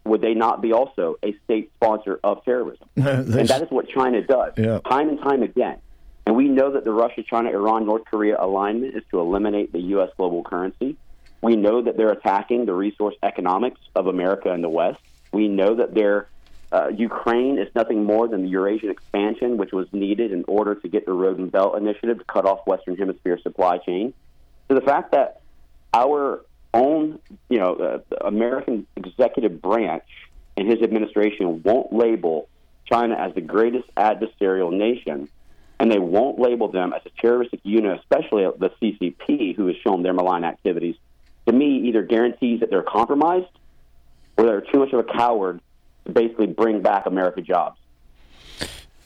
would 0.05 0.21
they 0.21 0.35
not 0.35 0.61
be 0.61 0.73
also 0.73 1.17
a 1.23 1.37
state 1.45 1.71
sponsor 1.77 2.19
of 2.25 2.45
terrorism? 2.45 2.89
and 2.97 3.49
that 3.49 3.63
is 3.63 3.71
what 3.71 3.89
China 3.89 4.23
does, 4.23 4.53
yeah. 4.57 4.81
time 4.81 5.09
and 5.09 5.21
time 5.21 5.43
again. 5.43 5.79
And 6.27 6.37
we 6.37 6.49
know 6.49 6.73
that 6.73 6.85
the 6.85 6.93
Russia, 6.93 7.23
China, 7.23 7.51
Iran, 7.51 7.87
North 7.87 8.05
Korea 8.05 8.37
alignment 8.39 8.97
is 8.97 9.03
to 9.11 9.21
eliminate 9.21 9.73
the 9.73 9.81
U.S. 9.81 10.11
global 10.17 10.45
currency. 10.45 10.97
We 11.41 11.57
know 11.57 11.83
that 11.83 11.97
they're 11.97 12.13
attacking 12.13 12.67
the 12.67 12.75
resource 12.75 13.17
economics 13.23 13.81
of 13.97 14.07
America 14.07 14.53
and 14.53 14.63
the 14.63 14.69
West. 14.69 15.01
We 15.33 15.49
know 15.49 15.75
that 15.77 15.95
they're 15.95 16.29
uh, 16.71 16.89
Ukraine 16.89 17.59
is 17.59 17.69
nothing 17.75 18.05
more 18.05 18.27
than 18.27 18.45
the 18.45 18.49
Eurasian 18.49 18.89
expansion, 18.89 19.59
which 19.59 19.73
was 19.73 19.87
needed 19.93 20.33
in 20.33 20.43
order 20.49 20.75
to 20.75 20.89
get 20.89 21.05
the 21.05 21.13
Road 21.13 21.39
and 21.39 21.53
Belt 21.53 21.77
Initiative 21.77 22.19
to 22.19 22.25
cut 22.25 22.47
off 22.47 22.67
Western 22.67 22.97
Hemisphere 22.97 23.39
supply 23.43 23.77
chain. 23.77 24.15
So 24.69 24.75
the 24.75 24.81
fact 24.81 25.13
that 25.13 25.43
our 25.93 26.43
own, 26.75 27.19
you 27.49 27.59
know, 27.59 27.75
uh, 27.75 28.17
American 28.27 28.87
executive 28.97 29.61
branch 29.61 30.05
and 30.57 30.71
his 30.71 30.83
administration 30.83 31.63
won't 31.63 31.93
label 31.93 32.49
China 32.87 33.15
as 33.15 33.35
the 33.35 33.41
greatest 33.41 33.89
adversarial 33.97 34.73
nation, 34.73 35.29
and 35.81 35.91
they 35.91 35.99
won't 35.99 36.39
label 36.39 36.71
them 36.71 36.93
as 36.93 37.03
a 37.07 37.11
terroristic 37.21 37.61
unit, 37.63 37.99
especially 38.01 38.45
the 38.59 38.71
CCP, 38.81 39.57
who 39.57 39.67
has 39.69 39.77
shown 39.83 40.03
their 40.03 40.13
malign 40.13 40.45
activities, 40.45 40.97
to 41.47 41.53
me 41.53 41.89
either 41.89 42.03
guarantees 42.03 42.61
that 42.61 42.71
they're 42.71 42.83
compromised 42.83 43.47
or 44.37 44.47
they're 44.47 44.61
too 44.61 44.79
much 44.79 44.93
of 44.93 45.01
a 45.01 45.05
coward 45.05 45.61
to 46.05 46.13
basically 46.13 46.47
bring 46.47 46.83
back 46.83 47.07
America 47.07 47.41
jobs. 47.41 47.79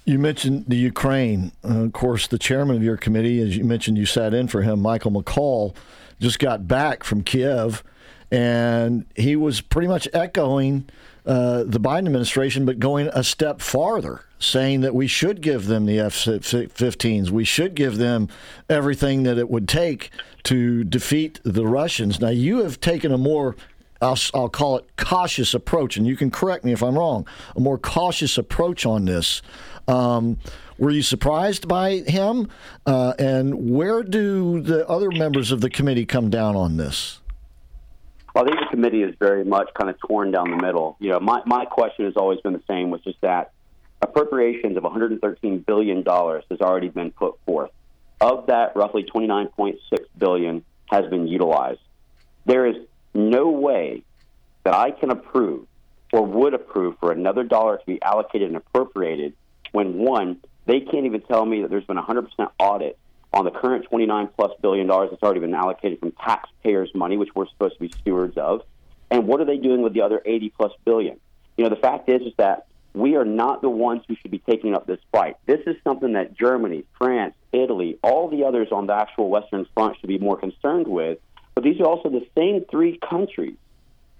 You 0.04 0.18
mentioned 0.18 0.66
the 0.68 0.76
Ukraine. 0.76 1.52
Uh, 1.64 1.84
of 1.84 1.92
course, 1.92 2.28
the 2.28 2.38
chairman 2.38 2.76
of 2.76 2.82
your 2.82 2.96
committee, 2.96 3.40
as 3.40 3.56
you 3.56 3.64
mentioned, 3.64 3.98
you 3.98 4.06
sat 4.06 4.34
in 4.34 4.46
for 4.46 4.62
him, 4.62 4.80
Michael 4.80 5.10
McCaul, 5.10 5.74
just 6.20 6.38
got 6.38 6.66
back 6.66 7.04
from 7.04 7.22
Kiev, 7.22 7.82
and 8.30 9.06
he 9.14 9.36
was 9.36 9.60
pretty 9.60 9.88
much 9.88 10.08
echoing 10.12 10.88
uh, 11.26 11.64
the 11.64 11.80
Biden 11.80 12.06
administration, 12.06 12.64
but 12.64 12.78
going 12.78 13.08
a 13.08 13.24
step 13.24 13.60
farther, 13.60 14.22
saying 14.38 14.82
that 14.82 14.94
we 14.94 15.06
should 15.06 15.40
give 15.40 15.66
them 15.66 15.86
the 15.86 15.98
F 15.98 16.14
15s. 16.14 17.30
We 17.30 17.44
should 17.44 17.74
give 17.74 17.98
them 17.98 18.28
everything 18.68 19.24
that 19.24 19.36
it 19.36 19.50
would 19.50 19.68
take 19.68 20.10
to 20.44 20.84
defeat 20.84 21.40
the 21.44 21.66
Russians. 21.66 22.20
Now, 22.20 22.28
you 22.28 22.58
have 22.62 22.80
taken 22.80 23.12
a 23.12 23.18
more 23.18 23.56
I'll, 24.00 24.18
I'll 24.34 24.48
call 24.48 24.76
it 24.76 24.96
cautious 24.96 25.54
approach, 25.54 25.96
and 25.96 26.06
you 26.06 26.16
can 26.16 26.30
correct 26.30 26.64
me 26.64 26.72
if 26.72 26.82
I'm 26.82 26.98
wrong, 26.98 27.26
a 27.56 27.60
more 27.60 27.78
cautious 27.78 28.36
approach 28.36 28.84
on 28.84 29.06
this. 29.06 29.40
Um, 29.88 30.38
were 30.78 30.90
you 30.90 31.02
surprised 31.02 31.68
by 31.68 31.98
him? 31.98 32.48
Uh, 32.84 33.14
and 33.18 33.70
where 33.70 34.02
do 34.02 34.60
the 34.60 34.86
other 34.88 35.10
members 35.10 35.52
of 35.52 35.60
the 35.60 35.70
committee 35.70 36.06
come 36.06 36.30
down 36.30 36.56
on 36.56 36.76
this? 36.76 37.20
Well, 38.34 38.44
I 38.44 38.48
think 38.48 38.60
the 38.60 38.66
committee 38.70 39.02
is 39.02 39.14
very 39.18 39.44
much 39.44 39.70
kind 39.74 39.88
of 39.88 39.98
torn 39.98 40.30
down 40.30 40.50
the 40.50 40.58
middle. 40.58 40.96
You 41.00 41.10
know, 41.10 41.20
my, 41.20 41.40
my 41.46 41.64
question 41.64 42.04
has 42.04 42.14
always 42.16 42.40
been 42.40 42.52
the 42.52 42.62
same, 42.68 42.90
which 42.90 43.06
is 43.06 43.14
that 43.22 43.52
appropriations 44.02 44.76
of 44.76 44.82
$113 44.82 45.64
billion 45.64 46.04
has 46.04 46.60
already 46.60 46.88
been 46.88 47.12
put 47.12 47.38
forth. 47.46 47.70
Of 48.20 48.46
that, 48.46 48.76
roughly 48.76 49.04
$29.6 49.04 49.78
billion 50.18 50.64
has 50.90 51.06
been 51.06 51.26
utilized. 51.26 51.80
There 52.44 52.66
is 52.66 52.76
no 53.14 53.48
way 53.48 54.02
that 54.64 54.74
I 54.74 54.90
can 54.90 55.10
approve 55.10 55.66
or 56.12 56.22
would 56.22 56.54
approve 56.54 56.96
for 57.00 57.12
another 57.12 57.42
dollar 57.42 57.78
to 57.78 57.86
be 57.86 58.00
allocated 58.02 58.48
and 58.48 58.56
appropriated 58.56 59.34
when 59.76 59.98
one, 59.98 60.38
they 60.66 60.80
can't 60.80 61.06
even 61.06 61.20
tell 61.22 61.44
me 61.46 61.62
that 61.62 61.70
there's 61.70 61.84
been 61.84 61.98
a 61.98 62.02
100% 62.02 62.28
audit 62.58 62.98
on 63.32 63.44
the 63.44 63.50
current 63.50 63.84
29 63.84 64.28
plus 64.36 64.52
billion 64.60 64.86
dollars 64.86 65.10
that's 65.10 65.22
already 65.22 65.40
been 65.40 65.54
allocated 65.54 66.00
from 66.00 66.12
taxpayers' 66.12 66.90
money, 66.94 67.16
which 67.16 67.28
we're 67.34 67.48
supposed 67.48 67.74
to 67.74 67.80
be 67.80 67.92
stewards 68.00 68.36
of. 68.36 68.62
And 69.10 69.26
what 69.26 69.40
are 69.40 69.44
they 69.44 69.58
doing 69.58 69.82
with 69.82 69.92
the 69.92 70.02
other 70.02 70.20
80 70.24 70.50
plus 70.50 70.72
billion? 70.84 71.20
You 71.56 71.64
know, 71.64 71.70
the 71.70 71.80
fact 71.80 72.08
is, 72.08 72.22
is 72.22 72.32
that 72.38 72.66
we 72.94 73.16
are 73.16 73.24
not 73.24 73.62
the 73.62 73.70
ones 73.70 74.02
who 74.08 74.16
should 74.16 74.30
be 74.30 74.38
taking 74.38 74.74
up 74.74 74.86
this 74.86 75.00
fight. 75.12 75.36
This 75.46 75.60
is 75.66 75.76
something 75.84 76.14
that 76.14 76.36
Germany, 76.36 76.84
France, 76.98 77.34
Italy, 77.52 77.98
all 78.02 78.28
the 78.28 78.44
others 78.44 78.68
on 78.72 78.86
the 78.86 78.94
actual 78.94 79.28
Western 79.28 79.66
Front 79.74 79.98
should 80.00 80.08
be 80.08 80.18
more 80.18 80.36
concerned 80.36 80.88
with 80.88 81.18
but 81.56 81.64
these 81.64 81.80
are 81.80 81.86
also 81.86 82.10
the 82.10 82.24
same 82.36 82.64
three 82.70 82.98
countries 82.98 83.56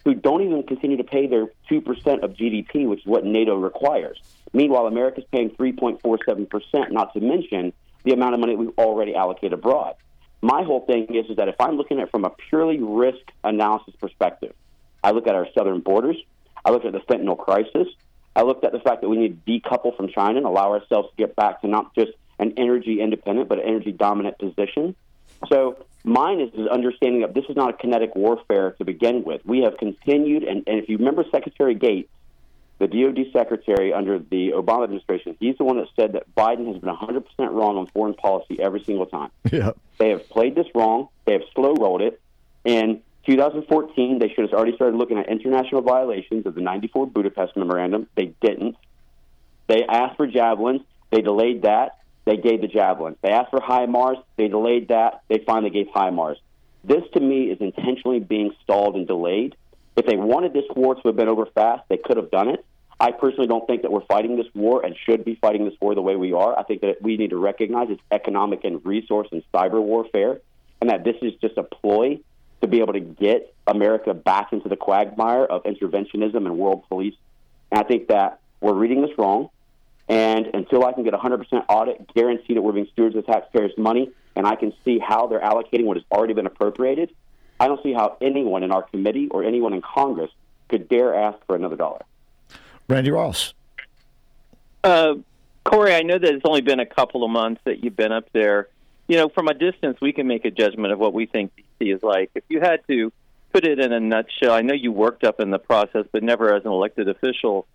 who 0.05 0.15
don't 0.15 0.43
even 0.43 0.63
continue 0.63 0.97
to 0.97 1.05
pay 1.05 1.27
their 1.27 1.49
2% 1.71 2.23
of 2.25 2.33
GDP, 2.33 2.89
which 2.89 3.01
is 3.01 3.07
what 3.07 3.25
NATO 3.25 3.57
requires. 3.57 4.19
Meanwhile, 4.53 4.87
America's 4.87 5.25
paying 5.33 5.51
3.47%, 5.51 6.91
not 6.91 7.13
to 7.15 7.21
mention 7.21 7.73
the 8.05 8.13
amount 8.13 8.35
of 8.35 8.41
money 8.41 8.57
we've 8.57 8.79
already 8.79 9.15
allocated 9.15 9.53
abroad. 9.53 9.95
My 10.43 10.63
whole 10.63 10.85
thing 10.87 11.15
is, 11.15 11.31
is 11.31 11.37
that 11.37 11.49
if 11.49 11.57
I'm 11.61 11.77
looking 11.77 11.99
at 11.99 12.05
it 12.05 12.11
from 12.11 12.25
a 12.25 12.31
purely 12.49 12.79
risk 12.81 13.19
analysis 13.43 13.95
perspective, 14.01 14.55
I 15.03 15.11
look 15.11 15.27
at 15.27 15.35
our 15.35 15.47
southern 15.57 15.81
borders, 15.81 16.17
I 16.65 16.71
look 16.71 16.85
at 16.85 16.93
the 16.93 17.01
fentanyl 17.01 17.39
crisis, 17.39 17.89
I 18.35 18.43
looked 18.43 18.65
at 18.65 18.73
the 18.73 18.81
fact 18.81 19.01
that 19.01 19.09
we 19.09 19.17
need 19.17 19.45
to 19.45 19.53
decouple 19.53 19.97
from 19.97 20.09
China 20.09 20.37
and 20.37 20.47
allow 20.47 20.73
ourselves 20.73 21.09
to 21.11 21.17
get 21.17 21.35
back 21.37 21.63
to 21.63 21.69
not 21.69 21.95
just 21.95 22.13
an 22.39 22.53
energy 22.57 23.01
independent, 23.01 23.49
but 23.49 23.59
an 23.59 23.65
energy 23.65 23.93
dominant 23.93 24.39
position. 24.39 24.95
So 25.49 25.87
Mine 26.07 26.41
is, 26.41 26.55
is 26.55 26.69
understanding 26.69 27.23
that 27.23 27.35
this 27.35 27.45
is 27.49 27.57
not 27.57 27.71
a 27.71 27.73
kinetic 27.73 28.15
warfare 28.15 28.77
to 28.79 28.85
begin 28.85 29.25
with. 29.25 29.45
We 29.45 29.63
have 29.63 29.77
continued, 29.77 30.45
and, 30.45 30.63
and 30.69 30.79
if 30.79 30.89
you 30.89 30.99
remember 30.99 31.25
Secretary 31.33 31.75
Gates, 31.75 32.09
the 32.79 32.87
DoD 32.87 33.33
secretary 33.33 33.93
under 33.93 34.19
the 34.19 34.53
Obama 34.55 34.85
administration, 34.85 35.37
he's 35.41 35.57
the 35.57 35.65
one 35.65 35.79
that 35.79 35.89
said 35.97 36.13
that 36.13 36.35
Biden 36.35 36.67
has 36.73 36.77
been 36.81 36.95
100% 36.95 37.25
wrong 37.53 37.79
on 37.79 37.87
foreign 37.87 38.15
policy 38.15 38.61
every 38.61 38.83
single 38.85 39.07
time. 39.07 39.31
Yeah. 39.51 39.73
They 39.99 40.11
have 40.11 40.29
played 40.29 40.55
this 40.55 40.67
wrong. 40.75 41.09
They 41.25 41.33
have 41.33 41.43
slow 41.55 41.75
rolled 41.75 42.03
it. 42.03 42.21
In 42.65 43.03
2014, 43.27 44.19
they 44.19 44.29
should 44.29 44.45
have 44.45 44.53
already 44.53 44.75
started 44.75 44.97
looking 44.97 45.19
at 45.19 45.29
international 45.29 45.83
violations 45.83 46.47
of 46.47 46.55
the 46.55 46.61
94 46.61 47.07
Budapest 47.07 47.57
Memorandum. 47.57 48.07
They 48.15 48.35
didn't. 48.41 48.77
They 49.69 49.85
asked 49.85 50.17
for 50.17 50.27
javelins. 50.27 50.83
They 51.11 51.23
delayed 51.23 51.63
that. 51.63 52.01
They 52.25 52.37
gave 52.37 52.61
the 52.61 52.69
javelins. 52.69 53.17
They 53.23 53.31
asked 53.31 53.51
for 53.51 53.61
HIMARS. 53.61 54.23
They 54.37 54.49
delayed 54.49 54.89
that. 54.89 55.23
They 55.29 55.39
finally 55.39 55.71
gave 55.71 55.87
HIMARS. 55.95 56.37
This, 56.85 57.03
to 57.15 57.21
me, 57.21 57.45
is 57.51 57.61
intentionally 57.61 58.21
being 58.21 58.53
stalled 58.63 58.97
and 58.97 59.07
delayed. 59.07 59.57
If 59.97 60.07
they 60.07 60.17
wanted 60.17 60.53
this 60.53 60.65
war 60.75 60.95
to 60.95 61.01
have 61.05 61.17
been 61.17 61.29
over 61.29 61.47
fast, 61.47 61.85
they 61.89 61.97
could 61.97 62.17
have 62.17 62.31
done 62.31 62.49
it. 62.49 62.65
I 62.99 63.13
personally 63.13 63.47
don't 63.47 63.67
think 63.67 63.83
that 63.83 63.93
we're 63.93 64.05
fighting 64.07 64.37
this 64.37 64.47
war 64.55 64.85
and 64.85 64.97
should 65.05 65.25
be 65.25 65.35
fighting 65.35 65.65
this 65.65 65.75
war 65.81 65.95
the 65.95 66.03
way 66.03 66.17
we 66.17 66.33
are. 66.33 66.59
I 66.59 66.63
think 66.63 66.81
that 66.81 67.03
we 67.03 67.17
need 67.17 67.31
to 67.31 67.37
recognize 67.37 67.89
it's 67.91 68.03
economic 68.11 68.65
and 68.65 68.85
resource 68.85 69.29
and 69.33 69.43
cyber 69.53 69.83
warfare, 69.83 70.41
and 70.81 70.91
that 70.91 71.05
this 71.05 71.17
is 71.21 71.35
just 71.41 71.59
a 71.59 71.63
ploy 71.63 72.21
to 72.63 72.67
be 72.67 72.81
able 72.81 72.95
to 72.95 73.01
get 73.01 73.55
America 73.67 74.15
back 74.15 74.53
into 74.53 74.69
the 74.69 74.77
quagmire 74.77 75.45
of 75.45 75.65
interventionism 75.65 76.37
and 76.37 76.57
world 76.59 76.85
police. 76.89 77.15
And 77.71 77.81
I 77.81 77.85
think 77.85 78.09
that 78.09 78.41
we're 78.61 78.75
reading 78.75 79.03
this 79.03 79.17
wrong. 79.19 79.51
And 80.09 80.47
until 80.55 80.85
I 80.85 80.93
can 80.93 81.03
get 81.05 81.13
100% 81.13 81.65
audit, 81.69 82.15
guarantee 82.15 82.55
that 82.55 82.63
we're 82.63 82.73
being 82.73 82.89
stewards 82.93 83.17
of 83.17 83.27
taxpayers' 83.27 83.73
money, 83.77 84.11
and 84.37 84.47
I 84.47 84.55
can 84.55 84.73
see 84.85 84.99
how 84.99 85.27
they're 85.27 85.41
allocating 85.41 85.85
what 85.85 85.97
has 85.97 86.05
already 86.13 86.33
been 86.33 86.47
appropriated, 86.47 87.13
I 87.59 87.69
don't 87.69 87.83
see 87.83 87.93
how 87.93 88.17
anyone 88.21 88.63
in 88.63 88.71
our 88.71 88.83
committee 88.83 89.29
or 89.29 89.45
anyone 89.45 89.73
in 89.73 89.83
Congress 89.83 90.31
could 90.69 90.89
dare 90.89 91.15
ask 91.15 91.39
for 91.47 91.57
another 91.57 91.77
dollar. 91.77 92.03
Randy 92.89 93.11
Ross. 93.11 93.55
Uh, 94.85 95.15
Corey, 95.65 95.95
I 95.95 96.03
know 96.03 96.19
that 96.19 96.33
it's 96.33 96.45
only 96.45 96.61
been 96.61 96.81
a 96.81 96.87
couple 96.87 97.25
of 97.25 97.31
months 97.31 97.61
that 97.65 97.83
you've 97.83 97.97
been 97.97 98.13
up 98.13 98.29
there. 98.33 98.69
You 99.09 99.17
know, 99.17 99.29
from 99.29 99.49
a 99.49 99.55
distance, 99.55 99.99
we 100.01 100.13
can 100.13 100.27
make 100.27 100.45
a 100.45 100.51
judgment 100.51 100.93
of 100.93 100.99
what 100.99 101.13
we 101.13 101.27
think 101.27 101.53
DC 101.81 101.95
is 101.95 102.03
like. 102.03 102.31
If 102.35 102.45
you 102.49 102.61
had 102.61 102.87
to 102.89 103.13
put 103.53 103.65
it 103.65 103.79
in 103.79 103.93
a 103.93 104.01
nutshell, 104.01 104.53
I 104.53 104.63
know 104.63 104.75
you 104.75 104.93
worked 104.93 105.25
up 105.25 105.41
in 105.41 105.51
the 105.51 105.59
process, 105.59 106.07
but 106.13 106.23
never 106.23 106.55
as 106.55 106.65
an 106.65 106.71
elected 106.71 107.09
official. 107.09 107.67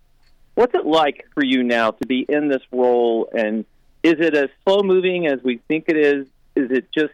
What's 0.54 0.74
it 0.74 0.86
like 0.86 1.26
for 1.34 1.44
you 1.44 1.62
now 1.62 1.90
to 1.92 2.06
be 2.06 2.24
in 2.28 2.48
this 2.48 2.62
role? 2.70 3.28
And 3.36 3.64
is 4.02 4.16
it 4.20 4.34
as 4.34 4.48
slow 4.64 4.82
moving 4.82 5.26
as 5.26 5.42
we 5.42 5.58
think 5.68 5.86
it 5.88 5.96
is? 5.96 6.26
Is 6.54 6.70
it 6.70 6.92
just 6.92 7.12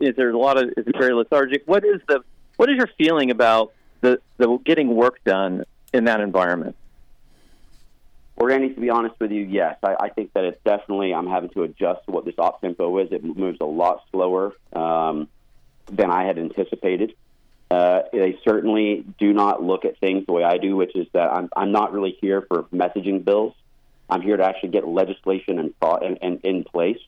is 0.00 0.16
there 0.16 0.30
a 0.30 0.38
lot 0.38 0.62
of 0.62 0.70
is 0.76 0.86
it 0.86 0.96
very 0.96 1.14
lethargic? 1.14 1.62
What 1.66 1.84
is 1.84 2.00
the 2.08 2.20
what 2.56 2.70
is 2.70 2.76
your 2.76 2.88
feeling 2.98 3.30
about 3.30 3.72
the 4.00 4.20
the 4.38 4.58
getting 4.64 4.94
work 4.94 5.22
done 5.24 5.64
in 5.92 6.04
that 6.04 6.20
environment? 6.20 6.76
Well, 8.36 8.48
Randy, 8.48 8.72
to 8.72 8.80
be 8.80 8.88
honest 8.88 9.16
with 9.20 9.32
you, 9.32 9.42
yes, 9.42 9.76
I, 9.82 9.96
I 10.00 10.08
think 10.08 10.32
that 10.32 10.44
it's 10.44 10.58
definitely 10.64 11.12
I'm 11.12 11.26
having 11.26 11.50
to 11.50 11.62
adjust 11.62 12.06
to 12.06 12.10
what 12.10 12.24
this 12.24 12.36
op 12.38 12.62
tempo 12.62 12.98
is. 12.98 13.12
It 13.12 13.22
moves 13.22 13.58
a 13.60 13.66
lot 13.66 14.02
slower 14.10 14.54
um, 14.72 15.28
than 15.86 16.10
I 16.10 16.24
had 16.24 16.38
anticipated. 16.38 17.14
Uh, 17.70 18.02
they 18.12 18.38
certainly 18.42 19.04
do 19.18 19.32
not 19.32 19.62
look 19.62 19.84
at 19.84 19.98
things 19.98 20.26
the 20.26 20.32
way 20.32 20.42
I 20.42 20.56
do, 20.56 20.74
which 20.74 20.96
is 20.96 21.06
that 21.12 21.30
I'm, 21.32 21.48
I'm 21.54 21.70
not 21.70 21.92
really 21.92 22.16
here 22.20 22.42
for 22.42 22.64
messaging 22.64 23.24
bills. 23.24 23.54
I'm 24.08 24.22
here 24.22 24.36
to 24.36 24.44
actually 24.44 24.70
get 24.70 24.88
legislation 24.88 25.58
and 25.58 25.76
thought 25.78 26.04
and, 26.04 26.18
and 26.20 26.40
in 26.42 26.64
place. 26.64 26.98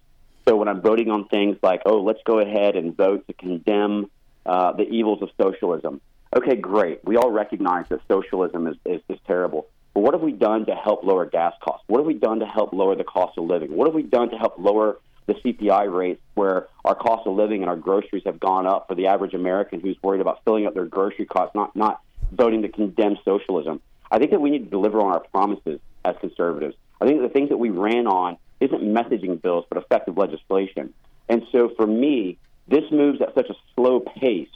So 0.46 0.56
when 0.56 0.68
I'm 0.68 0.80
voting 0.80 1.10
on 1.10 1.28
things 1.28 1.56
like, 1.62 1.82
oh, 1.86 2.02
let's 2.02 2.20
go 2.24 2.40
ahead 2.40 2.76
and 2.76 2.96
vote 2.96 3.26
to 3.28 3.32
condemn 3.32 4.10
uh, 4.44 4.72
the 4.72 4.84
evils 4.84 5.22
of 5.22 5.30
socialism. 5.40 6.00
Okay, 6.34 6.56
great. 6.56 7.04
We 7.04 7.16
all 7.16 7.30
recognize 7.30 7.86
that 7.90 8.00
socialism 8.08 8.66
is, 8.66 8.76
is, 8.84 9.00
is 9.08 9.18
terrible. 9.26 9.68
But 9.94 10.00
what 10.00 10.14
have 10.14 10.22
we 10.22 10.32
done 10.32 10.66
to 10.66 10.74
help 10.74 11.04
lower 11.04 11.26
gas 11.26 11.52
costs? 11.62 11.84
What 11.86 11.98
have 11.98 12.06
we 12.06 12.14
done 12.14 12.40
to 12.40 12.46
help 12.46 12.72
lower 12.72 12.96
the 12.96 13.04
cost 13.04 13.36
of 13.36 13.44
living? 13.44 13.76
What 13.76 13.86
have 13.86 13.94
we 13.94 14.02
done 14.02 14.30
to 14.30 14.36
help 14.36 14.54
lower 14.58 14.98
the 15.26 15.34
CPI 15.34 15.92
rates 15.92 16.20
where 16.34 16.68
our 16.84 16.94
cost 16.94 17.26
of 17.26 17.36
living 17.36 17.62
and 17.62 17.70
our 17.70 17.76
groceries 17.76 18.22
have 18.26 18.40
gone 18.40 18.66
up 18.66 18.88
for 18.88 18.94
the 18.94 19.06
average 19.06 19.34
American 19.34 19.80
who's 19.80 19.96
worried 20.02 20.20
about 20.20 20.42
filling 20.44 20.66
up 20.66 20.74
their 20.74 20.86
grocery 20.86 21.26
costs, 21.26 21.54
not 21.54 21.76
not 21.76 22.00
voting 22.32 22.62
to 22.62 22.68
condemn 22.68 23.16
socialism. 23.24 23.80
I 24.10 24.18
think 24.18 24.30
that 24.30 24.40
we 24.40 24.50
need 24.50 24.64
to 24.64 24.70
deliver 24.70 25.00
on 25.00 25.12
our 25.12 25.20
promises 25.20 25.80
as 26.04 26.16
conservatives. 26.20 26.74
I 27.00 27.06
think 27.06 27.20
the 27.20 27.28
things 27.28 27.50
that 27.50 27.58
we 27.58 27.70
ran 27.70 28.06
on 28.06 28.36
isn't 28.62 28.82
messaging 28.82 29.40
bills, 29.42 29.64
but 29.68 29.78
effective 29.78 30.16
legislation. 30.16 30.94
And 31.28 31.42
so 31.50 31.70
for 31.76 31.86
me, 31.86 32.38
this 32.68 32.84
moves 32.90 33.20
at 33.20 33.34
such 33.34 33.50
a 33.50 33.54
slow 33.74 34.00
pace 34.00 34.48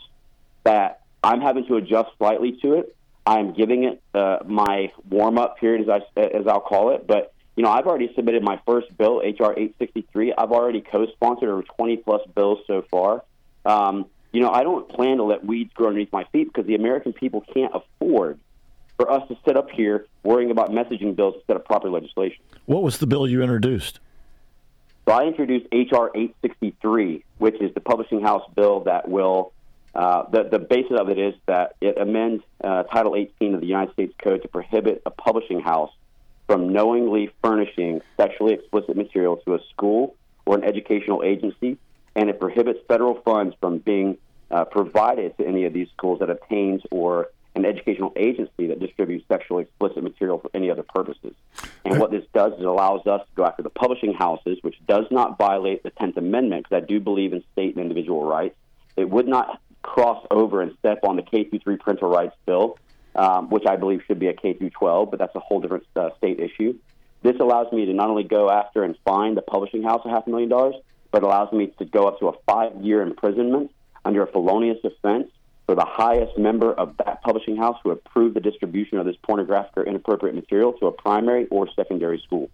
that 0.64 1.00
I'm 1.22 1.40
having 1.40 1.66
to 1.66 1.76
adjust 1.76 2.10
slightly 2.18 2.58
to 2.62 2.74
it. 2.74 2.96
I'm 3.26 3.52
giving 3.52 3.84
it 3.84 4.00
uh, 4.14 4.38
my 4.46 4.92
warm 5.10 5.38
up 5.38 5.58
period, 5.58 5.88
as 5.88 6.02
I 6.16 6.20
as 6.20 6.46
I'll 6.46 6.60
call 6.60 6.94
it. 6.94 7.06
But 7.06 7.32
you 7.56 7.64
know, 7.64 7.70
I've 7.70 7.86
already 7.86 8.12
submitted 8.14 8.42
my 8.42 8.60
first 8.64 8.96
bill, 8.96 9.18
HR 9.18 9.52
863. 9.56 10.34
I've 10.36 10.52
already 10.52 10.82
co-sponsored 10.82 11.48
over 11.48 11.62
20 11.62 11.96
plus 11.98 12.20
bills 12.34 12.58
so 12.66 12.84
far. 12.90 13.24
Um, 13.64 14.06
you 14.32 14.40
know, 14.42 14.50
I 14.50 14.62
don't 14.62 14.88
plan 14.88 15.16
to 15.16 15.24
let 15.24 15.44
weeds 15.44 15.72
grow 15.72 15.88
underneath 15.88 16.12
my 16.12 16.24
feet 16.24 16.52
because 16.52 16.66
the 16.66 16.74
American 16.74 17.12
people 17.12 17.42
can't 17.54 17.72
afford 17.74 18.38
for 18.96 19.10
us 19.10 19.26
to 19.28 19.36
sit 19.44 19.56
up 19.56 19.70
here 19.70 20.06
worrying 20.22 20.50
about 20.50 20.70
messaging 20.70 21.14
bills 21.14 21.34
instead 21.36 21.56
of 21.56 21.64
proper 21.64 21.90
legislation. 21.90 22.42
What 22.66 22.82
was 22.82 22.98
the 22.98 23.06
bill 23.06 23.28
you 23.28 23.42
introduced? 23.42 24.00
So 25.08 25.14
I 25.14 25.24
introduced 25.26 25.66
HR 25.72 26.10
863, 26.14 27.24
which 27.38 27.60
is 27.60 27.72
the 27.74 27.80
publishing 27.80 28.22
house 28.22 28.42
bill 28.54 28.80
that 28.80 29.08
will. 29.08 29.52
Uh, 29.94 30.28
the, 30.28 30.42
the 30.42 30.58
basis 30.58 30.98
of 30.98 31.08
it 31.08 31.18
is 31.18 31.32
that 31.46 31.74
it 31.80 31.96
amends 31.96 32.44
uh, 32.62 32.82
Title 32.82 33.16
18 33.16 33.54
of 33.54 33.60
the 33.60 33.66
United 33.66 33.94
States 33.94 34.12
Code 34.22 34.42
to 34.42 34.48
prohibit 34.48 35.00
a 35.06 35.10
publishing 35.10 35.60
house 35.60 35.90
from 36.46 36.70
knowingly 36.70 37.30
furnishing 37.42 38.02
sexually 38.18 38.52
explicit 38.52 38.94
material 38.94 39.38
to 39.38 39.54
a 39.54 39.58
school 39.70 40.14
or 40.44 40.54
an 40.54 40.64
educational 40.64 41.22
agency, 41.22 41.78
and 42.14 42.28
it 42.28 42.38
prohibits 42.38 42.78
federal 42.86 43.14
funds 43.22 43.56
from 43.58 43.78
being 43.78 44.18
uh, 44.50 44.64
provided 44.64 45.36
to 45.38 45.46
any 45.46 45.64
of 45.64 45.72
these 45.72 45.88
schools 45.96 46.20
that 46.20 46.30
obtains 46.30 46.82
or 46.90 47.28
an 47.56 47.64
educational 47.64 48.12
agency 48.16 48.66
that 48.66 48.78
distributes 48.78 49.26
sexually 49.28 49.62
explicit 49.62 50.02
material 50.02 50.38
for 50.38 50.50
any 50.54 50.70
other 50.70 50.82
purposes. 50.82 51.34
And 51.84 51.98
what 51.98 52.10
this 52.10 52.24
does 52.34 52.52
is 52.52 52.60
it 52.60 52.66
allows 52.66 53.06
us 53.06 53.22
to 53.22 53.34
go 53.34 53.46
after 53.46 53.62
the 53.62 53.70
publishing 53.70 54.12
houses, 54.12 54.58
which 54.60 54.76
does 54.86 55.06
not 55.10 55.38
violate 55.38 55.82
the 55.82 55.90
10th 55.90 56.18
Amendment, 56.18 56.64
because 56.64 56.82
I 56.82 56.86
do 56.86 57.00
believe 57.00 57.32
in 57.32 57.42
state 57.52 57.74
and 57.74 57.82
individual 57.82 58.24
rights. 58.24 58.54
It 58.96 59.08
would 59.08 59.26
not 59.26 59.60
cross 59.82 60.24
over 60.30 60.60
and 60.60 60.76
step 60.78 61.00
on 61.04 61.16
the 61.16 61.22
K 61.22 61.44
through 61.44 61.60
3 61.60 61.76
parental 61.78 62.10
rights 62.10 62.36
bill, 62.44 62.78
um, 63.14 63.48
which 63.48 63.64
I 63.66 63.76
believe 63.76 64.02
should 64.06 64.18
be 64.18 64.28
a 64.28 64.34
K 64.34 64.52
through 64.52 64.70
12, 64.70 65.10
but 65.10 65.18
that's 65.18 65.34
a 65.34 65.40
whole 65.40 65.60
different 65.60 65.86
uh, 65.96 66.10
state 66.18 66.38
issue. 66.38 66.78
This 67.22 67.36
allows 67.40 67.72
me 67.72 67.86
to 67.86 67.94
not 67.94 68.10
only 68.10 68.24
go 68.24 68.50
after 68.50 68.84
and 68.84 68.96
fine 69.04 69.34
the 69.34 69.42
publishing 69.42 69.82
house 69.82 70.02
a 70.04 70.10
half 70.10 70.26
a 70.26 70.30
million 70.30 70.50
dollars, 70.50 70.74
but 71.10 71.22
allows 71.22 71.50
me 71.52 71.72
to 71.78 71.86
go 71.86 72.06
up 72.06 72.18
to 72.20 72.28
a 72.28 72.32
five 72.46 72.76
year 72.82 73.00
imprisonment 73.00 73.70
under 74.04 74.22
a 74.22 74.30
felonious 74.30 74.78
offense 74.84 75.30
for 75.66 75.74
the 75.74 75.84
highest 75.84 76.38
member 76.38 76.72
of 76.74 76.96
that 77.04 77.22
publishing 77.22 77.56
house 77.56 77.76
who 77.82 77.90
approved 77.90 78.36
the 78.36 78.40
distribution 78.40 78.98
of 78.98 79.04
this 79.04 79.16
pornographic 79.22 79.76
or 79.76 79.84
inappropriate 79.84 80.34
material 80.34 80.72
to 80.74 80.86
a 80.86 80.92
primary 80.92 81.46
or 81.48 81.68
secondary 81.74 82.18
school. 82.24 82.48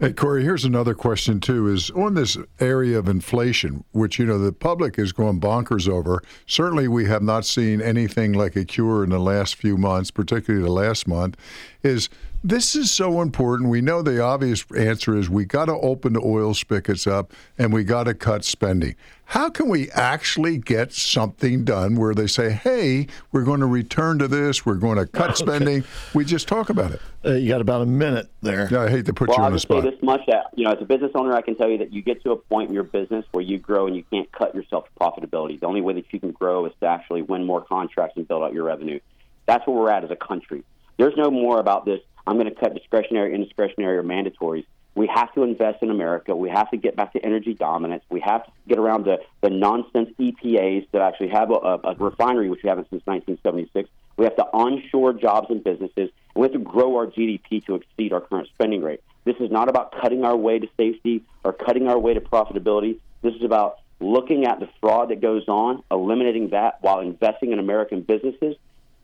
Hey, 0.00 0.12
Corey, 0.12 0.42
here's 0.42 0.64
another 0.64 0.92
question, 0.92 1.38
too, 1.38 1.68
is 1.68 1.88
on 1.92 2.14
this 2.14 2.36
area 2.58 2.98
of 2.98 3.08
inflation, 3.08 3.84
which, 3.92 4.18
you 4.18 4.26
know, 4.26 4.38
the 4.38 4.52
public 4.52 4.98
is 4.98 5.12
going 5.12 5.40
bonkers 5.40 5.88
over. 5.88 6.20
Certainly, 6.46 6.88
we 6.88 7.04
have 7.04 7.22
not 7.22 7.44
seen 7.44 7.80
anything 7.80 8.32
like 8.32 8.56
a 8.56 8.64
cure 8.64 9.04
in 9.04 9.10
the 9.10 9.20
last 9.20 9.54
few 9.54 9.76
months, 9.76 10.10
particularly 10.10 10.64
the 10.64 10.72
last 10.72 11.06
month, 11.06 11.36
is 11.84 12.08
this 12.44 12.76
is 12.76 12.90
so 12.90 13.22
important. 13.22 13.70
We 13.70 13.80
know 13.80 14.02
the 14.02 14.20
obvious 14.20 14.66
answer 14.76 15.16
is 15.16 15.30
we 15.30 15.46
got 15.46 15.64
to 15.64 15.72
open 15.72 16.12
the 16.12 16.20
oil 16.20 16.52
spigots 16.52 17.06
up 17.06 17.32
and 17.56 17.72
we 17.72 17.84
got 17.84 18.04
to 18.04 18.12
cut 18.12 18.44
spending. 18.44 18.96
How 19.24 19.48
can 19.48 19.70
we 19.70 19.90
actually 19.92 20.58
get 20.58 20.92
something 20.92 21.64
done 21.64 21.96
where 21.96 22.14
they 22.14 22.26
say, 22.26 22.50
hey, 22.52 23.06
we're 23.32 23.44
going 23.44 23.60
to 23.60 23.66
return 23.66 24.18
to 24.18 24.28
this, 24.28 24.66
we're 24.66 24.74
going 24.74 24.98
to 24.98 25.06
cut 25.06 25.38
spending? 25.38 25.84
We 26.12 26.26
just 26.26 26.46
talk 26.46 26.68
about 26.68 26.92
it. 26.92 27.00
Uh, 27.24 27.32
you 27.32 27.48
got 27.48 27.62
about 27.62 27.80
a 27.80 27.86
minute 27.86 28.28
there. 28.42 28.68
Yeah, 28.70 28.82
I 28.82 28.90
hate 28.90 29.06
to 29.06 29.14
put 29.14 29.30
well, 29.30 29.38
you 29.38 29.42
I'll 29.42 29.46
on 29.46 29.52
the 29.52 29.56
just 29.56 29.68
say 29.68 29.80
spot. 29.80 29.90
this 29.90 30.02
much 30.02 30.20
that 30.26 30.48
you 30.54 30.66
know, 30.66 30.72
as 30.72 30.82
a 30.82 30.84
business 30.84 31.12
owner, 31.14 31.34
I 31.34 31.40
can 31.40 31.56
tell 31.56 31.70
you 31.70 31.78
that 31.78 31.94
you 31.94 32.02
get 32.02 32.22
to 32.24 32.32
a 32.32 32.36
point 32.36 32.68
in 32.68 32.74
your 32.74 32.84
business 32.84 33.24
where 33.32 33.42
you 33.42 33.58
grow 33.58 33.86
and 33.86 33.96
you 33.96 34.04
can't 34.12 34.30
cut 34.32 34.54
yourself 34.54 34.84
to 34.84 34.90
profitability. 35.00 35.58
The 35.58 35.66
only 35.66 35.80
way 35.80 35.94
that 35.94 36.12
you 36.12 36.20
can 36.20 36.32
grow 36.32 36.66
is 36.66 36.72
to 36.80 36.86
actually 36.86 37.22
win 37.22 37.46
more 37.46 37.64
contracts 37.64 38.18
and 38.18 38.28
build 38.28 38.42
out 38.42 38.52
your 38.52 38.64
revenue. 38.64 39.00
That's 39.46 39.66
where 39.66 39.74
we're 39.74 39.90
at 39.90 40.04
as 40.04 40.10
a 40.10 40.16
country. 40.16 40.62
There's 40.98 41.16
no 41.16 41.30
more 41.30 41.58
about 41.58 41.86
this. 41.86 42.00
I'm 42.26 42.36
going 42.36 42.48
to 42.48 42.54
cut 42.54 42.74
discretionary, 42.74 43.34
indiscretionary, 43.34 43.96
or 43.98 44.02
mandatories. 44.02 44.64
We 44.94 45.08
have 45.08 45.32
to 45.34 45.42
invest 45.42 45.82
in 45.82 45.90
America. 45.90 46.36
We 46.36 46.50
have 46.50 46.70
to 46.70 46.76
get 46.76 46.94
back 46.94 47.12
to 47.14 47.24
energy 47.24 47.54
dominance. 47.54 48.04
We 48.10 48.20
have 48.20 48.44
to 48.44 48.52
get 48.68 48.78
around 48.78 49.04
the, 49.04 49.18
the 49.40 49.50
nonsense 49.50 50.10
EPAs 50.20 50.86
that 50.92 51.02
actually 51.02 51.30
have 51.30 51.50
a, 51.50 51.54
a, 51.54 51.80
a 51.84 51.94
refinery, 51.96 52.48
which 52.48 52.62
we 52.62 52.68
haven't 52.68 52.88
since 52.90 53.02
1976. 53.04 53.90
We 54.16 54.24
have 54.24 54.36
to 54.36 54.44
onshore 54.44 55.14
jobs 55.14 55.48
and 55.50 55.64
businesses, 55.64 56.10
and 56.34 56.36
we 56.36 56.42
have 56.42 56.52
to 56.52 56.58
grow 56.58 56.96
our 56.96 57.06
GDP 57.06 57.64
to 57.66 57.74
exceed 57.74 58.12
our 58.12 58.20
current 58.20 58.48
spending 58.54 58.82
rate. 58.82 59.00
This 59.24 59.36
is 59.40 59.50
not 59.50 59.68
about 59.68 59.92
cutting 60.00 60.24
our 60.24 60.36
way 60.36 60.60
to 60.60 60.68
safety 60.76 61.24
or 61.42 61.52
cutting 61.52 61.88
our 61.88 61.98
way 61.98 62.14
to 62.14 62.20
profitability. 62.20 62.98
This 63.22 63.34
is 63.34 63.42
about 63.42 63.78
looking 64.00 64.44
at 64.46 64.60
the 64.60 64.68
fraud 64.80 65.10
that 65.10 65.20
goes 65.20 65.48
on, 65.48 65.82
eliminating 65.90 66.50
that 66.50 66.78
while 66.82 67.00
investing 67.00 67.52
in 67.52 67.58
American 67.58 68.02
businesses, 68.02 68.54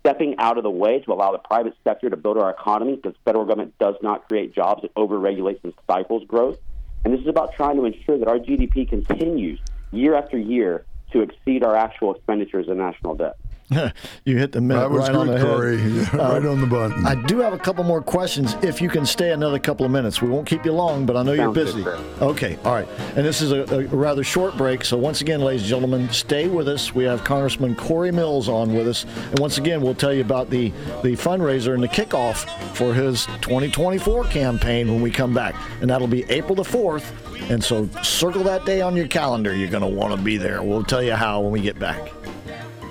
stepping 0.01 0.36
out 0.39 0.56
of 0.56 0.64
the 0.64 0.70
way 0.70 1.01
to 1.01 1.12
allow 1.12 1.32
the 1.32 1.39
private 1.39 1.74
sector 1.85 2.10
to 2.10 2.16
build 2.16 2.39
our 2.39 2.51
economy 2.51 2.97
because 2.97 3.12
the 3.12 3.20
federal 3.24 3.44
government 3.44 3.74
does 3.78 3.94
not 4.02 4.27
create 4.28 4.55
jobs, 4.55 4.82
it 4.85 4.94
overregulates 4.94 5.62
and 5.62 5.72
stifles 5.85 6.24
growth. 6.27 6.59
And 7.05 7.14
this 7.14 7.20
is 7.20 7.28
about 7.28 7.55
trying 7.55 7.77
to 7.77 7.85
ensure 7.85 8.18
that 8.18 8.28
our 8.28 8.39
GDP 8.39 8.89
continues 8.89 9.60
year 9.93 10.14
after 10.14 10.39
year 10.39 10.85
to 11.12 11.20
exceed 11.20 11.64
our 11.64 11.77
actual 11.77 12.14
expenditures 12.14 12.68
and 12.68 12.78
national 12.78 13.14
debt. 13.14 13.36
you 14.24 14.36
hit 14.36 14.52
the 14.52 14.60
minute 14.60 14.80
That 14.80 14.90
was 14.90 15.09
right 15.09 15.14
on 15.16 15.26
good, 15.28 15.36
the 15.36 15.47
head. 15.47 15.56
Corey. 15.56 15.76
right 16.20 16.44
uh, 16.44 16.51
on 16.51 16.60
the 16.60 16.66
button. 16.66 17.06
I 17.06 17.14
do 17.26 17.38
have 17.38 17.52
a 17.52 17.59
couple 17.59 17.84
more 17.84 18.02
questions 18.02 18.55
if 18.62 18.80
you 18.80 18.88
can 18.88 19.06
stay 19.06 19.30
another 19.30 19.59
couple 19.59 19.86
of 19.86 19.92
minutes. 19.92 20.20
We 20.20 20.28
won't 20.28 20.47
keep 20.47 20.64
you 20.64 20.72
long, 20.72 21.06
but 21.06 21.16
I 21.16 21.22
know 21.22 21.36
Sounds 21.36 21.56
you're 21.56 21.64
busy. 21.66 21.82
sir. 21.84 21.97
okay, 22.20 22.59
all 22.64 22.74
right. 22.74 22.88
And 23.16 23.24
this 23.24 23.40
is 23.40 23.52
a, 23.52 23.62
a 23.62 23.82
rather 23.88 24.24
short 24.24 24.56
break. 24.56 24.84
So, 24.84 24.98
once 24.98 25.20
again, 25.20 25.40
ladies 25.40 25.62
and 25.62 25.68
gentlemen, 25.70 26.09
stay 26.10 26.48
with 26.48 26.68
us. 26.68 26.94
We 26.94 27.05
have 27.05 27.22
Congressman 27.22 27.76
Corey 27.76 28.10
Mills 28.10 28.48
on 28.48 28.74
with 28.74 28.88
us. 28.88 29.05
And 29.30 29.38
once 29.38 29.59
again, 29.59 29.80
we'll 29.82 29.94
tell 29.94 30.12
you 30.12 30.22
about 30.22 30.51
the, 30.51 30.70
the 31.02 31.12
fundraiser 31.16 31.74
and 31.74 31.82
the 31.82 31.88
kickoff 31.88 32.47
for 32.74 32.92
his 32.92 33.26
2024 33.42 34.24
campaign 34.24 34.88
when 34.88 35.01
we 35.01 35.10
come 35.10 35.32
back. 35.32 35.55
And 35.80 35.88
that'll 35.90 36.09
be 36.09 36.24
April 36.30 36.55
the 36.55 36.62
4th. 36.62 37.12
And 37.51 37.62
so, 37.62 37.88
circle 38.02 38.42
that 38.44 38.64
day 38.64 38.80
on 38.80 38.97
your 38.97 39.09
calendar. 39.09 39.55
You're 39.55 39.70
going 39.70 39.82
to 39.82 39.88
want 39.88 40.14
to 40.14 40.20
be 40.20 40.36
there. 40.36 40.62
We'll 40.62 40.84
tell 40.84 41.02
you 41.02 41.14
how 41.14 41.40
when 41.40 41.52
we 41.52 41.60
get 41.60 41.78
back. 41.78 42.12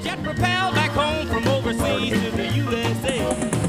Jet 0.02 0.24
propelled 0.24 0.76
back 0.76 0.92
home 0.92 1.28
from 1.28 1.48
overseas 1.48 2.12
to 2.12 2.32
the 2.32 2.48
USA. 2.56 3.60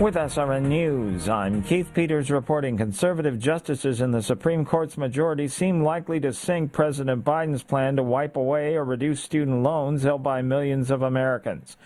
With 0.00 0.14
SRN 0.16 0.66
News, 0.66 1.28
I'm 1.28 1.62
Keith 1.62 1.92
Peters 1.94 2.30
reporting 2.30 2.76
conservative 2.76 3.38
justices 3.38 4.00
in 4.00 4.10
the 4.10 4.22
Supreme 4.22 4.64
Court's 4.64 4.98
majority 4.98 5.48
seem 5.48 5.82
likely 5.82 6.20
to 6.20 6.32
sink 6.32 6.72
President 6.72 7.24
Biden's 7.24 7.62
plan 7.62 7.96
to 7.96 8.02
wipe 8.02 8.36
away 8.36 8.74
or 8.76 8.84
reduce 8.84 9.22
student 9.22 9.62
loans 9.62 10.02
held 10.02 10.22
by 10.22 10.42
millions 10.42 10.90
of 10.90 11.02
Americans. 11.02 11.76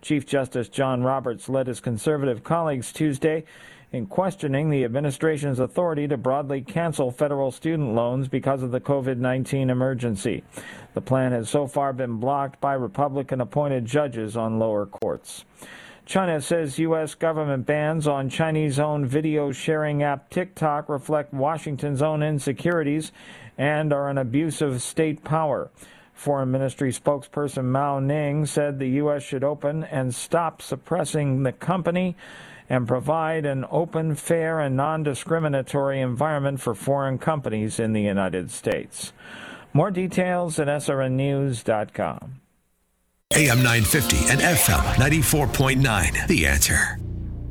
Chief 0.00 0.24
Justice 0.24 0.68
John 0.68 1.02
Roberts 1.02 1.48
led 1.48 1.66
his 1.66 1.80
conservative 1.80 2.44
colleagues 2.44 2.92
Tuesday 2.92 3.44
in 3.92 4.06
questioning 4.06 4.68
the 4.68 4.84
administration's 4.84 5.58
authority 5.58 6.06
to 6.08 6.16
broadly 6.16 6.60
cancel 6.60 7.10
federal 7.10 7.50
student 7.50 7.94
loans 7.94 8.28
because 8.28 8.62
of 8.62 8.70
the 8.70 8.80
COVID 8.80 9.18
19 9.18 9.70
emergency. 9.70 10.44
The 10.94 11.00
plan 11.00 11.32
has 11.32 11.48
so 11.48 11.66
far 11.66 11.92
been 11.92 12.18
blocked 12.18 12.60
by 12.60 12.74
Republican 12.74 13.40
appointed 13.40 13.86
judges 13.86 14.36
on 14.36 14.58
lower 14.58 14.86
courts. 14.86 15.44
China 16.04 16.40
says 16.40 16.78
U.S. 16.78 17.14
government 17.14 17.66
bans 17.66 18.08
on 18.08 18.30
Chinese 18.30 18.78
owned 18.78 19.06
video 19.06 19.52
sharing 19.52 20.02
app 20.02 20.30
TikTok 20.30 20.88
reflect 20.88 21.34
Washington's 21.34 22.00
own 22.00 22.22
insecurities 22.22 23.12
and 23.58 23.92
are 23.92 24.08
an 24.08 24.16
abuse 24.16 24.62
of 24.62 24.80
state 24.80 25.22
power. 25.22 25.70
Foreign 26.14 26.50
Ministry 26.50 26.92
spokesperson 26.92 27.64
Mao 27.64 28.00
Ning 28.00 28.46
said 28.46 28.78
the 28.78 28.88
U.S. 28.88 29.22
should 29.22 29.44
open 29.44 29.84
and 29.84 30.14
stop 30.14 30.62
suppressing 30.62 31.42
the 31.42 31.52
company 31.52 32.16
and 32.68 32.86
provide 32.86 33.46
an 33.46 33.64
open, 33.70 34.14
fair, 34.14 34.60
and 34.60 34.76
non 34.76 35.02
discriminatory 35.02 36.00
environment 36.00 36.60
for 36.60 36.74
foreign 36.74 37.18
companies 37.18 37.78
in 37.78 37.92
the 37.92 38.02
United 38.02 38.50
States. 38.50 39.12
More 39.72 39.90
details 39.90 40.58
at 40.58 40.68
srnnews.com. 40.68 42.40
AM 43.34 43.58
950 43.58 44.16
and 44.30 44.40
FM 44.40 44.94
94.9. 44.94 46.26
The 46.28 46.46
answer. 46.46 46.98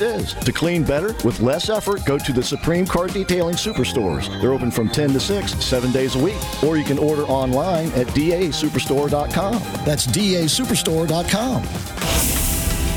is. 0.00 0.34
To 0.34 0.52
clean 0.52 0.84
better 0.84 1.14
with 1.24 1.40
less 1.40 1.68
effort, 1.68 2.04
go 2.04 2.18
to 2.18 2.32
the 2.32 2.42
Supreme 2.42 2.86
Car 2.86 3.08
Detailing 3.08 3.56
Superstores. 3.56 4.28
They're 4.40 4.52
open 4.52 4.70
from 4.70 4.88
10 4.88 5.12
to 5.12 5.20
6, 5.20 5.64
seven 5.64 5.92
days 5.92 6.16
a 6.16 6.18
week. 6.18 6.36
Or 6.64 6.76
you 6.76 6.84
can 6.84 6.98
order 6.98 7.22
online 7.24 7.88
at 7.92 8.06
dasuperstore.com. 8.08 9.84
That's 9.84 10.06
dasuperstore.com. 10.06 12.41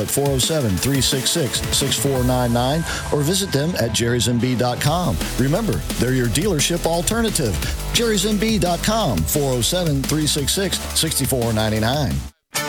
at 0.00 0.08
407 0.08 0.70
366 0.76 1.60
6499 1.76 2.80
or 3.12 3.22
visit 3.22 3.52
them 3.52 3.70
at 3.76 3.90
jerrysmb.com. 3.90 5.16
Remember, 5.38 5.76
they're 5.98 6.14
your 6.14 6.28
dealership 6.28 6.86
alternative. 6.86 7.54
jerrysmb.com 7.94 9.18
407 9.18 10.02
366 10.02 10.78
6499. 10.98 12.35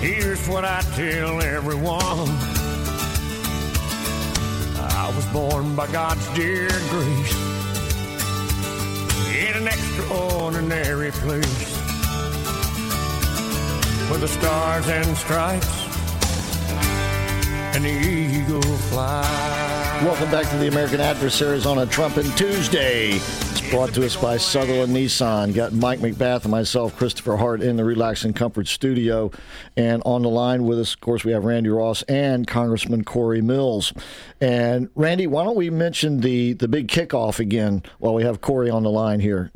here's 0.00 0.48
what 0.48 0.64
I 0.64 0.80
tell 0.94 1.40
everyone. 1.42 2.28
I 4.78 5.12
was 5.14 5.26
born 5.26 5.74
by 5.74 5.86
God's 5.88 6.26
dear 6.34 6.68
grace 6.88 7.34
in 9.36 9.56
an 9.56 9.66
extraordinary 9.66 11.10
place 11.10 11.76
where 14.08 14.18
the 14.18 14.28
stars 14.28 14.88
and 14.88 15.16
stripes 15.16 15.86
and 17.74 17.84
the 17.84 17.90
eagle 17.90 18.62
fly. 18.62 19.22
Welcome 20.02 20.30
back 20.30 20.48
to 20.50 20.56
the 20.56 20.68
American 20.68 21.00
Adversaries 21.00 21.66
on 21.66 21.78
a 21.78 21.86
Trumpin' 21.86 22.36
Tuesday. 22.36 23.18
Brought 23.70 23.92
to 23.94 24.06
us 24.06 24.14
by 24.14 24.36
Sutherlin 24.36 24.90
Nissan. 24.90 25.52
Got 25.52 25.72
Mike 25.72 25.98
McBath 25.98 26.42
and 26.42 26.52
myself, 26.52 26.96
Christopher 26.96 27.36
Hart, 27.36 27.60
in 27.60 27.76
the 27.76 27.84
Relax 27.84 28.24
and 28.24 28.34
Comfort 28.34 28.68
studio. 28.68 29.32
And 29.76 30.02
on 30.06 30.22
the 30.22 30.28
line 30.28 30.64
with 30.64 30.78
us, 30.78 30.94
of 30.94 31.00
course, 31.00 31.24
we 31.24 31.32
have 31.32 31.44
Randy 31.44 31.68
Ross 31.68 32.02
and 32.02 32.46
Congressman 32.46 33.02
Corey 33.02 33.42
Mills. 33.42 33.92
And 34.40 34.88
Randy, 34.94 35.26
why 35.26 35.44
don't 35.44 35.56
we 35.56 35.68
mention 35.68 36.20
the, 36.20 36.52
the 36.52 36.68
big 36.68 36.86
kickoff 36.86 37.40
again 37.40 37.82
while 37.98 38.14
we 38.14 38.22
have 38.22 38.40
Corey 38.40 38.70
on 38.70 38.84
the 38.84 38.90
line 38.90 39.18
here? 39.18 39.50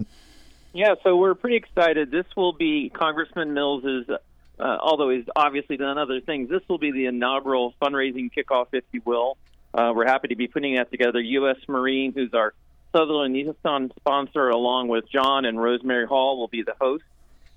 Yeah, 0.73 0.97
so 1.05 1.17
we're 1.17 1.35
pretty 1.35 1.57
excited. 1.57 2.11
This 2.11 2.27
will 2.37 2.53
be 2.53 2.91
Congressman 2.91 3.55
Mills's, 3.55 4.09
uh, 4.11 4.19
although 4.59 5.11
he's 5.11 5.27
obviously 5.37 5.77
done 5.77 5.99
other 5.99 6.21
things, 6.21 6.51
this 6.51 6.63
will 6.69 6.79
be 6.79 6.91
the 6.91 7.07
inaugural 7.07 7.75
fundraising 7.81 8.29
kickoff, 8.33 8.67
if 8.73 8.85
you 8.93 9.03
will. 9.05 9.39
Uh, 9.73 9.93
we're 9.95 10.07
happy 10.07 10.29
to 10.29 10.37
be 10.37 10.49
putting 10.49 10.75
that 10.75 10.91
together. 10.91 11.21
U.S. 11.21 11.57
Marine, 11.69 12.13
who's 12.13 12.35
our 12.35 12.55
Sutherlin 12.95 13.33
Nissan 13.33 13.95
sponsor, 13.97 14.49
along 14.49 14.89
with 14.89 15.09
John 15.11 15.45
and 15.45 15.61
Rosemary 15.61 16.07
Hall, 16.07 16.39
will 16.39 16.49
be 16.49 16.63
the 16.63 16.75
host. 16.81 17.05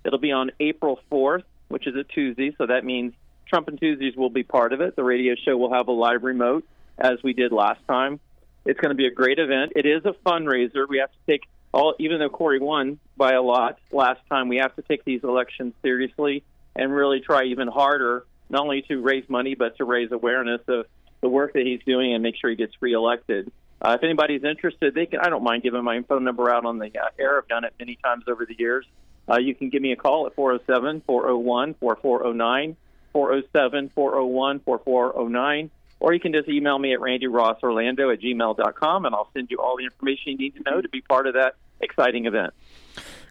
It'll 0.06 0.20
be 0.20 0.32
on 0.32 0.52
April 0.60 1.00
4th, 1.12 1.44
which 1.70 1.88
is 1.88 1.96
a 1.96 2.04
Tuesday, 2.04 2.54
so 2.58 2.68
that 2.68 2.86
means 2.86 3.14
Trumpin' 3.52 3.80
Tuesdays 3.80 4.16
will 4.16 4.30
be 4.30 4.44
part 4.44 4.74
of 4.74 4.82
it. 4.82 4.96
The 4.96 5.04
radio 5.04 5.36
show 5.36 5.58
will 5.58 5.74
have 5.74 5.88
a 5.88 5.92
live 5.92 6.24
remote, 6.24 6.66
as 6.98 7.24
we 7.24 7.34
did 7.34 7.52
last 7.52 7.80
time. 7.88 8.20
It's 8.66 8.80
going 8.80 8.92
to 8.92 8.96
be 8.96 9.08
a 9.08 9.12
great 9.12 9.40
event. 9.40 9.74
It 9.76 9.86
is 9.86 10.06
a 10.06 10.14
fundraiser. 10.26 10.88
We 10.88 11.00
have 11.00 11.12
to 11.12 11.18
take 11.28 11.44
all, 11.74 11.96
even 12.00 12.20
though 12.20 12.30
Corey 12.30 12.60
won 12.60 13.00
by 13.18 13.34
a 13.34 13.42
lot 13.42 13.80
last 13.92 14.22
time, 14.30 14.48
we 14.48 14.58
have 14.58 14.76
to 14.76 14.84
take 14.84 15.04
these 15.04 15.24
elections 15.24 15.74
seriously 15.82 16.44
and 16.76 16.94
really 16.94 17.20
try 17.20 17.44
even 17.46 17.68
harder, 17.68 18.26
not 18.50 18.62
only 18.62 18.84
to 18.84 19.02
raise 19.02 19.28
money, 19.28 19.56
but 19.56 19.78
to 19.78 19.86
raise 19.86 20.12
awareness 20.12 20.62
of 20.68 20.86
the 21.22 21.30
work 21.30 21.54
that 21.54 21.66
he's 21.66 21.82
doing 21.86 22.14
and 22.14 22.22
make 22.22 22.36
sure 22.40 22.50
he 22.50 22.56
gets 22.56 22.74
reelected. 22.80 23.52
Uh, 23.84 23.98
if 24.00 24.04
anybody's 24.04 24.44
interested, 24.44 24.96
they 24.96 25.06
can. 25.06 25.20
I 25.20 25.30
don't 25.30 25.44
mind 25.44 25.64
giving 25.64 25.84
my 25.84 26.02
phone 26.04 26.24
number 26.24 26.50
out 26.50 26.66
on 26.66 26.80
the 26.80 26.88
uh, 26.88 27.08
air. 27.20 27.38
I've 27.38 27.48
done 27.48 27.66
it 27.66 27.74
many 27.78 27.98
times 28.04 28.24
over 28.28 28.46
the 28.46 28.56
years. 28.58 28.86
Uh, 29.30 29.38
you 29.38 29.54
can 29.54 29.70
give 29.70 29.82
me 29.82 29.92
a 29.92 29.96
call 29.96 30.26
at 30.28 30.36
407 30.36 31.02
401 31.06 31.76
4409, 31.76 32.78
407 33.12 33.90
401 33.90 34.60
4409, 34.60 35.72
or 36.00 36.14
you 36.14 36.20
can 36.20 36.34
just 36.34 36.48
email 36.48 36.80
me 36.80 36.94
at 36.94 37.00
randyrossorlando 37.00 38.14
at 38.14 38.22
gmail.com, 38.22 39.06
and 39.06 39.16
I'll 39.16 39.30
send 39.34 39.52
you 39.52 39.58
all 39.58 39.78
the 39.78 39.86
information 39.86 40.34
you 40.34 40.38
need 40.38 40.56
to 40.56 40.64
know 40.64 40.82
to 40.82 40.90
be 40.90 41.02
part 41.02 41.28
of 41.28 41.34
that 41.34 41.56
exciting 41.82 42.26
event. 42.26 42.54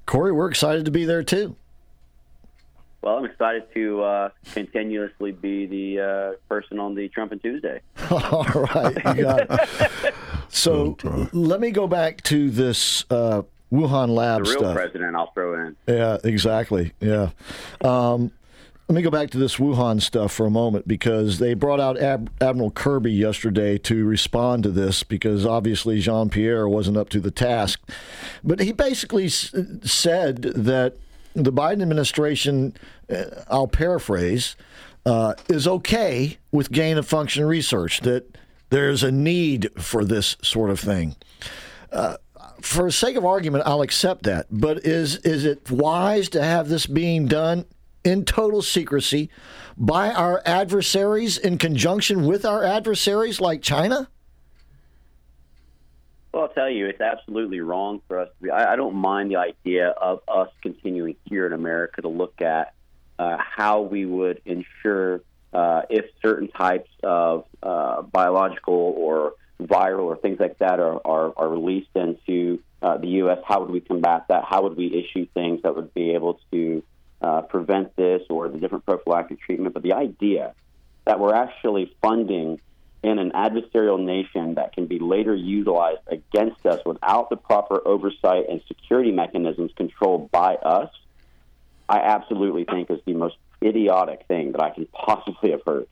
Corey, 0.04 0.32
we're 0.32 0.50
excited 0.50 0.84
to 0.84 0.90
be 0.90 1.04
there 1.04 1.22
too. 1.22 1.56
Well, 3.02 3.18
I'm 3.18 3.24
excited 3.24 3.64
to 3.74 4.02
uh, 4.02 4.28
continuously 4.52 5.32
be 5.32 5.66
the 5.66 6.00
uh, 6.00 6.32
person 6.48 6.78
on 6.78 6.94
the 6.94 7.08
Trumpin' 7.08 7.42
Tuesday. 7.42 7.80
All 8.10 8.44
right, 8.44 8.94
you 9.16 9.22
got 9.24 9.46
it. 9.50 10.14
So 10.48 10.96
let 11.32 11.60
me 11.60 11.70
go 11.72 11.86
back 11.88 12.22
to 12.24 12.48
this 12.50 13.04
uh, 13.10 13.42
Wuhan 13.72 14.10
lab 14.10 14.44
the 14.44 14.50
real 14.50 14.58
stuff. 14.60 14.74
president, 14.74 15.16
I'll 15.16 15.32
throw 15.32 15.66
in. 15.66 15.76
Yeah, 15.88 16.18
exactly. 16.22 16.92
Yeah. 17.00 17.30
Um, 17.80 18.30
let 18.88 18.96
me 18.96 19.02
go 19.02 19.10
back 19.10 19.30
to 19.30 19.38
this 19.38 19.56
Wuhan 19.56 20.02
stuff 20.02 20.32
for 20.32 20.44
a 20.44 20.50
moment 20.50 20.86
because 20.86 21.38
they 21.38 21.54
brought 21.54 21.80
out 21.80 21.98
Ab- 21.98 22.30
Admiral 22.42 22.70
Kirby 22.70 23.12
yesterday 23.12 23.78
to 23.78 24.04
respond 24.04 24.62
to 24.64 24.70
this 24.70 25.02
because 25.02 25.46
obviously 25.46 25.98
Jean 26.00 26.28
Pierre 26.28 26.68
wasn't 26.68 26.98
up 26.98 27.08
to 27.10 27.20
the 27.20 27.30
task. 27.30 27.80
But 28.44 28.60
he 28.60 28.72
basically 28.72 29.26
s- 29.26 29.54
said 29.82 30.42
that 30.42 30.96
the 31.34 31.52
Biden 31.52 31.82
administration, 31.82 32.74
uh, 33.10 33.24
I'll 33.48 33.68
paraphrase, 33.68 34.56
uh, 35.04 35.34
is 35.48 35.66
okay 35.66 36.38
with 36.50 36.70
gain 36.70 36.98
of 36.98 37.06
function 37.06 37.44
research, 37.44 38.00
that 38.00 38.36
there's 38.70 39.02
a 39.02 39.12
need 39.12 39.70
for 39.78 40.04
this 40.04 40.36
sort 40.42 40.70
of 40.70 40.80
thing. 40.80 41.16
Uh, 41.90 42.16
for 42.60 42.84
the 42.84 42.92
sake 42.92 43.16
of 43.16 43.24
argument, 43.24 43.64
I'll 43.66 43.82
accept 43.82 44.22
that. 44.24 44.46
But 44.50 44.86
is 44.86 45.16
is 45.18 45.44
it 45.44 45.70
wise 45.70 46.28
to 46.30 46.42
have 46.42 46.68
this 46.68 46.86
being 46.86 47.26
done 47.26 47.64
in 48.04 48.24
total 48.24 48.62
secrecy 48.62 49.30
by 49.76 50.10
our 50.10 50.40
adversaries 50.46 51.38
in 51.38 51.58
conjunction 51.58 52.24
with 52.24 52.44
our 52.44 52.64
adversaries 52.64 53.40
like 53.40 53.62
China? 53.62 54.08
Well, 56.32 56.44
I'll 56.44 56.48
tell 56.48 56.70
you, 56.70 56.86
it's 56.86 57.00
absolutely 57.00 57.60
wrong 57.60 58.00
for 58.08 58.18
us 58.18 58.28
to 58.28 58.44
be. 58.44 58.50
I, 58.50 58.72
I 58.72 58.76
don't 58.76 58.96
mind 58.96 59.30
the 59.30 59.36
idea 59.36 59.88
of 59.88 60.22
us 60.26 60.48
continuing 60.62 61.16
here 61.24 61.46
in 61.46 61.52
America 61.52 62.00
to 62.02 62.08
look 62.08 62.40
at 62.40 62.74
uh, 63.18 63.36
how 63.38 63.82
we 63.82 64.06
would 64.06 64.40
ensure 64.46 65.20
uh, 65.52 65.82
if 65.90 66.06
certain 66.22 66.48
types 66.48 66.88
of 67.02 67.44
uh, 67.62 68.00
biological 68.02 68.94
or 68.96 69.34
viral 69.60 70.04
or 70.04 70.16
things 70.16 70.40
like 70.40 70.58
that 70.58 70.80
are, 70.80 71.00
are, 71.04 71.34
are 71.36 71.48
released 71.48 71.90
into 71.94 72.60
uh, 72.80 72.96
the 72.96 73.08
U.S., 73.08 73.38
how 73.46 73.60
would 73.60 73.70
we 73.70 73.80
combat 73.80 74.24
that? 74.28 74.44
How 74.44 74.62
would 74.62 74.76
we 74.76 74.86
issue 74.86 75.26
things 75.34 75.62
that 75.62 75.76
would 75.76 75.92
be 75.92 76.12
able 76.12 76.40
to 76.50 76.82
uh, 77.20 77.42
prevent 77.42 77.94
this 77.96 78.22
or 78.30 78.48
the 78.48 78.58
different 78.58 78.86
prophylactic 78.86 79.40
treatment? 79.40 79.74
But 79.74 79.82
the 79.82 79.92
idea 79.92 80.54
that 81.04 81.20
we're 81.20 81.34
actually 81.34 81.94
funding 82.00 82.60
in 83.02 83.18
an 83.18 83.32
adversarial 83.32 84.00
nation 84.00 84.54
that 84.54 84.72
can 84.72 84.86
be 84.86 84.98
later 84.98 85.34
utilized 85.34 86.00
against 86.06 86.64
us 86.66 86.80
without 86.86 87.30
the 87.30 87.36
proper 87.36 87.86
oversight 87.86 88.48
and 88.48 88.62
security 88.68 89.10
mechanisms 89.10 89.72
controlled 89.76 90.30
by 90.30 90.54
us, 90.56 90.90
I 91.88 91.98
absolutely 91.98 92.64
think 92.64 92.90
is 92.90 93.00
the 93.04 93.14
most 93.14 93.36
idiotic 93.62 94.26
thing 94.28 94.52
that 94.52 94.62
I 94.62 94.70
can 94.70 94.86
possibly 94.92 95.50
have 95.50 95.62
heard. 95.66 95.86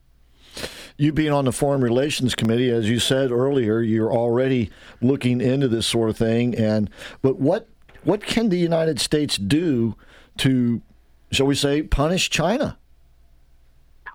You 0.96 1.12
being 1.12 1.32
on 1.32 1.46
the 1.46 1.52
Foreign 1.52 1.80
Relations 1.80 2.34
Committee, 2.34 2.70
as 2.70 2.88
you 2.88 2.98
said 2.98 3.30
earlier, 3.30 3.80
you're 3.80 4.12
already 4.12 4.70
looking 5.00 5.40
into 5.40 5.68
this 5.68 5.86
sort 5.86 6.10
of 6.10 6.16
thing. 6.16 6.54
And 6.54 6.90
but 7.22 7.38
what 7.38 7.68
what 8.04 8.22
can 8.22 8.48
the 8.48 8.58
United 8.58 9.00
States 9.00 9.36
do 9.36 9.94
to, 10.38 10.82
shall 11.30 11.46
we 11.46 11.54
say, 11.54 11.82
punish 11.82 12.30
China? 12.30 12.78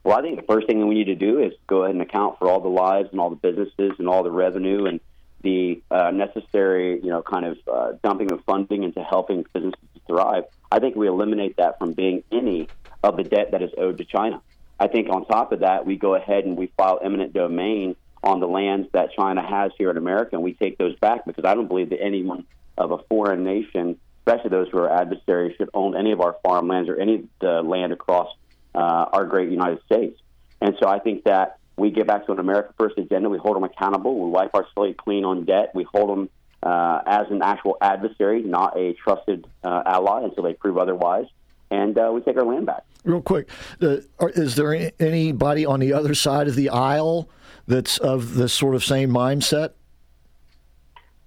Well, 0.05 0.15
I 0.15 0.21
think 0.21 0.35
the 0.39 0.45
first 0.45 0.67
thing 0.67 0.79
that 0.79 0.85
we 0.85 0.93
need 0.93 1.05
to 1.05 1.15
do 1.15 1.39
is 1.39 1.53
go 1.65 1.83
ahead 1.83 1.95
and 1.95 2.01
account 2.03 2.37
for 2.37 2.47
all 2.47 2.59
the 2.59 2.69
lives 2.69 3.09
and 3.11 3.19
all 3.19 3.31
the 3.31 3.35
businesses 3.35 3.93
and 3.97 4.07
all 4.07 4.21
the 4.21 4.29
revenue 4.29 4.85
and 4.85 4.99
the 5.41 5.81
uh, 5.89 6.11
necessary, 6.11 7.01
you 7.01 7.09
know, 7.09 7.23
kind 7.23 7.43
of 7.43 7.57
uh, 7.67 7.93
dumping 8.03 8.31
of 8.31 8.43
funding 8.45 8.83
into 8.83 9.01
helping 9.01 9.47
businesses 9.51 9.79
thrive. 10.05 10.43
I 10.71 10.77
think 10.77 10.95
we 10.95 11.07
eliminate 11.07 11.57
that 11.57 11.79
from 11.79 11.93
being 11.93 12.23
any 12.31 12.69
of 13.03 13.17
the 13.17 13.23
debt 13.23 13.49
that 13.51 13.63
is 13.63 13.71
owed 13.79 13.97
to 13.97 14.05
China. 14.05 14.43
I 14.79 14.89
think 14.89 15.09
on 15.09 15.25
top 15.25 15.51
of 15.51 15.61
that, 15.61 15.87
we 15.87 15.97
go 15.97 16.13
ahead 16.13 16.45
and 16.45 16.55
we 16.55 16.67
file 16.77 16.99
eminent 17.03 17.33
domain 17.33 17.95
on 18.23 18.39
the 18.39 18.47
lands 18.47 18.87
that 18.93 19.09
China 19.13 19.41
has 19.41 19.71
here 19.75 19.89
in 19.89 19.97
America, 19.97 20.35
and 20.35 20.43
we 20.43 20.53
take 20.53 20.77
those 20.77 20.95
back 20.97 21.25
because 21.25 21.45
I 21.45 21.55
don't 21.55 21.67
believe 21.67 21.89
that 21.89 22.01
anyone 22.03 22.45
of 22.77 22.91
a 22.91 22.99
foreign 23.09 23.43
nation, 23.43 23.99
especially 24.19 24.51
those 24.51 24.69
who 24.71 24.77
are 24.77 24.91
adversaries, 24.91 25.55
should 25.57 25.71
own 25.73 25.97
any 25.97 26.11
of 26.11 26.21
our 26.21 26.35
farmlands 26.43 26.89
or 26.89 26.95
any 26.95 27.15
of 27.15 27.21
the 27.41 27.61
land 27.63 27.91
across 27.91 28.29
uh, 28.75 29.05
our 29.13 29.25
great 29.25 29.49
United 29.49 29.79
States. 29.85 30.19
And 30.61 30.75
so 30.81 30.87
I 30.87 30.99
think 30.99 31.23
that 31.25 31.59
we 31.77 31.91
get 31.91 32.07
back 32.07 32.25
to 32.25 32.31
an 32.31 32.39
America 32.39 32.73
First 32.77 32.97
agenda. 32.97 33.29
We 33.29 33.37
hold 33.37 33.55
them 33.55 33.63
accountable. 33.63 34.19
We 34.19 34.29
wipe 34.29 34.53
our 34.53 34.65
slate 34.73 34.97
clean 34.97 35.25
on 35.25 35.45
debt. 35.45 35.71
We 35.73 35.83
hold 35.83 36.09
them 36.09 36.29
uh, 36.63 37.01
as 37.05 37.27
an 37.29 37.41
actual 37.41 37.77
adversary, 37.81 38.41
not 38.41 38.77
a 38.77 38.93
trusted 38.93 39.45
uh, 39.63 39.83
ally 39.85 40.23
until 40.23 40.43
they 40.43 40.53
prove 40.53 40.77
otherwise. 40.77 41.25
And 41.71 41.97
uh, 41.97 42.11
we 42.13 42.21
take 42.21 42.37
our 42.37 42.45
land 42.45 42.65
back. 42.65 42.83
Real 43.03 43.21
quick, 43.21 43.49
uh, 43.81 43.97
are, 44.19 44.29
is 44.29 44.55
there 44.55 44.73
any- 44.73 44.91
anybody 44.99 45.65
on 45.65 45.79
the 45.79 45.93
other 45.93 46.15
side 46.15 46.47
of 46.47 46.55
the 46.55 46.69
aisle 46.69 47.29
that's 47.67 47.97
of 47.97 48.35
this 48.35 48.53
sort 48.53 48.75
of 48.75 48.83
same 48.83 49.11
mindset? 49.11 49.71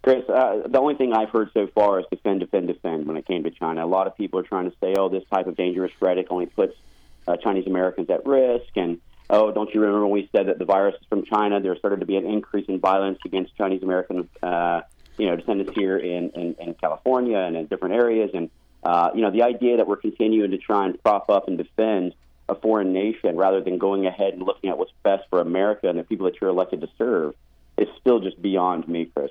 Chris, 0.02 0.28
uh, 0.28 0.62
the 0.66 0.78
only 0.78 0.94
thing 0.94 1.12
I've 1.12 1.30
heard 1.30 1.50
so 1.52 1.66
far 1.74 2.00
is 2.00 2.06
defend, 2.10 2.40
defend, 2.40 2.68
defend 2.68 3.06
when 3.06 3.16
it 3.16 3.26
came 3.26 3.44
to 3.44 3.50
China. 3.50 3.84
A 3.84 3.86
lot 3.86 4.06
of 4.06 4.16
people 4.16 4.40
are 4.40 4.44
trying 4.44 4.70
to 4.70 4.76
say, 4.80 4.94
oh, 4.96 5.08
this 5.08 5.24
type 5.30 5.46
of 5.46 5.56
dangerous 5.56 5.92
rhetoric 6.00 6.28
only 6.30 6.46
puts 6.46 6.74
uh, 7.28 7.36
Chinese 7.36 7.66
Americans 7.66 8.09
at 8.10 8.24
risk. 8.26 8.70
And, 8.76 9.00
oh, 9.28 9.52
don't 9.52 9.72
you 9.72 9.80
remember 9.80 10.02
when 10.02 10.12
we 10.12 10.28
said 10.34 10.48
that 10.48 10.59
the 10.59 10.64
virus 10.64 10.94
is 11.00 11.06
from 11.09 11.24
China? 11.24 11.60
There 11.60 11.76
started 11.76 12.00
to 12.00 12.06
be 12.06 12.16
an 12.16 12.26
increase 12.26 12.66
in 12.68 12.80
violence 12.80 13.18
against 13.24 13.55
Chinese 13.56 13.82
American, 13.82 14.28
uh, 14.42 14.80
you 15.18 15.26
know, 15.26 15.36
descendants 15.36 15.72
here 15.74 15.98
in, 15.98 16.30
in, 16.30 16.56
in 16.59 16.74
California 16.74 17.38
and 17.38 17.56
in 17.56 17.66
different 17.66 17.94
areas. 17.94 18.30
And, 18.32 18.50
uh, 18.82 19.10
you 19.14 19.20
know, 19.20 19.30
the 19.30 19.42
idea 19.42 19.76
that 19.76 19.86
we're 19.86 19.96
continuing 19.96 20.50
to 20.52 20.59
try 20.59 20.86
and 20.86 21.00
prop 21.02 21.28
up 21.30 21.48
and 21.48 21.59
defend 21.59 22.14
a 22.48 22.55
foreign 22.55 22.92
nation 22.92 23.36
rather 23.36 23.60
than 23.60 23.76
going 23.76 24.06
ahead 24.06 24.32
and 24.32 24.42
looking 24.42 24.70
at 24.70 24.78
what's 24.78 24.92
best 25.02 25.24
for 25.28 25.40
America 25.40 25.88
and 25.88 25.98
the 25.98 26.02
people 26.02 26.24
that 26.24 26.40
you're 26.40 26.48
elected 26.48 26.80
to 26.80 26.88
serve 26.96 27.34
is 27.76 27.88
still 28.00 28.20
just 28.20 28.40
beyond 28.40 28.88
me, 28.88 29.05
Chris. 29.14 29.30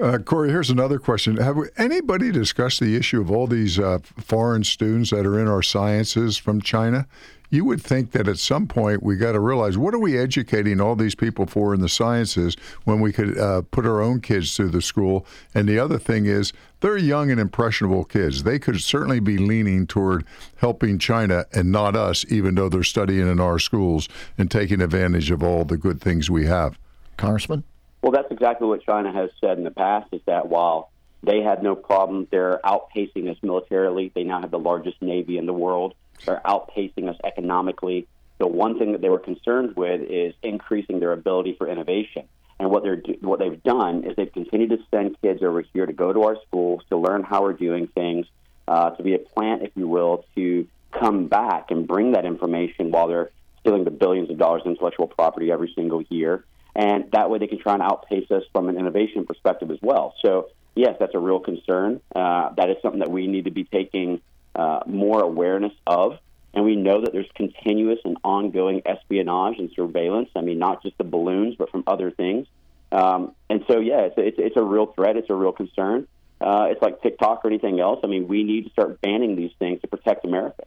Uh, 0.00 0.18
Corey, 0.18 0.48
here's 0.48 0.70
another 0.70 0.98
question. 0.98 1.36
Have 1.36 1.58
anybody 1.76 2.32
discussed 2.32 2.80
the 2.80 2.96
issue 2.96 3.20
of 3.20 3.30
all 3.30 3.46
these 3.46 3.78
uh, 3.78 3.98
foreign 4.16 4.64
students 4.64 5.10
that 5.10 5.26
are 5.26 5.38
in 5.38 5.46
our 5.46 5.62
sciences 5.62 6.38
from 6.38 6.62
China? 6.62 7.06
You 7.50 7.66
would 7.66 7.82
think 7.82 8.12
that 8.12 8.26
at 8.26 8.38
some 8.38 8.66
point 8.66 9.02
we 9.02 9.16
got 9.16 9.32
to 9.32 9.40
realize 9.40 9.76
what 9.76 9.92
are 9.92 9.98
we 9.98 10.18
educating 10.18 10.80
all 10.80 10.96
these 10.96 11.14
people 11.14 11.44
for 11.44 11.74
in 11.74 11.82
the 11.82 11.88
sciences 11.90 12.56
when 12.84 13.00
we 13.00 13.12
could 13.12 13.36
uh, 13.36 13.60
put 13.70 13.84
our 13.84 14.00
own 14.00 14.22
kids 14.22 14.56
through 14.56 14.70
the 14.70 14.80
school? 14.80 15.26
And 15.54 15.68
the 15.68 15.78
other 15.78 15.98
thing 15.98 16.24
is, 16.24 16.54
they're 16.80 16.96
young 16.96 17.30
and 17.30 17.38
impressionable 17.38 18.04
kids. 18.04 18.44
They 18.44 18.58
could 18.58 18.80
certainly 18.80 19.20
be 19.20 19.36
leaning 19.36 19.86
toward 19.86 20.24
helping 20.56 20.98
China 20.98 21.44
and 21.52 21.70
not 21.70 21.94
us, 21.94 22.24
even 22.30 22.54
though 22.54 22.70
they're 22.70 22.82
studying 22.82 23.28
in 23.28 23.38
our 23.38 23.58
schools 23.58 24.08
and 24.38 24.50
taking 24.50 24.80
advantage 24.80 25.30
of 25.30 25.42
all 25.42 25.66
the 25.66 25.76
good 25.76 26.00
things 26.00 26.30
we 26.30 26.46
have. 26.46 26.78
Congressman? 27.18 27.64
Well, 28.02 28.10
that's 28.10 28.30
exactly 28.32 28.66
what 28.66 28.82
China 28.82 29.12
has 29.12 29.30
said 29.40 29.58
in 29.58 29.64
the 29.64 29.70
past 29.70 30.08
is 30.12 30.20
that 30.26 30.48
while 30.48 30.90
they 31.22 31.40
had 31.40 31.62
no 31.62 31.76
problem, 31.76 32.26
they're 32.30 32.60
outpacing 32.64 33.30
us 33.30 33.36
militarily. 33.42 34.10
They 34.12 34.24
now 34.24 34.40
have 34.40 34.50
the 34.50 34.58
largest 34.58 35.00
navy 35.00 35.38
in 35.38 35.46
the 35.46 35.52
world. 35.52 35.94
They're 36.26 36.42
outpacing 36.44 37.08
us 37.08 37.16
economically. 37.24 38.08
The 38.38 38.48
one 38.48 38.76
thing 38.78 38.92
that 38.92 39.00
they 39.00 39.08
were 39.08 39.20
concerned 39.20 39.76
with 39.76 40.00
is 40.02 40.34
increasing 40.42 40.98
their 40.98 41.12
ability 41.12 41.54
for 41.56 41.68
innovation. 41.68 42.26
And 42.58 42.70
what 42.70 42.82
they're 42.82 43.02
what 43.20 43.38
they've 43.38 43.62
done 43.62 44.04
is 44.04 44.16
they've 44.16 44.32
continued 44.32 44.70
to 44.70 44.78
send 44.90 45.20
kids 45.20 45.42
over 45.42 45.62
here 45.72 45.86
to 45.86 45.92
go 45.92 46.12
to 46.12 46.24
our 46.24 46.36
schools 46.46 46.82
to 46.90 46.96
learn 46.96 47.22
how 47.22 47.42
we're 47.42 47.52
doing 47.52 47.86
things, 47.88 48.26
uh, 48.66 48.90
to 48.90 49.02
be 49.02 49.14
a 49.14 49.18
plant, 49.18 49.62
if 49.62 49.70
you 49.76 49.86
will, 49.86 50.24
to 50.34 50.66
come 50.90 51.28
back 51.28 51.70
and 51.70 51.86
bring 51.86 52.12
that 52.12 52.24
information 52.24 52.90
while 52.90 53.06
they're 53.06 53.30
stealing 53.60 53.84
the 53.84 53.90
billions 53.90 54.28
of 54.28 54.38
dollars 54.38 54.62
in 54.64 54.72
intellectual 54.72 55.06
property 55.06 55.50
every 55.50 55.72
single 55.74 56.02
year 56.08 56.44
and 56.74 57.10
that 57.12 57.30
way 57.30 57.38
they 57.38 57.46
can 57.46 57.58
try 57.58 57.74
and 57.74 57.82
outpace 57.82 58.30
us 58.30 58.42
from 58.52 58.68
an 58.68 58.78
innovation 58.78 59.26
perspective 59.26 59.70
as 59.70 59.78
well. 59.82 60.14
So 60.24 60.48
yes, 60.74 60.96
that's 60.98 61.14
a 61.14 61.18
real 61.18 61.40
concern. 61.40 62.00
Uh, 62.14 62.50
that 62.56 62.70
is 62.70 62.76
something 62.82 63.00
that 63.00 63.10
we 63.10 63.26
need 63.26 63.44
to 63.44 63.50
be 63.50 63.64
taking 63.64 64.20
uh, 64.54 64.80
more 64.86 65.22
awareness 65.22 65.72
of. 65.86 66.18
And 66.54 66.64
we 66.64 66.76
know 66.76 67.00
that 67.00 67.12
there's 67.12 67.30
continuous 67.34 67.98
and 68.04 68.18
ongoing 68.22 68.82
espionage 68.84 69.58
and 69.58 69.70
surveillance. 69.74 70.28
I 70.36 70.42
mean, 70.42 70.58
not 70.58 70.82
just 70.82 70.98
the 70.98 71.04
balloons, 71.04 71.56
but 71.56 71.70
from 71.70 71.82
other 71.86 72.10
things. 72.10 72.46
Um, 72.90 73.34
and 73.48 73.64
so, 73.68 73.80
yeah, 73.80 74.00
it's, 74.00 74.14
it's, 74.18 74.36
it's 74.38 74.56
a 74.56 74.62
real 74.62 74.86
threat. 74.86 75.16
It's 75.16 75.30
a 75.30 75.34
real 75.34 75.52
concern. 75.52 76.06
Uh, 76.42 76.66
it's 76.70 76.82
like 76.82 77.00
TikTok 77.02 77.44
or 77.44 77.48
anything 77.48 77.80
else. 77.80 78.00
I 78.04 78.06
mean, 78.06 78.28
we 78.28 78.42
need 78.42 78.64
to 78.64 78.70
start 78.70 79.00
banning 79.00 79.36
these 79.36 79.52
things 79.58 79.80
to 79.80 79.86
protect 79.86 80.26
America. 80.26 80.64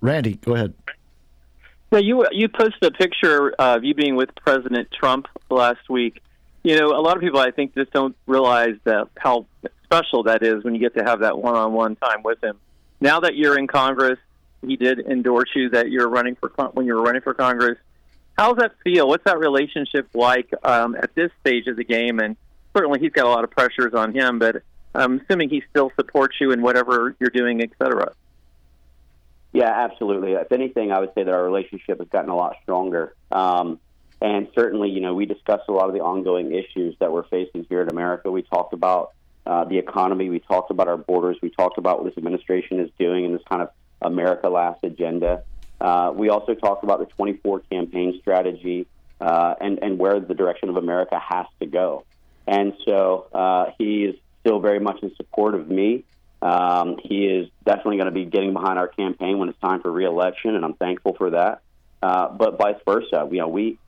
Randy, 0.00 0.36
go 0.36 0.54
ahead. 0.54 0.72
Yeah, 1.92 2.00
you 2.00 2.26
you 2.32 2.48
posted 2.48 2.82
a 2.82 2.90
picture 2.90 3.50
of 3.58 3.84
you 3.84 3.94
being 3.94 4.16
with 4.16 4.34
President 4.34 4.88
Trump 4.90 5.28
last 5.50 5.88
week. 5.88 6.20
You 6.64 6.78
know, 6.78 6.88
a 6.88 7.00
lot 7.00 7.16
of 7.16 7.22
people 7.22 7.38
I 7.38 7.52
think 7.52 7.74
just 7.74 7.92
don't 7.92 8.16
realize 8.26 8.74
that 8.84 9.08
how 9.16 9.46
special 9.84 10.24
that 10.24 10.42
is 10.42 10.64
when 10.64 10.74
you 10.74 10.80
get 10.80 10.96
to 10.96 11.04
have 11.04 11.20
that 11.20 11.38
one-on-one 11.38 11.94
time 11.96 12.24
with 12.24 12.42
him. 12.42 12.58
Now 13.00 13.20
that 13.20 13.36
you're 13.36 13.56
in 13.56 13.68
Congress, 13.68 14.18
he 14.66 14.74
did 14.76 14.98
endorse 14.98 15.50
you 15.54 15.70
that 15.70 15.90
you're 15.90 16.08
running 16.08 16.34
for 16.34 16.48
when 16.72 16.86
you 16.86 16.94
were 16.94 17.02
running 17.02 17.22
for 17.22 17.34
Congress. 17.34 17.78
How 18.36 18.52
does 18.52 18.62
that 18.62 18.72
feel? 18.82 19.06
What's 19.06 19.24
that 19.24 19.38
relationship 19.38 20.08
like 20.12 20.52
um, 20.64 20.96
at 20.96 21.14
this 21.14 21.30
stage 21.40 21.68
of 21.68 21.76
the 21.76 21.84
game? 21.84 22.18
And 22.18 22.36
certainly, 22.76 22.98
he's 22.98 23.12
got 23.12 23.26
a 23.26 23.28
lot 23.28 23.44
of 23.44 23.50
pressures 23.50 23.94
on 23.94 24.12
him, 24.12 24.40
but 24.40 24.62
I'm 24.92 25.20
assuming 25.20 25.50
he 25.50 25.62
still 25.70 25.92
supports 25.94 26.36
you 26.40 26.50
in 26.50 26.62
whatever 26.62 27.14
you're 27.20 27.30
doing, 27.30 27.62
et 27.62 27.70
cetera. 27.78 28.12
Yeah, 29.56 29.70
absolutely. 29.70 30.32
If 30.32 30.52
anything, 30.52 30.92
I 30.92 31.00
would 31.00 31.14
say 31.14 31.22
that 31.22 31.32
our 31.32 31.42
relationship 31.42 31.98
has 31.98 32.08
gotten 32.08 32.28
a 32.28 32.36
lot 32.36 32.56
stronger. 32.62 33.14
Um, 33.32 33.80
and 34.20 34.48
certainly, 34.54 34.90
you 34.90 35.00
know, 35.00 35.14
we 35.14 35.24
discussed 35.24 35.62
a 35.68 35.72
lot 35.72 35.88
of 35.88 35.94
the 35.94 36.00
ongoing 36.00 36.52
issues 36.52 36.94
that 37.00 37.10
we're 37.10 37.26
facing 37.28 37.64
here 37.66 37.80
in 37.80 37.88
America. 37.88 38.30
We 38.30 38.42
talked 38.42 38.74
about 38.74 39.12
uh, 39.46 39.64
the 39.64 39.78
economy. 39.78 40.28
We 40.28 40.40
talked 40.40 40.70
about 40.70 40.88
our 40.88 40.98
borders. 40.98 41.38
We 41.40 41.48
talked 41.48 41.78
about 41.78 42.02
what 42.02 42.10
this 42.10 42.18
administration 42.18 42.80
is 42.80 42.90
doing 42.98 43.24
in 43.24 43.32
this 43.32 43.40
kind 43.48 43.62
of 43.62 43.70
America 44.02 44.50
Last 44.50 44.80
agenda. 44.82 45.42
Uh, 45.80 46.12
we 46.14 46.28
also 46.28 46.52
talked 46.52 46.84
about 46.84 46.98
the 46.98 47.06
24 47.06 47.60
campaign 47.60 48.18
strategy 48.20 48.86
uh, 49.22 49.54
and, 49.58 49.78
and 49.82 49.98
where 49.98 50.20
the 50.20 50.34
direction 50.34 50.68
of 50.68 50.76
America 50.76 51.18
has 51.18 51.46
to 51.60 51.66
go. 51.66 52.04
And 52.46 52.74
so 52.84 53.28
uh, 53.32 53.70
he 53.78 54.04
is 54.04 54.16
still 54.40 54.60
very 54.60 54.80
much 54.80 55.02
in 55.02 55.14
support 55.16 55.54
of 55.54 55.66
me. 55.70 56.04
Um, 56.46 56.98
he 57.02 57.26
is 57.26 57.48
definitely 57.64 57.96
going 57.96 58.06
to 58.06 58.12
be 58.12 58.24
getting 58.24 58.52
behind 58.52 58.78
our 58.78 58.86
campaign 58.86 59.38
when 59.38 59.48
it's 59.48 59.58
time 59.58 59.82
for 59.82 59.90
reelection, 59.90 60.54
and 60.54 60.64
I'm 60.64 60.74
thankful 60.74 61.14
for 61.14 61.30
that. 61.30 61.62
Uh, 62.00 62.28
but 62.28 62.56
vice 62.56 62.76
versa, 62.84 63.28
you 63.32 63.38
know, 63.38 63.48
we 63.48 63.78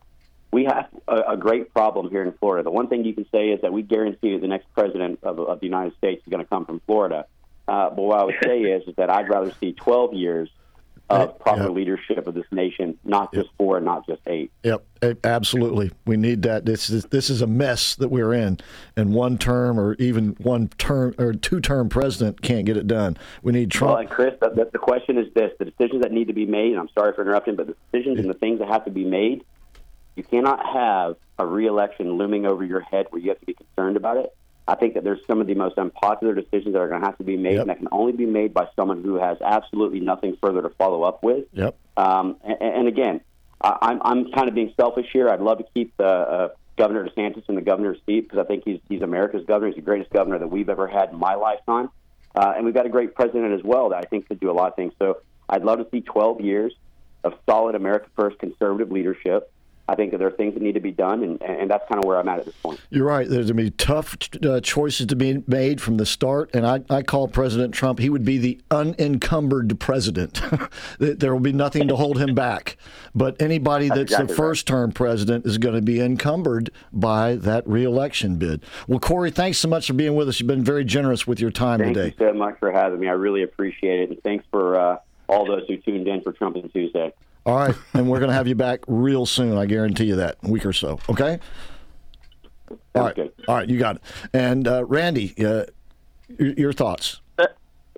we 0.50 0.64
have 0.64 0.88
a, 1.06 1.34
a 1.34 1.36
great 1.36 1.72
problem 1.72 2.10
here 2.10 2.24
in 2.24 2.32
Florida. 2.32 2.64
The 2.64 2.72
one 2.72 2.88
thing 2.88 3.04
you 3.04 3.14
can 3.14 3.26
say 3.30 3.50
is 3.50 3.60
that 3.60 3.72
we 3.72 3.82
guarantee 3.82 4.32
that 4.32 4.40
the 4.40 4.48
next 4.48 4.66
president 4.72 5.20
of, 5.22 5.38
of 5.38 5.60
the 5.60 5.66
United 5.66 5.94
States 5.98 6.20
is 6.26 6.30
going 6.30 6.42
to 6.42 6.48
come 6.48 6.64
from 6.64 6.80
Florida. 6.80 7.26
Uh, 7.68 7.90
but 7.90 8.02
what 8.02 8.18
I 8.18 8.24
would 8.24 8.38
say 8.42 8.62
is, 8.62 8.88
is 8.88 8.96
that 8.96 9.08
I'd 9.08 9.28
rather 9.28 9.52
see 9.60 9.72
12 9.72 10.14
years 10.14 10.50
Uh, 11.10 11.22
of 11.22 11.38
proper 11.38 11.70
leadership 11.70 12.26
of 12.26 12.34
this 12.34 12.44
nation, 12.52 12.98
not 13.02 13.32
just 13.32 13.48
four, 13.56 13.78
and 13.78 13.86
not 13.86 14.06
just 14.06 14.20
eight. 14.26 14.52
Yep, 14.62 14.84
absolutely. 15.24 15.90
We 16.04 16.18
need 16.18 16.42
that. 16.42 16.66
This 16.66 16.90
is 16.90 17.04
this 17.06 17.30
is 17.30 17.40
a 17.40 17.46
mess 17.46 17.94
that 17.94 18.10
we're 18.10 18.34
in, 18.34 18.58
and 18.94 19.14
one 19.14 19.38
term 19.38 19.80
or 19.80 19.94
even 19.94 20.36
one 20.38 20.68
term 20.76 21.14
or 21.16 21.32
two 21.32 21.60
term 21.60 21.88
president 21.88 22.42
can't 22.42 22.66
get 22.66 22.76
it 22.76 22.86
done. 22.86 23.16
We 23.42 23.52
need 23.52 23.70
Trump. 23.70 23.92
Well, 23.92 24.00
and 24.00 24.10
Chris, 24.10 24.34
the, 24.38 24.50
the, 24.50 24.68
the 24.70 24.78
question 24.78 25.16
is 25.16 25.32
this: 25.32 25.50
the 25.58 25.64
decisions 25.64 26.02
that 26.02 26.12
need 26.12 26.26
to 26.26 26.34
be 26.34 26.44
made. 26.44 26.72
And 26.72 26.80
I'm 26.80 26.90
sorry 26.90 27.14
for 27.14 27.22
interrupting, 27.22 27.56
but 27.56 27.68
the 27.68 27.76
decisions 27.90 28.18
and 28.18 28.28
the 28.28 28.34
things 28.34 28.58
that 28.58 28.68
have 28.68 28.84
to 28.84 28.90
be 28.90 29.04
made, 29.04 29.44
you 30.14 30.24
cannot 30.24 30.66
have 30.66 31.16
a 31.38 31.46
reelection 31.46 32.18
looming 32.18 32.44
over 32.44 32.64
your 32.64 32.80
head 32.80 33.06
where 33.10 33.22
you 33.22 33.30
have 33.30 33.40
to 33.40 33.46
be 33.46 33.54
concerned 33.54 33.96
about 33.96 34.18
it. 34.18 34.36
I 34.68 34.74
think 34.74 34.94
that 34.94 35.02
there's 35.02 35.20
some 35.26 35.40
of 35.40 35.46
the 35.46 35.54
most 35.54 35.78
unpopular 35.78 36.34
decisions 36.34 36.74
that 36.74 36.78
are 36.78 36.88
going 36.88 37.00
to 37.00 37.06
have 37.06 37.16
to 37.18 37.24
be 37.24 37.38
made, 37.38 37.56
and 37.58 37.70
that 37.70 37.78
can 37.78 37.88
only 37.90 38.12
be 38.12 38.26
made 38.26 38.52
by 38.52 38.68
someone 38.76 39.02
who 39.02 39.14
has 39.14 39.38
absolutely 39.40 40.00
nothing 40.00 40.36
further 40.42 40.60
to 40.60 40.68
follow 40.68 41.04
up 41.04 41.24
with. 41.24 41.46
Yep. 41.54 41.74
Um, 41.96 42.36
and, 42.44 42.60
and 42.60 42.88
again, 42.88 43.22
I, 43.62 43.78
I'm 43.80 44.02
I'm 44.02 44.32
kind 44.32 44.46
of 44.46 44.54
being 44.54 44.74
selfish 44.78 45.06
here. 45.10 45.30
I'd 45.30 45.40
love 45.40 45.58
to 45.58 45.64
keep 45.72 45.96
the 45.96 46.04
uh, 46.04 46.48
Governor 46.76 47.08
DeSantis 47.08 47.48
in 47.48 47.54
the 47.54 47.62
governor's 47.62 47.96
seat 48.04 48.28
because 48.28 48.38
I 48.38 48.44
think 48.44 48.64
he's 48.66 48.78
he's 48.90 49.00
America's 49.00 49.46
governor. 49.46 49.68
He's 49.68 49.76
the 49.76 49.82
greatest 49.82 50.10
governor 50.10 50.38
that 50.38 50.48
we've 50.48 50.68
ever 50.68 50.86
had 50.86 51.10
in 51.10 51.18
my 51.18 51.34
lifetime, 51.34 51.88
uh, 52.34 52.52
and 52.54 52.66
we've 52.66 52.74
got 52.74 52.84
a 52.84 52.90
great 52.90 53.14
president 53.14 53.54
as 53.54 53.64
well 53.64 53.88
that 53.88 54.04
I 54.04 54.08
think 54.08 54.28
could 54.28 54.38
do 54.38 54.50
a 54.50 54.52
lot 54.52 54.68
of 54.68 54.76
things. 54.76 54.92
So 54.98 55.22
I'd 55.48 55.64
love 55.64 55.78
to 55.78 55.86
see 55.90 56.02
12 56.02 56.42
years 56.42 56.74
of 57.24 57.32
solid 57.48 57.74
America 57.74 58.08
First 58.16 58.38
conservative 58.38 58.92
leadership. 58.92 59.50
I 59.90 59.94
think 59.94 60.16
there 60.16 60.28
are 60.28 60.30
things 60.30 60.52
that 60.52 60.62
need 60.62 60.74
to 60.74 60.80
be 60.80 60.90
done, 60.90 61.22
and, 61.22 61.42
and 61.42 61.70
that's 61.70 61.88
kind 61.88 61.98
of 61.98 62.06
where 62.06 62.18
I'm 62.18 62.28
at 62.28 62.40
at 62.40 62.44
this 62.44 62.54
point. 62.56 62.78
You're 62.90 63.06
right. 63.06 63.26
There's 63.26 63.50
going 63.50 63.56
to 63.56 63.62
be 63.62 63.70
tough 63.70 64.18
uh, 64.44 64.60
choices 64.60 65.06
to 65.06 65.16
be 65.16 65.42
made 65.46 65.80
from 65.80 65.96
the 65.96 66.04
start, 66.04 66.50
and 66.52 66.66
I, 66.66 66.82
I 66.90 67.02
call 67.02 67.26
President 67.26 67.72
Trump. 67.72 67.98
He 67.98 68.10
would 68.10 68.24
be 68.24 68.36
the 68.36 68.60
unencumbered 68.70 69.80
president. 69.80 70.42
there 70.98 71.32
will 71.32 71.40
be 71.40 71.54
nothing 71.54 71.88
to 71.88 71.96
hold 71.96 72.18
him 72.18 72.34
back. 72.34 72.76
But 73.14 73.40
anybody 73.40 73.88
that's, 73.88 73.98
that's 73.98 74.10
exactly 74.10 74.26
the 74.26 74.34
first 74.34 74.68
right. 74.68 74.76
term 74.76 74.92
president 74.92 75.46
is 75.46 75.56
going 75.56 75.74
to 75.74 75.82
be 75.82 76.02
encumbered 76.02 76.70
by 76.92 77.36
that 77.36 77.66
reelection 77.66 78.36
bid. 78.36 78.62
Well, 78.86 79.00
Corey, 79.00 79.30
thanks 79.30 79.56
so 79.56 79.68
much 79.68 79.86
for 79.86 79.94
being 79.94 80.14
with 80.14 80.28
us. 80.28 80.38
You've 80.38 80.48
been 80.48 80.64
very 80.64 80.84
generous 80.84 81.26
with 81.26 81.40
your 81.40 81.50
time 81.50 81.78
Thank 81.78 81.94
today. 81.94 82.10
Thank 82.10 82.20
you 82.20 82.28
so 82.28 82.34
much 82.34 82.58
for 82.58 82.70
having 82.70 83.00
me. 83.00 83.08
I 83.08 83.12
really 83.12 83.42
appreciate 83.42 84.00
it, 84.00 84.10
and 84.10 84.22
thanks 84.22 84.44
for 84.50 84.78
uh, 84.78 84.98
all 85.28 85.46
those 85.46 85.62
who 85.66 85.78
tuned 85.78 86.08
in 86.08 86.20
for 86.20 86.34
Trumpin' 86.34 86.70
Tuesday. 86.74 87.14
All 87.48 87.56
right, 87.56 87.74
and 87.94 88.10
we're 88.10 88.18
going 88.18 88.28
to 88.28 88.34
have 88.34 88.46
you 88.46 88.54
back 88.54 88.80
real 88.86 89.24
soon. 89.24 89.56
I 89.56 89.64
guarantee 89.64 90.04
you 90.04 90.16
that, 90.16 90.36
a 90.42 90.50
week 90.50 90.66
or 90.66 90.74
so. 90.74 91.00
Okay. 91.08 91.38
All 92.94 93.04
right. 93.04 93.32
All 93.48 93.54
right, 93.54 93.66
you 93.66 93.78
got 93.78 93.96
it. 93.96 94.02
And 94.34 94.68
uh, 94.68 94.84
Randy, 94.84 95.32
uh, 95.38 95.64
your, 96.38 96.52
your, 96.52 96.72
thoughts? 96.74 97.22
Uh, 97.38 97.46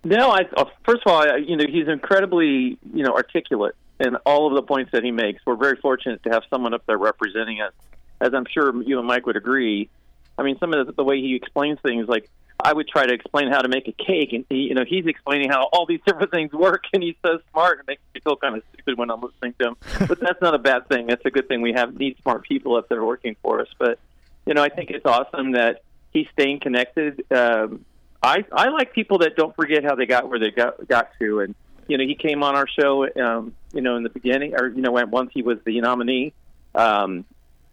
no, 0.05 0.31
I 0.31 0.43
uh, 0.56 0.66
first 0.85 1.02
of 1.05 1.12
all, 1.12 1.28
I, 1.28 1.39
you 1.39 1.56
know, 1.56 1.64
he's 1.68 1.89
incredibly, 1.89 2.78
you 2.94 3.02
know, 3.02 3.12
articulate 3.12 3.74
in 3.98 4.14
all 4.24 4.47
of 4.47 4.55
the 4.55 4.62
points 4.62 4.93
that 4.93 5.02
he 5.02 5.10
makes. 5.10 5.44
We're 5.44 5.56
very 5.56 5.78
fortunate 5.78 6.22
to 6.22 6.31
have 6.31 6.44
someone 6.48 6.72
up 6.72 6.86
there 6.86 6.97
representing 6.97 7.60
us, 7.60 7.72
as 8.20 8.32
I'm 8.32 8.47
sure 8.48 8.81
you 8.85 9.01
and 9.01 9.09
Mike 9.09 9.27
would 9.27 9.36
agree. 9.36 9.90
I 10.39 10.44
mean, 10.44 10.60
some 10.60 10.72
of 10.72 10.86
the, 10.86 10.93
the 10.93 11.02
way 11.02 11.20
he 11.20 11.35
explains 11.35 11.81
things, 11.81 12.06
like 12.06 12.31
I 12.65 12.73
would 12.73 12.89
try 12.89 13.07
to 13.07 13.12
explain 13.12 13.51
how 13.51 13.61
to 13.61 13.69
make 13.69 13.89
a 13.89 13.93
cake, 13.93 14.32
and 14.32 14.45
he, 14.49 14.69
you 14.69 14.74
know 14.74 14.85
he's 14.87 15.07
explaining 15.07 15.51
how 15.51 15.69
all 15.73 15.87
these 15.87 16.01
different 16.07 16.31
things 16.31 16.53
work, 16.53 16.85
and 16.93 17.03
he's 17.03 17.16
so 17.24 17.39
smart. 17.51 17.81
It 17.81 17.87
makes 17.87 18.03
me 18.15 18.20
feel 18.20 18.37
kind 18.37 18.57
of 18.57 18.62
stupid 18.73 18.99
when 18.99 19.11
I'm 19.11 19.20
listening 19.20 19.55
to 19.61 19.69
him, 19.69 19.77
but 20.09 20.20
that's 20.20 20.41
not 20.41 20.55
a 20.55 20.59
bad 20.59 20.89
thing. 20.89 21.07
That's 21.07 21.24
a 21.24 21.31
good 21.31 21.49
thing. 21.49 21.61
We 21.61 21.73
have 21.73 21.95
need 21.99 22.16
smart 22.23 22.43
people 22.43 22.77
up 22.77 22.89
there 22.89 23.05
working 23.05 23.37
for 23.43 23.61
us. 23.61 23.69
But 23.78 23.99
you 24.47 24.55
know, 24.55 24.62
I 24.62 24.69
think 24.69 24.91
it's 24.91 25.07
awesome 25.07 25.53
that 25.53 25.82
he's 26.12 26.27
staying 26.32 26.61
connected. 26.61 27.24
Um, 27.31 27.85
I 28.23 28.45
I 28.53 28.69
like 28.69 28.93
people 28.93 29.19
that 29.19 29.37
don't 29.37 29.55
forget 29.55 29.85
how 29.85 29.95
they 29.95 30.07
got 30.07 30.28
where 30.28 30.39
they 30.39 30.51
got 30.51 30.87
got 30.89 31.11
to, 31.20 31.41
and 31.41 31.55
you 31.89 31.99
know, 31.99 32.05
he 32.05 32.15
came 32.15 32.43
on 32.43 32.57
our 32.57 32.69
show, 32.69 33.09
um, 33.20 33.55
you 33.73 33.81
know, 33.81 33.97
in 33.97 34.03
the 34.03 34.11
beginning, 34.11 34.55
or 34.55 34.69
you 34.69 34.82
know, 34.82 34.93
once 34.93 35.31
he 35.35 35.43
was 35.43 35.59
the 35.65 35.81
nominee. 35.81 36.32
Um, 36.74 37.24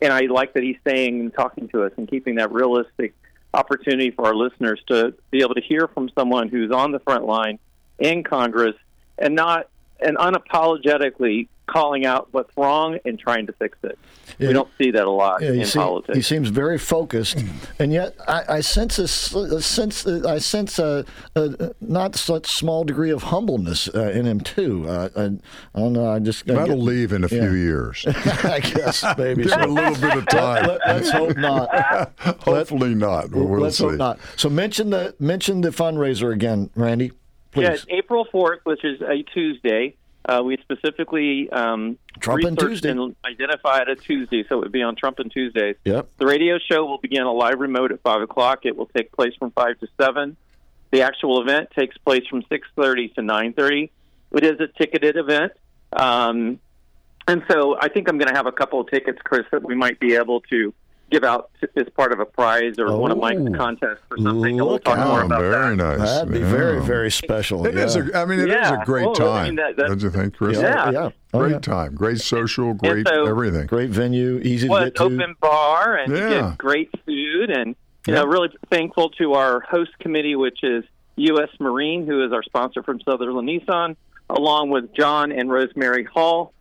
and 0.02 0.14
I 0.14 0.22
like 0.22 0.54
that 0.54 0.64
he's 0.64 0.78
staying 0.82 1.20
and 1.20 1.34
talking 1.34 1.70
to 1.70 1.84
us 1.84 1.92
and 1.98 2.08
keeping 2.08 2.36
that 2.36 2.52
realistic 2.52 3.14
opportunity 3.54 4.12
for 4.12 4.26
our 4.26 4.36
listeners 4.36 4.82
to 4.88 5.14
be 5.32 5.42
able 5.42 5.56
to 5.56 5.62
hear 5.62 5.88
from 5.88 6.10
someone 6.10 6.50
who's 6.50 6.72
on 6.72 6.92
the 6.92 7.00
front 7.00 7.26
line 7.26 7.60
in 8.00 8.24
Congress 8.24 8.76
and 9.18 9.36
not 9.36 9.70
and 10.00 10.18
unapologetically 10.18 11.48
calling 11.68 12.06
out 12.06 12.30
what's 12.32 12.56
wrong 12.58 12.98
and 13.06 13.20
trying 13.20 13.46
to 13.46 13.54
fix 13.54 13.78
it. 13.84 14.00
Yeah, 14.40 14.48
we 14.48 14.54
don't 14.54 14.70
see 14.78 14.92
that 14.92 15.06
a 15.06 15.12
lot 15.12 15.42
yeah, 15.42 15.52
in 15.52 15.66
see, 15.66 15.80
politics. 15.80 16.16
He 16.16 16.22
seems 16.22 16.50
very 16.50 16.78
focused, 16.78 17.44
and 17.80 17.94
yet 17.94 18.16
I, 18.28 18.44
I 18.50 18.62
sense 18.62 19.00
a, 19.00 19.04
a, 19.04 19.62
sense 19.62 20.06
I 20.06 20.40
sense 20.40 20.80
a, 20.80 21.06
a, 21.36 21.74
not 21.82 22.16
such 22.16 22.48
small 22.48 22.84
degree 22.84 23.12
of 23.12 23.24
humbleness 23.24 23.90
uh, 23.94 24.12
in 24.12 24.26
him 24.26 24.40
too. 24.42 24.86
Uh, 24.88 25.10
I, 25.16 25.22
I, 25.22 25.80
don't 25.80 25.94
know. 25.94 26.10
I 26.10 26.20
just 26.20 26.46
that'll 26.46 26.68
get, 26.68 26.78
leave 26.78 27.14
in 27.14 27.24
a 27.24 27.28
yeah. 27.28 27.42
few 27.42 27.54
years. 27.54 28.06
I 28.44 28.60
guess 28.60 29.06
maybe 29.18 29.44
give 29.44 29.52
so. 29.52 29.64
a 29.64 29.68
little 29.68 29.96
bit 29.96 30.18
of 30.18 30.28
time. 30.28 30.68
Let, 30.68 30.82
us 30.82 31.10
hope 31.10 31.38
not. 31.38 32.14
Hopefully 32.42 32.96
Let, 32.96 32.98
not. 32.98 33.32
We'll 33.32 33.60
let's 33.60 33.78
see. 33.78 33.86
hope 33.86 33.96
not. 33.96 34.20
So 34.36 34.50
mention 34.50 34.90
the 34.90 35.16
mention 35.20 35.62
the 35.62 35.70
fundraiser 35.70 36.34
again, 36.34 36.70
Randy. 36.76 37.12
Please. 37.58 37.86
Yeah, 37.88 37.98
April 37.98 38.26
fourth, 38.32 38.60
which 38.64 38.84
is 38.84 39.02
a 39.02 39.24
Tuesday. 39.24 39.96
Uh, 40.26 40.42
we 40.44 40.58
specifically 40.58 41.50
um, 41.52 41.98
Trumpin' 42.20 42.58
Tuesday. 42.58 42.90
and 42.92 43.16
identified 43.26 43.88
a 43.88 43.96
Tuesday, 43.96 44.44
so 44.48 44.58
it 44.58 44.60
would 44.60 44.72
be 44.72 44.84
on 44.84 44.96
Trumpin' 44.96 45.32
Tuesdays. 45.32 45.78
Yep. 45.86 46.10
The 46.18 46.26
radio 46.26 46.60
show 46.60 46.86
will 46.86 46.98
begin 46.98 47.24
a 47.24 47.32
live 47.32 47.60
remote 47.60 47.92
at 47.92 48.02
five 48.02 48.22
o'clock. 48.22 48.66
It 48.66 48.76
will 48.76 48.88
take 48.88 49.12
place 49.12 49.34
from 49.40 49.52
five 49.52 49.80
to 49.80 49.88
seven. 50.00 50.36
The 50.92 51.02
actual 51.02 51.42
event 51.42 51.72
takes 51.72 51.98
place 51.98 52.28
from 52.28 52.44
six 52.50 52.68
thirty 52.76 53.10
to 53.10 53.22
nine 53.22 53.54
thirty. 53.54 53.92
It 54.32 54.44
is 54.44 54.60
a 54.60 54.68
ticketed 54.68 55.16
event, 55.16 55.54
um, 55.94 56.60
and 57.28 57.44
so 57.50 57.78
I 57.80 57.88
think 57.88 58.10
I'm 58.10 58.18
going 58.18 58.30
to 58.30 58.36
have 58.36 58.48
a 58.48 58.52
couple 58.52 58.82
of 58.82 58.90
tickets, 58.90 59.20
Chris, 59.24 59.46
that 59.52 59.64
we 59.64 59.76
might 59.76 60.00
be 60.00 60.16
able 60.16 60.42
to 60.42 60.74
give 61.10 61.24
out 61.24 61.52
as 61.76 61.88
part 61.96 62.12
of 62.12 62.20
a 62.20 62.26
prize 62.26 62.78
or 62.78 62.88
oh, 62.88 62.98
one 62.98 63.12
of 63.12 63.18
Mike's 63.18 63.42
oh. 63.42 63.54
contests 63.54 64.02
or 64.12 64.18
something. 64.18 64.58
We'll 64.58 64.80
talk 64.80 64.98
more 65.00 65.22
about 65.22 65.42
very 65.42 65.76
that. 65.76 65.98
nice. 65.98 66.00
That'd 66.00 66.34
be 66.34 66.40
yeah. 66.40 66.52
very, 66.52 66.82
very 66.82 67.12
special. 67.12 67.66
It 67.66 67.76
yeah. 67.76 67.86
is. 67.86 67.96
A, 67.96 68.18
I 68.18 68.26
mean, 68.26 68.40
it 68.40 68.50
yeah. 68.50 68.66
is 68.66 68.82
a 68.82 68.86
great 68.86 69.08
oh, 69.08 69.14
time. 69.14 69.28
I 69.28 69.44
mean, 69.46 69.56
that, 69.56 69.78
Don't 69.78 70.02
you 70.02 70.10
think, 70.10 70.36
Chris? 70.36 70.58
Yeah. 70.58 70.92
yeah. 70.92 71.10
Oh, 71.34 71.40
great 71.40 71.52
yeah. 71.52 71.60
time. 71.60 71.96
Great 71.96 72.20
social. 72.20 72.74
Great 72.74 73.08
so, 73.08 73.26
everything. 73.26 73.68
Great 73.68 73.90
venue. 73.90 74.40
Easy 74.44 74.68
well, 74.68 74.80
to 74.80 74.86
get 74.86 74.96
to. 74.96 75.04
open 75.04 75.36
bar 75.40 75.98
and 75.98 76.12
you 76.12 76.30
get 76.30 76.58
great 76.58 76.90
food 77.06 77.50
and 77.50 77.76
you 78.06 78.14
know 78.14 78.26
really 78.26 78.50
thankful 78.70 79.10
to 79.12 79.34
our 79.34 79.62
host 79.62 79.92
committee, 80.00 80.36
which 80.36 80.60
is 80.64 80.84
U.S. 81.18 81.50
Marine, 81.60 82.06
who 82.06 82.26
is 82.26 82.32
our 82.32 82.44
sponsor 82.44 82.84
from 82.84 83.00
Sutherlin 83.00 83.60
Nissan, 83.60 83.96
along 84.30 84.70
with 84.70 84.94
John 84.94 85.32
and 85.32 85.50
Rosemary 85.50 86.04
Hall. 86.04 86.54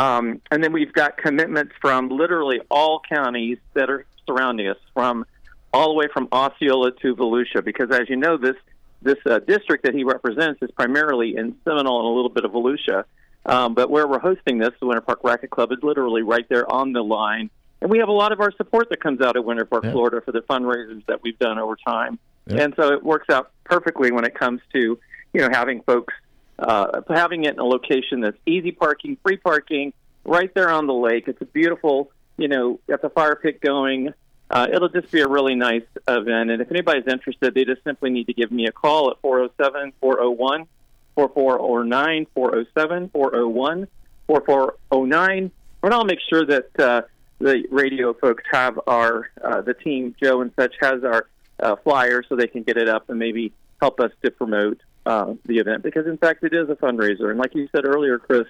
Um, 0.00 0.40
and 0.50 0.64
then 0.64 0.72
we've 0.72 0.92
got 0.92 1.18
commitments 1.18 1.72
from 1.80 2.08
literally 2.08 2.60
all 2.70 3.02
counties 3.06 3.58
that 3.74 3.90
are 3.90 4.06
surrounding 4.26 4.68
us, 4.68 4.78
from 4.94 5.26
all 5.74 5.88
the 5.88 5.94
way 5.94 6.06
from 6.12 6.26
Osceola 6.32 6.90
to 7.02 7.14
Volusia, 7.14 7.62
because 7.62 7.90
as 7.90 8.08
you 8.08 8.16
know, 8.16 8.38
this 8.38 8.56
this 9.02 9.18
uh, 9.26 9.40
district 9.40 9.84
that 9.84 9.94
he 9.94 10.04
represents 10.04 10.60
is 10.62 10.70
primarily 10.70 11.36
in 11.36 11.54
Seminole 11.64 12.00
and 12.00 12.06
a 12.06 12.14
little 12.16 12.30
bit 12.30 12.44
of 12.44 12.52
Volusia. 12.52 13.04
Um, 13.46 13.74
but 13.74 13.90
where 13.90 14.06
we're 14.06 14.18
hosting 14.18 14.58
this, 14.58 14.70
the 14.80 14.86
Winter 14.86 15.00
Park 15.00 15.20
Racquet 15.22 15.50
Club, 15.50 15.72
is 15.72 15.78
literally 15.82 16.22
right 16.22 16.46
there 16.48 16.70
on 16.70 16.92
the 16.92 17.02
line. 17.02 17.50
And 17.82 17.90
we 17.90 17.98
have 17.98 18.08
a 18.08 18.12
lot 18.12 18.32
of 18.32 18.40
our 18.40 18.52
support 18.52 18.90
that 18.90 19.00
comes 19.02 19.20
out 19.22 19.36
of 19.36 19.44
Winter 19.44 19.64
Park, 19.64 19.84
Yeah. 19.84 19.92
Florida 19.92 20.20
for 20.22 20.32
the 20.32 20.42
fundraisers 20.42 21.04
that 21.06 21.22
we've 21.22 21.38
done 21.38 21.58
over 21.58 21.76
time. 21.76 22.18
Yeah. 22.46 22.62
And 22.62 22.74
so 22.76 22.92
it 22.92 23.02
works 23.02 23.30
out 23.30 23.52
perfectly 23.64 24.12
when 24.12 24.24
it 24.24 24.34
comes 24.34 24.60
to, 24.74 24.98
you 25.32 25.40
know, 25.40 25.48
having 25.50 25.82
folks, 25.82 26.12
uh, 26.60 27.00
having 27.08 27.44
it 27.44 27.54
in 27.54 27.58
a 27.58 27.64
location 27.64 28.20
that's 28.20 28.36
easy 28.46 28.72
parking, 28.72 29.16
free 29.22 29.36
parking, 29.36 29.92
right 30.24 30.52
there 30.54 30.70
on 30.70 30.86
the 30.86 30.94
lake. 30.94 31.24
It's 31.26 31.40
a 31.40 31.46
beautiful, 31.46 32.10
you 32.36 32.48
know, 32.48 32.78
got 32.88 33.02
the 33.02 33.10
fire 33.10 33.36
pit 33.36 33.60
going. 33.60 34.12
Uh, 34.50 34.66
it'll 34.72 34.88
just 34.88 35.10
be 35.12 35.20
a 35.20 35.28
really 35.28 35.54
nice 35.54 35.84
event. 36.08 36.50
And 36.50 36.60
if 36.60 36.70
anybody's 36.70 37.06
interested, 37.06 37.54
they 37.54 37.64
just 37.64 37.84
simply 37.84 38.10
need 38.10 38.26
to 38.26 38.34
give 38.34 38.50
me 38.50 38.66
a 38.66 38.72
call 38.72 39.10
at 39.10 39.20
407 39.20 39.92
401 40.00 40.66
4409, 41.14 42.26
407 42.34 43.10
401 43.10 43.88
4409. 44.26 45.50
And 45.82 45.94
I'll 45.94 46.04
make 46.04 46.18
sure 46.28 46.44
that 46.44 46.80
uh, 46.80 47.02
the 47.38 47.64
radio 47.70 48.12
folks 48.12 48.44
have 48.50 48.78
our, 48.86 49.30
uh, 49.42 49.60
the 49.62 49.74
team, 49.74 50.14
Joe 50.22 50.40
and 50.40 50.52
such, 50.58 50.74
has 50.80 51.04
our 51.04 51.28
uh, 51.60 51.76
flyer 51.76 52.22
so 52.28 52.36
they 52.36 52.46
can 52.46 52.62
get 52.62 52.76
it 52.76 52.88
up 52.88 53.08
and 53.08 53.18
maybe 53.18 53.52
help 53.80 54.00
us 54.00 54.10
to 54.22 54.30
promote 54.30 54.80
uh, 55.06 55.34
the 55.46 55.58
event 55.58 55.82
because, 55.82 56.06
in 56.06 56.16
fact, 56.16 56.44
it 56.44 56.54
is 56.54 56.68
a 56.68 56.74
fundraiser. 56.74 57.30
And 57.30 57.38
like 57.38 57.54
you 57.54 57.68
said 57.74 57.84
earlier, 57.84 58.18
Chris, 58.18 58.46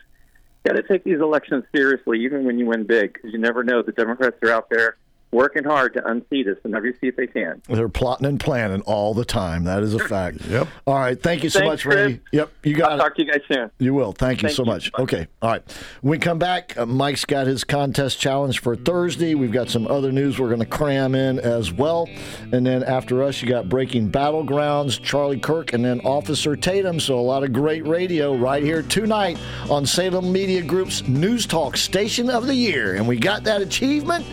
got 0.64 0.74
to 0.74 0.82
take 0.82 1.04
these 1.04 1.20
elections 1.20 1.64
seriously, 1.74 2.24
even 2.24 2.44
when 2.44 2.58
you 2.58 2.66
win 2.66 2.84
big, 2.84 3.14
because 3.14 3.32
you 3.32 3.38
never 3.38 3.64
know. 3.64 3.82
The 3.82 3.92
Democrats 3.92 4.36
are 4.42 4.50
out 4.50 4.68
there 4.70 4.96
working 5.32 5.64
hard 5.64 5.94
to 5.94 6.06
unseat 6.06 6.48
us 6.48 6.56
in 6.64 6.74
every 6.74 6.94
seat 7.00 7.16
they 7.16 7.26
can. 7.26 7.62
They're 7.68 7.88
plotting 7.88 8.26
and 8.26 8.40
planning 8.40 8.80
all 8.82 9.14
the 9.14 9.24
time. 9.24 9.64
That 9.64 9.82
is 9.82 9.94
a 9.94 9.98
fact. 10.00 10.44
Yep. 10.46 10.68
All 10.86 10.98
right. 10.98 11.20
Thank 11.20 11.44
you 11.44 11.50
so 11.50 11.60
Thanks, 11.60 11.84
much, 11.84 11.86
Randy. 11.86 12.14
Chris. 12.18 12.28
Yep. 12.32 12.52
You 12.64 12.74
got 12.74 12.92
I'll 12.92 12.96
it. 12.96 13.00
talk 13.00 13.16
to 13.16 13.24
you 13.24 13.32
guys 13.32 13.40
soon. 13.50 13.70
You 13.78 13.94
will. 13.94 14.12
Thank 14.12 14.42
you 14.42 14.48
Thank 14.48 14.56
so 14.56 14.64
you. 14.64 14.70
much. 14.70 14.90
Okay. 14.98 15.26
All 15.42 15.50
right. 15.50 15.62
When 16.00 16.10
we 16.10 16.18
come 16.18 16.38
back, 16.38 16.76
uh, 16.76 16.86
Mike's 16.86 17.24
got 17.24 17.46
his 17.46 17.64
contest 17.64 18.18
challenge 18.18 18.60
for 18.60 18.74
Thursday. 18.74 19.34
We've 19.34 19.52
got 19.52 19.68
some 19.70 19.86
other 19.86 20.10
news 20.10 20.38
we're 20.38 20.48
going 20.48 20.60
to 20.60 20.66
cram 20.66 21.14
in 21.14 21.38
as 21.38 21.72
well. 21.72 22.08
And 22.52 22.66
then 22.66 22.82
after 22.82 23.22
us, 23.22 23.40
you 23.40 23.48
got 23.48 23.68
Breaking 23.68 24.10
Battlegrounds, 24.10 25.00
Charlie 25.00 25.38
Kirk, 25.38 25.72
and 25.72 25.84
then 25.84 26.00
Officer 26.00 26.56
Tatum. 26.56 26.98
So 26.98 27.18
a 27.18 27.20
lot 27.20 27.44
of 27.44 27.52
great 27.52 27.86
radio 27.86 28.34
right 28.34 28.62
here 28.62 28.82
tonight 28.82 29.38
on 29.68 29.86
Salem 29.86 30.32
Media 30.32 30.62
Group's 30.62 31.06
News 31.06 31.46
Talk 31.46 31.76
Station 31.76 32.28
of 32.30 32.46
the 32.46 32.54
Year. 32.54 32.96
And 32.96 33.06
we 33.06 33.16
got 33.16 33.44
that 33.44 33.62
achievement 33.62 34.26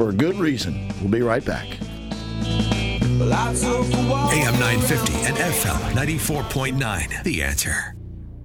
for 0.00 0.08
a 0.08 0.14
good 0.14 0.36
reason. 0.36 0.90
We'll 1.02 1.10
be 1.10 1.20
right 1.20 1.44
back. 1.44 1.66
AM 3.20 4.54
950 4.58 5.12
and 5.26 5.36
FM 5.36 5.92
94.9. 5.92 7.22
The 7.22 7.42
answer. 7.42 7.99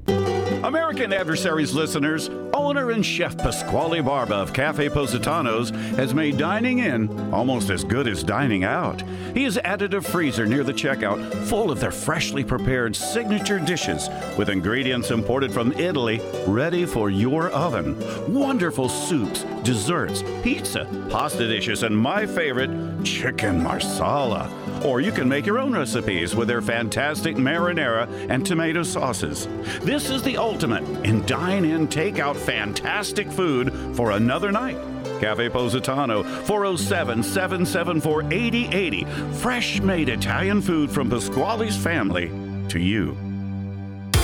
American 0.07 1.13
Adversaries 1.13 1.73
listeners, 1.73 2.29
owner 2.53 2.91
and 2.91 3.05
chef 3.05 3.37
Pasquale 3.37 4.01
Barba 4.01 4.35
of 4.35 4.53
Cafe 4.53 4.89
Positanos 4.89 5.69
has 5.95 6.13
made 6.13 6.37
dining 6.37 6.79
in 6.79 7.33
almost 7.33 7.69
as 7.69 7.83
good 7.83 8.07
as 8.07 8.23
dining 8.23 8.63
out. 8.63 9.03
He 9.33 9.43
has 9.43 9.57
added 9.59 9.93
a 9.93 10.01
freezer 10.01 10.45
near 10.45 10.63
the 10.63 10.73
checkout 10.73 11.33
full 11.45 11.69
of 11.69 11.79
their 11.79 11.91
freshly 11.91 12.43
prepared 12.43 12.95
signature 12.95 13.59
dishes 13.59 14.09
with 14.37 14.49
ingredients 14.49 15.11
imported 15.11 15.51
from 15.51 15.71
Italy 15.73 16.19
ready 16.47 16.85
for 16.85 17.09
your 17.09 17.49
oven. 17.49 17.95
Wonderful 18.33 18.89
soups, 18.89 19.43
desserts, 19.63 20.23
pizza, 20.41 20.87
pasta 21.09 21.47
dishes, 21.47 21.83
and 21.83 21.95
my 21.95 22.25
favorite, 22.25 23.03
chicken 23.03 23.61
marsala. 23.61 24.49
Or 24.85 25.01
you 25.01 25.11
can 25.11 25.27
make 25.27 25.47
your 25.47 25.57
own 25.57 25.73
recipes 25.73 26.35
with 26.35 26.47
their 26.47 26.61
fantastic 26.61 27.37
marinara 27.37 28.07
and 28.29 28.45
tomato 28.45 28.83
sauces. 28.83 29.47
This 29.81 30.11
is 30.11 30.21
the 30.21 30.37
ultimate 30.37 30.83
in 31.03 31.25
dine 31.25 31.65
in, 31.65 31.87
take 31.87 32.19
out 32.19 32.37
fantastic 32.37 33.31
food 33.31 33.73
for 33.95 34.11
another 34.11 34.51
night. 34.51 34.77
Cafe 35.19 35.49
Positano, 35.49 36.21
407 36.21 37.23
774 37.23 38.23
8080. 38.31 39.05
Fresh 39.39 39.81
made 39.81 40.07
Italian 40.07 40.61
food 40.61 40.91
from 40.91 41.09
Pasquale's 41.09 41.75
family 41.75 42.27
to 42.69 42.79
you. 42.79 43.17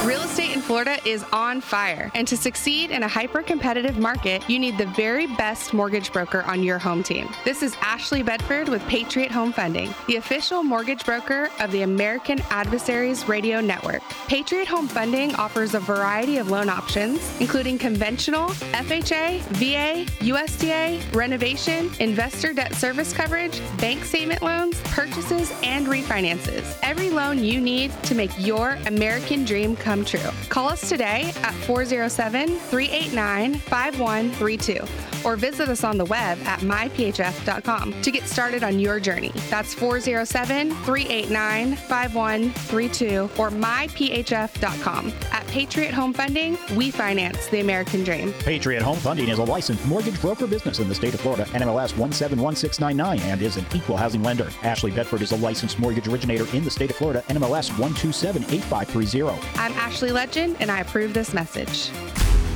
Real 0.03 0.23
estate 0.23 0.55
in 0.55 0.61
Florida 0.61 0.97
is 1.05 1.23
on 1.31 1.61
fire, 1.61 2.09
and 2.15 2.27
to 2.27 2.35
succeed 2.35 2.89
in 2.89 3.03
a 3.03 3.07
hyper 3.07 3.43
competitive 3.43 3.99
market, 3.99 4.41
you 4.49 4.57
need 4.57 4.79
the 4.79 4.87
very 4.87 5.27
best 5.27 5.75
mortgage 5.75 6.11
broker 6.11 6.41
on 6.47 6.63
your 6.63 6.79
home 6.79 7.03
team. 7.03 7.29
This 7.45 7.61
is 7.61 7.75
Ashley 7.81 8.23
Bedford 8.23 8.67
with 8.67 8.81
Patriot 8.87 9.29
Home 9.29 9.53
Funding, 9.53 9.93
the 10.07 10.15
official 10.15 10.63
mortgage 10.63 11.05
broker 11.05 11.51
of 11.59 11.71
the 11.71 11.83
American 11.83 12.41
Adversaries 12.49 13.27
Radio 13.27 13.61
Network. 13.61 14.01
Patriot 14.27 14.67
Home 14.69 14.87
Funding 14.87 15.35
offers 15.35 15.75
a 15.75 15.79
variety 15.79 16.37
of 16.37 16.49
loan 16.49 16.67
options, 16.67 17.39
including 17.39 17.77
conventional, 17.77 18.47
FHA, 18.73 19.41
VA, 19.49 20.11
USDA, 20.23 21.13
renovation, 21.13 21.91
investor 21.99 22.53
debt 22.53 22.73
service 22.73 23.13
coverage, 23.13 23.61
bank 23.77 24.03
statement 24.03 24.41
loans, 24.41 24.81
purchases, 24.85 25.53
and 25.61 25.85
refinances. 25.85 26.75
Every 26.81 27.11
loan 27.11 27.43
you 27.43 27.61
need 27.61 27.91
to 28.01 28.15
make 28.15 28.31
your 28.39 28.79
American 28.87 29.45
dream 29.45 29.75
come 29.75 29.90
true. 30.05 30.29
Call 30.49 30.69
us 30.69 30.87
today 30.87 31.33
at 31.43 31.53
407 31.65 32.47
389 32.47 33.55
5132 33.55 35.11
or 35.23 35.35
visit 35.35 35.69
us 35.69 35.83
on 35.83 35.97
the 35.97 36.05
web 36.05 36.37
at 36.45 36.59
myphf.com 36.61 38.01
to 38.01 38.11
get 38.11 38.23
started 38.23 38.63
on 38.63 38.79
your 38.79 38.99
journey. 38.99 39.31
That's 39.49 39.73
407 39.73 40.71
389 40.71 41.75
5132 41.75 43.29
or 43.37 43.49
myphf.com. 43.49 45.13
At 45.31 45.47
Patriot 45.47 45.93
Home 45.93 46.13
Funding, 46.13 46.57
we 46.75 46.91
finance 46.91 47.47
the 47.47 47.59
American 47.59 48.03
dream. 48.03 48.33
Patriot 48.39 48.81
Home 48.81 48.97
Funding 48.97 49.29
is 49.29 49.39
a 49.39 49.43
licensed 49.43 49.85
mortgage 49.85 50.19
broker 50.21 50.47
business 50.47 50.79
in 50.79 50.87
the 50.87 50.95
state 50.95 51.13
of 51.13 51.19
Florida, 51.19 51.45
NMLS 51.45 51.97
171699, 51.97 53.19
and 53.29 53.41
is 53.41 53.57
an 53.57 53.65
equal 53.73 53.97
housing 53.97 54.23
lender. 54.23 54.49
Ashley 54.63 54.91
Bedford 54.91 55.21
is 55.21 55.31
a 55.31 55.37
licensed 55.37 55.77
mortgage 55.79 56.07
originator 56.07 56.45
in 56.55 56.63
the 56.63 56.71
state 56.71 56.89
of 56.89 56.95
Florida, 56.95 57.23
NMLS 57.27 57.69
1278530. 57.71 59.39
I'm 59.57 59.73
Ashley 59.81 60.11
Legend, 60.11 60.57
and 60.59 60.69
I 60.69 60.81
approve 60.81 61.11
this 61.11 61.33
message. 61.33 61.89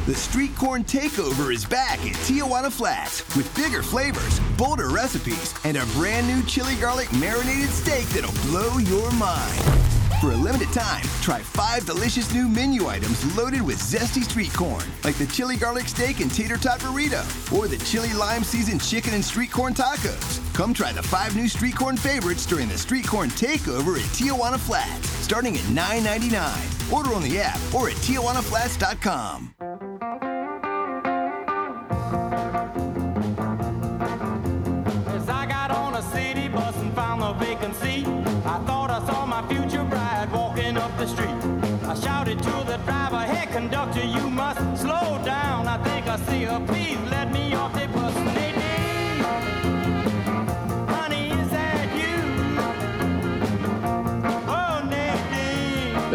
The 0.05 0.13
Street 0.13 0.55
Corn 0.55 0.83
Takeover 0.83 1.51
is 1.51 1.65
back 1.65 1.97
at 2.05 2.13
Tijuana 2.27 2.71
Flats 2.71 3.23
with 3.35 3.53
bigger 3.55 3.81
flavors, 3.81 4.39
bolder 4.59 4.89
recipes, 4.89 5.51
and 5.63 5.75
a 5.75 5.85
brand 5.87 6.27
new 6.27 6.43
chili 6.43 6.75
garlic 6.75 7.11
marinated 7.13 7.69
steak 7.69 8.05
that'll 8.09 8.31
blow 8.51 8.77
your 8.77 9.11
mind. 9.13 9.94
For 10.21 10.31
a 10.31 10.35
limited 10.35 10.71
time, 10.71 11.03
try 11.21 11.41
five 11.41 11.85
delicious 11.85 12.33
new 12.33 12.47
menu 12.47 12.87
items 12.87 13.35
loaded 13.35 13.61
with 13.61 13.77
zesty 13.77 14.23
street 14.23 14.53
corn, 14.53 14.83
like 15.03 15.15
the 15.15 15.25
chili 15.27 15.57
garlic 15.57 15.89
steak 15.89 16.21
and 16.21 16.33
tater 16.33 16.57
tot 16.57 16.79
burrito, 16.79 17.21
or 17.53 17.67
the 17.67 17.77
chili 17.79 18.13
lime 18.13 18.43
seasoned 18.43 18.81
chicken 18.81 19.13
and 19.13 19.23
street 19.23 19.51
corn 19.51 19.73
tacos. 19.73 20.39
Come 20.53 20.73
try 20.73 20.93
the 20.93 21.03
five 21.03 21.35
new 21.35 21.49
street 21.49 21.75
corn 21.75 21.97
favorites 21.97 22.45
during 22.45 22.69
the 22.69 22.77
Street 22.77 23.05
Corn 23.05 23.29
Takeover 23.29 23.97
at 23.97 24.05
Tijuana 24.15 24.57
Flats, 24.57 25.09
starting 25.09 25.55
at 25.55 25.63
$9.99. 25.63 26.93
Order 26.93 27.13
on 27.13 27.23
the 27.23 27.39
app 27.39 27.59
or 27.73 27.89
at 27.89 27.95
tijuanaflats.com. 27.97 29.53
conductor, 43.55 44.03
you 44.03 44.29
must 44.29 44.59
slow 44.81 45.17
down. 45.23 45.65
I 45.65 45.77
think 45.77 46.07
I 46.07 46.17
see 46.27 46.43
her, 46.43 46.59
please 46.67 46.99
let 47.09 47.31
me 47.31 47.55
off 47.55 47.71
the 47.71 47.87
bus. 47.87 48.44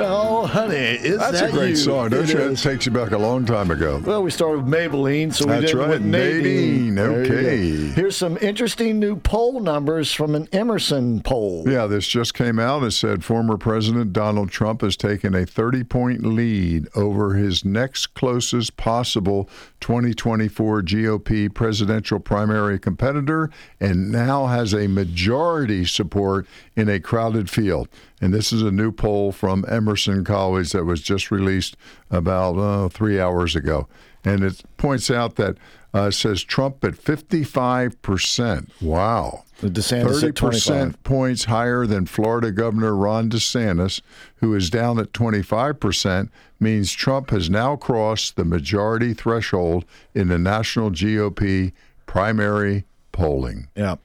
Oh, 0.05 0.47
honey, 0.47 0.75
is 0.77 1.19
That's 1.19 1.41
that 1.41 1.51
a 1.51 1.53
great 1.53 1.71
you? 1.71 1.77
song, 1.77 2.11
don't 2.11 2.25
It 2.25 2.31
you? 2.35 2.39
It 2.41 2.53
is. 2.53 2.63
takes 2.63 2.87
you 2.87 2.93
back 2.93 3.11
a 3.13 3.19
long 3.19 3.45
time 3.45 3.71
ago. 3.71 4.03
Well, 4.05 4.23
we 4.23 4.31
started 4.31 4.65
with 4.65 4.73
Maybellene, 4.73 5.33
so 5.33 5.47
we 5.47 5.53
That's 5.53 5.67
did 5.73 5.75
right, 5.79 5.89
with 5.91 6.03
Nadine. 6.03 6.95
Nadine, 6.95 6.95
There 6.95 7.23
you 7.25 7.29
go. 7.29 7.35
okay. 7.37 7.67
Here's 8.01 8.17
some 8.17 8.39
interesting 8.41 8.99
new 8.99 9.17
poll 9.17 9.61
numbers 9.61 10.13
from 10.13 10.35
an 10.35 10.49
Emerson 10.53 11.21
poll. 11.23 11.65
Yeah, 11.67 11.87
this 11.87 12.07
just 12.07 12.35
came 12.35 12.59
out. 12.59 12.83
It 12.83 12.93
said 12.93 13.25
former 13.25 13.57
President 13.57 14.13
Donald 14.13 14.51
Trump 14.51 14.81
has 14.83 14.97
taken 14.97 15.35
a 15.35 15.45
30 15.47 15.85
point 15.85 16.25
lead 16.25 16.87
over 16.95 17.35
his 17.35 17.65
next 17.65 18.09
closest 18.15 18.77
possible 18.77 19.49
2024 19.81 20.83
GOP 20.83 21.53
presidential 21.53 22.21
primary 22.21 22.79
competitor 22.79 23.51
and 23.81 24.11
now 24.11 24.47
has 24.47 24.73
a 24.75 24.87
majority 24.87 25.85
support 25.85 26.47
in 26.77 26.89
a 26.89 27.01
crowded 27.01 27.51
field. 27.51 27.89
And 28.21 28.33
this 28.33 28.53
is 28.53 28.63
a 28.63 28.71
new 28.71 28.93
poll 28.93 29.33
from 29.33 29.65
Emerson 29.69 30.25
College 30.25 30.73
that 30.73 30.85
was 30.85 31.01
just 31.01 31.31
released 31.31 31.77
about 32.11 32.59
uh, 32.59 32.89
three 32.89 33.19
hours 33.19 33.57
ago. 33.57 33.89
And 34.25 34.45
it 34.45 34.63
points 34.77 35.11
out 35.11 35.37
that 35.37 35.57
uh, 35.93 36.11
says 36.11 36.43
Trump 36.43 36.85
at 36.85 36.95
55%. 36.95 38.71
Wow. 38.81 39.45
The 39.61 39.69
DeSantis 39.69 40.27
at 40.27 40.35
25. 40.35 41.03
points 41.03 41.45
higher 41.45 41.87
than 41.87 42.07
Florida 42.07 42.51
Governor 42.51 42.97
Ron 42.97 43.29
DeSantis, 43.29 44.01
who 44.37 44.55
is 44.55 44.71
down 44.71 44.99
at 44.99 45.13
25%, 45.13 46.31
means 46.59 46.93
Trump 46.93 47.31
has 47.31 47.51
now 47.51 47.77
crossed 47.77 48.37
the 48.37 48.45
majority 48.45 49.13
threshold 49.13 49.85
in 50.15 50.29
the 50.29 50.39
national 50.39 50.91
GOP 50.91 51.73
primary 52.07 52.85
polling. 53.13 53.69
Yeah. 53.75 53.97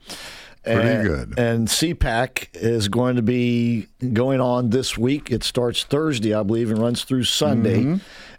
Pretty 0.62 0.88
and, 0.88 1.06
good. 1.06 1.38
And 1.38 1.68
CPAC 1.68 2.48
is 2.54 2.88
going 2.88 3.16
to 3.16 3.22
be 3.22 3.86
going 4.12 4.40
on 4.40 4.70
this 4.70 4.98
week. 4.98 5.30
It 5.30 5.44
starts 5.44 5.84
Thursday, 5.84 6.34
I 6.34 6.42
believe, 6.42 6.70
and 6.70 6.80
runs 6.80 7.04
through 7.04 7.24
Sunday. 7.24 7.82
Mm-hmm. 7.84 7.96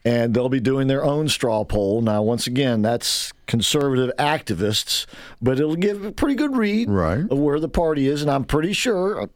And 0.08 0.34
they'll 0.34 0.50
be 0.50 0.60
doing 0.60 0.88
their 0.88 1.04
own 1.04 1.28
straw 1.28 1.64
poll. 1.64 2.02
Now, 2.02 2.22
once 2.22 2.48
again, 2.48 2.82
that's 2.82 3.32
conservative 3.46 4.12
activists, 4.18 5.06
but 5.42 5.60
it'll 5.60 5.76
give 5.76 6.06
a 6.06 6.12
pretty 6.12 6.36
good 6.36 6.56
read 6.56 6.90
right. 6.90 7.26
of 7.30 7.38
where 7.38 7.60
the 7.60 7.70
party 7.70 8.08
is. 8.08 8.22
And 8.22 8.32
I'm 8.32 8.44
pretty 8.44 8.74
sure, 8.74 9.24
uh, 9.24 9.28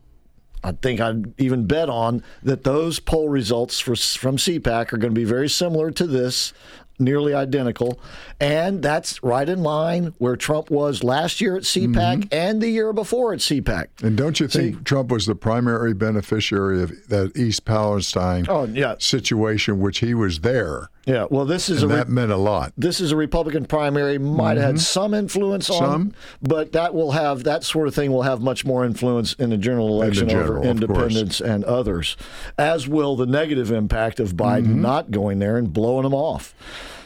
I 0.64 0.74
think 0.74 1.00
I'd 1.00 1.40
even 1.40 1.66
bet 1.66 1.90
on 1.90 2.24
that 2.44 2.64
those 2.64 3.00
poll 3.00 3.30
results 3.30 3.80
for, 3.80 3.96
from 3.96 4.38
CPAC 4.38 4.94
are 4.94 4.98
going 4.98 5.14
to 5.14 5.20
be 5.20 5.26
very 5.26 5.50
similar 5.50 5.92
to 5.92 6.06
this, 6.06 6.54
nearly 7.02 7.34
identical. 7.34 8.00
And 8.40 8.82
that's 8.82 9.22
right 9.24 9.48
in 9.48 9.62
line 9.64 10.14
where 10.20 10.36
Trump 10.36 10.70
was 10.72 11.04
last 11.04 11.42
year 11.42 11.56
at 11.58 11.64
CPAC 11.64 11.92
Mm-hmm. 11.92 12.28
and 12.32 12.62
the 12.62 12.70
year 12.70 12.94
before 12.94 13.34
at 13.34 13.40
CPAC. 13.40 13.88
And 14.04 14.16
don't 14.18 14.40
you 14.40 14.48
think 14.48 14.84
Trump 14.86 15.10
was 15.12 15.26
the 15.26 15.36
primary 15.36 15.94
beneficiary 15.94 16.82
of 16.84 16.92
that 17.10 17.32
East 17.36 17.66
Palestine 17.66 18.46
Oh, 18.48 18.66
yeah. 18.66 18.96
situation, 19.00 19.80
which 19.80 20.00
he 20.00 20.14
was 20.14 20.40
there? 20.40 20.90
Yeah, 21.08 21.26
well, 21.32 21.46
this 21.46 21.68
is 21.68 21.82
and 21.82 21.92
a 21.92 21.96
that 21.96 22.10
meant 22.10 22.32
a 22.32 22.38
lot. 22.38 22.74
this 22.78 23.02
is 23.02 23.12
a 23.12 23.16
Republican 23.16 23.66
primary. 23.66 24.20
Might 24.20 24.58
have 24.58 24.66
had 24.66 24.76
Mhm. 24.76 24.80
some 24.82 25.14
influence 25.16 25.68
on, 25.68 25.78
Some. 25.80 26.14
but 26.44 26.74
that 26.74 26.94
will 26.94 27.12
have 27.12 27.44
that 27.44 27.64
sort 27.64 27.88
of 27.88 27.96
thing 27.96 28.12
will 28.12 28.22
have 28.22 28.40
much 28.40 28.64
more 28.66 28.86
influence 28.86 29.34
in 29.34 29.50
the 29.50 29.58
general 29.58 29.88
election 29.88 30.30
general, 30.30 30.60
over 30.60 30.70
independents 30.70 31.42
and 31.42 31.64
others, 31.64 32.16
as 32.56 32.88
will 32.88 33.16
the 33.16 33.26
negative 33.26 33.72
impact 33.72 34.20
of 34.20 34.34
Biden 34.36 34.66
Mm-hmm. 34.68 34.82
not 34.82 35.10
going 35.10 35.40
there 35.40 35.58
and 35.58 35.74
blowing 35.74 36.04
them 36.04 36.14
off. 36.14 36.54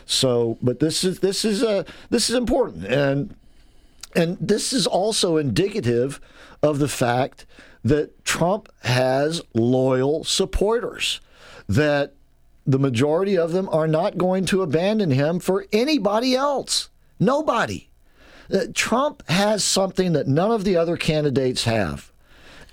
So, 0.06 0.58
but 0.62 0.82
this 0.82 1.06
is 1.06 1.20
this 1.20 1.46
is 1.46 1.64
a 1.64 1.86
this 2.10 2.30
is 2.30 2.36
important, 2.36 2.84
and 2.86 3.34
and 4.14 4.38
this 4.42 4.74
is 4.74 4.86
also 4.86 5.38
indicative 5.38 6.20
of 6.62 6.80
the 6.80 6.90
fact 6.90 7.46
that 7.86 8.26
Trump 8.26 8.68
has 8.84 9.42
loyal 9.54 10.26
supporters. 10.26 11.22
That 11.70 12.15
the 12.66 12.80
majority 12.80 13.38
of 13.38 13.52
them 13.52 13.70
are 13.72 13.88
not 13.88 14.18
going 14.18 14.46
to 14.46 14.62
abandon 14.62 15.12
him 15.12 15.40
for 15.40 15.66
anybody 15.72 16.36
else. 16.36 16.90
Nobody. 17.20 17.90
Uh, 18.52 18.66
Trump 18.74 19.24
has 19.30 19.64
something 19.64 20.14
that 20.14 20.28
none 20.28 20.52
of 20.52 20.64
the 20.64 20.76
other 20.76 20.98
candidates 20.98 21.64
have. 21.64 22.12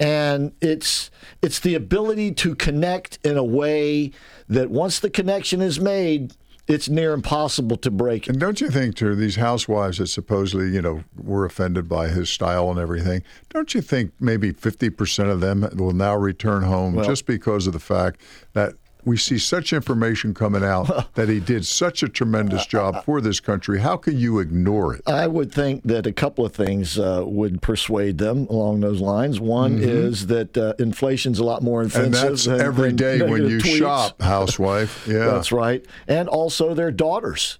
And 0.00 0.52
it's 0.60 1.10
it's 1.42 1.60
the 1.60 1.74
ability 1.74 2.32
to 2.32 2.54
connect 2.54 3.18
in 3.24 3.36
a 3.36 3.44
way 3.44 4.12
that 4.48 4.70
once 4.70 4.98
the 4.98 5.10
connection 5.10 5.60
is 5.60 5.78
made, 5.78 6.34
it's 6.66 6.88
near 6.88 7.12
impossible 7.12 7.76
to 7.76 7.90
break. 7.90 8.28
And 8.28 8.38
don't 8.38 8.60
you 8.60 8.70
think, 8.70 8.94
too, 8.94 9.14
these 9.14 9.36
housewives 9.36 9.98
that 9.98 10.06
supposedly, 10.08 10.70
you 10.70 10.80
know, 10.80 11.04
were 11.16 11.44
offended 11.44 11.88
by 11.88 12.08
his 12.08 12.30
style 12.30 12.70
and 12.70 12.78
everything, 12.78 13.22
don't 13.50 13.74
you 13.74 13.80
think 13.80 14.12
maybe 14.20 14.52
50% 14.52 15.30
of 15.30 15.40
them 15.40 15.68
will 15.74 15.92
now 15.92 16.16
return 16.16 16.62
home 16.62 16.94
Well- 16.94 17.04
just 17.04 17.26
because 17.26 17.66
of 17.66 17.72
the 17.72 17.80
fact 17.80 18.20
that 18.54 18.74
we 19.04 19.16
see 19.16 19.38
such 19.38 19.72
information 19.72 20.32
coming 20.34 20.62
out 20.64 21.14
that 21.14 21.28
he 21.28 21.40
did 21.40 21.66
such 21.66 22.02
a 22.02 22.08
tremendous 22.08 22.66
job 22.66 23.04
for 23.04 23.20
this 23.20 23.40
country? 23.40 23.80
How 23.80 23.96
can 23.96 24.18
you 24.18 24.38
ignore 24.38 24.94
it? 24.94 25.02
I 25.06 25.26
would 25.26 25.52
think 25.52 25.82
that 25.84 26.06
a 26.06 26.12
couple 26.12 26.44
of 26.44 26.52
things 26.52 26.98
uh, 26.98 27.22
would 27.26 27.62
persuade 27.62 28.18
them 28.18 28.46
along 28.48 28.80
those 28.80 29.00
lines. 29.00 29.40
One 29.40 29.78
Mhm. 29.78 29.82
is 29.82 30.26
that 30.28 30.56
uh, 30.56 30.74
inflation's 30.78 31.38
a 31.38 31.44
lot 31.44 31.62
more 31.62 31.82
offensive. 31.82 32.04
And 32.04 32.14
that's 32.14 32.44
than- 32.44 32.60
every 32.60 32.88
than 32.88 32.96
day 32.96 33.22
when 33.30 33.48
you 33.48 33.58
tweets. 33.58 33.78
shop, 33.78 34.20
housewife. 34.22 35.06
Yeah. 35.12 35.26
That's 35.26 35.52
right. 35.52 35.84
And 36.08 36.28
also 36.28 36.74
their 36.74 36.90
daughters. 36.90 37.58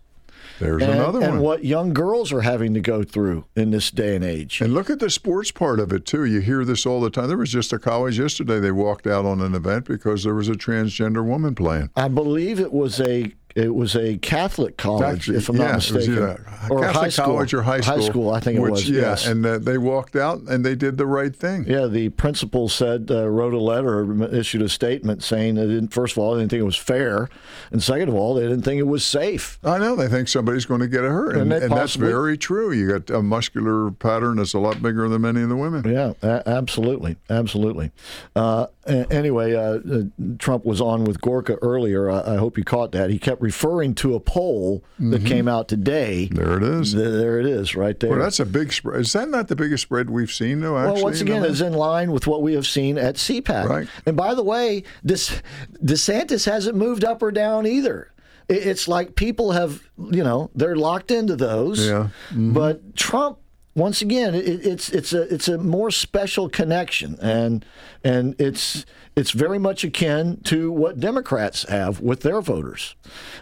There's 0.62 0.82
and, 0.82 0.92
another 0.92 1.20
and 1.20 1.32
one. 1.34 1.42
what 1.42 1.64
young 1.64 1.92
girls 1.92 2.32
are 2.32 2.42
having 2.42 2.72
to 2.74 2.80
go 2.80 3.02
through 3.02 3.46
in 3.56 3.72
this 3.72 3.90
day 3.90 4.14
and 4.14 4.24
age. 4.24 4.60
And 4.60 4.72
look 4.72 4.90
at 4.90 5.00
the 5.00 5.10
sports 5.10 5.50
part 5.50 5.80
of 5.80 5.92
it 5.92 6.06
too. 6.06 6.24
You 6.24 6.40
hear 6.40 6.64
this 6.64 6.86
all 6.86 7.00
the 7.00 7.10
time. 7.10 7.26
There 7.26 7.36
was 7.36 7.50
just 7.50 7.72
a 7.72 7.78
college 7.78 8.18
yesterday. 8.18 8.60
They 8.60 8.70
walked 8.70 9.08
out 9.08 9.24
on 9.24 9.40
an 9.40 9.54
event 9.56 9.86
because 9.86 10.22
there 10.22 10.34
was 10.34 10.48
a 10.48 10.52
transgender 10.52 11.24
woman 11.24 11.56
playing. 11.56 11.90
I 11.96 12.06
believe 12.06 12.60
it 12.60 12.72
was 12.72 13.00
a 13.00 13.32
it 13.54 13.74
was 13.74 13.94
a 13.96 14.18
Catholic 14.18 14.76
college, 14.76 15.28
if 15.28 15.48
I'm 15.48 15.56
yeah, 15.56 15.66
not 15.66 15.74
mistaken, 15.76 16.18
or 16.18 16.36
Catholic 16.36 16.94
high 16.94 17.08
school, 17.08 17.24
college 17.24 17.54
or 17.54 17.62
high 17.62 17.80
school. 17.80 17.94
High 17.94 18.08
school, 18.08 18.30
I 18.30 18.40
think 18.40 18.58
it 18.58 18.62
was. 18.62 18.88
Yeah, 18.88 19.00
yes. 19.00 19.26
and 19.26 19.44
uh, 19.44 19.58
they 19.58 19.78
walked 19.78 20.16
out 20.16 20.40
and 20.42 20.64
they 20.64 20.74
did 20.74 20.96
the 20.96 21.06
right 21.06 21.34
thing. 21.34 21.64
Yeah, 21.64 21.86
the 21.86 22.10
principal 22.10 22.68
said, 22.68 23.10
uh, 23.10 23.28
wrote 23.28 23.54
a 23.54 23.58
letter, 23.58 24.24
issued 24.34 24.62
a 24.62 24.68
statement 24.68 25.22
saying 25.22 25.56
that, 25.56 25.66
didn't, 25.66 25.92
first 25.92 26.16
of 26.16 26.18
all, 26.18 26.34
they 26.34 26.40
didn't 26.40 26.50
think 26.50 26.60
it 26.60 26.64
was 26.64 26.76
fair, 26.76 27.28
and 27.70 27.82
second 27.82 28.08
of 28.08 28.14
all, 28.14 28.34
they 28.34 28.42
didn't 28.42 28.62
think 28.62 28.78
it 28.78 28.86
was 28.86 29.04
safe. 29.04 29.58
I 29.64 29.78
know 29.78 29.96
they 29.96 30.08
think 30.08 30.28
somebody's 30.28 30.64
going 30.64 30.80
to 30.80 30.88
get 30.88 31.02
hurt, 31.02 31.36
And 31.36 31.52
and, 31.52 31.64
and 31.64 31.72
that's 31.72 31.94
very 31.94 32.38
true. 32.38 32.72
You 32.72 32.98
got 32.98 33.10
a 33.10 33.22
muscular 33.22 33.90
pattern 33.90 34.36
that's 34.36 34.54
a 34.54 34.58
lot 34.58 34.80
bigger 34.82 35.08
than 35.08 35.22
many 35.22 35.42
of 35.42 35.48
the 35.48 35.56
women. 35.56 35.90
Yeah, 35.90 36.12
a- 36.22 36.48
absolutely, 36.48 37.16
absolutely. 37.28 37.90
Uh, 38.34 38.66
anyway, 38.86 39.54
uh, 39.54 39.78
uh, 39.78 40.02
Trump 40.38 40.64
was 40.64 40.80
on 40.80 41.04
with 41.04 41.20
Gorka 41.20 41.56
earlier. 41.62 42.10
I, 42.10 42.34
I 42.34 42.36
hope 42.36 42.56
you 42.56 42.64
caught 42.64 42.92
that. 42.92 43.10
He 43.10 43.18
kept 43.18 43.41
referring 43.42 43.92
to 43.96 44.14
a 44.14 44.20
poll 44.20 44.84
that 45.00 45.22
Mhm. 45.22 45.26
came 45.26 45.48
out 45.48 45.66
today. 45.68 46.28
There 46.32 46.56
it 46.56 46.62
is. 46.62 46.92
There 46.94 47.40
it 47.40 47.44
is, 47.46 47.74
right 47.74 47.98
there. 47.98 48.10
Well, 48.10 48.20
that's 48.20 48.38
a 48.38 48.46
big 48.46 48.72
spread. 48.72 49.00
Is 49.00 49.12
that 49.14 49.28
not 49.28 49.48
the 49.48 49.56
biggest 49.56 49.82
spread 49.82 50.08
we've 50.08 50.30
seen, 50.30 50.60
though? 50.60 50.78
Actually, 50.78 50.94
well, 50.94 51.02
once 51.02 51.20
in 51.20 51.26
again, 51.28 51.44
is 51.44 51.60
in 51.60 51.72
line 51.72 52.12
with 52.12 52.26
what 52.28 52.40
we 52.40 52.54
have 52.54 52.66
seen 52.66 52.96
at 52.96 53.16
CPAC. 53.18 53.68
Right. 53.68 53.88
And 54.06 54.16
by 54.16 54.34
the 54.34 54.44
way, 54.44 54.84
this 55.02 55.42
DeSantis 55.84 56.46
hasn't 56.46 56.76
moved 56.76 57.04
up 57.04 57.20
or 57.22 57.32
down 57.32 57.66
either. 57.66 58.08
It's 58.48 58.86
like 58.86 59.16
people 59.16 59.52
have, 59.52 59.82
you 59.98 60.22
know, 60.22 60.50
they're 60.54 60.76
locked 60.76 61.10
into 61.10 61.34
those. 61.36 61.84
Yeah. 61.86 62.08
Mm-hmm. 62.30 62.52
But 62.52 62.94
Trump, 62.96 63.38
once 63.74 64.02
again, 64.02 64.34
it, 64.34 64.66
it's 64.66 64.90
it's 64.90 65.12
a 65.12 65.22
it's 65.32 65.48
a 65.48 65.56
more 65.56 65.90
special 65.90 66.48
connection, 66.48 67.18
and 67.22 67.64
and 68.04 68.38
it's 68.38 68.84
it's 69.16 69.30
very 69.30 69.58
much 69.58 69.82
akin 69.82 70.40
to 70.44 70.70
what 70.70 71.00
Democrats 71.00 71.64
have 71.68 72.00
with 72.00 72.20
their 72.20 72.42
voters, 72.42 72.96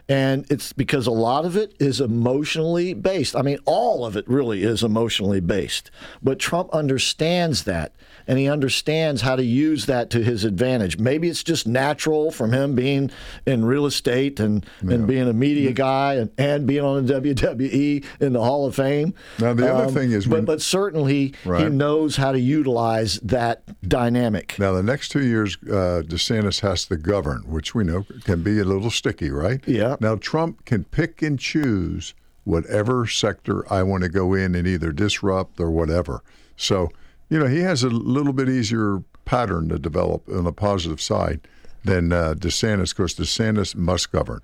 and 0.08 0.46
it's 0.48 0.72
because 0.72 1.08
a 1.08 1.12
lot 1.12 1.44
of 1.44 1.56
it 1.56 1.74
is 1.80 2.00
emotionally 2.00 2.94
based. 2.94 3.34
I 3.34 3.42
mean, 3.42 3.58
all 3.64 4.04
of 4.04 4.16
it 4.16 4.28
really 4.28 4.62
is 4.62 4.84
emotionally 4.84 5.40
based. 5.40 5.90
But 6.22 6.38
Trump 6.38 6.70
understands 6.72 7.64
that, 7.64 7.92
and 8.26 8.38
he 8.38 8.48
understands 8.48 9.22
how 9.22 9.36
to 9.36 9.44
use 9.44 9.86
that 9.86 10.10
to 10.10 10.22
his 10.22 10.44
advantage. 10.44 10.98
Maybe 10.98 11.28
it's 11.28 11.42
just 11.42 11.66
natural 11.66 12.30
from 12.30 12.52
him 12.52 12.74
being 12.74 13.10
in 13.46 13.64
real 13.64 13.86
estate 13.86 14.40
and, 14.40 14.64
and 14.80 15.06
being 15.06 15.28
a 15.28 15.32
media 15.32 15.72
guy 15.72 16.14
and, 16.14 16.30
and 16.38 16.66
being 16.66 16.84
on 16.84 17.06
the 17.06 17.20
WWE 17.20 18.04
in 18.20 18.32
the 18.32 18.40
Hall 18.42 18.66
of 18.66 18.74
Fame. 18.74 19.14
Now, 19.38 19.54
the 19.54 19.72
other 19.72 19.92
thing 19.92 20.12
is 20.12 20.26
but, 20.26 20.34
when- 20.36 20.44
but 20.44 20.62
certainly 20.62 21.34
he 21.44 21.68
knows 21.68 22.16
how 22.16 22.32
to 22.32 22.40
utilize 22.40 23.20
that 23.20 23.62
dynamic. 23.88 24.56
Now, 24.58 24.72
the 24.72 24.82
next 24.82 25.08
two 25.10 25.24
years, 25.24 25.56
uh, 25.64 26.02
DeSantis 26.06 26.60
has 26.60 26.84
to 26.86 26.96
govern, 26.96 27.42
which 27.46 27.74
we 27.74 27.84
know 27.84 28.04
can 28.24 28.42
be 28.42 28.58
a 28.58 28.64
little 28.64 28.90
sticky, 28.90 29.30
right? 29.30 29.60
Yeah. 29.66 29.96
Now, 30.00 30.16
Trump 30.16 30.64
can 30.64 30.84
pick 30.84 31.22
and 31.22 31.38
choose 31.38 32.14
whatever 32.44 33.06
sector 33.06 33.70
I 33.72 33.82
want 33.82 34.02
to 34.02 34.08
go 34.08 34.34
in 34.34 34.54
and 34.54 34.66
either 34.66 34.92
disrupt 34.92 35.60
or 35.60 35.70
whatever. 35.70 36.22
So, 36.56 36.90
you 37.30 37.38
know, 37.38 37.46
he 37.46 37.60
has 37.60 37.82
a 37.82 37.88
little 37.88 38.32
bit 38.32 38.48
easier 38.48 39.02
pattern 39.24 39.68
to 39.70 39.78
develop 39.78 40.28
on 40.28 40.44
the 40.44 40.52
positive 40.52 41.00
side 41.00 41.40
than 41.84 42.12
uh, 42.12 42.34
DeSantis, 42.36 42.90
because 42.94 43.14
DeSantis 43.14 43.74
must 43.74 44.12
govern. 44.12 44.40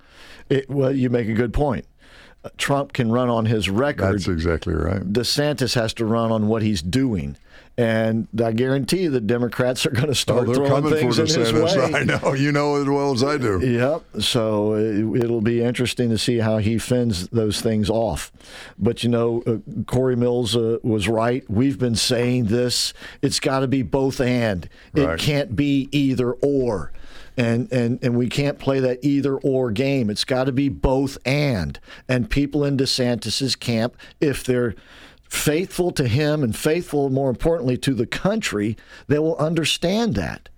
It, 0.49 0.69
well, 0.69 0.91
you 0.91 1.09
make 1.09 1.27
a 1.27 1.33
good 1.33 1.53
point. 1.53 1.85
Uh, 2.43 2.49
Trump 2.57 2.93
can 2.93 3.11
run 3.11 3.29
on 3.29 3.45
his 3.45 3.69
record. 3.69 4.13
That's 4.13 4.27
exactly 4.27 4.73
right. 4.73 5.01
DeSantis 5.01 5.75
has 5.75 5.93
to 5.95 6.05
run 6.05 6.31
on 6.31 6.47
what 6.47 6.63
he's 6.63 6.81
doing. 6.81 7.37
And 7.79 8.27
I 8.43 8.53
guarantee 8.53 9.03
you 9.03 9.11
the 9.11 9.21
Democrats 9.21 9.85
are 9.85 9.91
going 9.91 10.05
to 10.05 10.09
Oh, 10.09 10.13
start 10.13 10.47
they're 10.47 10.55
throwing 10.55 10.89
things 10.89 11.19
in 11.19 11.27
his 11.27 11.53
way. 11.53 11.91
I 11.93 12.03
know. 12.03 12.33
You 12.33 12.51
know 12.51 12.75
as 12.81 12.87
well 12.87 13.11
as 13.13 13.23
I 13.23 13.37
do. 13.37 13.59
Yep. 13.59 14.23
So 14.23 14.73
it, 14.73 15.23
it'll 15.23 15.41
be 15.41 15.61
interesting 15.61 16.09
to 16.09 16.17
see 16.17 16.39
how 16.39 16.57
he 16.57 16.79
fends 16.79 17.27
those 17.27 17.61
things 17.61 17.87
off. 17.89 18.31
But 18.79 19.03
you 19.03 19.09
know, 19.09 19.43
uh, 19.45 19.57
Corey 19.85 20.15
Mills 20.15 20.55
uh, 20.55 20.79
was 20.81 21.07
right. 21.07 21.47
We've 21.47 21.77
been 21.77 21.95
saying 21.95 22.45
this. 22.45 22.93
It's 23.21 23.39
got 23.39 23.59
to 23.59 23.67
be 23.67 23.83
both 23.83 24.19
and. 24.19 24.67
Right. 24.93 25.13
It 25.13 25.19
can't 25.19 25.55
be 25.55 25.87
either 25.91 26.31
or. 26.33 26.91
And, 27.39 27.71
and 27.71 27.99
and 28.01 28.17
we 28.17 28.29
can't 28.29 28.57
play 28.57 28.79
that 28.79 28.97
either 29.03 29.35
or 29.35 29.69
game. 29.69 30.09
It's 30.09 30.25
got 30.25 30.45
to 30.45 30.51
be 30.51 30.69
both 30.69 31.19
and. 31.23 31.79
And 32.09 32.27
people 32.31 32.63
in 32.63 32.77
DeSantis's 32.77 33.55
camp, 33.55 33.95
if 34.19 34.43
they're 34.43 34.73
faithful 35.29 35.91
to 35.91 36.07
him 36.07 36.43
and 36.43 36.55
faithful, 36.55 37.09
more 37.09 37.29
importantly, 37.29 37.77
to 37.77 37.93
the 37.93 38.05
country, 38.05 38.77
they 39.07 39.19
will 39.19 39.37
understand 39.37 40.15
that 40.15 40.49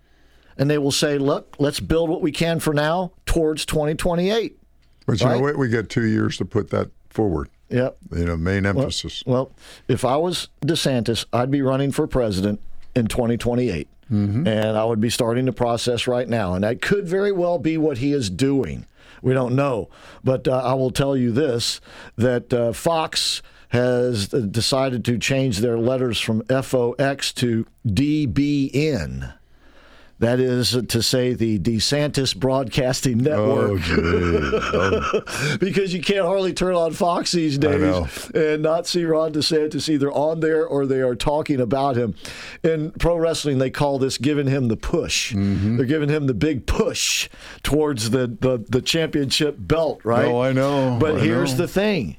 and 0.59 0.69
they 0.69 0.77
will 0.77 0.91
say, 0.91 1.17
"Look, 1.17 1.55
let's 1.57 1.79
build 1.79 2.09
what 2.09 2.21
we 2.21 2.31
can 2.31 2.59
for 2.59 2.73
now 2.73 3.13
towards 3.25 3.65
2028." 3.65 4.57
But 5.07 5.21
you 5.21 5.27
know 5.27 5.39
what? 5.39 5.57
We 5.57 5.69
got 5.69 5.89
two 5.89 6.05
years 6.05 6.37
to 6.37 6.45
put 6.45 6.69
that 6.69 6.91
forward. 7.09 7.49
Yep. 7.69 7.97
You 8.15 8.25
know, 8.25 8.37
main 8.37 8.65
emphasis. 8.65 9.23
Well, 9.25 9.51
if 9.87 10.03
I 10.03 10.17
was 10.17 10.49
DeSantis, 10.61 11.25
I'd 11.31 11.49
be 11.49 11.61
running 11.61 11.91
for 11.91 12.05
president 12.07 12.59
in 12.95 13.07
2028. 13.07 13.87
Mm-hmm. 14.11 14.47
And 14.47 14.77
I 14.77 14.83
would 14.83 14.99
be 14.99 15.11
starting 15.11 15.45
the 15.45 15.53
process 15.53 16.07
right 16.07 16.27
now. 16.27 16.55
And 16.55 16.63
that 16.63 16.81
could 16.81 17.07
very 17.07 17.31
well 17.31 17.59
be 17.59 17.77
what 17.77 17.99
he 17.99 18.11
is 18.11 18.29
doing. 18.29 18.85
We 19.21 19.33
don't 19.33 19.55
know. 19.55 19.89
But 20.23 20.47
uh, 20.47 20.61
I 20.63 20.73
will 20.73 20.91
tell 20.91 21.15
you 21.15 21.31
this 21.31 21.79
that 22.17 22.51
uh, 22.51 22.73
Fox 22.73 23.43
has 23.69 24.27
decided 24.27 25.05
to 25.05 25.17
change 25.17 25.59
their 25.59 25.77
letters 25.77 26.19
from 26.19 26.43
FOX 26.45 27.31
to 27.33 27.65
DBN. 27.87 29.33
That 30.19 30.41
is 30.41 30.71
to 30.89 31.01
say, 31.01 31.33
the 31.33 31.57
DeSantis 31.59 32.35
Broadcasting 32.35 33.19
Network. 33.19 33.79
Oh, 33.87 35.21
because 35.61 35.93
you 35.93 36.01
can't 36.01 36.25
hardly 36.25 36.53
turn 36.53 36.75
on 36.75 36.91
Fox 36.91 37.31
these 37.31 37.57
days 37.57 38.29
and 38.35 38.61
not 38.61 38.85
see 38.85 39.05
Ron 39.05 39.31
DeSantis 39.31 39.87
either 39.87 40.11
on 40.11 40.41
there 40.41 40.67
or 40.67 40.85
they 40.85 40.99
are 40.99 41.15
talking 41.15 41.61
about 41.61 41.95
him. 41.95 42.15
In 42.63 42.91
pro 42.91 43.15
wrestling, 43.15 43.59
they 43.59 43.69
call 43.69 43.97
this 43.97 44.17
giving 44.17 44.47
him 44.47 44.67
the 44.67 44.75
push. 44.75 45.33
Mm-hmm. 45.33 45.77
They're 45.77 45.85
giving 45.85 46.09
him 46.09 46.27
the 46.27 46.33
big 46.33 46.65
push 46.65 47.29
towards 47.63 48.09
the, 48.09 48.27
the, 48.27 48.65
the 48.67 48.81
championship 48.81 49.55
belt, 49.57 50.01
right? 50.03 50.25
Oh, 50.25 50.41
I 50.41 50.51
know, 50.51 50.97
But 50.99 51.15
I 51.15 51.19
here's 51.19 51.53
know. 51.53 51.59
the 51.59 51.67
thing 51.69 52.17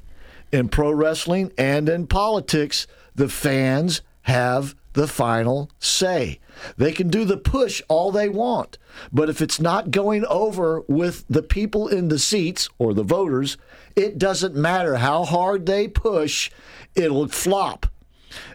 in 0.52 0.68
pro 0.68 0.92
wrestling 0.92 1.52
and 1.56 1.88
in 1.88 2.06
politics, 2.06 2.86
the 3.14 3.28
fans 3.28 4.02
have 4.22 4.74
the 4.92 5.06
final 5.06 5.70
say. 5.78 6.40
They 6.76 6.92
can 6.92 7.08
do 7.08 7.24
the 7.24 7.36
push 7.36 7.80
all 7.88 8.10
they 8.10 8.28
want, 8.28 8.76
but 9.12 9.28
if 9.28 9.40
it's 9.40 9.60
not 9.60 9.90
going 9.90 10.24
over 10.26 10.82
with 10.88 11.24
the 11.28 11.42
people 11.42 11.88
in 11.88 12.08
the 12.08 12.18
seats 12.18 12.68
or 12.78 12.92
the 12.92 13.04
voters, 13.04 13.56
it 13.96 14.18
doesn't 14.18 14.54
matter 14.54 14.96
how 14.96 15.24
hard 15.24 15.66
they 15.66 15.88
push, 15.88 16.50
it'll 16.94 17.28
flop. 17.28 17.86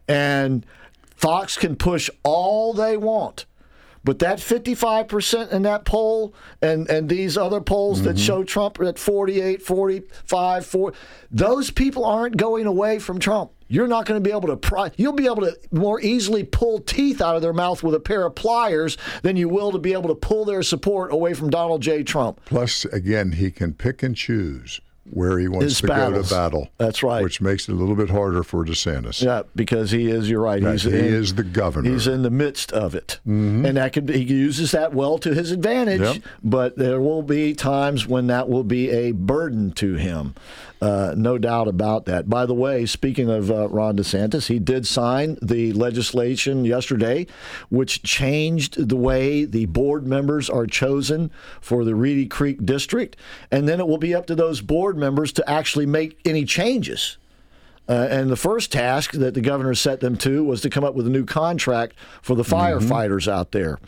And 0.07 0.65
Fox 1.15 1.57
can 1.57 1.75
push 1.75 2.09
all 2.23 2.73
they 2.73 2.97
want. 2.97 3.45
But 4.05 4.19
that 4.19 4.37
55% 4.37 5.51
in 5.51 5.63
that 5.63 5.83
poll 5.83 6.35
and, 6.61 6.87
and 6.89 7.09
these 7.09 7.37
other 7.37 7.59
polls 7.59 8.03
that 8.03 8.11
mm-hmm. 8.11 8.19
show 8.19 8.43
Trump 8.43 8.79
at 8.79 8.99
48, 8.99 9.63
45, 9.63 10.65
40, 10.65 10.97
those 11.31 11.71
people 11.71 12.05
aren't 12.05 12.37
going 12.37 12.67
away 12.67 12.99
from 12.99 13.17
Trump. 13.19 13.51
You're 13.67 13.87
not 13.87 14.05
going 14.05 14.23
to 14.23 14.23
be 14.23 14.31
able 14.31 14.49
to 14.49 14.57
pry. 14.57 14.91
You'll 14.95 15.13
be 15.13 15.25
able 15.25 15.41
to 15.41 15.57
more 15.71 15.99
easily 15.99 16.43
pull 16.43 16.81
teeth 16.81 17.19
out 17.19 17.35
of 17.35 17.41
their 17.41 17.51
mouth 17.51 17.81
with 17.81 17.95
a 17.95 17.99
pair 17.99 18.23
of 18.27 18.35
pliers 18.35 18.95
than 19.23 19.37
you 19.37 19.49
will 19.49 19.71
to 19.71 19.79
be 19.79 19.93
able 19.93 20.09
to 20.09 20.15
pull 20.15 20.45
their 20.45 20.61
support 20.61 21.11
away 21.11 21.33
from 21.33 21.49
Donald 21.49 21.81
J. 21.81 22.03
Trump. 22.03 22.39
Plus, 22.45 22.85
again, 22.85 23.31
he 23.31 23.49
can 23.49 23.73
pick 23.73 24.03
and 24.03 24.15
choose 24.15 24.81
where 25.11 25.37
he 25.39 25.47
wants 25.47 25.65
His 25.65 25.81
to 25.81 25.87
battles. 25.87 26.29
go 26.29 26.35
to 26.35 26.41
battle. 26.41 26.69
That's 26.77 27.03
right. 27.03 27.21
Which 27.23 27.39
makes 27.41 27.69
it 27.69 27.73
a 27.73 27.75
little 27.75 27.95
bit 27.95 28.09
harder 28.09 28.43
for 28.43 28.65
DeSantis. 28.65 29.21
Yeah, 29.23 29.43
because 29.55 29.91
he 29.91 30.09
is. 30.09 30.29
You're 30.29 30.41
right. 30.41 30.61
He's 30.61 30.83
he 30.83 30.89
in- 30.89 31.05
is 31.05 31.35
the 31.35 31.43
governor. 31.43 31.89
He's 31.91 32.07
in 32.07 32.23
the 32.23 32.29
midst 32.31 32.71
of 32.71 32.95
it, 32.95 33.19
Mhm. 33.27 33.67
and 33.67 33.77
that 33.77 33.93
could 33.93 34.09
he 34.09 34.23
uses 34.23 34.71
that 34.71 34.93
well 34.93 35.17
to 35.19 35.33
his 35.33 35.51
advantage. 35.51 36.01
Yep. 36.01 36.17
But 36.43 36.77
there 36.77 36.99
will 36.99 37.21
be 37.23 37.53
times 37.53 38.07
when 38.07 38.27
that 38.27 38.49
will 38.49 38.63
be 38.63 38.89
a 38.89 39.11
burden 39.11 39.71
to 39.73 39.95
him. 39.95 40.33
Uh, 40.81 41.13
no 41.15 41.37
doubt 41.37 41.67
about 41.67 42.05
that. 42.05 42.29
By 42.29 42.45
the 42.45 42.53
way, 42.53 42.85
speaking 42.85 43.29
of 43.29 43.49
uh, 43.49 43.67
Ron 43.69 43.97
DeSantis, 43.97 44.47
he 44.47 44.59
did 44.59 44.85
sign 44.85 45.37
the 45.41 45.73
legislation 45.73 46.65
yesterday, 46.65 47.27
which 47.69 48.03
changed 48.03 48.89
the 48.89 48.97
way 48.97 49.45
the 49.45 49.65
board 49.67 50.05
members 50.05 50.49
are 50.49 50.67
chosen 50.67 51.31
for 51.61 51.85
the 51.85 51.95
Reedy 51.95 52.27
Creek 52.27 52.65
district, 52.65 53.15
and 53.51 53.67
then 53.67 53.79
it 53.79 53.87
will 53.87 53.97
be 53.97 54.13
up 54.13 54.25
to 54.27 54.35
those 54.35 54.61
board 54.61 54.97
members 54.97 55.31
to 55.33 55.49
actually 55.49 55.85
make 55.85 56.19
any 56.25 56.45
changes 56.45 57.17
Uh, 57.87 58.07
and 58.09 58.29
the 58.29 58.35
first 58.35 58.71
task 58.71 59.11
that 59.11 59.33
the 59.33 59.41
governor 59.41 59.75
set 59.75 59.99
them 59.99 60.17
to 60.17 60.43
was 60.43 60.61
to 60.61 60.69
come 60.69 60.83
up 60.83 60.95
with 60.95 61.05
a 61.05 61.09
new 61.09 61.25
contract 61.25 61.95
for 62.21 62.35
the 62.35 62.43
firefighters 62.43 63.31
out 63.31 63.51
there. 63.51 63.79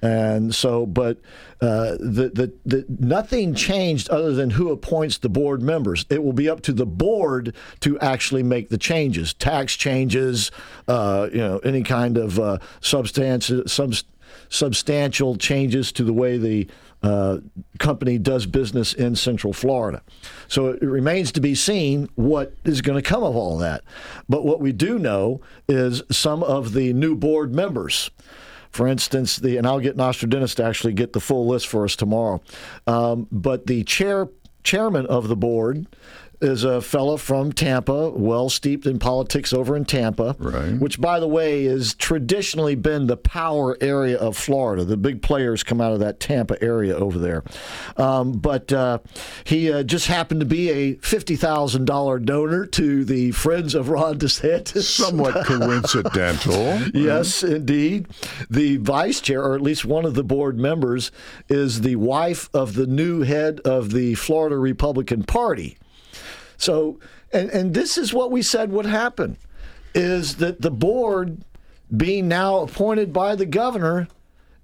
And 0.00 0.54
so, 0.54 0.84
but 0.84 1.18
uh, 1.60 1.92
the, 2.00 2.30
the, 2.34 2.52
the, 2.66 2.84
nothing 2.88 3.54
changed 3.54 4.08
other 4.08 4.32
than 4.32 4.50
who 4.50 4.70
appoints 4.70 5.18
the 5.18 5.28
board 5.28 5.62
members. 5.62 6.04
It 6.10 6.24
will 6.24 6.32
be 6.32 6.48
up 6.48 6.62
to 6.62 6.72
the 6.72 6.86
board 6.86 7.54
to 7.80 8.00
actually 8.00 8.42
make 8.42 8.68
the 8.68 8.78
changes, 8.78 9.32
tax 9.32 9.76
changes, 9.76 10.50
uh, 10.88 11.28
you 11.30 11.38
know, 11.38 11.58
any 11.58 11.82
kind 11.82 12.16
of 12.16 12.40
uh, 12.40 12.58
substance, 12.80 13.50
subs, 13.66 14.04
substantial 14.48 15.36
changes 15.36 15.92
to 15.92 16.04
the 16.04 16.12
way 16.12 16.36
the 16.36 16.68
uh, 17.02 17.38
company 17.78 18.18
does 18.18 18.46
business 18.46 18.92
in 18.92 19.16
Central 19.16 19.52
Florida. 19.52 20.02
So 20.48 20.68
it 20.68 20.82
remains 20.82 21.32
to 21.32 21.40
be 21.40 21.54
seen 21.54 22.08
what 22.14 22.54
is 22.64 22.80
going 22.80 23.00
to 23.00 23.08
come 23.08 23.22
of 23.22 23.34
all 23.34 23.58
that. 23.58 23.82
But 24.28 24.44
what 24.44 24.60
we 24.60 24.72
do 24.72 24.98
know 24.98 25.40
is 25.68 26.02
some 26.10 26.42
of 26.42 26.72
the 26.72 26.92
new 26.92 27.16
board 27.16 27.54
members. 27.54 28.10
For 28.70 28.86
instance, 28.86 29.36
the 29.36 29.58
and 29.58 29.66
I'll 29.66 29.80
get 29.80 29.96
Nostradamus 29.96 30.54
to 30.56 30.64
actually 30.64 30.94
get 30.94 31.12
the 31.12 31.20
full 31.20 31.46
list 31.46 31.66
for 31.66 31.84
us 31.84 31.94
tomorrow. 31.94 32.40
Um, 32.86 33.26
but 33.30 33.66
the 33.66 33.84
chair 33.84 34.28
chairman 34.62 35.06
of 35.06 35.28
the 35.28 35.36
board 35.36 35.86
is 36.42 36.64
a 36.64 36.80
fellow 36.80 37.16
from 37.16 37.52
Tampa, 37.52 38.10
well 38.10 38.50
steeped 38.50 38.86
in 38.86 38.98
politics 38.98 39.52
over 39.52 39.76
in 39.76 39.84
Tampa, 39.84 40.34
right. 40.38 40.78
which, 40.78 41.00
by 41.00 41.20
the 41.20 41.28
way, 41.28 41.64
has 41.64 41.94
traditionally 41.94 42.74
been 42.74 43.06
the 43.06 43.16
power 43.16 43.76
area 43.80 44.18
of 44.18 44.36
Florida. 44.36 44.84
The 44.84 44.96
big 44.96 45.22
players 45.22 45.62
come 45.62 45.80
out 45.80 45.92
of 45.92 46.00
that 46.00 46.20
Tampa 46.20 46.62
area 46.62 46.96
over 46.96 47.18
there. 47.18 47.44
Um, 47.96 48.32
but 48.32 48.72
uh, 48.72 48.98
he 49.44 49.72
uh, 49.72 49.84
just 49.84 50.08
happened 50.08 50.40
to 50.40 50.46
be 50.46 50.70
a 50.70 50.94
$50,000 50.96 52.24
donor 52.24 52.66
to 52.66 53.04
the 53.04 53.30
Friends 53.30 53.74
of 53.74 53.88
Ron 53.88 54.18
DeSantis. 54.18 54.82
Somewhat 54.82 55.46
coincidental. 55.46 56.78
yes, 56.92 57.42
indeed. 57.42 58.08
The 58.50 58.78
vice 58.78 59.20
chair, 59.20 59.42
or 59.42 59.54
at 59.54 59.60
least 59.60 59.84
one 59.84 60.04
of 60.04 60.14
the 60.14 60.24
board 60.24 60.58
members, 60.58 61.12
is 61.48 61.82
the 61.82 61.96
wife 61.96 62.50
of 62.52 62.74
the 62.74 62.86
new 62.86 63.22
head 63.22 63.60
of 63.60 63.92
the 63.92 64.14
Florida 64.14 64.58
Republican 64.58 65.22
Party. 65.22 65.78
So, 66.62 67.00
and, 67.32 67.50
and 67.50 67.74
this 67.74 67.98
is 67.98 68.14
what 68.14 68.30
we 68.30 68.40
said 68.40 68.70
would 68.70 68.86
happen 68.86 69.36
is 69.94 70.36
that 70.36 70.62
the 70.62 70.70
board 70.70 71.44
being 71.94 72.28
now 72.28 72.60
appointed 72.60 73.12
by 73.12 73.34
the 73.34 73.46
governor 73.46 74.06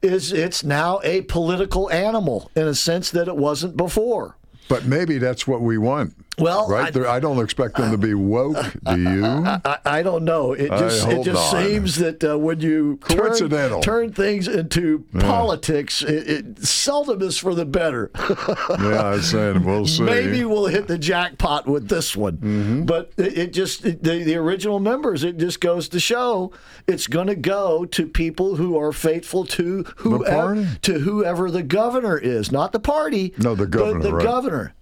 is 0.00 0.32
it's 0.32 0.62
now 0.62 1.00
a 1.02 1.22
political 1.22 1.90
animal 1.90 2.52
in 2.54 2.68
a 2.68 2.74
sense 2.74 3.10
that 3.10 3.26
it 3.26 3.36
wasn't 3.36 3.76
before. 3.76 4.36
But 4.68 4.84
maybe 4.84 5.18
that's 5.18 5.46
what 5.46 5.60
we 5.60 5.76
want. 5.76 6.14
Well, 6.38 6.68
right? 6.68 6.96
I, 6.96 7.16
I, 7.16 7.20
don't 7.20 7.42
expect 7.42 7.76
them 7.76 7.90
to 7.90 7.98
be 7.98 8.14
woke. 8.14 8.56
Do 8.84 9.00
you? 9.00 9.24
I, 9.24 9.78
I 9.84 10.02
don't 10.02 10.24
know. 10.24 10.52
It 10.52 10.68
just 10.68 11.06
it 11.08 11.24
just 11.24 11.52
not. 11.52 11.62
seems 11.62 11.96
that 11.96 12.22
uh, 12.24 12.38
when 12.38 12.60
you 12.60 12.98
turn, 13.08 13.80
turn 13.80 14.12
things 14.12 14.48
into 14.48 15.04
yeah. 15.12 15.20
politics, 15.20 16.02
it, 16.02 16.28
it, 16.28 16.58
seldom 16.64 17.22
is 17.22 17.38
for 17.38 17.54
the 17.54 17.64
better. 17.64 18.10
yeah, 18.80 19.12
I'm 19.12 19.22
saying 19.22 19.64
we'll 19.64 19.86
see. 19.86 20.02
Maybe 20.02 20.44
we'll 20.44 20.66
hit 20.66 20.86
the 20.86 20.98
jackpot 20.98 21.66
with 21.66 21.88
this 21.88 22.16
one, 22.16 22.36
mm-hmm. 22.38 22.84
but 22.84 23.12
it, 23.16 23.38
it 23.38 23.52
just 23.52 23.82
the, 23.82 23.92
the 23.92 24.36
original 24.36 24.78
members. 24.78 25.24
It 25.24 25.38
just 25.38 25.60
goes 25.60 25.88
to 25.90 26.00
show 26.00 26.52
it's 26.86 27.06
going 27.06 27.26
to 27.26 27.36
go 27.36 27.84
to 27.86 28.06
people 28.06 28.56
who 28.56 28.78
are 28.78 28.92
faithful 28.92 29.44
to 29.46 29.84
whoever 29.98 30.66
to 30.82 30.98
whoever 31.00 31.50
the 31.50 31.62
governor 31.62 32.18
is, 32.18 32.52
not 32.52 32.72
the 32.72 32.80
party. 32.80 33.34
No, 33.38 33.54
the 33.54 33.66
governor. 33.66 34.02
the 34.02 34.14
right. 34.14 34.24
governor. 34.24 34.74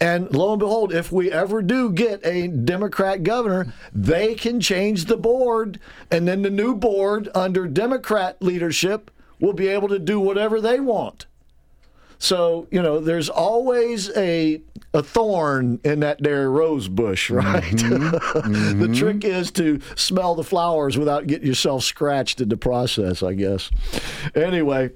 And 0.00 0.34
lo 0.34 0.52
and 0.52 0.58
behold, 0.58 0.94
if 0.94 1.12
we 1.12 1.30
ever 1.30 1.60
do 1.60 1.92
get 1.92 2.24
a 2.24 2.48
Democrat 2.48 3.22
governor, 3.22 3.72
they 3.92 4.34
can 4.34 4.58
change 4.60 5.04
the 5.04 5.16
board. 5.16 5.78
And 6.10 6.26
then 6.26 6.40
the 6.40 6.50
new 6.50 6.74
board 6.74 7.28
under 7.34 7.66
Democrat 7.66 8.40
leadership 8.40 9.10
will 9.40 9.52
be 9.52 9.68
able 9.68 9.88
to 9.88 9.98
do 9.98 10.18
whatever 10.18 10.60
they 10.60 10.80
want. 10.80 11.26
So, 12.18 12.66
you 12.70 12.82
know, 12.82 13.00
there's 13.00 13.30
always 13.30 14.14
a 14.16 14.60
a 14.92 15.02
thorn 15.02 15.80
in 15.84 16.00
that 16.00 16.22
there 16.22 16.50
rose 16.50 16.88
bush, 16.88 17.30
right? 17.30 17.62
Mm-hmm. 17.62 18.38
mm-hmm. 18.38 18.80
the 18.80 18.94
trick 18.94 19.24
is 19.24 19.50
to 19.52 19.80
smell 19.96 20.34
the 20.34 20.44
flowers 20.44 20.98
without 20.98 21.26
getting 21.26 21.46
yourself 21.46 21.84
scratched 21.84 22.40
in 22.40 22.48
the 22.48 22.56
process, 22.56 23.22
I 23.22 23.34
guess. 23.34 23.70
Anyway, 24.34 24.90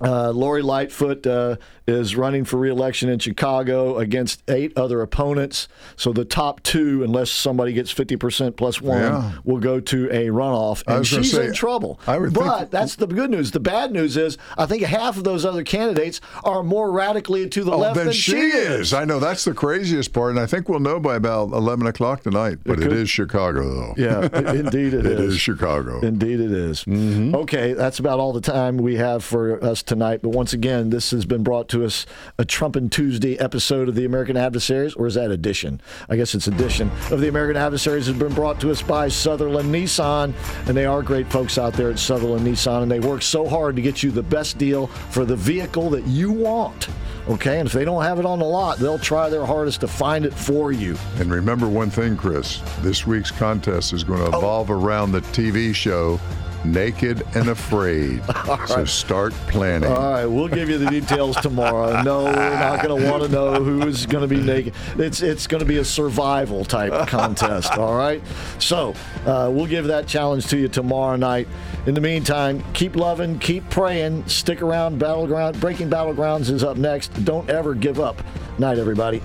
uh, 0.00 0.30
Lori 0.30 0.62
Lightfoot 0.62 1.26
uh, 1.26 1.56
is 1.86 2.16
running 2.16 2.44
for 2.44 2.56
reelection 2.56 3.08
in 3.08 3.18
Chicago 3.18 3.98
against 3.98 4.42
eight 4.48 4.72
other 4.76 5.00
opponents. 5.02 5.68
So 5.96 6.12
the 6.12 6.24
top 6.24 6.62
two, 6.62 7.04
unless 7.04 7.30
somebody 7.30 7.72
gets 7.72 7.92
50% 7.92 8.56
plus 8.56 8.80
one, 8.80 8.98
Yeah. 9.00 9.32
will 9.44 9.58
go 9.60 9.78
to 9.80 10.06
a 10.10 10.26
runoff. 10.28 10.82
And 10.86 11.06
she's 11.06 11.32
say, 11.32 11.46
in 11.46 11.52
trouble. 11.54 12.00
I 12.06 12.18
would 12.18 12.32
think- 12.32 12.44
but 12.46 12.70
that's 12.70 12.96
the 12.96 13.06
good 13.06 13.30
news. 13.30 13.50
The 13.52 13.60
bad 13.60 13.92
news 13.92 14.16
is 14.16 14.38
I 14.56 14.66
think 14.66 14.82
half 14.84 15.16
of 15.16 15.24
those 15.24 15.44
other 15.44 15.62
candidates 15.62 16.20
are 16.44 16.62
more 16.62 16.90
radically 16.90 17.48
to 17.50 17.64
the 17.64 17.72
Oh, 17.72 17.78
left 17.78 17.96
then 17.96 18.06
than 18.06 18.14
she 18.14 18.36
is. 18.36 18.92
I 18.92 19.04
know 19.04 19.18
that's 19.20 19.44
the 19.44 19.54
craziest 19.54 20.12
part, 20.12 20.30
and 20.30 20.40
I 20.40 20.46
think 20.46 20.68
we'll 20.68 20.80
know 20.80 20.98
by 21.00 21.16
about 21.16 21.52
eleven 21.52 21.86
o'clock 21.86 22.22
tonight. 22.22 22.58
But 22.64 22.78
it 22.78 22.82
could- 22.82 22.92
is 22.92 23.10
Chicago, 23.10 23.62
though. 23.68 23.94
Yeah, 23.96 24.22
indeed 24.52 24.94
it 24.94 25.04
It 25.12 25.20
is. 25.20 25.34
is 25.34 25.40
Chicago. 25.40 26.00
Indeed, 26.00 26.40
it 26.40 26.50
is. 26.52 26.84
Okay, 26.88 27.72
that's 27.74 27.98
about 27.98 28.18
all 28.20 28.32
the 28.32 28.40
time 28.40 28.76
we 28.78 28.96
have 28.96 29.22
for 29.24 29.62
us 29.62 29.81
tonight. 29.82 30.20
But 30.22 30.30
once 30.30 30.52
again, 30.52 30.90
this 30.90 31.10
has 31.10 31.24
been 31.24 31.42
brought 31.42 31.68
to 31.70 31.84
us 31.84 32.06
a 32.38 32.44
Trumpin' 32.44 32.90
Tuesday 32.90 33.38
episode 33.38 33.88
of 33.88 33.94
the 33.94 34.04
American 34.04 34.36
Adversaries, 34.36 34.94
or 34.94 35.06
is 35.06 35.14
that 35.14 35.30
edition? 35.30 35.80
I 36.08 36.16
guess 36.16 36.34
it's 36.34 36.46
edition 36.46 36.90
of 37.10 37.20
the 37.20 37.28
American 37.28 37.56
Adversaries 37.56 38.06
has 38.06 38.16
been 38.16 38.34
brought 38.34 38.60
to 38.60 38.70
us 38.70 38.82
by 38.82 39.08
Sutherlin 39.08 39.70
Nissan, 39.70 40.34
and 40.68 40.76
they 40.76 40.86
are 40.86 41.02
great 41.02 41.30
folks 41.30 41.58
out 41.58 41.74
there 41.74 41.90
at 41.90 41.96
Sutherlin 41.96 42.40
Nissan, 42.40 42.82
and 42.82 42.90
they 42.90 43.00
work 43.00 43.22
so 43.22 43.48
hard 43.48 43.76
to 43.76 43.82
get 43.82 44.02
you 44.02 44.10
the 44.10 44.22
best 44.22 44.58
deal 44.58 44.86
for 44.86 45.24
the 45.24 45.36
vehicle 45.36 45.90
that 45.90 46.06
you 46.06 46.32
want. 46.32 46.88
Okay, 47.28 47.60
and 47.60 47.68
if 47.68 47.72
they 47.72 47.84
don't 47.84 48.02
have 48.02 48.18
it 48.18 48.26
on 48.26 48.40
the 48.40 48.44
lot, 48.44 48.78
they'll 48.78 48.98
try 48.98 49.28
their 49.28 49.46
hardest 49.46 49.80
to 49.82 49.88
find 49.88 50.24
it 50.24 50.34
for 50.34 50.72
you. 50.72 50.96
And 51.18 51.30
remember 51.30 51.68
one 51.68 51.88
thing, 51.88 52.16
Chris. 52.16 52.60
This 52.80 53.06
week's 53.06 53.30
contest 53.30 53.92
is 53.92 54.02
going 54.02 54.18
to 54.18 54.36
oh. 54.36 54.38
evolve 54.38 54.70
around 54.70 55.12
the 55.12 55.20
TV 55.20 55.72
show 55.72 56.18
Naked 56.64 57.22
and 57.34 57.48
Afraid. 57.48 58.22
So 58.66 58.76
right. 58.76 58.88
start 58.88 59.32
planning. 59.48 59.90
All 59.90 60.12
right, 60.12 60.26
we'll 60.26 60.48
give 60.48 60.68
you 60.68 60.78
the 60.78 60.90
details 60.90 61.36
tomorrow. 61.36 62.02
No, 62.02 62.24
we're 62.24 62.32
not 62.32 62.82
going 62.82 63.00
to 63.02 63.10
want 63.10 63.22
to 63.22 63.28
know 63.28 63.54
who 63.54 63.86
is 63.86 64.04
going 64.06 64.28
to 64.28 64.32
be 64.32 64.40
naked. 64.40 64.74
It's 64.98 65.22
it's 65.22 65.46
going 65.46 65.60
to 65.60 65.66
be 65.66 65.78
a 65.78 65.84
survival 65.84 66.64
type 66.64 67.08
contest. 67.08 67.72
All 67.78 67.96
right, 67.96 68.22
so 68.58 68.94
uh, 69.26 69.50
we'll 69.52 69.66
give 69.66 69.86
that 69.86 70.06
challenge 70.06 70.46
to 70.48 70.58
you 70.58 70.68
tomorrow 70.68 71.16
night. 71.16 71.48
In 71.86 71.94
the 71.94 72.00
meantime, 72.00 72.62
keep 72.72 72.94
loving, 72.94 73.38
keep 73.38 73.68
praying, 73.70 74.26
stick 74.28 74.62
around. 74.62 74.98
Battleground, 74.98 75.60
Breaking 75.60 75.90
Battlegrounds 75.90 76.50
is 76.50 76.62
up 76.62 76.76
next. 76.76 77.08
Don't 77.24 77.48
ever 77.50 77.74
give 77.74 78.00
up. 78.00 78.22
Night, 78.58 78.78
everybody. 78.78 79.22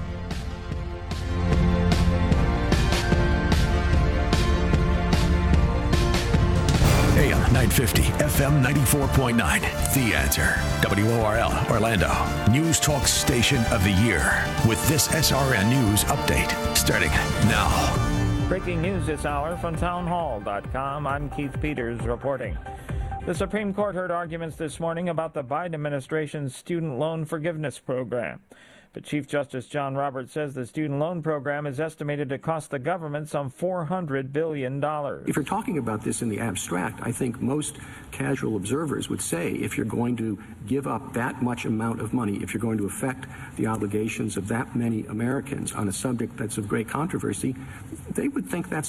950, 7.53 8.02
FM 8.02 8.61
94.9. 8.61 9.61
The 9.94 10.14
answer. 10.14 10.56
WORL, 10.84 11.72
Orlando. 11.72 12.11
News 12.52 12.78
Talk 12.78 13.07
Station 13.07 13.64
of 13.72 13.84
the 13.86 13.91
Year. 13.91 14.44
With 14.68 14.86
this 14.90 15.07
SRN 15.07 15.69
News 15.69 16.03
update 16.06 16.52
starting 16.76 17.10
now. 17.48 18.48
Breaking 18.49 18.82
news 18.82 19.06
this 19.07 19.26
hour 19.26 19.56
from 19.57 19.78
townhall.com. 19.78 21.07
I'm 21.07 21.30
Keith 21.30 21.56
Peters 21.61 22.02
reporting. 22.02 22.57
The 23.26 23.34
Supreme 23.34 23.74
Court 23.74 23.95
heard 23.95 24.11
arguments 24.11 24.57
this 24.57 24.80
morning 24.80 25.07
about 25.07 25.34
the 25.34 25.44
Biden 25.44 25.74
administration's 25.74 26.53
student 26.53 26.99
loan 26.99 27.24
forgiveness 27.24 27.80
program. 27.80 28.41
But 28.98 29.03
Chief 29.03 29.28
Justice 29.28 29.68
John 29.68 29.94
Roberts 29.94 30.34
says 30.34 30.56
the 30.56 30.65
student 30.65 30.99
loan 30.99 31.22
program 31.22 31.68
is 31.68 31.80
estimated 31.80 32.30
to 32.30 32.40
cost 32.40 32.72
the 32.72 32.80
government 32.80 33.30
some 33.30 33.52
$400 33.52 34.34
billion. 34.34 34.84
If 35.28 35.36
you're 35.36 35.45
talking 35.45 35.78
about 35.78 36.03
this 36.03 36.24
in 36.24 36.30
the 36.30 36.40
abstract, 36.40 36.99
I 37.03 37.11
think 37.11 37.40
most 37.40 37.78
casual 38.11 38.56
observers 38.56 39.07
would 39.07 39.22
say 39.22 39.52
if 39.52 39.78
you're 39.78 39.86
going 39.86 40.18
to 40.18 40.40
give 40.65 40.88
up 40.88 41.14
that 41.14 41.44
much 41.44 41.65
amount 41.65 42.02
of 42.02 42.11
money, 42.11 42.38
if 42.41 42.56
you're 42.56 42.61
going 42.61 42.80
to 42.80 42.88
affect 42.88 43.28
the 43.56 43.68
obligations 43.68 44.36
of 44.36 44.48
that 44.48 44.76
many 44.76 45.06
Americans 45.06 45.74
on 45.74 45.88
a 45.88 45.94
subject 45.94 46.36
that's 46.36 46.57
of 46.57 46.68
great 46.68 46.90
controversy, 46.90 47.56
they 48.15 48.30
would 48.30 48.48
think 48.48 48.68
that's 48.68 48.86